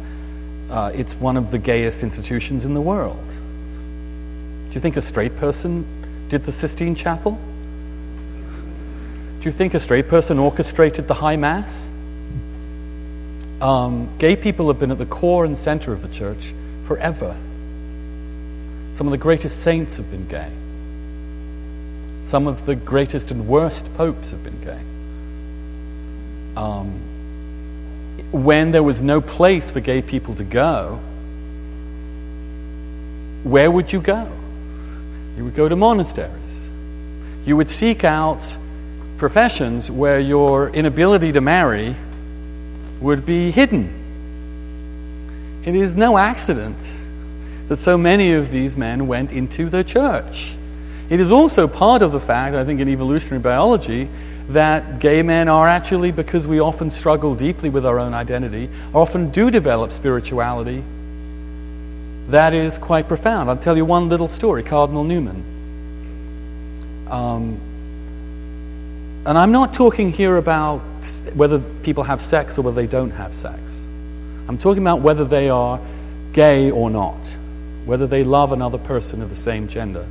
uh, 0.70 0.92
it's 0.94 1.14
one 1.14 1.36
of 1.36 1.50
the 1.50 1.58
gayest 1.58 2.02
institutions 2.02 2.64
in 2.64 2.74
the 2.74 2.80
world. 2.80 3.24
Do 4.68 4.74
you 4.74 4.80
think 4.80 4.96
a 4.96 5.02
straight 5.02 5.36
person 5.36 5.86
did 6.28 6.44
the 6.44 6.52
Sistine 6.52 6.94
Chapel? 6.94 7.38
Do 9.40 9.44
you 9.48 9.52
think 9.52 9.74
a 9.74 9.80
straight 9.80 10.08
person 10.08 10.38
orchestrated 10.38 11.06
the 11.06 11.14
High 11.14 11.36
Mass? 11.36 11.88
Um, 13.60 14.08
gay 14.18 14.34
people 14.34 14.66
have 14.68 14.80
been 14.80 14.90
at 14.90 14.98
the 14.98 15.06
core 15.06 15.44
and 15.44 15.56
center 15.56 15.92
of 15.92 16.02
the 16.02 16.08
church 16.08 16.52
forever. 16.86 17.36
Some 18.94 19.06
of 19.06 19.12
the 19.12 19.18
greatest 19.18 19.62
saints 19.62 19.96
have 19.96 20.10
been 20.10 20.26
gay. 20.26 20.50
Some 22.26 22.48
of 22.48 22.66
the 22.66 22.74
greatest 22.74 23.30
and 23.30 23.46
worst 23.46 23.86
popes 23.96 24.30
have 24.30 24.42
been 24.42 24.60
gay. 24.60 24.80
Um, 26.56 27.00
when 28.32 28.72
there 28.72 28.82
was 28.82 29.00
no 29.00 29.20
place 29.20 29.70
for 29.70 29.78
gay 29.78 30.02
people 30.02 30.34
to 30.34 30.44
go, 30.44 30.98
where 33.44 33.70
would 33.70 33.92
you 33.92 34.00
go? 34.00 34.28
You 35.36 35.44
would 35.44 35.54
go 35.54 35.68
to 35.68 35.76
monasteries. 35.76 36.68
You 37.46 37.56
would 37.56 37.70
seek 37.70 38.02
out 38.02 38.56
professions 39.18 39.90
where 39.90 40.18
your 40.18 40.70
inability 40.70 41.32
to 41.32 41.40
marry 41.40 41.96
would 43.00 43.26
be 43.26 43.50
hidden. 43.50 43.92
It 45.64 45.74
is 45.74 45.94
no 45.94 46.16
accident 46.16 46.78
that 47.68 47.80
so 47.80 47.98
many 47.98 48.32
of 48.32 48.50
these 48.50 48.76
men 48.76 49.06
went 49.06 49.30
into 49.30 49.68
the 49.68 49.84
church. 49.84 50.54
It 51.10 51.20
is 51.20 51.30
also 51.30 51.68
part 51.68 52.00
of 52.02 52.12
the 52.12 52.20
fact, 52.20 52.54
I 52.54 52.64
think, 52.64 52.80
in 52.80 52.88
evolutionary 52.88 53.42
biology, 53.42 54.08
that 54.48 54.98
gay 54.98 55.22
men 55.22 55.48
are 55.48 55.66
actually, 55.66 56.10
because 56.10 56.46
we 56.46 56.60
often 56.60 56.90
struggle 56.90 57.34
deeply 57.34 57.68
with 57.68 57.84
our 57.84 57.98
own 57.98 58.14
identity, 58.14 58.70
often 58.94 59.30
do 59.30 59.50
develop 59.50 59.92
spirituality 59.92 60.82
that 62.28 62.52
is 62.52 62.76
quite 62.76 63.08
profound. 63.08 63.48
I'll 63.48 63.56
tell 63.56 63.76
you 63.76 63.84
one 63.84 64.08
little 64.08 64.28
story 64.28 64.62
Cardinal 64.62 65.04
Newman. 65.04 65.42
Um, 67.10 67.58
and 69.26 69.36
I'm 69.38 69.52
not 69.52 69.74
talking 69.74 70.12
here 70.12 70.36
about 70.36 70.80
whether 71.34 71.58
people 71.58 72.04
have 72.04 72.20
sex 72.20 72.58
or 72.58 72.62
whether 72.62 72.76
they 72.76 72.86
don't 72.86 73.10
have 73.10 73.34
sex. 73.34 73.60
I'm 74.48 74.58
talking 74.58 74.82
about 74.82 75.00
whether 75.00 75.24
they 75.24 75.48
are 75.48 75.80
gay 76.32 76.70
or 76.70 76.90
not, 76.90 77.18
whether 77.84 78.06
they 78.06 78.24
love 78.24 78.52
another 78.52 78.78
person 78.78 79.22
of 79.22 79.30
the 79.30 79.36
same 79.36 79.68
gender 79.68 80.06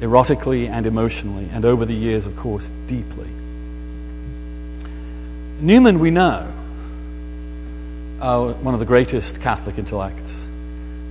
erotically 0.00 0.68
and 0.68 0.86
emotionally, 0.86 1.48
and 1.52 1.64
over 1.64 1.84
the 1.84 1.94
years, 1.94 2.26
of 2.26 2.36
course, 2.36 2.68
deeply. 2.86 3.28
Newman, 5.60 5.98
we 5.98 6.10
know, 6.10 6.46
uh, 8.20 8.52
one 8.54 8.74
of 8.74 8.80
the 8.80 8.86
greatest 8.86 9.40
Catholic 9.40 9.78
intellects 9.78 10.32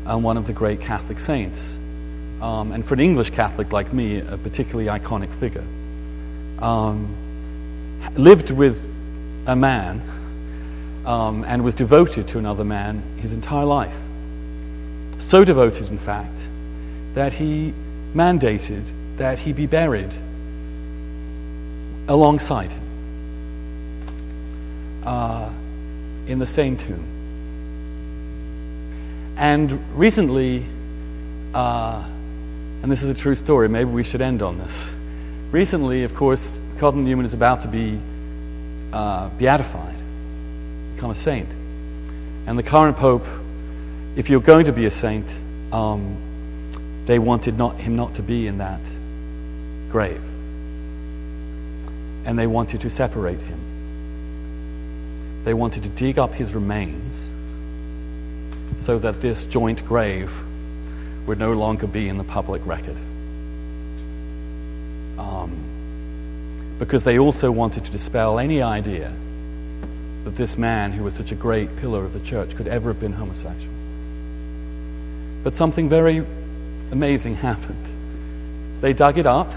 and 0.06 0.24
one 0.24 0.38
of 0.38 0.48
the 0.48 0.54
great 0.54 0.82
Catholic 0.82 1.20
saints. 1.20 1.78
Um, 2.42 2.72
and 2.72 2.86
for 2.86 2.94
an 2.94 3.00
English 3.00 3.30
Catholic 3.32 3.72
like 3.72 3.94
me, 3.94 4.20
a 4.20 4.38
particularly 4.38 4.88
iconic 4.88 5.34
figure. 5.40 5.64
Um, 6.60 7.16
lived 8.16 8.52
with 8.52 8.80
a 9.48 9.56
man 9.56 10.02
um, 11.06 11.44
and 11.46 11.64
was 11.64 11.74
devoted 11.74 12.28
to 12.30 12.38
another 12.38 12.64
man 12.64 13.02
his 13.18 13.32
entire 13.32 13.66
life. 13.66 13.96
So 15.20 15.44
devoted, 15.44 15.90
in 15.90 15.98
fact, 15.98 16.48
that 17.14 17.34
he 17.34 17.74
mandated 18.14 18.84
that 19.18 19.40
he 19.40 19.54
be 19.54 19.66
buried 19.66 20.12
alongside 22.08 22.72
him 22.72 22.82
uh, 25.06 25.50
in 26.28 26.40
the 26.40 26.48
same 26.48 26.78
tomb. 26.78 27.04
And 29.38 29.98
recently, 29.98 30.66
uh, 31.54 32.04
and 32.82 32.92
this 32.92 33.02
is 33.02 33.10
a 33.10 33.14
true 33.14 33.36
story, 33.36 33.70
maybe 33.70 33.90
we 33.90 34.04
should 34.04 34.22
end 34.22 34.42
on 34.42 34.58
this. 34.58 34.90
Recently, 35.54 36.04
of 36.04 36.16
course, 36.16 36.60
Cardinal 36.80 37.06
Newman 37.06 37.28
is 37.28 37.36
about 37.36 37.62
to 37.62 37.68
be 37.68 38.00
uh, 38.92 39.30
beatified, 39.30 39.96
become 40.96 41.12
a 41.12 41.16
saint. 41.16 41.48
And 42.48 42.58
the 42.58 42.64
current 42.64 42.98
Pope, 42.98 43.24
if 44.16 44.32
you're 44.32 44.42
going 44.42 44.66
to 44.66 44.74
be 44.74 44.88
a 44.88 44.92
saint, 44.92 45.28
um, 45.72 46.18
they 47.06 47.20
wanted 47.20 47.56
not, 47.56 47.76
him 47.76 47.96
not 47.96 48.16
to 48.16 48.24
be 48.24 48.48
in 48.48 48.58
that 48.58 48.80
grave. 49.92 50.24
And 52.26 52.40
they 52.40 52.48
wanted 52.48 52.82
to 52.82 52.90
separate 52.90 53.40
him. 53.40 53.60
They 55.44 55.54
wanted 55.54 55.84
to 55.84 55.90
dig 55.90 56.18
up 56.18 56.34
his 56.34 56.56
remains 56.56 57.30
so 58.80 58.98
that 58.98 59.22
this 59.22 59.44
joint 59.44 59.86
grave 59.86 60.32
would 61.28 61.38
no 61.38 61.54
longer 61.54 61.86
be 61.86 62.10
in 62.10 62.18
the 62.18 62.24
public 62.24 62.66
record. 62.66 62.98
Um, 65.18 65.52
because 66.80 67.04
they 67.04 67.20
also 67.20 67.52
wanted 67.52 67.86
to 67.86 67.92
dispel 67.92 68.40
any 68.40 68.62
idea 68.62 69.12
that 70.24 70.36
this 70.38 70.58
man, 70.58 70.92
who 70.94 71.04
was 71.04 71.14
such 71.14 71.32
a 71.32 71.36
great 71.36 71.76
pillar 71.78 72.04
of 72.04 72.14
the 72.14 72.20
church, 72.20 72.56
could 72.56 72.68
ever 72.68 72.90
have 72.90 73.00
been 73.00 73.14
homosexual. 73.14 73.74
But 75.44 75.56
something 75.56 75.90
very 75.90 76.26
amazing 76.92 77.36
happened. 77.36 77.86
They 78.82 78.94
dug 78.94 79.18
it 79.18 79.26
up, 79.26 79.52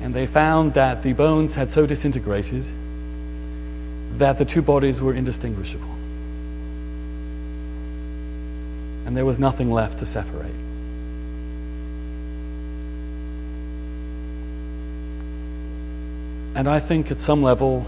and 0.00 0.14
they 0.14 0.26
found 0.26 0.74
that 0.74 1.02
the 1.02 1.12
bones 1.12 1.54
had 1.54 1.70
so 1.70 1.86
disintegrated 1.86 2.64
that 4.18 4.38
the 4.38 4.44
two 4.44 4.62
bodies 4.62 5.00
were 5.00 5.14
indistinguishable. 5.14 5.88
And 9.06 9.16
there 9.16 9.24
was 9.24 9.38
nothing 9.38 9.70
left 9.70 9.98
to 9.98 10.06
separate. 10.06 10.63
And 16.54 16.68
I 16.68 16.78
think 16.78 17.10
at 17.10 17.18
some 17.18 17.42
level 17.42 17.86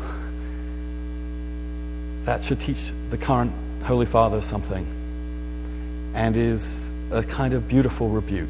that 2.24 2.42
should 2.42 2.60
teach 2.60 2.92
the 3.10 3.16
current 3.16 3.52
Holy 3.84 4.06
Father 4.06 4.42
something 4.42 4.86
and 6.14 6.36
is 6.36 6.90
a 7.12 7.22
kind 7.22 7.54
of 7.54 7.68
beautiful 7.68 8.08
rebuke 8.08 8.48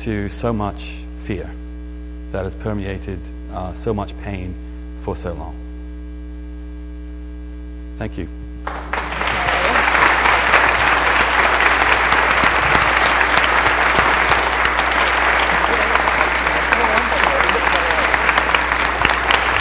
to 0.00 0.28
so 0.30 0.52
much 0.52 0.92
fear 1.24 1.50
that 2.32 2.44
has 2.44 2.54
permeated 2.54 3.18
uh, 3.52 3.74
so 3.74 3.92
much 3.92 4.18
pain 4.20 4.54
for 5.02 5.14
so 5.14 5.32
long. 5.34 5.54
Thank 7.98 8.16
you. 8.16 8.28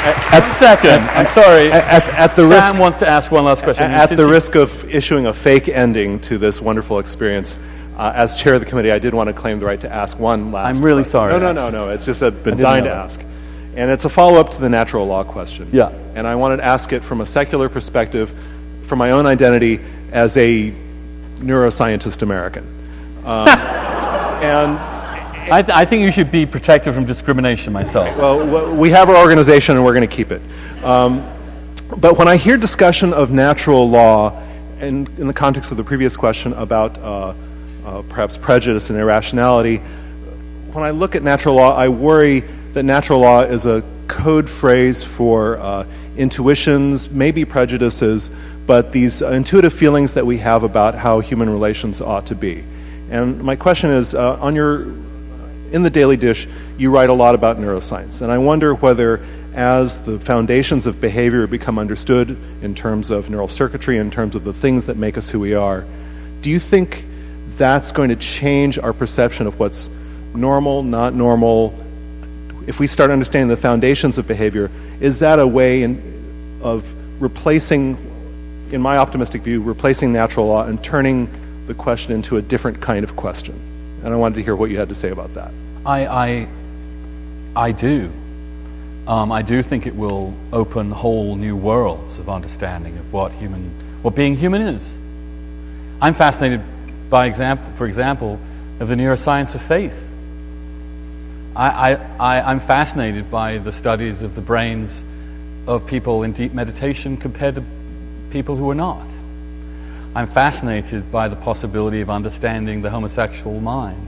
At, 0.05 0.47
One 0.47 0.55
second. 0.59 1.01
I'm 1.09 1.25
sorry. 1.33 1.71
at, 1.71 2.03
at 2.13 2.35
the 2.35 2.43
Sam 2.43 2.51
risk 2.51 2.77
wants 2.79 2.99
to 2.99 3.07
ask 3.07 3.31
one 3.31 3.45
last 3.45 3.63
question. 3.63 3.85
At 3.89 4.09
Since 4.09 4.19
the 4.19 4.27
risk 4.27 4.53
of 4.53 4.85
issuing 4.85 5.25
a 5.25 5.33
fake 5.33 5.67
ending 5.67 6.19
to 6.21 6.37
this 6.37 6.61
wonderful 6.61 6.99
experience, 6.99 7.57
uh, 7.97 8.13
as 8.15 8.35
chair 8.35 8.53
of 8.53 8.59
the 8.59 8.67
committee, 8.67 8.91
I 8.91 8.99
did 8.99 9.15
want 9.15 9.29
to 9.29 9.33
claim 9.33 9.59
the 9.59 9.65
right 9.65 9.81
to 9.81 9.91
ask 9.91 10.19
one 10.19 10.51
last. 10.51 10.75
I'm 10.77 10.83
really 10.83 11.01
question. 11.01 11.11
sorry. 11.11 11.33
No, 11.33 11.39
no, 11.39 11.53
no, 11.53 11.69
no. 11.71 11.89
It's 11.89 12.05
just 12.05 12.21
I've 12.21 12.43
been 12.43 12.57
dying 12.57 12.83
to 12.83 12.91
ask, 12.91 13.19
and 13.75 13.89
it's 13.89 14.05
a 14.05 14.09
follow-up 14.09 14.51
to 14.51 14.61
the 14.61 14.69
natural 14.69 15.07
law 15.07 15.23
question. 15.23 15.69
Yeah. 15.71 15.89
And 16.13 16.27
I 16.27 16.35
wanted 16.35 16.57
to 16.57 16.65
ask 16.65 16.93
it 16.93 17.03
from 17.03 17.21
a 17.21 17.25
secular 17.25 17.67
perspective, 17.67 18.31
from 18.83 18.99
my 18.99 19.09
own 19.09 19.25
identity 19.25 19.79
as 20.11 20.37
a 20.37 20.71
neuroscientist 21.37 22.21
American, 22.21 22.63
um, 23.25 23.47
and 23.49 24.94
I, 25.51 25.61
th- 25.61 25.77
I 25.77 25.85
think 25.85 26.01
you 26.01 26.11
should 26.11 26.31
be 26.31 26.47
protected 26.47 26.95
from 26.95 27.05
discrimination 27.05 27.71
myself. 27.71 28.17
well, 28.17 28.75
we 28.75 28.89
have 28.89 29.09
our 29.09 29.17
organization 29.17 29.75
and 29.75 29.85
we're 29.85 29.93
going 29.93 30.07
to 30.07 30.15
keep 30.15 30.31
it. 30.31 30.41
Um, 30.83 31.23
but 31.97 32.17
when 32.17 32.27
I 32.27 32.37
hear 32.37 32.57
discussion 32.57 33.13
of 33.13 33.29
natural 33.29 33.87
law, 33.87 34.41
and 34.79 35.07
in 35.19 35.27
the 35.27 35.33
context 35.33 35.69
of 35.69 35.77
the 35.77 35.83
previous 35.83 36.17
question 36.17 36.53
about 36.53 36.97
uh, 36.97 37.35
uh, 37.85 38.01
perhaps 38.09 38.37
prejudice 38.37 38.89
and 38.89 38.97
irrationality, 38.97 39.77
when 40.71 40.83
I 40.83 40.89
look 40.89 41.15
at 41.15 41.21
natural 41.21 41.53
law, 41.53 41.75
I 41.75 41.89
worry 41.89 42.39
that 42.73 42.81
natural 42.81 43.19
law 43.19 43.41
is 43.41 43.67
a 43.67 43.83
code 44.07 44.49
phrase 44.49 45.03
for 45.03 45.57
uh, 45.59 45.85
intuitions, 46.17 47.11
maybe 47.11 47.45
prejudices, 47.45 48.31
but 48.65 48.91
these 48.91 49.21
uh, 49.21 49.29
intuitive 49.29 49.73
feelings 49.73 50.15
that 50.15 50.25
we 50.25 50.39
have 50.39 50.63
about 50.63 50.95
how 50.95 51.19
human 51.19 51.51
relations 51.51 52.01
ought 52.01 52.25
to 52.25 52.35
be. 52.35 52.63
And 53.11 53.43
my 53.43 53.55
question 53.55 53.91
is 53.91 54.15
uh, 54.15 54.39
on 54.39 54.55
your 54.55 54.87
in 55.71 55.83
the 55.83 55.89
Daily 55.89 56.17
Dish, 56.17 56.47
you 56.77 56.91
write 56.91 57.09
a 57.09 57.13
lot 57.13 57.35
about 57.35 57.57
neuroscience, 57.57 58.21
and 58.21 58.31
I 58.31 58.37
wonder 58.37 58.73
whether, 58.73 59.23
as 59.53 60.01
the 60.01 60.19
foundations 60.19 60.85
of 60.85 61.01
behavior 61.01 61.47
become 61.47 61.79
understood 61.79 62.37
in 62.61 62.75
terms 62.75 63.09
of 63.09 63.29
neural 63.29 63.47
circuitry, 63.47 63.97
in 63.97 64.11
terms 64.11 64.35
of 64.35 64.43
the 64.43 64.53
things 64.53 64.85
that 64.85 64.97
make 64.97 65.17
us 65.17 65.29
who 65.29 65.39
we 65.39 65.53
are, 65.53 65.85
do 66.41 66.49
you 66.49 66.59
think 66.59 67.05
that's 67.51 67.91
going 67.91 68.09
to 68.09 68.15
change 68.15 68.77
our 68.77 68.93
perception 68.93 69.47
of 69.47 69.59
what's 69.59 69.89
normal, 70.33 70.83
not 70.83 71.13
normal? 71.13 71.73
If 72.67 72.79
we 72.79 72.87
start 72.87 73.11
understanding 73.11 73.47
the 73.47 73.57
foundations 73.57 74.17
of 74.17 74.27
behavior, 74.27 74.69
is 74.99 75.19
that 75.19 75.39
a 75.39 75.47
way 75.47 75.83
in, 75.83 76.59
of 76.61 76.89
replacing, 77.21 77.97
in 78.71 78.81
my 78.81 78.97
optimistic 78.97 79.41
view, 79.41 79.61
replacing 79.61 80.11
natural 80.11 80.47
law 80.47 80.65
and 80.65 80.83
turning 80.83 81.29
the 81.67 81.73
question 81.73 82.11
into 82.11 82.37
a 82.37 82.41
different 82.41 82.81
kind 82.81 83.03
of 83.03 83.15
question? 83.15 83.59
And 84.05 84.13
I 84.13 84.17
wanted 84.17 84.35
to 84.35 84.43
hear 84.43 84.55
what 84.55 84.69
you 84.69 84.77
had 84.77 84.89
to 84.89 84.95
say 84.95 85.09
about 85.09 85.33
that. 85.33 85.51
I, 85.83 86.05
I, 86.05 86.47
I 87.55 87.71
do. 87.71 88.11
Um, 89.07 89.31
I 89.31 89.41
do 89.41 89.63
think 89.63 89.87
it 89.87 89.95
will 89.95 90.35
open 90.53 90.91
whole 90.91 91.35
new 91.35 91.57
worlds 91.57 92.19
of 92.19 92.29
understanding 92.29 92.97
of 92.99 93.11
what 93.11 93.31
human, 93.31 93.71
what 94.03 94.13
being 94.13 94.37
human 94.37 94.61
is. 94.61 94.93
I'm 95.99 96.13
fascinated 96.13 96.61
by 97.09 97.25
example, 97.25 97.65
for 97.77 97.87
example, 97.87 98.39
of 98.79 98.89
the 98.89 98.95
neuroscience 98.95 99.55
of 99.55 99.63
faith. 99.63 99.99
I, 101.55 101.93
I, 101.93 101.93
I, 102.19 102.41
I'm 102.51 102.59
fascinated 102.59 103.31
by 103.31 103.57
the 103.57 103.71
studies 103.71 104.21
of 104.21 104.35
the 104.35 104.41
brains 104.41 105.03
of 105.65 105.87
people 105.87 106.21
in 106.21 106.33
deep 106.33 106.53
meditation 106.53 107.17
compared 107.17 107.55
to 107.55 107.63
people 108.29 108.55
who 108.55 108.69
are 108.69 108.75
not. 108.75 109.07
I'm 110.15 110.27
fascinated 110.27 111.11
by 111.11 111.27
the 111.27 111.35
possibility 111.35 111.99
of 111.99 112.09
understanding 112.09 112.81
the 112.81 112.89
homosexual 112.89 113.59
mind 113.59 114.07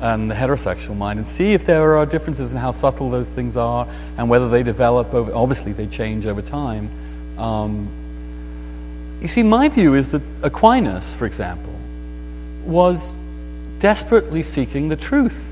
and 0.00 0.30
the 0.30 0.36
heterosexual 0.36 0.96
mind 0.96 1.18
and 1.18 1.28
see 1.28 1.52
if 1.52 1.66
there 1.66 1.96
are 1.96 2.06
differences 2.06 2.52
in 2.52 2.58
how 2.58 2.70
subtle 2.70 3.10
those 3.10 3.28
things 3.28 3.56
are 3.56 3.88
and 4.18 4.28
whether 4.28 4.48
they 4.48 4.62
develop 4.62 5.12
over 5.12 5.34
obviously 5.34 5.72
they 5.72 5.86
change 5.86 6.26
over 6.26 6.42
time. 6.42 6.88
Um, 7.38 7.88
you 9.20 9.26
see 9.26 9.42
my 9.42 9.68
view 9.68 9.94
is 9.94 10.10
that 10.10 10.22
aquinas 10.42 11.14
for 11.14 11.26
example 11.26 11.74
was 12.64 13.12
desperately 13.80 14.44
seeking 14.44 14.88
the 14.88 14.96
truth 14.96 15.42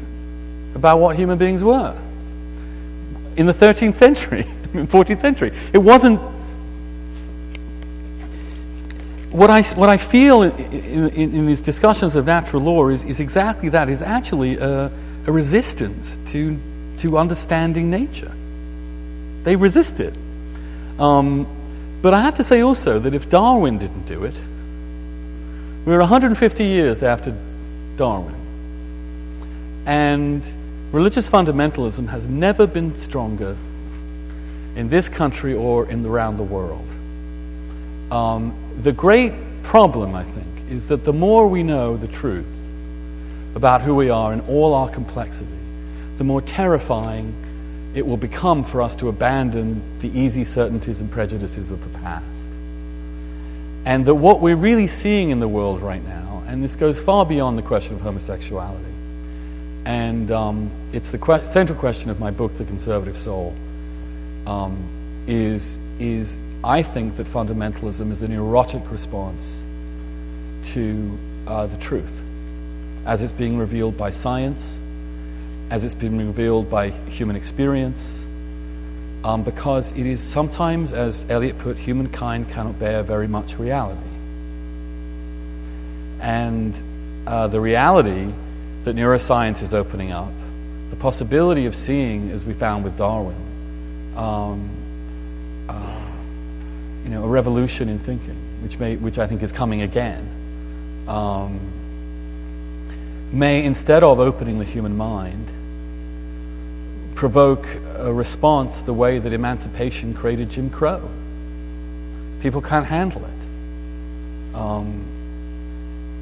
about 0.76 0.98
what 0.98 1.16
human 1.16 1.36
beings 1.36 1.64
were 1.64 1.98
in 3.36 3.46
the 3.46 3.54
13th 3.54 3.96
century 3.96 4.46
14th 4.74 5.20
century. 5.20 5.52
It 5.72 5.78
wasn't 5.78 6.20
what 9.34 9.50
I, 9.50 9.62
what 9.74 9.88
I 9.88 9.96
feel 9.96 10.42
in, 10.42 10.52
in, 11.10 11.34
in 11.34 11.46
these 11.46 11.60
discussions 11.60 12.14
of 12.14 12.26
natural 12.26 12.62
law 12.62 12.88
is, 12.88 13.02
is 13.02 13.18
exactly 13.18 13.68
that, 13.70 13.88
is 13.88 14.00
actually 14.00 14.58
a, 14.58 14.92
a 15.26 15.32
resistance 15.32 16.16
to, 16.26 16.56
to 16.98 17.18
understanding 17.18 17.90
nature. 17.90 18.30
They 19.42 19.56
resist 19.56 19.98
it. 19.98 20.14
Um, 21.00 21.48
but 22.00 22.14
I 22.14 22.22
have 22.22 22.36
to 22.36 22.44
say 22.44 22.60
also 22.60 23.00
that 23.00 23.12
if 23.12 23.28
Darwin 23.28 23.78
didn't 23.78 24.06
do 24.06 24.24
it, 24.24 24.34
we're 25.84 25.98
150 25.98 26.64
years 26.64 27.02
after 27.02 27.34
Darwin. 27.96 28.36
And 29.84 30.44
religious 30.92 31.28
fundamentalism 31.28 32.06
has 32.06 32.28
never 32.28 32.68
been 32.68 32.96
stronger 32.96 33.56
in 34.76 34.90
this 34.90 35.08
country 35.08 35.54
or 35.54 35.90
in 35.90 36.06
around 36.06 36.36
the 36.36 36.44
world. 36.44 36.86
Um, 38.12 38.60
the 38.82 38.92
great 38.92 39.32
problem, 39.62 40.14
I 40.14 40.24
think, 40.24 40.70
is 40.70 40.88
that 40.88 41.04
the 41.04 41.12
more 41.12 41.48
we 41.48 41.62
know 41.62 41.96
the 41.96 42.08
truth 42.08 42.46
about 43.54 43.82
who 43.82 43.94
we 43.94 44.10
are 44.10 44.32
in 44.32 44.40
all 44.42 44.74
our 44.74 44.88
complexity, 44.88 45.46
the 46.18 46.24
more 46.24 46.40
terrifying 46.40 47.34
it 47.94 48.06
will 48.06 48.16
become 48.16 48.64
for 48.64 48.82
us 48.82 48.96
to 48.96 49.08
abandon 49.08 49.80
the 50.00 50.08
easy 50.18 50.44
certainties 50.44 51.00
and 51.00 51.10
prejudices 51.10 51.70
of 51.70 51.80
the 51.84 51.98
past. 52.00 52.24
And 53.84 54.04
that 54.06 54.14
what 54.14 54.40
we're 54.40 54.56
really 54.56 54.86
seeing 54.86 55.30
in 55.30 55.40
the 55.40 55.48
world 55.48 55.80
right 55.80 56.04
now, 56.04 56.42
and 56.48 56.64
this 56.64 56.74
goes 56.74 56.98
far 56.98 57.24
beyond 57.24 57.56
the 57.56 57.62
question 57.62 57.94
of 57.94 58.00
homosexuality, 58.00 58.84
and 59.84 60.30
um, 60.30 60.70
it's 60.92 61.10
the 61.10 61.18
que- 61.18 61.44
central 61.44 61.78
question 61.78 62.10
of 62.10 62.18
my 62.18 62.30
book, 62.30 62.56
The 62.58 62.64
Conservative 62.64 63.16
Soul, 63.16 63.54
um, 64.46 64.76
is, 65.26 65.78
is 66.00 66.36
I 66.64 66.82
think 66.82 67.18
that 67.18 67.26
fundamentalism 67.26 68.10
is 68.10 68.22
a 68.22 68.28
neurotic 68.28 68.90
response 68.90 69.60
to 70.72 71.18
uh, 71.46 71.66
the 71.66 71.76
truth 71.76 72.10
as 73.04 73.22
it's 73.22 73.32
being 73.32 73.58
revealed 73.58 73.98
by 73.98 74.10
science, 74.10 74.78
as 75.70 75.84
it's 75.84 75.94
being 75.94 76.16
revealed 76.16 76.70
by 76.70 76.88
human 76.88 77.36
experience, 77.36 78.18
um, 79.24 79.42
because 79.42 79.92
it 79.92 80.06
is 80.06 80.22
sometimes, 80.22 80.94
as 80.94 81.26
Eliot 81.28 81.58
put, 81.58 81.76
humankind 81.76 82.48
cannot 82.50 82.78
bear 82.78 83.02
very 83.02 83.28
much 83.28 83.58
reality. 83.58 84.00
And 86.20 86.74
uh, 87.26 87.48
the 87.48 87.60
reality 87.60 88.32
that 88.84 88.96
neuroscience 88.96 89.60
is 89.60 89.74
opening 89.74 90.12
up, 90.12 90.32
the 90.88 90.96
possibility 90.96 91.66
of 91.66 91.74
seeing, 91.74 92.30
as 92.30 92.46
we 92.46 92.54
found 92.54 92.84
with 92.84 92.96
Darwin, 92.96 93.36
um, 94.16 94.70
uh, 95.68 95.93
you 97.04 97.10
know, 97.10 97.22
a 97.24 97.28
revolution 97.28 97.88
in 97.90 97.98
thinking, 97.98 98.36
which, 98.62 98.78
may, 98.78 98.96
which 98.96 99.18
I 99.18 99.26
think 99.26 99.42
is 99.42 99.52
coming 99.52 99.82
again, 99.82 100.26
um, 101.06 101.60
may, 103.30 103.62
instead 103.62 104.02
of 104.02 104.18
opening 104.18 104.58
the 104.58 104.64
human 104.64 104.96
mind, 104.96 105.48
provoke 107.14 107.66
a 107.96 108.12
response 108.12 108.80
the 108.80 108.94
way 108.94 109.18
that 109.18 109.32
emancipation 109.32 110.14
created 110.14 110.50
Jim 110.50 110.70
Crow. 110.70 111.08
People 112.40 112.62
can't 112.62 112.86
handle 112.86 113.22
it. 113.24 114.56
Um, 114.56 115.04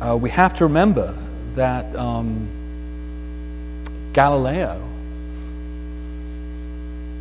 uh, 0.01 0.17
we 0.17 0.31
have 0.31 0.57
to 0.59 0.65
remember 0.65 1.15
that 1.55 1.95
um, 1.95 2.49
Galileo, 4.13 4.81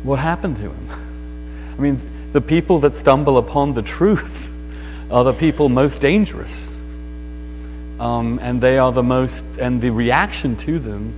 what 0.02 0.18
happened 0.18 0.56
to 0.56 0.62
him? 0.62 0.88
I 1.78 1.80
mean, 1.80 2.00
the 2.32 2.40
people 2.40 2.80
that 2.80 2.96
stumble 2.96 3.38
upon 3.38 3.74
the 3.74 3.82
truth 3.82 4.50
are 5.10 5.24
the 5.24 5.34
people 5.34 5.68
most 5.68 6.00
dangerous. 6.00 6.68
Um, 8.00 8.40
and 8.42 8.60
they 8.60 8.78
are 8.78 8.90
the 8.90 9.02
most, 9.02 9.44
and 9.60 9.80
the 9.80 9.90
reaction 9.90 10.56
to 10.56 10.78
them 10.78 11.12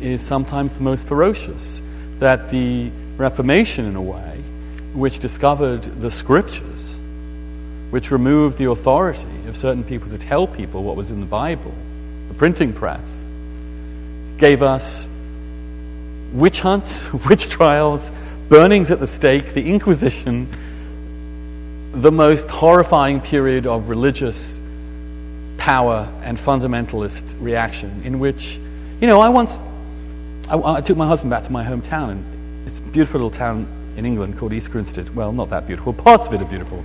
is 0.00 0.20
sometimes 0.24 0.72
the 0.74 0.82
most 0.82 1.06
ferocious. 1.06 1.80
That 2.18 2.50
the 2.50 2.90
Reformation, 3.16 3.86
in 3.86 3.96
a 3.96 4.02
way, 4.02 4.42
which 4.94 5.18
discovered 5.18 5.82
the 6.00 6.10
scriptures, 6.10 6.96
which 7.90 8.10
removed 8.10 8.58
the 8.58 8.70
authority 8.70 9.46
of 9.48 9.56
certain 9.56 9.84
people 9.84 10.10
to 10.10 10.18
tell 10.18 10.46
people 10.46 10.82
what 10.82 10.96
was 10.96 11.10
in 11.10 11.20
the 11.20 11.26
Bible, 11.26 11.74
the 12.28 12.34
printing 12.34 12.72
press, 12.72 13.24
gave 14.38 14.62
us 14.62 15.08
witch 16.32 16.60
hunts, 16.60 17.02
witch 17.28 17.48
trials, 17.48 18.10
burnings 18.52 18.90
at 18.90 19.00
the 19.00 19.06
stake, 19.06 19.54
the 19.54 19.66
Inquisition, 19.66 20.46
the 21.94 22.12
most 22.12 22.50
horrifying 22.50 23.18
period 23.18 23.66
of 23.66 23.88
religious 23.88 24.60
power 25.56 26.06
and 26.22 26.36
fundamentalist 26.36 27.34
reaction, 27.40 28.02
in 28.04 28.20
which, 28.20 28.58
you 29.00 29.06
know, 29.06 29.22
I 29.22 29.30
once 29.30 29.58
I, 30.50 30.58
I, 30.58 30.82
took 30.82 30.98
my 30.98 31.06
husband 31.06 31.30
back 31.30 31.44
to 31.44 31.50
my 31.50 31.64
hometown, 31.64 32.10
and 32.10 32.66
it's 32.66 32.78
a 32.78 32.82
beautiful 32.82 33.20
little 33.20 33.30
town 33.30 33.66
in 33.96 34.04
England 34.04 34.36
called 34.36 34.52
East 34.52 34.70
Grinstead. 34.70 35.16
Well, 35.16 35.32
not 35.32 35.48
that 35.48 35.66
beautiful. 35.66 35.94
Parts 35.94 36.26
of 36.26 36.34
it 36.34 36.42
are 36.42 36.44
beautiful. 36.44 36.84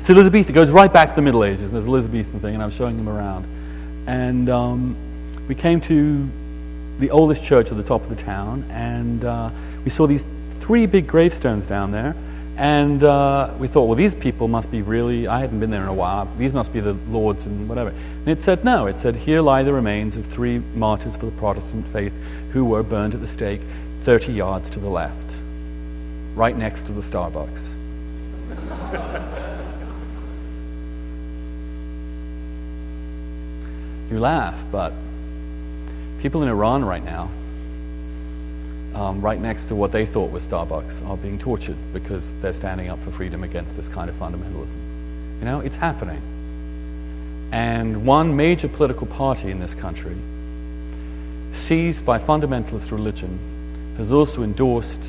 It's 0.00 0.10
Elizabethan. 0.10 0.52
It 0.52 0.54
goes 0.54 0.70
right 0.70 0.92
back 0.92 1.08
to 1.08 1.14
the 1.14 1.22
Middle 1.22 1.44
Ages. 1.44 1.72
There's 1.72 1.84
an 1.84 1.88
Elizabethan 1.88 2.40
thing, 2.40 2.52
and 2.52 2.62
I 2.62 2.66
was 2.66 2.74
showing 2.74 2.98
him 2.98 3.08
around. 3.08 3.46
And 4.06 4.50
um, 4.50 4.96
we 5.48 5.54
came 5.54 5.80
to 5.80 6.28
the 6.98 7.10
oldest 7.10 7.42
church 7.42 7.70
at 7.70 7.78
the 7.78 7.82
top 7.82 8.02
of 8.02 8.10
the 8.10 8.22
town, 8.22 8.66
and 8.68 9.24
uh, 9.24 9.48
we 9.84 9.90
saw 9.90 10.06
these 10.06 10.24
three 10.60 10.86
big 10.86 11.06
gravestones 11.06 11.66
down 11.66 11.90
there. 11.90 12.14
And 12.56 13.02
uh, 13.02 13.54
we 13.58 13.68
thought, 13.68 13.86
well, 13.86 13.96
these 13.96 14.14
people 14.14 14.46
must 14.46 14.70
be 14.70 14.82
really, 14.82 15.26
I 15.26 15.40
hadn't 15.40 15.60
been 15.60 15.70
there 15.70 15.82
in 15.82 15.88
a 15.88 15.94
while, 15.94 16.26
these 16.36 16.52
must 16.52 16.74
be 16.74 16.80
the 16.80 16.92
lords 17.08 17.46
and 17.46 17.70
whatever. 17.70 17.88
And 17.88 18.28
it 18.28 18.44
said, 18.44 18.66
no, 18.66 18.86
it 18.86 18.98
said, 18.98 19.16
here 19.16 19.40
lie 19.40 19.62
the 19.62 19.72
remains 19.72 20.14
of 20.14 20.26
three 20.26 20.58
martyrs 20.74 21.16
for 21.16 21.24
the 21.24 21.32
Protestant 21.32 21.86
faith 21.86 22.12
who 22.52 22.66
were 22.66 22.82
burned 22.82 23.14
at 23.14 23.20
the 23.20 23.26
stake 23.26 23.62
30 24.02 24.34
yards 24.34 24.68
to 24.70 24.78
the 24.78 24.90
left, 24.90 25.16
right 26.34 26.54
next 26.54 26.84
to 26.88 26.92
the 26.92 27.00
Starbucks. 27.00 27.68
you 34.10 34.20
laugh, 34.20 34.60
but 34.70 34.92
people 36.20 36.42
in 36.42 36.50
Iran 36.50 36.84
right 36.84 37.02
now 37.02 37.30
um, 38.94 39.20
right 39.20 39.40
next 39.40 39.64
to 39.64 39.74
what 39.74 39.92
they 39.92 40.04
thought 40.06 40.30
was 40.30 40.46
Starbucks 40.46 41.06
are 41.06 41.16
being 41.16 41.38
tortured 41.38 41.76
because 41.92 42.30
they're 42.40 42.52
standing 42.52 42.88
up 42.88 42.98
for 43.00 43.10
freedom 43.10 43.44
against 43.44 43.76
this 43.76 43.88
kind 43.88 44.10
of 44.10 44.16
fundamentalism. 44.16 44.76
You 45.38 45.44
know, 45.44 45.60
it's 45.60 45.76
happening. 45.76 46.20
And 47.52 48.04
one 48.04 48.36
major 48.36 48.68
political 48.68 49.06
party 49.06 49.50
in 49.50 49.60
this 49.60 49.74
country, 49.74 50.16
seized 51.52 52.04
by 52.04 52.18
fundamentalist 52.18 52.90
religion, 52.90 53.38
has 53.96 54.12
also 54.12 54.42
endorsed 54.42 55.02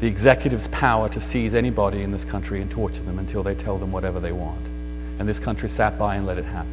the 0.00 0.06
executive's 0.06 0.68
power 0.68 1.08
to 1.08 1.20
seize 1.20 1.54
anybody 1.54 2.02
in 2.02 2.12
this 2.12 2.24
country 2.24 2.60
and 2.62 2.70
torture 2.70 3.02
them 3.02 3.18
until 3.18 3.42
they 3.42 3.54
tell 3.54 3.78
them 3.78 3.92
whatever 3.92 4.20
they 4.20 4.32
want. 4.32 4.64
And 5.18 5.28
this 5.28 5.38
country 5.38 5.68
sat 5.68 5.98
by 5.98 6.16
and 6.16 6.26
let 6.26 6.38
it 6.38 6.44
happen. 6.44 6.70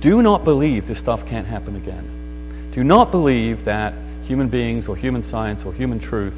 Do 0.00 0.22
not 0.22 0.44
believe 0.44 0.86
this 0.86 0.98
stuff 0.98 1.26
can't 1.26 1.46
happen 1.46 1.76
again. 1.76 2.08
Do 2.72 2.84
not 2.84 3.10
believe 3.10 3.64
that 3.64 3.94
human 4.24 4.48
beings 4.48 4.86
or 4.86 4.96
human 4.96 5.24
science 5.24 5.64
or 5.64 5.72
human 5.72 5.98
truth 5.98 6.34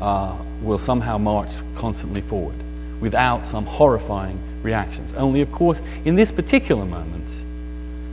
uh, 0.00 0.36
will 0.62 0.78
somehow 0.78 1.18
march 1.18 1.50
constantly 1.76 2.22
forward 2.22 2.54
without 3.00 3.46
some 3.46 3.66
horrifying 3.66 4.38
reactions. 4.62 5.12
Only, 5.12 5.42
of 5.42 5.52
course, 5.52 5.80
in 6.04 6.14
this 6.14 6.32
particular 6.32 6.86
moment, 6.86 7.28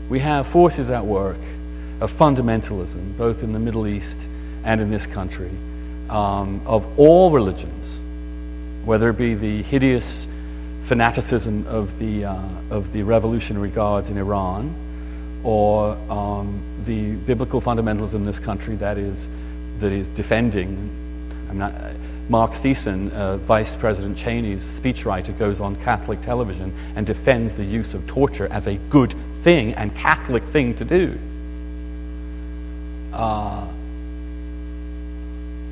we 0.09 0.19
have 0.19 0.45
forces 0.47 0.89
at 0.89 1.05
work 1.05 1.37
of 2.01 2.11
fundamentalism, 2.11 3.17
both 3.17 3.43
in 3.43 3.53
the 3.53 3.59
Middle 3.59 3.87
East 3.87 4.19
and 4.65 4.81
in 4.81 4.91
this 4.91 5.05
country, 5.05 5.51
um, 6.09 6.61
of 6.65 6.99
all 6.99 7.31
religions, 7.31 7.99
whether 8.83 9.09
it 9.09 9.17
be 9.17 9.35
the 9.35 9.61
hideous 9.61 10.27
fanaticism 10.87 11.65
of 11.67 11.97
the, 11.97 12.25
uh, 12.25 12.37
of 12.69 12.91
the 12.91 13.03
Revolutionary 13.03 13.69
Guards 13.69 14.09
in 14.09 14.17
Iran 14.17 14.75
or 15.43 15.95
um, 16.09 16.61
the 16.85 17.15
biblical 17.15 17.61
fundamentalism 17.61 18.15
in 18.15 18.25
this 18.25 18.39
country 18.39 18.75
that 18.75 18.97
is, 18.97 19.27
that 19.79 19.91
is 19.91 20.07
defending. 20.09 20.89
I'm 21.49 21.57
not, 21.57 21.73
Marc 22.29 22.51
Thiessen, 22.53 23.11
uh, 23.11 23.37
Vice 23.37 23.75
President 23.75 24.17
Cheney's 24.17 24.63
speechwriter, 24.63 25.37
goes 25.37 25.59
on 25.59 25.75
Catholic 25.77 26.21
television 26.21 26.73
and 26.95 27.05
defends 27.05 27.53
the 27.53 27.65
use 27.65 27.93
of 27.93 28.07
torture 28.07 28.47
as 28.47 28.67
a 28.67 28.75
good 28.89 29.13
thing 29.43 29.73
and 29.73 29.93
Catholic 29.95 30.43
thing 30.45 30.75
to 30.75 30.85
do. 30.85 31.19
Uh, 33.11 33.67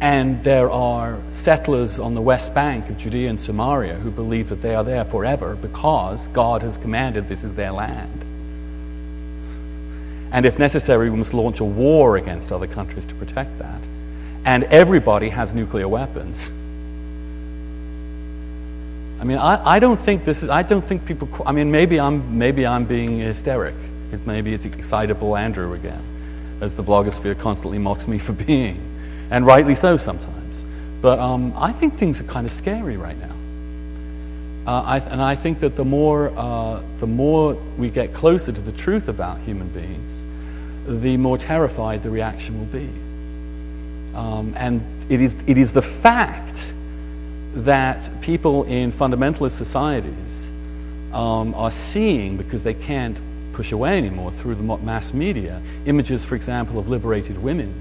and 0.02 0.44
there 0.44 0.70
are 0.72 1.20
settlers 1.32 2.00
on 2.00 2.14
the 2.14 2.22
west 2.22 2.54
bank 2.54 2.90
of 2.90 2.98
Judea 2.98 3.30
and 3.30 3.40
Samaria 3.40 3.96
who 3.96 4.12
believe 4.12 4.50
that 4.50 4.62
they 4.62 4.74
are 4.74 4.84
there 4.84 5.04
forever 5.06 5.56
because 5.56 6.28
God 6.28 6.62
has 6.62 6.78
commanded 6.78 7.28
this 7.28 7.44
is 7.44 7.54
their 7.56 7.72
land. 7.72 8.26
And 10.32 10.46
if 10.46 10.60
necessary, 10.60 11.10
we 11.10 11.18
must 11.18 11.34
launch 11.34 11.60
a 11.60 11.66
war 11.66 12.18
against 12.18 12.52
other 12.52 12.68
countries 12.68 13.06
to 13.06 13.16
protect 13.16 13.58
that. 13.60 13.82
And 14.46 14.64
everybody 14.66 15.30
has 15.30 15.54
nuclear 15.54 15.88
weapons. 15.88 16.52
I 19.20 19.26
mean, 19.26 19.38
I, 19.38 19.76
I 19.76 19.80
don't 19.80 20.00
think 20.00 20.24
this 20.24 20.44
is, 20.44 20.50
I 20.50 20.64
don't 20.64 20.86
think 20.86 21.06
people, 21.06 21.28
I 21.46 21.52
mean, 21.52 21.72
maybe 21.72 22.00
I'm, 22.00 22.38
maybe 22.38 22.66
I'm 22.66 22.86
being 22.86 23.20
hysteric. 23.20 23.76
Maybe 24.26 24.54
it's 24.54 24.66
excitable 24.66 25.36
Andrew 25.36 25.74
again, 25.74 26.02
as 26.62 26.76
the 26.76 26.84
blogosphere 26.84 27.38
constantly 27.38 27.80
mocks 27.80 28.08
me 28.08 28.18
for 28.18 28.34
being. 28.48 28.80
And 29.30 29.46
rightly 29.46 29.76
so 29.76 29.98
sometimes. 29.98 30.64
But 31.02 31.20
um, 31.20 31.54
I 31.56 31.72
think 31.72 31.98
things 31.98 32.20
are 32.20 32.26
kind 32.26 32.46
of 32.46 32.54
scary 32.54 32.98
right 32.98 33.18
now. 33.18 33.36
Uh, 34.68 34.82
I, 34.82 34.98
and 35.00 35.22
I 35.22 35.36
think 35.36 35.62
that 35.62 35.76
the 35.76 35.86
more, 35.86 36.32
uh, 36.36 36.82
the 37.00 37.08
more 37.08 37.54
we 37.78 37.90
get 37.90 38.14
closer 38.14 38.52
to 38.52 38.62
the 38.62 38.72
truth 38.72 39.08
about 39.08 39.40
human 39.40 39.68
beings, 39.70 40.22
the 40.88 41.18
more 41.18 41.38
terrified 41.38 42.04
the 42.04 42.10
reaction 42.10 42.60
will 42.60 42.80
be. 42.80 42.90
Um, 44.16 44.54
and 44.58 44.82
it 45.10 45.22
is, 45.22 45.36
it 45.48 45.58
is 45.58 45.72
the 45.72 45.82
fact 45.82 46.74
that 47.56 48.10
people 48.22 48.64
in 48.66 48.92
fundamentalist 48.92 49.58
societies 49.58 50.50
um, 51.14 51.54
are 51.56 51.72
seeing, 51.72 52.38
because 52.38 52.64
they 52.64 52.74
can't 52.74 53.18
push 53.54 53.72
away 53.72 53.98
anymore 53.98 54.32
through 54.32 54.56
the 54.56 54.64
mass 54.64 55.14
media, 55.14 55.62
images, 55.86 56.24
for 56.24 56.36
example, 56.36 56.80
of 56.80 56.88
liberated 56.90 57.42
women, 57.42 57.74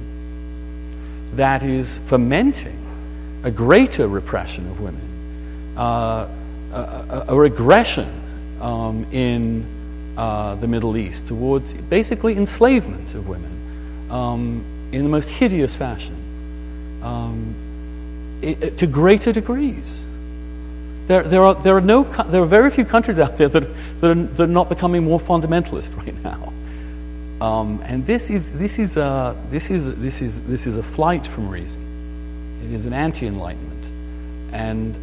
that 1.35 1.63
is 1.63 1.99
fomenting 2.07 2.79
a 3.45 3.51
greater 3.51 4.09
repression 4.09 4.67
of 4.69 4.81
women, 4.81 5.77
uh, 5.77 6.27
a, 6.73 7.25
a, 7.29 7.37
regression 7.37 8.09
um, 8.61 9.07
in 9.13 9.67
uh, 10.17 10.55
the 10.57 10.67
Middle 10.67 10.97
East 10.97 11.29
towards 11.29 11.73
basically 11.73 12.37
enslavement 12.37 13.15
of 13.15 13.29
women 13.29 14.11
um, 14.11 14.65
in 14.93 15.03
the 15.03 15.09
most 15.09 15.29
hideous 15.29 15.77
fashion 15.77 16.17
um, 17.03 17.55
it, 18.43 18.79
to 18.79 18.87
greater 18.87 19.33
degrees. 19.33 20.03
There, 21.07 21.23
there, 21.23 21.43
are, 21.43 21.55
there, 21.55 21.77
are 21.77 21.81
no, 21.81 22.05
there 22.25 22.43
are 22.43 22.47
very 22.47 22.71
few 22.71 22.85
countries 22.85 23.19
out 23.19 23.39
there 23.39 23.49
that, 23.49 23.63
that, 24.01 24.11
are, 24.11 24.15
that 24.15 24.43
are 24.43 24.47
not 24.47 24.69
becoming 24.69 25.05
more 25.05 25.19
fundamentalist 25.19 25.97
right 26.05 26.23
now. 26.23 26.53
Um, 27.41 27.81
and 27.85 28.05
this 28.05 28.31
is, 28.31 28.51
this, 28.51 28.79
is 28.79 28.97
a, 28.97 29.37
this, 29.51 29.71
is, 29.71 29.95
this, 30.01 30.21
is, 30.21 30.41
this 30.41 30.67
is 30.67 30.77
a 30.77 30.83
flight 30.83 31.27
from 31.27 31.49
reason. 31.49 31.81
It 32.65 32.73
is 32.73 32.85
an 32.85 32.93
anti 32.93 33.27
enlightenment. 33.27 33.85
And 34.53 34.95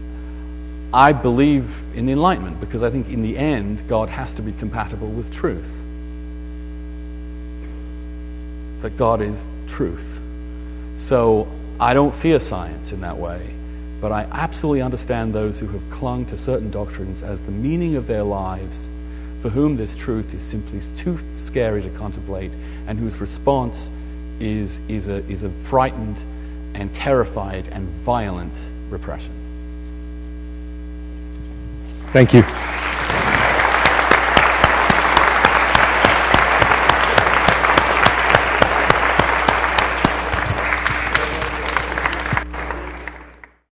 I 0.95 1.11
believe 1.11 1.69
in 1.93 2.05
the 2.05 2.13
enlightenment 2.13 2.61
because 2.61 2.81
I 2.81 2.89
think 2.89 3.09
in 3.09 3.21
the 3.21 3.37
end, 3.37 3.85
God 3.89 4.07
has 4.07 4.33
to 4.35 4.41
be 4.41 4.53
compatible 4.53 5.09
with 5.09 5.29
truth. 5.33 5.65
That 8.81 8.95
God 8.95 9.19
is 9.19 9.45
truth. 9.67 10.05
So 10.95 11.49
I 11.81 11.93
don't 11.93 12.15
fear 12.15 12.39
science 12.39 12.93
in 12.93 13.01
that 13.01 13.17
way. 13.17 13.45
But 13.99 14.13
I 14.13 14.25
absolutely 14.31 14.81
understand 14.81 15.33
those 15.33 15.59
who 15.59 15.67
have 15.67 15.81
clung 15.91 16.27
to 16.27 16.37
certain 16.37 16.71
doctrines 16.71 17.21
as 17.21 17.41
the 17.41 17.51
meaning 17.51 17.97
of 17.97 18.07
their 18.07 18.23
lives, 18.23 18.87
for 19.41 19.49
whom 19.49 19.75
this 19.75 19.93
truth 19.97 20.33
is 20.33 20.43
simply 20.43 20.79
too 20.95 21.19
scary 21.35 21.81
to 21.81 21.89
contemplate, 21.89 22.51
and 22.87 22.97
whose 22.97 23.19
response 23.19 23.89
is, 24.39 24.79
is, 24.87 25.09
a, 25.09 25.29
is 25.29 25.43
a 25.43 25.49
frightened 25.49 26.19
and 26.73 26.95
terrified 26.95 27.67
and 27.67 27.85
violent 28.05 28.53
repression. 28.89 29.44
Thank 32.15 32.33
you. 32.33 32.84